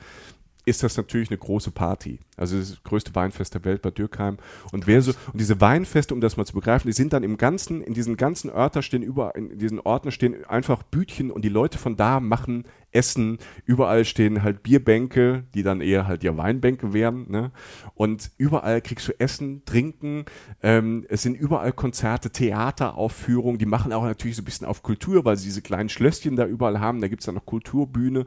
ist 0.66 0.84
das 0.84 0.97
natürlich 0.97 1.30
eine 1.30 1.38
große 1.38 1.72
Party. 1.72 2.20
Also 2.38 2.57
das 2.57 2.84
größte 2.84 3.14
Weinfest 3.16 3.53
der 3.53 3.66
Welt 3.66 3.82
bei 3.82 3.91
Dürkheim. 3.91 4.38
Und 4.72 4.88
wer 4.88 5.01
so, 5.01 5.12
und 5.32 5.39
diese 5.39 5.59
Weinfeste, 5.62 6.14
um 6.14 6.22
das 6.22 6.38
mal 6.38 6.45
zu 6.45 6.53
begreifen, 6.53 6.88
die 6.88 6.93
sind 6.93 7.14
dann 7.14 7.24
im 7.24 7.38
ganzen, 7.38 7.82
in 7.82 7.93
diesen 7.93 8.18
ganzen 8.18 8.49
Örtern 8.49 8.84
stehen 8.84 9.01
überall, 9.01 9.34
in 9.36 9.57
diesen 9.57 9.80
Orten 9.80 10.12
stehen 10.12 10.45
einfach 10.45 10.84
Bütchen 10.84 11.32
und 11.32 11.43
die 11.43 11.49
Leute 11.49 11.78
von 11.78 11.95
da 11.95 12.20
machen 12.20 12.66
Essen. 12.91 13.38
Überall 13.66 14.05
stehen 14.05 14.43
halt 14.43 14.64
Bierbänke, 14.64 15.45
die 15.53 15.64
dann 15.64 15.82
eher 15.82 16.07
halt 16.07 16.24
ja 16.24 16.36
Weinbänke 16.36 16.93
wären, 16.93 17.30
ne? 17.30 17.51
Und 17.95 18.32
überall 18.38 18.82
kriegst 18.82 19.07
du 19.07 19.20
Essen, 19.20 19.64
Trinken. 19.66 20.26
Ähm, 20.62 21.05
es 21.09 21.22
sind 21.22 21.36
überall 21.36 21.72
Konzerte, 21.72 22.32
Theateraufführungen. 22.32 23.59
Die 23.59 23.66
machen 23.66 23.93
auch 23.93 24.03
natürlich 24.03 24.36
so 24.36 24.41
ein 24.41 24.45
bisschen 24.45 24.68
auf 24.68 24.84
Kultur, 24.84 25.26
weil 25.26 25.38
sie 25.38 25.45
diese 25.45 25.62
kleinen 25.62 25.89
Schlösschen 25.89 26.36
da 26.36 26.45
überall 26.45 26.80
haben. 26.80 27.01
Da 27.01 27.07
gibt 27.07 27.22
es 27.22 27.26
dann 27.26 27.36
noch 27.36 27.45
Kulturbühne. 27.45 28.26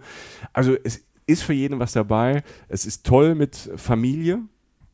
Also 0.52 0.76
es 0.82 1.04
ist 1.26 1.42
für 1.42 1.52
jeden 1.52 1.78
was 1.78 1.92
dabei. 1.92 2.42
Es 2.68 2.86
ist 2.86 3.06
toll 3.06 3.34
mit 3.34 3.70
Familie, 3.76 4.40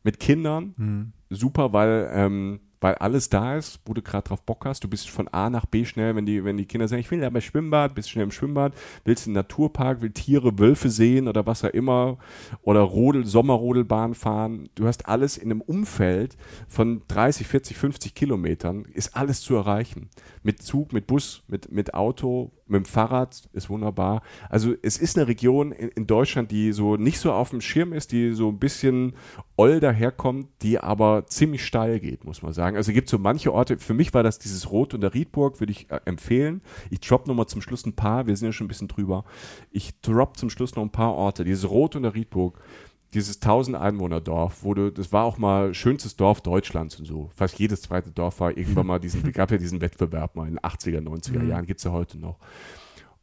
mit 0.02 0.20
Kindern. 0.20 0.74
Hm. 0.76 1.12
Super, 1.30 1.72
weil, 1.72 2.10
ähm, 2.12 2.60
weil 2.80 2.94
alles 2.96 3.28
da 3.28 3.56
ist, 3.56 3.80
wo 3.84 3.92
du 3.92 4.02
gerade 4.02 4.28
drauf 4.28 4.42
Bock 4.42 4.64
hast. 4.64 4.82
Du 4.82 4.88
bist 4.88 5.10
von 5.10 5.28
A 5.28 5.50
nach 5.50 5.66
B 5.66 5.84
schnell, 5.84 6.16
wenn 6.16 6.26
die, 6.26 6.44
wenn 6.44 6.56
die 6.56 6.64
Kinder 6.64 6.88
sagen, 6.88 7.00
ich 7.00 7.10
will 7.10 7.20
ja 7.20 7.30
bei 7.30 7.40
Schwimmbad, 7.40 7.94
bist 7.94 8.10
schnell 8.10 8.24
im 8.24 8.30
Schwimmbad, 8.30 8.74
willst 9.04 9.26
in 9.26 9.32
den 9.32 9.36
Naturpark, 9.36 10.00
will 10.00 10.10
Tiere, 10.10 10.58
Wölfe 10.58 10.88
sehen 10.88 11.28
oder 11.28 11.46
was 11.46 11.64
auch 11.64 11.70
immer 11.70 12.18
oder 12.62 12.80
Rodel, 12.80 13.26
Sommerrodelbahn 13.26 14.14
fahren. 14.14 14.70
Du 14.74 14.86
hast 14.86 15.06
alles 15.06 15.36
in 15.36 15.50
einem 15.50 15.60
Umfeld 15.60 16.36
von 16.68 17.02
30, 17.08 17.46
40, 17.46 17.76
50 17.76 18.14
Kilometern, 18.14 18.86
ist 18.92 19.14
alles 19.14 19.42
zu 19.42 19.54
erreichen. 19.54 20.08
Mit 20.42 20.62
Zug, 20.62 20.92
mit 20.92 21.06
Bus, 21.06 21.42
mit, 21.48 21.70
mit 21.70 21.94
Auto, 21.94 22.50
mit 22.70 22.84
dem 22.84 22.84
Fahrrad, 22.84 23.48
ist 23.52 23.68
wunderbar. 23.68 24.22
Also 24.48 24.74
es 24.82 24.96
ist 24.96 25.16
eine 25.16 25.28
Region 25.28 25.72
in, 25.72 25.88
in 25.88 26.06
Deutschland, 26.06 26.50
die 26.50 26.72
so 26.72 26.96
nicht 26.96 27.18
so 27.18 27.32
auf 27.32 27.50
dem 27.50 27.60
Schirm 27.60 27.92
ist, 27.92 28.12
die 28.12 28.32
so 28.32 28.48
ein 28.48 28.58
bisschen 28.58 29.14
oll 29.56 29.80
daherkommt, 29.80 30.48
die 30.62 30.78
aber 30.78 31.26
ziemlich 31.26 31.64
steil 31.64 32.00
geht, 32.00 32.24
muss 32.24 32.42
man 32.42 32.52
sagen. 32.52 32.76
Also 32.76 32.90
es 32.90 32.94
gibt 32.94 33.08
so 33.08 33.18
manche 33.18 33.52
Orte, 33.52 33.78
für 33.78 33.94
mich 33.94 34.14
war 34.14 34.22
das 34.22 34.38
dieses 34.38 34.70
Rot 34.70 34.94
und 34.94 35.02
der 35.02 35.14
Riedburg, 35.14 35.60
würde 35.60 35.72
ich 35.72 35.90
äh, 35.90 36.00
empfehlen. 36.04 36.62
Ich 36.90 37.00
drop 37.00 37.26
nochmal 37.26 37.46
zum 37.46 37.60
Schluss 37.60 37.84
ein 37.84 37.94
paar, 37.94 38.26
wir 38.26 38.36
sind 38.36 38.46
ja 38.46 38.52
schon 38.52 38.66
ein 38.66 38.68
bisschen 38.68 38.88
drüber. 38.88 39.24
Ich 39.70 40.00
drop 40.00 40.36
zum 40.36 40.50
Schluss 40.50 40.74
noch 40.76 40.82
ein 40.82 40.90
paar 40.90 41.14
Orte. 41.14 41.44
Dieses 41.44 41.68
Rot 41.68 41.96
und 41.96 42.02
der 42.02 42.14
Riedburg, 42.14 42.58
dieses 43.14 43.36
1000 43.36 43.76
Einwohner 43.76 44.20
Dorf, 44.20 44.62
du, 44.62 44.90
das 44.90 45.12
war 45.12 45.24
auch 45.24 45.38
mal 45.38 45.74
schönstes 45.74 46.16
Dorf 46.16 46.40
Deutschlands 46.40 46.98
und 46.98 47.06
so. 47.06 47.30
Fast 47.34 47.58
jedes 47.58 47.82
zweite 47.82 48.10
Dorf 48.10 48.40
war 48.40 48.56
irgendwann 48.56 48.86
mal 48.86 49.00
diesen, 49.00 49.32
gab 49.32 49.50
ja 49.50 49.58
diesen 49.58 49.80
Wettbewerb 49.80 50.36
mal 50.36 50.46
in 50.46 50.54
den 50.54 50.60
80er, 50.60 51.00
90er 51.00 51.44
Jahren, 51.44 51.66
gibt 51.66 51.78
es 51.78 51.84
ja 51.84 51.92
heute 51.92 52.18
noch. 52.18 52.38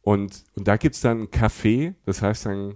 Und, 0.02 0.44
und 0.54 0.68
da 0.68 0.76
gibt 0.76 0.94
es 0.94 1.00
dann 1.00 1.22
ein 1.22 1.28
Café, 1.28 1.94
das 2.04 2.22
heißt 2.22 2.46
dann, 2.46 2.74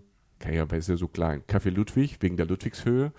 ja, 0.50 0.70
weil 0.70 0.78
es 0.78 0.88
ja 0.88 0.96
so 0.96 1.08
klein, 1.08 1.42
Café 1.48 1.70
Ludwig, 1.70 2.16
wegen 2.20 2.36
der 2.36 2.46
Ludwigshöhe. 2.46 3.12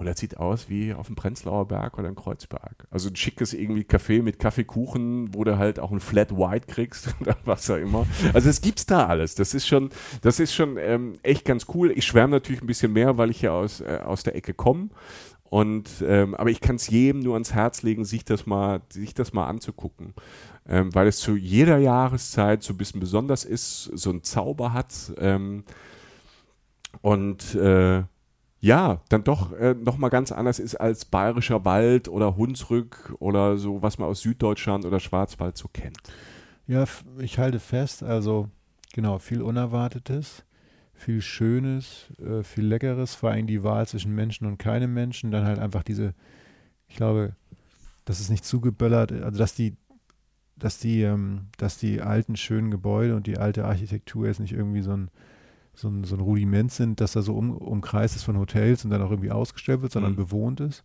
Und 0.00 0.06
das 0.06 0.18
sieht 0.18 0.38
aus 0.38 0.70
wie 0.70 0.94
auf 0.94 1.08
dem 1.08 1.14
Prenzlauer 1.14 1.68
Berg 1.68 1.98
oder 1.98 2.08
in 2.08 2.14
Kreuzberg. 2.14 2.86
Also 2.90 3.10
ein 3.10 3.16
schickes 3.16 3.52
irgendwie 3.52 3.82
Café 3.82 4.22
mit 4.22 4.38
Kaffeekuchen, 4.38 5.34
wo 5.34 5.44
du 5.44 5.58
halt 5.58 5.78
auch 5.78 5.90
ein 5.90 6.00
Flat 6.00 6.34
White 6.34 6.68
kriegst 6.68 7.14
oder 7.20 7.36
was 7.44 7.70
auch 7.70 7.76
immer. 7.76 8.06
Also 8.32 8.48
es 8.48 8.62
gibt's 8.62 8.86
da 8.86 9.04
alles. 9.04 9.34
Das 9.34 9.52
ist 9.52 9.66
schon, 9.66 9.90
das 10.22 10.40
ist 10.40 10.54
schon 10.54 10.78
ähm, 10.78 11.18
echt 11.22 11.44
ganz 11.44 11.66
cool. 11.74 11.92
Ich 11.94 12.06
schwärme 12.06 12.30
natürlich 12.30 12.62
ein 12.62 12.66
bisschen 12.66 12.94
mehr, 12.94 13.18
weil 13.18 13.28
ich 13.28 13.42
ja 13.42 13.52
aus, 13.52 13.82
äh, 13.82 14.00
aus 14.02 14.22
der 14.22 14.34
Ecke 14.36 14.54
komme. 14.54 14.88
Und 15.50 16.02
ähm, 16.02 16.34
aber 16.34 16.48
ich 16.48 16.62
kann 16.62 16.76
es 16.76 16.88
jedem 16.88 17.20
nur 17.20 17.34
ans 17.34 17.52
Herz 17.52 17.82
legen, 17.82 18.06
sich 18.06 18.24
das 18.24 18.46
mal, 18.46 18.80
sich 18.88 19.12
das 19.12 19.34
mal 19.34 19.48
anzugucken. 19.48 20.14
Ähm, 20.66 20.94
weil 20.94 21.08
es 21.08 21.18
zu 21.18 21.36
jeder 21.36 21.76
Jahreszeit 21.76 22.62
so 22.62 22.72
ein 22.72 22.78
bisschen 22.78 23.00
besonders 23.00 23.44
ist, 23.44 23.90
so 23.92 24.08
einen 24.08 24.22
Zauber 24.22 24.72
hat. 24.72 24.94
Ähm, 25.18 25.64
und 27.02 27.54
äh, 27.54 28.04
ja, 28.60 29.00
dann 29.08 29.24
doch 29.24 29.52
äh, 29.52 29.74
nochmal 29.74 30.10
ganz 30.10 30.32
anders 30.32 30.58
ist 30.58 30.76
als 30.76 31.06
bayerischer 31.06 31.64
Wald 31.64 32.08
oder 32.08 32.36
Hunsrück 32.36 33.14
oder 33.18 33.56
so, 33.56 33.82
was 33.82 33.98
man 33.98 34.08
aus 34.08 34.20
Süddeutschland 34.20 34.84
oder 34.84 35.00
Schwarzwald 35.00 35.56
so 35.56 35.68
kennt. 35.72 35.98
Ja, 36.66 36.84
ich 37.18 37.38
halte 37.38 37.58
fest, 37.58 38.02
also 38.02 38.48
genau, 38.92 39.18
viel 39.18 39.40
Unerwartetes, 39.40 40.44
viel 40.92 41.22
Schönes, 41.22 42.08
äh, 42.18 42.42
viel 42.42 42.66
Leckeres, 42.66 43.14
vor 43.14 43.30
allem 43.30 43.46
die 43.46 43.64
Wahl 43.64 43.88
zwischen 43.88 44.14
Menschen 44.14 44.46
und 44.46 44.58
keinem 44.58 44.92
Menschen, 44.92 45.30
dann 45.30 45.46
halt 45.46 45.58
einfach 45.58 45.82
diese, 45.82 46.14
ich 46.86 46.96
glaube, 46.96 47.34
dass 48.04 48.20
es 48.20 48.28
nicht 48.28 48.44
zugeböllert, 48.44 49.10
also 49.10 49.38
dass 49.38 49.54
die, 49.54 49.74
dass 50.56 50.78
die, 50.78 51.02
ähm, 51.02 51.46
dass 51.56 51.78
die 51.78 52.02
alten 52.02 52.36
schönen 52.36 52.70
Gebäude 52.70 53.16
und 53.16 53.26
die 53.26 53.38
alte 53.38 53.64
Architektur 53.64 54.26
jetzt 54.26 54.40
nicht 54.40 54.52
irgendwie 54.52 54.82
so 54.82 54.92
ein, 54.92 55.10
so 55.74 55.88
ein, 55.88 56.04
so 56.04 56.16
ein 56.16 56.20
Rudiment 56.20 56.72
sind, 56.72 57.00
dass 57.00 57.12
da 57.12 57.22
so 57.22 57.34
um, 57.34 57.56
umkreist 57.56 58.16
ist 58.16 58.24
von 58.24 58.38
Hotels 58.38 58.84
und 58.84 58.90
dann 58.90 59.02
auch 59.02 59.10
irgendwie 59.10 59.30
ausgestellt 59.30 59.82
wird, 59.82 59.92
sondern 59.92 60.12
mhm. 60.12 60.16
bewohnt 60.16 60.60
ist. 60.60 60.84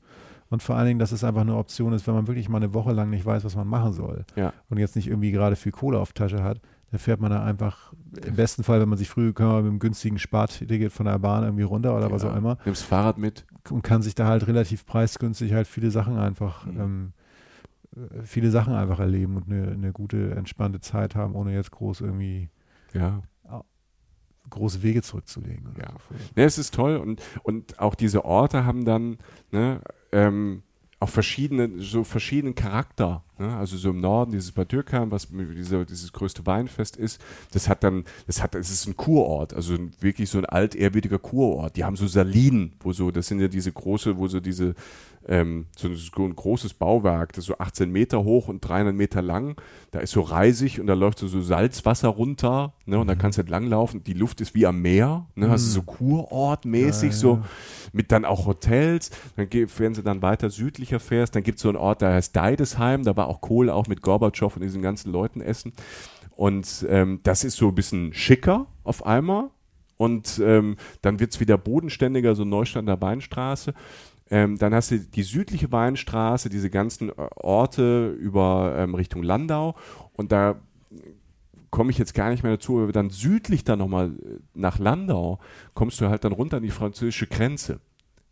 Und 0.49 0.61
vor 0.61 0.75
allen 0.75 0.87
Dingen, 0.87 0.99
dass 0.99 1.11
es 1.11 1.23
einfach 1.23 1.41
eine 1.41 1.55
Option 1.55 1.93
ist, 1.93 2.05
wenn 2.07 2.13
man 2.13 2.27
wirklich 2.27 2.49
mal 2.49 2.57
eine 2.57 2.73
Woche 2.73 2.93
lang 2.93 3.09
nicht 3.09 3.25
weiß, 3.25 3.43
was 3.43 3.55
man 3.55 3.67
machen 3.67 3.93
soll 3.93 4.25
ja. 4.35 4.53
und 4.69 4.77
jetzt 4.77 4.95
nicht 4.95 5.07
irgendwie 5.07 5.31
gerade 5.31 5.55
viel 5.55 5.71
Kohle 5.71 5.99
auf 5.99 6.13
Tasche 6.13 6.43
hat, 6.43 6.61
dann 6.91 6.99
fährt 6.99 7.19
man 7.19 7.31
da 7.31 7.43
einfach, 7.43 7.93
im 8.23 8.35
besten 8.35 8.63
Fall, 8.63 8.79
wenn 8.79 8.87
man 8.87 8.97
sich 8.97 9.09
früh 9.09 9.33
kann, 9.33 9.47
mit 9.47 9.65
einem 9.65 9.79
günstigen 9.79 10.19
Sparticket 10.19 10.91
von 10.91 11.07
der 11.07 11.17
Bahn 11.17 11.43
irgendwie 11.43 11.63
runter 11.63 11.95
oder 11.95 12.07
ja, 12.07 12.11
was 12.11 12.23
auch 12.23 12.35
immer. 12.35 12.57
Nimmst 12.63 12.83
Fahrrad 12.83 13.17
mit. 13.17 13.45
Und 13.71 13.81
kann 13.81 14.03
sich 14.03 14.13
da 14.13 14.27
halt 14.27 14.45
relativ 14.45 14.85
preisgünstig 14.85 15.53
halt 15.53 15.67
viele 15.67 15.89
Sachen 15.89 16.17
einfach, 16.17 16.67
mhm. 16.67 16.79
ähm, 16.79 17.13
äh, 17.95 18.21
viele 18.23 18.51
Sachen 18.51 18.75
einfach 18.75 18.99
erleben 18.99 19.37
und 19.37 19.51
eine, 19.51 19.71
eine 19.71 19.91
gute, 19.91 20.35
entspannte 20.35 20.79
Zeit 20.79 21.15
haben, 21.15 21.33
ohne 21.33 21.53
jetzt 21.53 21.71
groß 21.71 22.01
irgendwie 22.01 22.49
ja 22.93 23.23
große 24.49 24.83
Wege 24.83 25.01
zurückzulegen. 25.01 25.75
Ja. 25.77 25.93
ja, 26.35 26.43
es 26.43 26.57
ist 26.57 26.73
toll 26.73 26.97
und, 26.97 27.21
und 27.43 27.79
auch 27.79 27.95
diese 27.95 28.25
Orte 28.25 28.65
haben 28.65 28.85
dann 28.85 29.17
ne, 29.51 29.81
ähm, 30.11 30.63
auch 30.99 31.09
verschiedene, 31.09 31.81
so 31.81 32.03
verschiedenen 32.03 32.55
Charakter. 32.55 33.23
Ne? 33.37 33.55
Also 33.57 33.77
so 33.77 33.89
im 33.89 33.99
Norden, 33.99 34.31
dieses 34.31 34.51
Bad 34.51 34.71
Dürkheim, 34.71 35.11
was 35.11 35.27
diese, 35.29 35.85
dieses 35.85 36.13
größte 36.13 36.45
Weinfest 36.45 36.95
ist, 36.95 37.21
das 37.51 37.67
hat 37.67 37.83
dann, 37.83 38.05
das 38.27 38.41
hat, 38.41 38.55
es 38.55 38.71
ist 38.71 38.87
ein 38.87 38.95
Kurort, 38.95 39.53
also 39.53 39.77
wirklich 39.99 40.29
so 40.29 40.37
ein 40.37 40.45
altehrwürdiger 40.45 41.19
Kurort. 41.19 41.75
Die 41.75 41.83
haben 41.83 41.97
so 41.97 42.07
Salinen, 42.07 42.73
wo 42.79 42.93
so, 42.93 43.11
das 43.11 43.27
sind 43.27 43.39
ja 43.39 43.49
diese 43.49 43.71
große, 43.71 44.17
wo 44.17 44.27
so 44.27 44.39
diese 44.39 44.73
ähm, 45.27 45.65
so 45.75 45.87
ein 45.87 46.35
großes 46.35 46.75
Bauwerk, 46.75 47.33
das 47.33 47.45
ist 47.45 47.47
so 47.47 47.57
18 47.57 47.91
Meter 47.91 48.23
hoch 48.23 48.47
und 48.47 48.61
300 48.61 48.93
Meter 48.93 49.21
lang. 49.21 49.59
Da 49.91 49.99
ist 49.99 50.11
so 50.11 50.21
reisig 50.21 50.79
und 50.79 50.87
da 50.87 50.93
läuft 50.93 51.19
so, 51.19 51.27
so 51.27 51.41
Salzwasser 51.41 52.09
runter 52.09 52.73
ne, 52.85 52.99
und 52.99 53.07
da 53.07 53.15
mhm. 53.15 53.19
kannst 53.19 53.37
du 53.37 53.41
entlang 53.41 53.67
laufen. 53.67 54.03
Die 54.03 54.13
Luft 54.13 54.41
ist 54.41 54.53
wie 54.53 54.67
am 54.67 54.81
Meer, 54.81 55.25
ne, 55.35 55.49
also 55.49 55.67
so 55.67 55.81
Kurortmäßig, 55.81 57.11
ja, 57.11 57.17
so 57.17 57.39
mit 57.91 58.11
dann 58.11 58.25
auch 58.25 58.45
Hotels. 58.45 59.09
Dann 59.35 59.47
wenn 59.51 59.93
du 59.93 60.03
dann 60.03 60.21
weiter 60.21 60.49
südlicher 60.49 60.99
fährst, 60.99 61.35
dann 61.35 61.43
gibt 61.43 61.57
es 61.57 61.63
so 61.63 61.69
einen 61.69 61.77
Ort, 61.77 62.01
der 62.01 62.13
heißt 62.13 62.35
Deidesheim, 62.35 63.03
da 63.03 63.15
war 63.17 63.27
auch 63.27 63.41
Kohl 63.41 63.69
auch 63.69 63.87
mit 63.87 64.01
Gorbatschow 64.01 64.55
und 64.55 64.61
diesen 64.61 64.81
ganzen 64.81 65.11
Leuten 65.11 65.41
essen. 65.41 65.73
Und 66.35 66.85
ähm, 66.89 67.21
das 67.23 67.43
ist 67.43 67.55
so 67.55 67.69
ein 67.69 67.75
bisschen 67.75 68.13
schicker 68.13 68.67
auf 68.83 69.05
einmal. 69.05 69.49
Und 69.97 70.41
ähm, 70.43 70.75
dann 71.01 71.19
wird 71.19 71.33
es 71.33 71.39
wieder 71.39 71.57
bodenständiger, 71.57 72.35
so 72.35 72.43
Neustander 72.43 73.01
Weinstraße. 73.01 73.73
Ähm, 74.31 74.57
dann 74.57 74.73
hast 74.73 74.91
du 74.91 74.99
die 74.99 75.23
südliche 75.23 75.71
Weinstraße, 75.71 76.49
diese 76.49 76.69
ganzen 76.69 77.09
äh, 77.09 77.13
Orte 77.35 78.09
über 78.09 78.75
ähm, 78.77 78.95
Richtung 78.95 79.21
Landau 79.21 79.75
und 80.13 80.31
da 80.31 80.59
komme 81.75 81.91
ich 81.91 81.97
jetzt 81.97 82.13
gar 82.13 82.29
nicht 82.29 82.41
mehr 82.41 82.53
dazu, 82.53 82.79
aber 82.79 82.93
dann 82.93 83.09
südlich 83.09 83.65
dann 83.65 83.79
nochmal 83.79 84.07
äh, 84.07 84.39
nach 84.53 84.79
Landau 84.79 85.39
kommst 85.73 85.99
du 85.99 86.09
halt 86.09 86.23
dann 86.23 86.31
runter 86.31 86.57
an 86.57 86.63
die 86.63 86.71
französische 86.71 87.27
Grenze, 87.27 87.81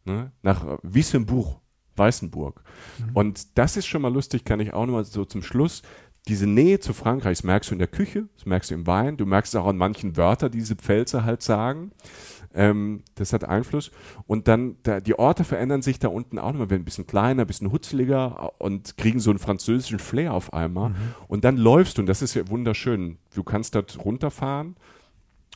ne? 0.06 0.32
nach 0.42 0.66
äh, 0.66 0.78
Wissembourg, 0.82 1.60
Weißenburg. 1.98 2.64
Mhm. 3.00 3.16
Und 3.16 3.58
das 3.58 3.76
ist 3.76 3.86
schon 3.86 4.02
mal 4.02 4.14
lustig, 4.14 4.46
kann 4.46 4.62
ich 4.62 4.74
auch 4.74 4.86
nochmal 4.86 5.04
so 5.04 5.26
zum 5.26 5.44
Schluss. 5.44 5.84
Diese 6.28 6.48
Nähe 6.48 6.80
zu 6.80 6.94
Frankreich, 6.94 7.40
das 7.40 7.44
merkst 7.44 7.70
du 7.70 7.76
in 7.76 7.80
der 7.80 7.88
Küche, 7.88 8.30
das 8.36 8.46
merkst 8.46 8.72
du 8.72 8.76
im 8.76 8.88
Wein, 8.88 9.18
du 9.18 9.26
merkst 9.26 9.54
es 9.54 9.60
auch 9.60 9.68
an 9.68 9.78
manchen 9.78 10.16
Wörtern, 10.16 10.52
die 10.52 10.60
diese 10.60 10.76
Pfälzer 10.76 11.26
halt 11.26 11.42
sagen. 11.42 11.92
Ähm, 12.54 13.04
das 13.16 13.34
hat 13.34 13.44
Einfluss. 13.44 13.92
Und 14.26 14.48
dann, 14.48 14.78
da, 14.84 15.00
die 15.00 15.18
Orte 15.18 15.44
verändern 15.44 15.82
sich 15.82 16.00
da 16.00 16.08
unten 16.08 16.40
auch 16.40 16.52
nochmal, 16.52 16.70
werden 16.70 16.84
ein 16.84 16.86
bisschen 16.86 17.08
kleiner, 17.08 17.44
ein 17.44 17.48
bisschen 17.48 17.72
hutzeliger 17.72 18.54
und 18.60 18.96
kriegen 18.98 19.20
so 19.20 19.32
einen 19.32 19.40
französischen 19.40 20.00
Flair 20.00 20.34
auf 20.34 20.54
einmal. 20.54 20.90
Mhm. 20.90 20.96
Und 21.28 21.44
dann 21.44 21.58
läufst 21.58 21.98
du, 21.98 22.04
und 22.04 22.08
das 22.08 22.22
ist 22.22 22.36
ja 22.36 22.48
wunderschön. 22.48 23.18
Du 23.34 23.44
kannst 23.44 23.76
dort 23.76 23.98
runterfahren 24.06 24.76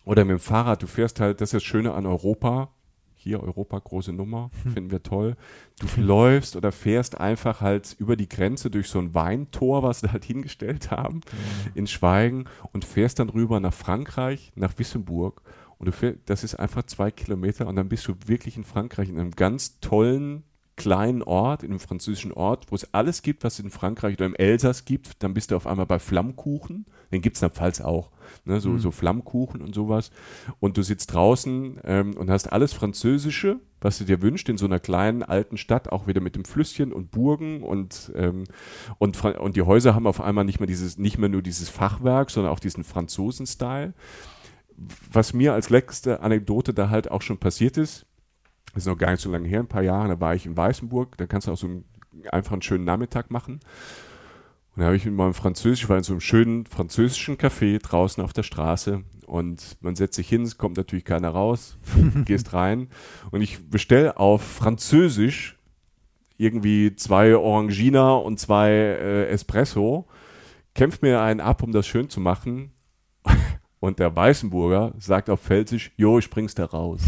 oder 0.05 0.25
mit 0.25 0.31
dem 0.31 0.39
Fahrrad, 0.39 0.81
du 0.81 0.87
fährst 0.87 1.19
halt, 1.19 1.39
das 1.39 1.49
ist 1.49 1.53
das 1.53 1.63
Schöne 1.63 1.93
an 1.93 2.05
Europa. 2.05 2.69
Hier 3.17 3.43
Europa, 3.43 3.79
große 3.79 4.13
Nummer, 4.13 4.51
hm. 4.63 4.71
finden 4.71 4.91
wir 4.91 5.03
toll. 5.03 5.35
Du 5.79 6.01
läufst 6.01 6.55
oder 6.55 6.71
fährst 6.71 7.19
einfach 7.19 7.61
halt 7.61 7.95
über 7.99 8.15
die 8.15 8.29
Grenze 8.29 8.69
durch 8.69 8.87
so 8.87 8.99
ein 8.99 9.13
Weintor, 9.13 9.83
was 9.83 9.99
sie 9.99 10.11
halt 10.11 10.23
hingestellt 10.23 10.91
haben, 10.91 11.17
mhm. 11.17 11.71
in 11.75 11.87
Schweigen 11.87 12.45
und 12.71 12.85
fährst 12.85 13.19
dann 13.19 13.29
rüber 13.29 13.59
nach 13.59 13.73
Frankreich, 13.73 14.51
nach 14.55 14.77
Wissemburg 14.77 15.41
und 15.77 15.87
du 15.87 15.91
fährst, 15.91 16.19
das 16.25 16.43
ist 16.43 16.55
einfach 16.55 16.83
zwei 16.83 17.11
Kilometer 17.11 17.67
und 17.67 17.75
dann 17.75 17.89
bist 17.89 18.07
du 18.07 18.13
wirklich 18.25 18.57
in 18.57 18.63
Frankreich, 18.63 19.09
in 19.09 19.19
einem 19.19 19.31
ganz 19.31 19.79
tollen, 19.79 20.43
kleinen 20.75 21.23
Ort, 21.23 21.63
in 21.63 21.71
einem 21.71 21.79
französischen 21.79 22.31
Ort, 22.31 22.71
wo 22.71 22.75
es 22.75 22.93
alles 22.93 23.21
gibt, 23.21 23.43
was 23.43 23.53
es 23.53 23.65
in 23.65 23.71
Frankreich 23.71 24.15
oder 24.15 24.27
im 24.27 24.35
Elsass 24.35 24.85
gibt. 24.85 25.23
Dann 25.23 25.33
bist 25.33 25.51
du 25.51 25.55
auf 25.55 25.67
einmal 25.67 25.87
bei 25.87 25.99
Flammkuchen. 25.99 26.85
Den 27.11 27.21
gibt 27.21 27.35
es 27.35 27.41
in 27.41 27.47
der 27.47 27.55
Pfalz 27.55 27.81
auch. 27.81 28.11
Ne, 28.45 28.59
so, 28.59 28.69
mhm. 28.69 28.79
so 28.79 28.91
Flammkuchen 28.91 29.61
und 29.61 29.75
sowas. 29.75 30.11
Und 30.59 30.77
du 30.77 30.83
sitzt 30.83 31.13
draußen 31.13 31.79
ähm, 31.83 32.17
und 32.17 32.29
hast 32.29 32.51
alles 32.51 32.73
Französische, 32.73 33.59
was 33.81 33.97
du 33.97 34.05
dir 34.05 34.21
wünschst, 34.21 34.49
in 34.49 34.57
so 34.57 34.65
einer 34.65 34.79
kleinen 34.79 35.23
alten 35.23 35.57
Stadt, 35.57 35.89
auch 35.91 36.07
wieder 36.07 36.21
mit 36.21 36.35
dem 36.35 36.45
Flüsschen 36.45 36.91
und 36.91 37.11
Burgen 37.11 37.63
und, 37.63 38.11
ähm, 38.15 38.45
und, 38.97 39.23
und 39.23 39.55
die 39.55 39.61
Häuser 39.61 39.95
haben 39.95 40.07
auf 40.07 40.21
einmal 40.21 40.45
nicht 40.45 40.59
mehr 40.59 40.67
dieses, 40.67 40.97
nicht 40.97 41.17
mehr 41.17 41.29
nur 41.29 41.41
dieses 41.41 41.69
Fachwerk, 41.69 42.31
sondern 42.31 42.51
auch 42.51 42.59
diesen 42.59 42.83
Franzosen-Style 42.83 43.93
was 45.11 45.33
mir 45.33 45.53
als 45.53 45.69
letzte 45.69 46.21
Anekdote 46.21 46.73
da 46.73 46.89
halt 46.89 47.09
auch 47.11 47.21
schon 47.21 47.37
passiert 47.37 47.77
ist, 47.77 48.05
ist 48.75 48.85
noch 48.85 48.97
gar 48.97 49.11
nicht 49.11 49.21
so 49.21 49.31
lange 49.31 49.47
her, 49.47 49.59
ein 49.59 49.67
paar 49.67 49.81
Jahre, 49.81 50.07
da 50.09 50.19
war 50.19 50.35
ich 50.35 50.45
in 50.45 50.55
Weißenburg, 50.55 51.17
da 51.17 51.25
kannst 51.25 51.47
du 51.47 51.51
auch 51.51 51.57
so 51.57 51.67
einen, 51.67 51.85
einfach 52.31 52.53
einen 52.53 52.61
schönen 52.61 52.85
Nachmittag 52.85 53.31
machen. 53.31 53.59
Und 54.77 54.81
da 54.81 54.85
habe 54.85 54.95
ich 54.95 55.05
mit 55.05 55.15
meinem 55.15 55.33
Französisch, 55.33 55.85
ich 55.85 55.89
war 55.89 55.97
in 55.97 56.03
so 56.03 56.13
einem 56.13 56.21
schönen 56.21 56.67
französischen 56.67 57.37
Café 57.37 57.81
draußen 57.81 58.23
auf 58.23 58.31
der 58.31 58.43
Straße 58.43 59.01
und 59.25 59.75
man 59.81 59.95
setzt 59.95 60.17
sich 60.17 60.29
hin, 60.29 60.43
es 60.43 60.59
kommt 60.59 60.77
natürlich 60.77 61.03
keiner 61.03 61.29
raus, 61.29 61.79
gehst 62.25 62.53
rein 62.53 62.89
und 63.31 63.41
ich 63.41 63.71
bestelle 63.71 64.17
auf 64.17 64.43
Französisch 64.43 65.57
irgendwie 66.37 66.95
zwei 66.95 67.35
Orangina 67.35 68.17
und 68.17 68.39
zwei 68.39 68.69
äh, 68.69 69.29
Espresso, 69.29 70.05
kämpft 70.75 71.01
mir 71.01 71.21
einen 71.21 71.39
ab, 71.39 71.63
um 71.63 71.71
das 71.71 71.87
schön 71.87 72.11
zu 72.11 72.19
machen 72.19 72.71
und 73.79 73.97
der 73.97 74.15
Weißenburger 74.15 74.93
sagt 74.99 75.31
auf 75.31 75.41
Pfälzisch, 75.41 75.91
jo, 75.97 76.19
ich 76.19 76.29
bring's 76.29 76.53
da 76.53 76.65
raus. 76.65 77.01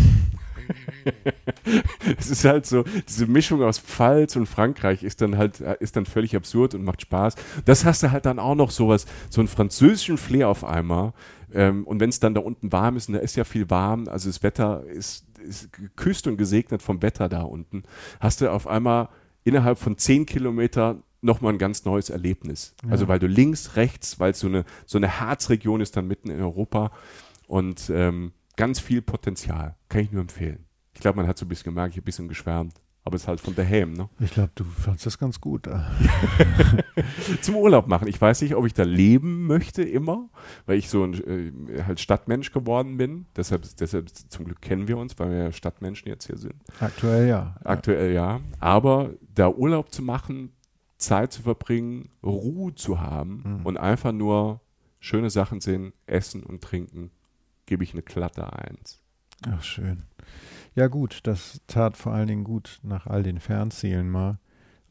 es 2.18 2.30
ist 2.30 2.46
halt 2.46 2.66
so, 2.66 2.84
diese 3.08 3.28
Mischung 3.28 3.62
aus 3.64 3.80
Pfalz 3.80 4.36
und 4.36 4.48
Frankreich 4.48 5.04
ist 5.04 5.22
dann 5.22 5.38
halt, 5.38 5.60
ist 5.60 5.96
dann 5.96 6.06
völlig 6.06 6.36
absurd 6.36 6.76
und 6.76 6.84
macht 6.84 7.02
Spaß. 7.02 7.36
Das 7.66 7.86
hast 7.86 8.04
du 8.04 8.12
halt 8.12 8.26
dann 8.26 8.40
auch 8.40 8.56
noch 8.56 8.72
sowas, 8.72 9.06
so 9.30 9.42
einen 9.42 9.48
französischen 9.48 10.18
Flair 10.18 10.50
auf 10.50 10.64
einmal. 10.64 11.14
Ähm, 11.54 11.86
und 11.86 12.00
wenn 12.00 12.10
es 12.10 12.20
dann 12.20 12.34
da 12.34 12.42
unten 12.42 12.72
warm 12.72 12.96
ist, 12.98 13.10
und 13.10 13.16
da 13.16 13.20
ist 13.20 13.36
ja 13.36 13.44
viel 13.44 13.70
warm, 13.70 14.08
also 14.08 14.30
das 14.30 14.44
Wetter 14.44 14.84
ist, 14.86 15.26
ist 15.40 15.74
geküsst 15.74 16.28
und 16.28 16.38
gesegnet 16.38 16.82
vom 16.82 17.02
Wetter 17.02 17.30
da 17.30 17.42
unten, 17.42 17.84
hast 18.20 18.42
du 18.42 18.52
auf 18.52 18.68
einmal 18.68 19.10
innerhalb 19.44 19.80
von 19.80 19.98
zehn 19.98 20.26
Kilometern 20.26 21.04
nochmal 21.22 21.54
ein 21.54 21.58
ganz 21.60 21.86
neues 21.86 22.10
Erlebnis. 22.10 22.76
Ja. 22.84 22.92
Also 22.92 23.08
weil 23.08 23.20
du 23.20 23.28
links, 23.28 23.76
rechts, 23.76 24.20
weil 24.20 24.32
es 24.32 24.40
so 24.40 24.48
eine, 24.48 24.66
so 24.86 24.98
eine 24.98 25.20
Harzregion 25.20 25.82
ist 25.82 25.98
dann 25.98 26.08
mitten 26.08 26.30
in 26.30 26.42
Europa 26.42 26.92
und 27.48 27.90
ähm, 27.94 28.32
ganz 28.56 28.80
viel 28.80 29.02
Potenzial. 29.02 29.76
Kann 29.90 30.02
ich 30.02 30.12
nur 30.12 30.22
empfehlen. 30.22 30.66
Ich 31.00 31.02
glaube, 31.02 31.16
man 31.16 31.28
hat 31.28 31.38
so 31.38 31.46
ein 31.46 31.48
bisschen 31.48 31.74
gemerkt, 31.74 31.94
ich 31.94 31.96
habe 31.96 32.04
ein 32.04 32.12
bisschen 32.12 32.28
geschwärmt. 32.28 32.74
Aber 33.06 33.16
es 33.16 33.22
ist 33.22 33.30
halt 33.30 33.40
von 33.40 33.56
daheim, 33.56 33.94
ne? 33.94 34.10
Ich 34.20 34.32
glaube, 34.32 34.52
du 34.54 34.66
fandest 34.66 35.06
das 35.06 35.18
ganz 35.18 35.40
gut. 35.40 35.70
Zum 37.42 37.56
Urlaub 37.56 37.88
machen. 37.88 38.10
Ich 38.10 38.20
weiß 38.20 38.42
nicht, 38.42 38.54
ob 38.54 38.66
ich 38.66 38.74
da 38.74 38.84
leben 38.84 39.48
möchte 39.48 39.82
immer, 39.82 40.28
weil 40.66 40.78
ich 40.78 40.90
so 40.90 41.06
ein 41.06 41.14
äh, 41.70 41.84
halt 41.84 42.02
Stadtmensch 42.02 42.52
geworden 42.52 42.98
bin. 42.98 43.28
Deshalb, 43.34 43.64
deshalb 43.80 44.10
zum 44.10 44.44
Glück 44.44 44.62
kennen 44.62 44.90
wir 44.90 44.98
uns, 44.98 45.18
weil 45.18 45.32
wir 45.32 45.52
Stadtmenschen 45.54 46.10
jetzt 46.10 46.28
hier 46.28 46.38
sind. 46.38 46.56
Aktuell 46.82 47.30
ja. 47.30 47.56
Aktuell 47.64 48.12
ja. 48.12 48.42
Aber 48.60 49.12
da 49.34 49.48
Urlaub 49.48 49.94
zu 49.94 50.02
machen, 50.02 50.52
Zeit 50.98 51.32
zu 51.32 51.44
verbringen, 51.44 52.10
Ruhe 52.22 52.76
zu 52.76 53.00
haben 53.00 53.60
mhm. 53.60 53.66
und 53.66 53.78
einfach 53.78 54.12
nur 54.12 54.60
schöne 55.00 55.30
Sachen 55.30 55.62
sehen, 55.62 55.94
essen 56.08 56.44
und 56.44 56.62
trinken, 56.62 57.12
gebe 57.68 57.86
ich 57.86 57.94
eine 57.94 58.02
glatte 58.02 58.52
Eins. 58.52 59.02
Ach, 59.48 59.64
schön. 59.64 60.04
Ja, 60.76 60.88
gut, 60.88 61.22
das 61.24 61.62
tat 61.68 61.98
vor 61.98 62.14
allen 62.14 62.28
Dingen 62.28 62.44
gut 62.44 62.80
nach 62.84 63.08
all 63.08 63.24
den 63.24 63.40
Fernzielen 63.40 64.10
mal, 64.10 64.40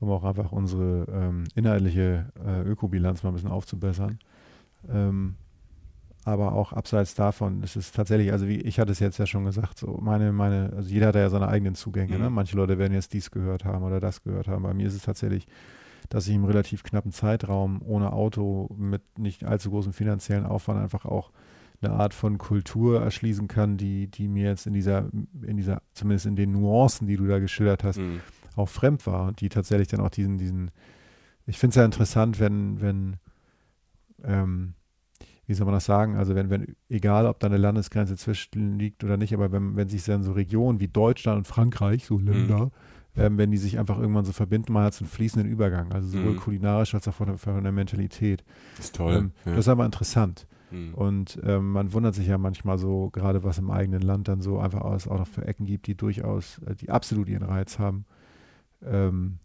um 0.01 0.11
auch 0.11 0.25
einfach 0.25 0.53
unsere 0.53 1.07
ähm, 1.11 1.45
inhaltliche 1.55 2.33
äh, 2.45 2.63
Ökobilanz 2.63 3.23
mal 3.23 3.31
ein 3.31 3.35
bisschen 3.35 3.51
aufzubessern. 3.51 4.19
Ähm, 4.89 5.37
aber 6.25 6.53
auch 6.53 6.73
abseits 6.73 7.15
davon 7.15 7.63
ist 7.63 7.77
es 7.77 7.93
tatsächlich, 7.93 8.33
also 8.33 8.49
wie 8.49 8.61
ich 8.61 8.79
hatte 8.79 8.93
es 8.93 8.99
jetzt 8.99 9.19
ja 9.19 9.27
schon 9.27 9.45
gesagt, 9.45 9.79
so 9.79 9.99
meine, 10.03 10.33
meine, 10.33 10.73
also 10.77 10.91
jeder 10.91 11.09
hat 11.09 11.15
ja 11.15 11.31
seine 11.31 11.49
eigenen 11.49 11.75
Zugänge. 11.75 12.13
Ne? 12.13 12.19
Mhm. 12.19 12.25
Ne? 12.25 12.31
Manche 12.31 12.57
Leute 12.57 12.79
werden 12.79 12.93
jetzt 12.93 13.13
dies 13.15 13.31
gehört 13.31 13.65
haben 13.65 13.83
oder 13.85 13.99
das 13.99 14.23
gehört 14.23 14.47
haben. 14.47 14.63
Bei 14.65 14.75
mir 14.75 14.89
ist 14.89 14.95
es 14.95 15.03
tatsächlich 15.03 15.47
dass 16.09 16.27
ich 16.27 16.35
im 16.35 16.45
relativ 16.45 16.83
knappen 16.83 17.13
Zeitraum 17.13 17.83
ohne 17.85 18.13
Auto 18.13 18.71
mit 18.77 19.03
nicht 19.19 19.45
allzu 19.45 19.71
großem 19.71 19.93
finanziellen 19.93 20.47
Aufwand 20.47 20.81
einfach 20.81 21.05
auch 21.05 21.31
eine 21.81 21.93
Art 21.93 22.15
von 22.15 22.39
Kultur 22.39 23.01
erschließen 23.01 23.47
kann, 23.49 23.77
die, 23.77 24.09
die 24.09 24.29
mir 24.29 24.49
jetzt 24.49 24.67
in 24.67 24.73
dieser, 24.73 25.09
in 25.43 25.57
dieser, 25.57 25.83
zumindest 25.93 26.27
in 26.27 26.37
den 26.37 26.53
Nuancen, 26.53 27.07
die 27.07 27.17
du 27.17 27.27
da 27.27 27.39
geschildert 27.39 27.85
hast, 27.85 27.99
mhm. 27.99 28.21
auch 28.57 28.69
fremd 28.69 29.07
war 29.07 29.29
und 29.29 29.41
die 29.41 29.49
tatsächlich 29.49 29.89
dann 29.89 30.01
auch 30.01 30.11
diesen, 30.11 30.39
diesen, 30.39 30.71
Ich 31.47 31.59
finde 31.59 31.71
es 31.71 31.77
ja 31.77 31.85
interessant, 31.85 32.41
wenn, 32.41 32.81
wenn, 32.81 33.17
ähm, 34.25 34.75
wie 35.47 35.55
soll 35.55 35.65
man 35.65 35.75
das 35.75 35.87
sagen, 35.87 36.17
also 36.17 36.35
wenn, 36.35 36.51
wenn, 36.51 36.75
egal 36.89 37.27
ob 37.27 37.41
da 37.41 37.47
eine 37.47 37.57
Landesgrenze 37.57 38.17
zwischen 38.17 38.79
liegt 38.79 39.05
oder 39.05 39.17
nicht, 39.17 39.33
aber 39.33 39.53
wenn, 39.53 39.77
wenn 39.77 39.89
sich 39.89 40.05
dann 40.05 40.23
so 40.23 40.33
Regionen 40.33 40.81
wie 40.81 40.89
Deutschland 40.89 41.39
und 41.39 41.47
Frankreich, 41.47 42.05
so 42.07 42.19
Länder, 42.19 42.67
mhm. 43.15 43.23
ähm, 43.23 43.39
wenn 43.39 43.51
die 43.53 43.57
sich 43.57 43.79
einfach 43.79 43.99
irgendwann 43.99 44.25
so 44.25 44.33
verbinden, 44.33 44.73
man 44.73 44.83
hat 44.83 44.95
so 44.95 45.05
einen 45.05 45.11
fließenden 45.11 45.51
Übergang, 45.51 45.93
also 45.93 46.09
sowohl 46.09 46.33
mhm. 46.33 46.39
kulinarisch 46.39 46.95
als 46.95 47.07
auch 47.07 47.15
von 47.15 47.29
der, 47.29 47.39
von 47.39 47.63
der 47.63 47.73
Mentalität. 47.73 48.45
Das 48.77 48.87
ist 48.87 48.97
toll. 48.97 49.15
Ähm, 49.15 49.33
ja. 49.47 49.53
Das 49.53 49.61
ist 49.61 49.69
aber 49.69 49.87
interessant. 49.87 50.47
Mhm. 50.71 50.95
Und 50.95 51.41
ähm, 51.45 51.73
man 51.73 51.93
wundert 51.93 52.15
sich 52.15 52.27
ja 52.27 52.39
manchmal 52.39 52.79
so, 52.79 53.11
gerade 53.11 53.45
was 53.45 53.59
im 53.59 53.71
eigenen 53.71 54.03
Land 54.03 54.29
dann 54.29 54.41
so 54.41 54.59
einfach 54.59 54.83
aus, 54.83 55.09
auch 55.09 55.19
noch 55.19 55.29
für 55.29 55.47
Ecken 55.47 55.65
gibt, 55.65 55.87
die 55.87 55.95
durchaus, 55.95 56.61
äh, 56.67 56.75
die 56.75 56.91
absolut 56.91 57.29
ihren 57.29 57.45
Reiz 57.45 57.79
haben. 57.79 58.05
Ähm, 58.85 59.39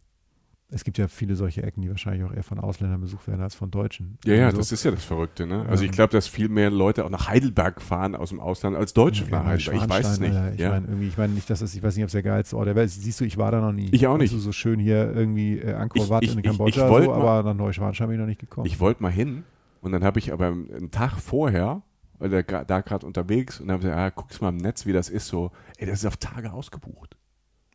es 0.74 0.84
gibt 0.84 0.98
ja 0.98 1.08
viele 1.08 1.36
solche 1.36 1.62
Ecken, 1.62 1.82
die 1.82 1.90
wahrscheinlich 1.90 2.24
auch 2.24 2.34
eher 2.34 2.44
von 2.44 2.60
Ausländern 2.60 3.00
besucht 3.00 3.28
werden 3.28 3.42
als 3.42 3.54
von 3.54 3.70
Deutschen. 3.70 4.18
Ja, 4.26 4.34
ja, 4.34 4.46
also, 4.48 4.58
das 4.58 4.72
ist 4.72 4.84
ja 4.84 4.92
das 4.92 5.06
Verrückte. 5.06 5.46
Ne? 5.46 5.66
Also 5.70 5.84
ich 5.84 5.92
glaube, 5.92 6.12
dass 6.12 6.28
viel 6.28 6.50
mehr 6.50 6.72
Leute 6.72 7.06
auch 7.06 7.10
nach 7.10 7.28
Heidelberg 7.28 7.82
fahren 7.82 8.16
aus 8.16 8.30
dem 8.30 8.40
Ausland 8.40 8.76
als 8.76 8.94
Deutsche 8.94 9.26
ja, 9.26 9.30
nach 9.32 9.46
Heidelberg. 9.46 9.84
Ich 9.84 9.90
weiß 9.90 10.08
es 10.10 10.20
nicht. 10.20 10.34
ich 10.54 10.60
ja. 10.60 10.72
meine 10.72 10.88
irgendwie, 10.88 11.08
ich 11.08 11.18
meine 11.18 11.34
nicht, 11.34 11.50
dass 11.50 11.60
das, 11.60 11.76
ich 11.76 11.84
weiß 11.84 11.96
nicht, 11.96 12.04
ob 12.04 12.08
es 12.08 12.14
der 12.14 12.24
geilste 12.24 12.58
Ort 12.58 12.68
der 12.68 12.76
Welt 12.76 12.88
ist. 12.88 13.02
Siehst 13.02 13.22
du, 13.22 13.26
ich 13.26 13.38
war 13.38 13.52
da 13.52 13.62
noch 13.62 13.72
nie. 13.72 13.90
Ich 13.92 14.08
auch 14.08 14.18
nicht. 14.18 14.34
Also 14.34 14.44
so 14.44 14.52
schön 14.52 14.80
hier 14.80 15.14
irgendwie 15.14 15.60
äh, 15.60 15.74
Angkor 15.74 16.10
Wat 16.10 16.24
in 16.24 16.42
Kambodscha, 16.42 16.88
so, 16.88 16.94
mal, 16.94 17.10
aber 17.10 17.44
nach 17.44 17.56
Neuschwanstein 17.56 18.08
bin 18.08 18.16
ich 18.16 18.20
noch 18.22 18.28
nicht 18.28 18.42
gekommen. 18.42 18.66
Ich 18.66 18.80
wollte 18.80 19.04
mal 19.04 19.12
hin 19.12 19.44
und 19.84 19.92
dann 19.92 20.04
habe 20.04 20.20
ich 20.20 20.34
aber 20.34 20.48
einen 20.48 20.92
Tag 20.92 21.20
vorher 21.20 21.84
weil 22.24 22.30
der 22.30 22.64
da 22.64 22.80
gerade 22.80 23.06
unterwegs 23.06 23.60
und 23.60 23.68
dann 23.68 23.74
habe 23.74 23.84
ich 23.84 23.90
gesagt, 23.90 24.00
ah, 24.00 24.22
guck's 24.22 24.40
mal 24.40 24.48
im 24.48 24.56
Netz, 24.56 24.86
wie 24.86 24.94
das 24.94 25.10
ist, 25.10 25.28
so, 25.28 25.52
ey, 25.78 25.86
das 25.86 26.00
ist 26.00 26.06
auf 26.06 26.16
Tage 26.16 26.54
ausgebucht. 26.54 27.18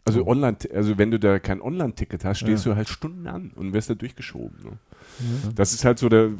Also 0.06 0.26
online, 0.26 0.56
also 0.72 0.96
wenn 0.96 1.10
du 1.10 1.18
da 1.18 1.38
kein 1.38 1.60
Online-Ticket 1.60 2.24
hast, 2.24 2.38
stehst 2.38 2.64
ja. 2.64 2.72
du 2.72 2.76
halt 2.76 2.88
Stunden 2.88 3.26
an 3.26 3.50
und 3.54 3.74
wirst 3.74 3.90
da 3.90 3.94
durchgeschoben. 3.94 4.58
Ne? 4.62 4.70
Ja. 4.70 5.50
Das 5.54 5.74
ist 5.74 5.84
halt 5.84 5.98
so 5.98 6.08
der 6.08 6.30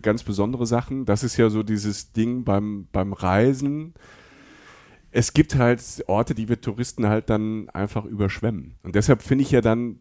ganz 0.00 0.22
besondere 0.22 0.64
Sachen. 0.64 1.04
Das 1.06 1.24
ist 1.24 1.36
ja 1.36 1.50
so 1.50 1.64
dieses 1.64 2.12
Ding 2.12 2.44
beim, 2.44 2.86
beim 2.92 3.12
Reisen. 3.12 3.94
Es 5.10 5.32
gibt 5.32 5.56
halt 5.56 5.82
Orte, 6.06 6.36
die 6.36 6.48
wir 6.48 6.60
Touristen 6.60 7.08
halt 7.08 7.30
dann 7.30 7.68
einfach 7.70 8.04
überschwemmen. 8.04 8.76
Und 8.84 8.94
deshalb 8.94 9.22
finde 9.22 9.42
ich 9.42 9.50
ja 9.50 9.60
dann, 9.60 9.98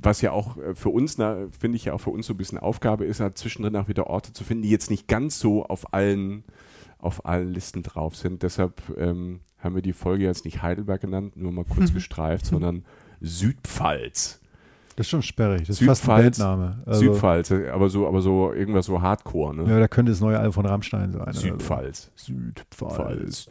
was 0.00 0.20
ja 0.22 0.32
auch 0.32 0.56
für 0.74 0.90
uns, 0.90 1.14
finde 1.16 1.76
ich 1.76 1.86
ja 1.86 1.92
auch 1.92 2.00
für 2.00 2.10
uns 2.10 2.26
so 2.26 2.34
ein 2.34 2.36
bisschen 2.36 2.58
Aufgabe 2.58 3.04
ist, 3.04 3.20
halt 3.20 3.38
zwischendrin 3.38 3.76
auch 3.76 3.88
wieder 3.88 4.06
Orte 4.06 4.32
zu 4.32 4.44
finden, 4.44 4.62
die 4.62 4.70
jetzt 4.70 4.90
nicht 4.90 5.08
ganz 5.08 5.38
so 5.38 5.64
auf 5.64 5.92
allen, 5.92 6.44
auf 6.98 7.26
allen 7.26 7.52
Listen 7.52 7.82
drauf 7.82 8.14
sind. 8.14 8.42
Deshalb 8.42 8.82
ähm, 8.96 9.40
haben 9.58 9.74
wir 9.74 9.82
die 9.82 9.92
Folge 9.92 10.24
jetzt 10.24 10.44
nicht 10.44 10.62
Heidelberg 10.62 11.00
genannt, 11.00 11.36
nur 11.36 11.52
mal 11.52 11.64
kurz 11.64 11.92
gestreift, 11.94 12.46
sondern 12.46 12.84
Südpfalz. 13.20 14.40
Das 14.94 15.06
ist 15.06 15.10
schon 15.10 15.22
sperrig. 15.22 15.66
Das 15.66 15.76
Südpfalz, 15.76 16.00
ist 16.00 16.06
fast 16.06 16.10
ein 16.10 16.24
Bandname. 16.24 16.82
Also 16.84 17.00
Südpfalz, 17.00 17.52
aber 17.52 17.88
so, 17.88 18.08
aber 18.08 18.20
so 18.20 18.52
irgendwas 18.52 18.86
so 18.86 19.00
Hardcore, 19.00 19.54
ne? 19.54 19.70
Ja, 19.70 19.78
da 19.78 19.86
könnte 19.86 20.10
das 20.10 20.20
neue 20.20 20.38
Album 20.38 20.52
von 20.52 20.66
Rammstein 20.66 21.12
sein. 21.12 21.32
Südpfalz. 21.32 22.10
So. 22.16 22.32
Südpfalz. 22.32 23.48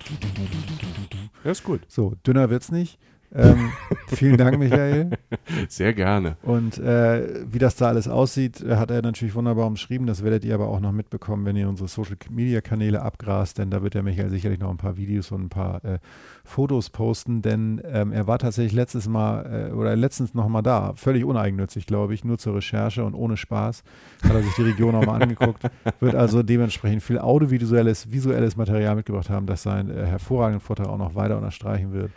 Ja, 1.46 1.52
ist 1.52 1.64
gut. 1.64 1.82
So, 1.88 2.16
dünner 2.26 2.50
wird's 2.50 2.70
nicht. 2.72 3.00
Ähm, 3.36 3.72
vielen 4.08 4.38
Dank, 4.38 4.58
Michael. 4.58 5.10
Sehr 5.68 5.94
gerne. 5.94 6.38
Und 6.44 6.78
äh, 6.78 7.44
wie 7.52 7.60
das 7.60 7.76
da 7.76 7.88
alles 7.88 8.08
aussieht, 8.08 8.64
hat 8.68 8.90
er 8.90 9.02
natürlich 9.02 9.36
wunderbar 9.36 9.68
umschrieben. 9.68 10.08
Das 10.08 10.24
werdet 10.24 10.46
ihr 10.46 10.56
aber 10.56 10.70
auch 10.70 10.80
noch 10.80 10.94
mitbekommen, 10.94 11.46
wenn 11.46 11.58
ihr 11.58 11.68
unsere 11.68 11.90
Social 11.90 12.16
Media 12.30 12.62
Kanäle 12.62 13.02
abgrast, 13.02 13.58
denn 13.58 13.70
da 13.70 13.84
wird 13.84 13.96
der 13.96 14.04
Michael 14.04 14.30
sicherlich 14.30 14.60
noch 14.60 14.70
ein 14.70 14.78
paar 14.78 14.98
Videos 14.98 15.32
und 15.32 15.46
ein 15.46 15.50
paar 15.50 15.84
äh, 15.84 16.00
Fotos 16.46 16.90
posten, 16.90 17.42
denn 17.42 17.82
ähm, 17.86 18.14
er 18.14 18.28
war 18.28 18.40
tatsächlich 18.40 18.74
letztes 18.74 19.10
Mal 19.10 19.70
äh, 19.70 19.74
oder 19.74 19.96
letztens 19.98 20.34
noch 20.34 20.48
mal 20.48 20.62
da, 20.62 20.94
völlig 20.96 21.26
uneigennützig, 21.26 21.86
glaube 21.86 22.14
ich, 22.14 22.24
nur 22.24 22.38
zur 22.38 22.56
Recherche 22.56 23.04
und 23.04 23.14
ohne 23.14 23.36
Spaß. 23.36 23.84
Hat 24.24 24.34
er 24.34 24.42
sich 24.42 24.54
die 24.56 24.64
Region 24.64 24.96
auch 24.96 25.06
mal 25.06 25.22
angeguckt, 25.22 25.64
wird 26.00 26.16
also 26.16 26.44
dementsprechend 26.44 27.04
viel 27.04 27.20
audiovisuelles, 27.20 28.12
visuelles 28.12 28.56
Material 28.56 28.96
mitgebracht 28.96 29.30
haben, 29.30 29.46
das 29.46 29.64
seinen 29.64 29.90
äh, 29.90 30.06
hervorragenden 30.06 30.62
Vorteil 30.62 30.88
auch 30.88 30.98
noch 30.98 31.16
weiter 31.16 31.36
unterstreichen 31.36 31.92
wird 31.92 32.12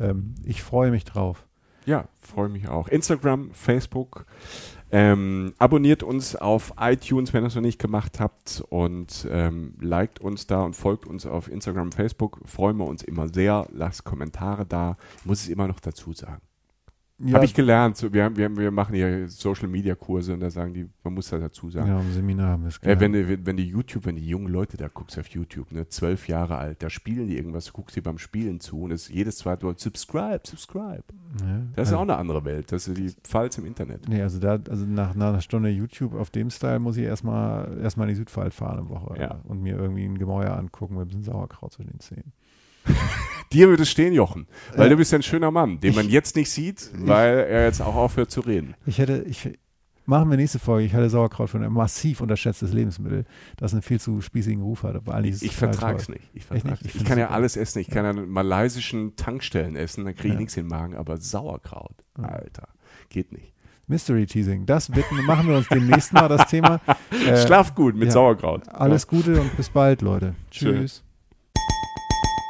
ähm, 0.00 0.34
ich 0.44 0.62
freue 0.62 0.90
mich 0.90 1.04
drauf. 1.04 1.46
Ja, 1.84 2.08
freue 2.18 2.48
mich 2.48 2.68
auch. 2.68 2.88
Instagram, 2.88 3.52
Facebook. 3.52 4.26
Ähm, 4.90 5.54
abonniert 5.58 6.02
uns 6.02 6.36
auf 6.36 6.74
iTunes, 6.78 7.32
wenn 7.32 7.44
ihr 7.44 7.48
es 7.48 7.54
noch 7.54 7.62
nicht 7.62 7.80
gemacht 7.80 8.20
habt 8.20 8.62
und 8.68 9.26
ähm, 9.30 9.74
liked 9.80 10.20
uns 10.20 10.46
da 10.46 10.62
und 10.62 10.74
folgt 10.74 11.06
uns 11.06 11.26
auf 11.26 11.48
Instagram, 11.48 11.92
Facebook. 11.92 12.40
Freuen 12.44 12.76
wir 12.76 12.86
uns 12.86 13.02
immer 13.02 13.28
sehr. 13.28 13.66
Lasst 13.72 14.04
Kommentare 14.04 14.64
da. 14.64 14.96
Ich 15.18 15.26
muss 15.26 15.42
es 15.42 15.48
immer 15.48 15.66
noch 15.66 15.80
dazu 15.80 16.12
sagen. 16.12 16.42
Ja. 17.18 17.36
Habe 17.36 17.46
ich 17.46 17.54
gelernt. 17.54 18.12
Wir, 18.12 18.24
haben, 18.24 18.36
wir, 18.36 18.44
haben, 18.44 18.58
wir 18.58 18.70
machen 18.70 18.94
hier 18.94 19.26
Social 19.28 19.68
Media 19.68 19.94
Kurse 19.94 20.34
und 20.34 20.40
da 20.40 20.50
sagen 20.50 20.74
die, 20.74 20.86
man 21.02 21.14
muss 21.14 21.30
da 21.30 21.38
dazu 21.38 21.70
sagen. 21.70 21.88
Ja, 21.88 21.98
im 21.98 22.12
Seminar 22.12 22.50
haben 22.50 22.64
wir 22.64 22.68
es 22.68 22.82
äh, 22.82 23.00
wenn, 23.00 23.14
die, 23.14 23.46
wenn 23.46 23.56
die 23.56 23.66
YouTube, 23.66 24.04
wenn 24.04 24.16
die 24.16 24.28
jungen 24.28 24.48
Leute 24.48 24.76
da 24.76 24.88
guckst 24.88 25.18
auf 25.18 25.28
YouTube, 25.28 25.72
ne, 25.72 25.88
zwölf 25.88 26.28
Jahre 26.28 26.58
alt, 26.58 26.82
da 26.82 26.90
spielen 26.90 27.28
die 27.28 27.38
irgendwas, 27.38 27.66
du 27.66 27.72
guckst 27.72 27.94
sie 27.94 28.02
beim 28.02 28.18
Spielen 28.18 28.60
zu 28.60 28.82
und 28.82 28.90
es 28.90 29.08
jedes 29.08 29.38
zweite 29.38 29.64
Wort 29.66 29.80
subscribe, 29.80 30.40
subscribe. 30.44 31.04
Ja, 31.40 31.62
das 31.74 31.88
ist 31.88 31.94
also, 31.94 31.96
auch 31.96 32.02
eine 32.02 32.16
andere 32.16 32.44
Welt. 32.44 32.70
Das 32.70 32.86
ist 32.86 32.98
die 32.98 33.10
Pfalz 33.22 33.56
im 33.56 33.64
Internet. 33.64 34.06
Nee, 34.08 34.20
also 34.20 34.38
da, 34.38 34.58
also 34.68 34.84
nach, 34.84 35.14
nach 35.14 35.28
einer 35.28 35.40
Stunde 35.40 35.70
YouTube 35.70 36.14
auf 36.14 36.28
dem 36.28 36.50
Style 36.50 36.80
muss 36.80 36.98
ich 36.98 37.04
erstmal 37.04 37.78
erstmal 37.80 38.08
in 38.08 38.14
die 38.14 38.18
Südpfalz 38.18 38.54
fahren 38.54 38.80
eine 38.80 38.88
Woche 38.90 39.18
ja. 39.18 39.40
und 39.44 39.62
mir 39.62 39.78
irgendwie 39.78 40.04
ein 40.04 40.18
Gemäuer 40.18 40.54
angucken 40.54 40.96
mit 40.96 41.06
ein 41.06 41.08
bisschen 41.08 41.22
Sauerkraut 41.22 41.72
zwischen 41.72 41.92
den 41.92 42.00
Zähnen. 42.00 42.32
Dir 43.52 43.68
würde 43.68 43.84
es 43.84 43.90
stehen, 43.90 44.12
Jochen. 44.12 44.46
Weil 44.74 44.86
äh, 44.86 44.90
du 44.90 44.96
bist 44.96 45.14
ein 45.14 45.22
schöner 45.22 45.50
Mann, 45.50 45.80
den 45.80 45.94
man 45.94 46.08
jetzt 46.08 46.36
nicht 46.36 46.50
sieht, 46.50 46.90
weil 46.98 47.38
er 47.38 47.64
jetzt 47.64 47.80
auch 47.80 47.94
aufhört 47.94 48.30
zu 48.30 48.40
reden. 48.40 48.74
Ich 48.86 48.98
hätte, 48.98 49.24
ich, 49.28 49.50
machen 50.06 50.30
wir 50.30 50.36
nächste 50.36 50.58
Folge. 50.58 50.86
Ich 50.86 50.94
halte 50.94 51.10
Sauerkraut 51.10 51.50
für 51.50 51.58
ein 51.58 51.72
massiv 51.72 52.20
unterschätztes 52.20 52.72
Lebensmittel, 52.72 53.24
das 53.56 53.72
einen 53.72 53.82
viel 53.82 54.00
zu 54.00 54.20
spießigen 54.20 54.62
Ruf 54.62 54.82
hat. 54.82 54.96
Aber 54.96 55.14
eigentlich 55.14 55.42
ich 55.42 55.56
vertrage 55.56 55.98
es 55.98 56.08
nicht. 56.08 56.30
Ich, 56.32 56.44
vertrag's 56.44 56.82
nicht. 56.82 56.94
ich, 56.94 57.02
ich 57.02 57.06
kann 57.06 57.18
ja 57.18 57.30
alles 57.30 57.56
essen. 57.56 57.80
Ich 57.80 57.88
kann 57.88 58.04
ja 58.04 58.12
malaysischen 58.12 59.16
Tankstellen 59.16 59.76
essen, 59.76 60.04
dann 60.04 60.14
kriege 60.14 60.28
ich 60.28 60.34
ja. 60.34 60.40
nichts 60.40 60.56
in 60.56 60.64
den 60.64 60.70
Magen. 60.70 60.96
Aber 60.96 61.18
Sauerkraut, 61.18 61.96
Alter, 62.14 62.68
geht 63.08 63.32
nicht. 63.32 63.52
Mystery 63.88 64.26
Teasing. 64.26 64.66
Das 64.66 64.90
bitten, 64.90 65.24
machen 65.26 65.48
wir 65.48 65.56
uns 65.56 65.68
demnächst 65.68 66.12
mal 66.12 66.28
das 66.28 66.48
Thema. 66.48 66.80
Äh, 67.26 67.46
Schlaf 67.46 67.74
gut 67.74 67.94
mit 67.94 68.06
ja, 68.06 68.12
Sauerkraut. 68.12 68.68
Alles 68.68 69.06
Gute 69.06 69.40
und 69.40 69.56
bis 69.56 69.70
bald, 69.70 70.02
Leute. 70.02 70.34
Tschüss. 70.50 71.05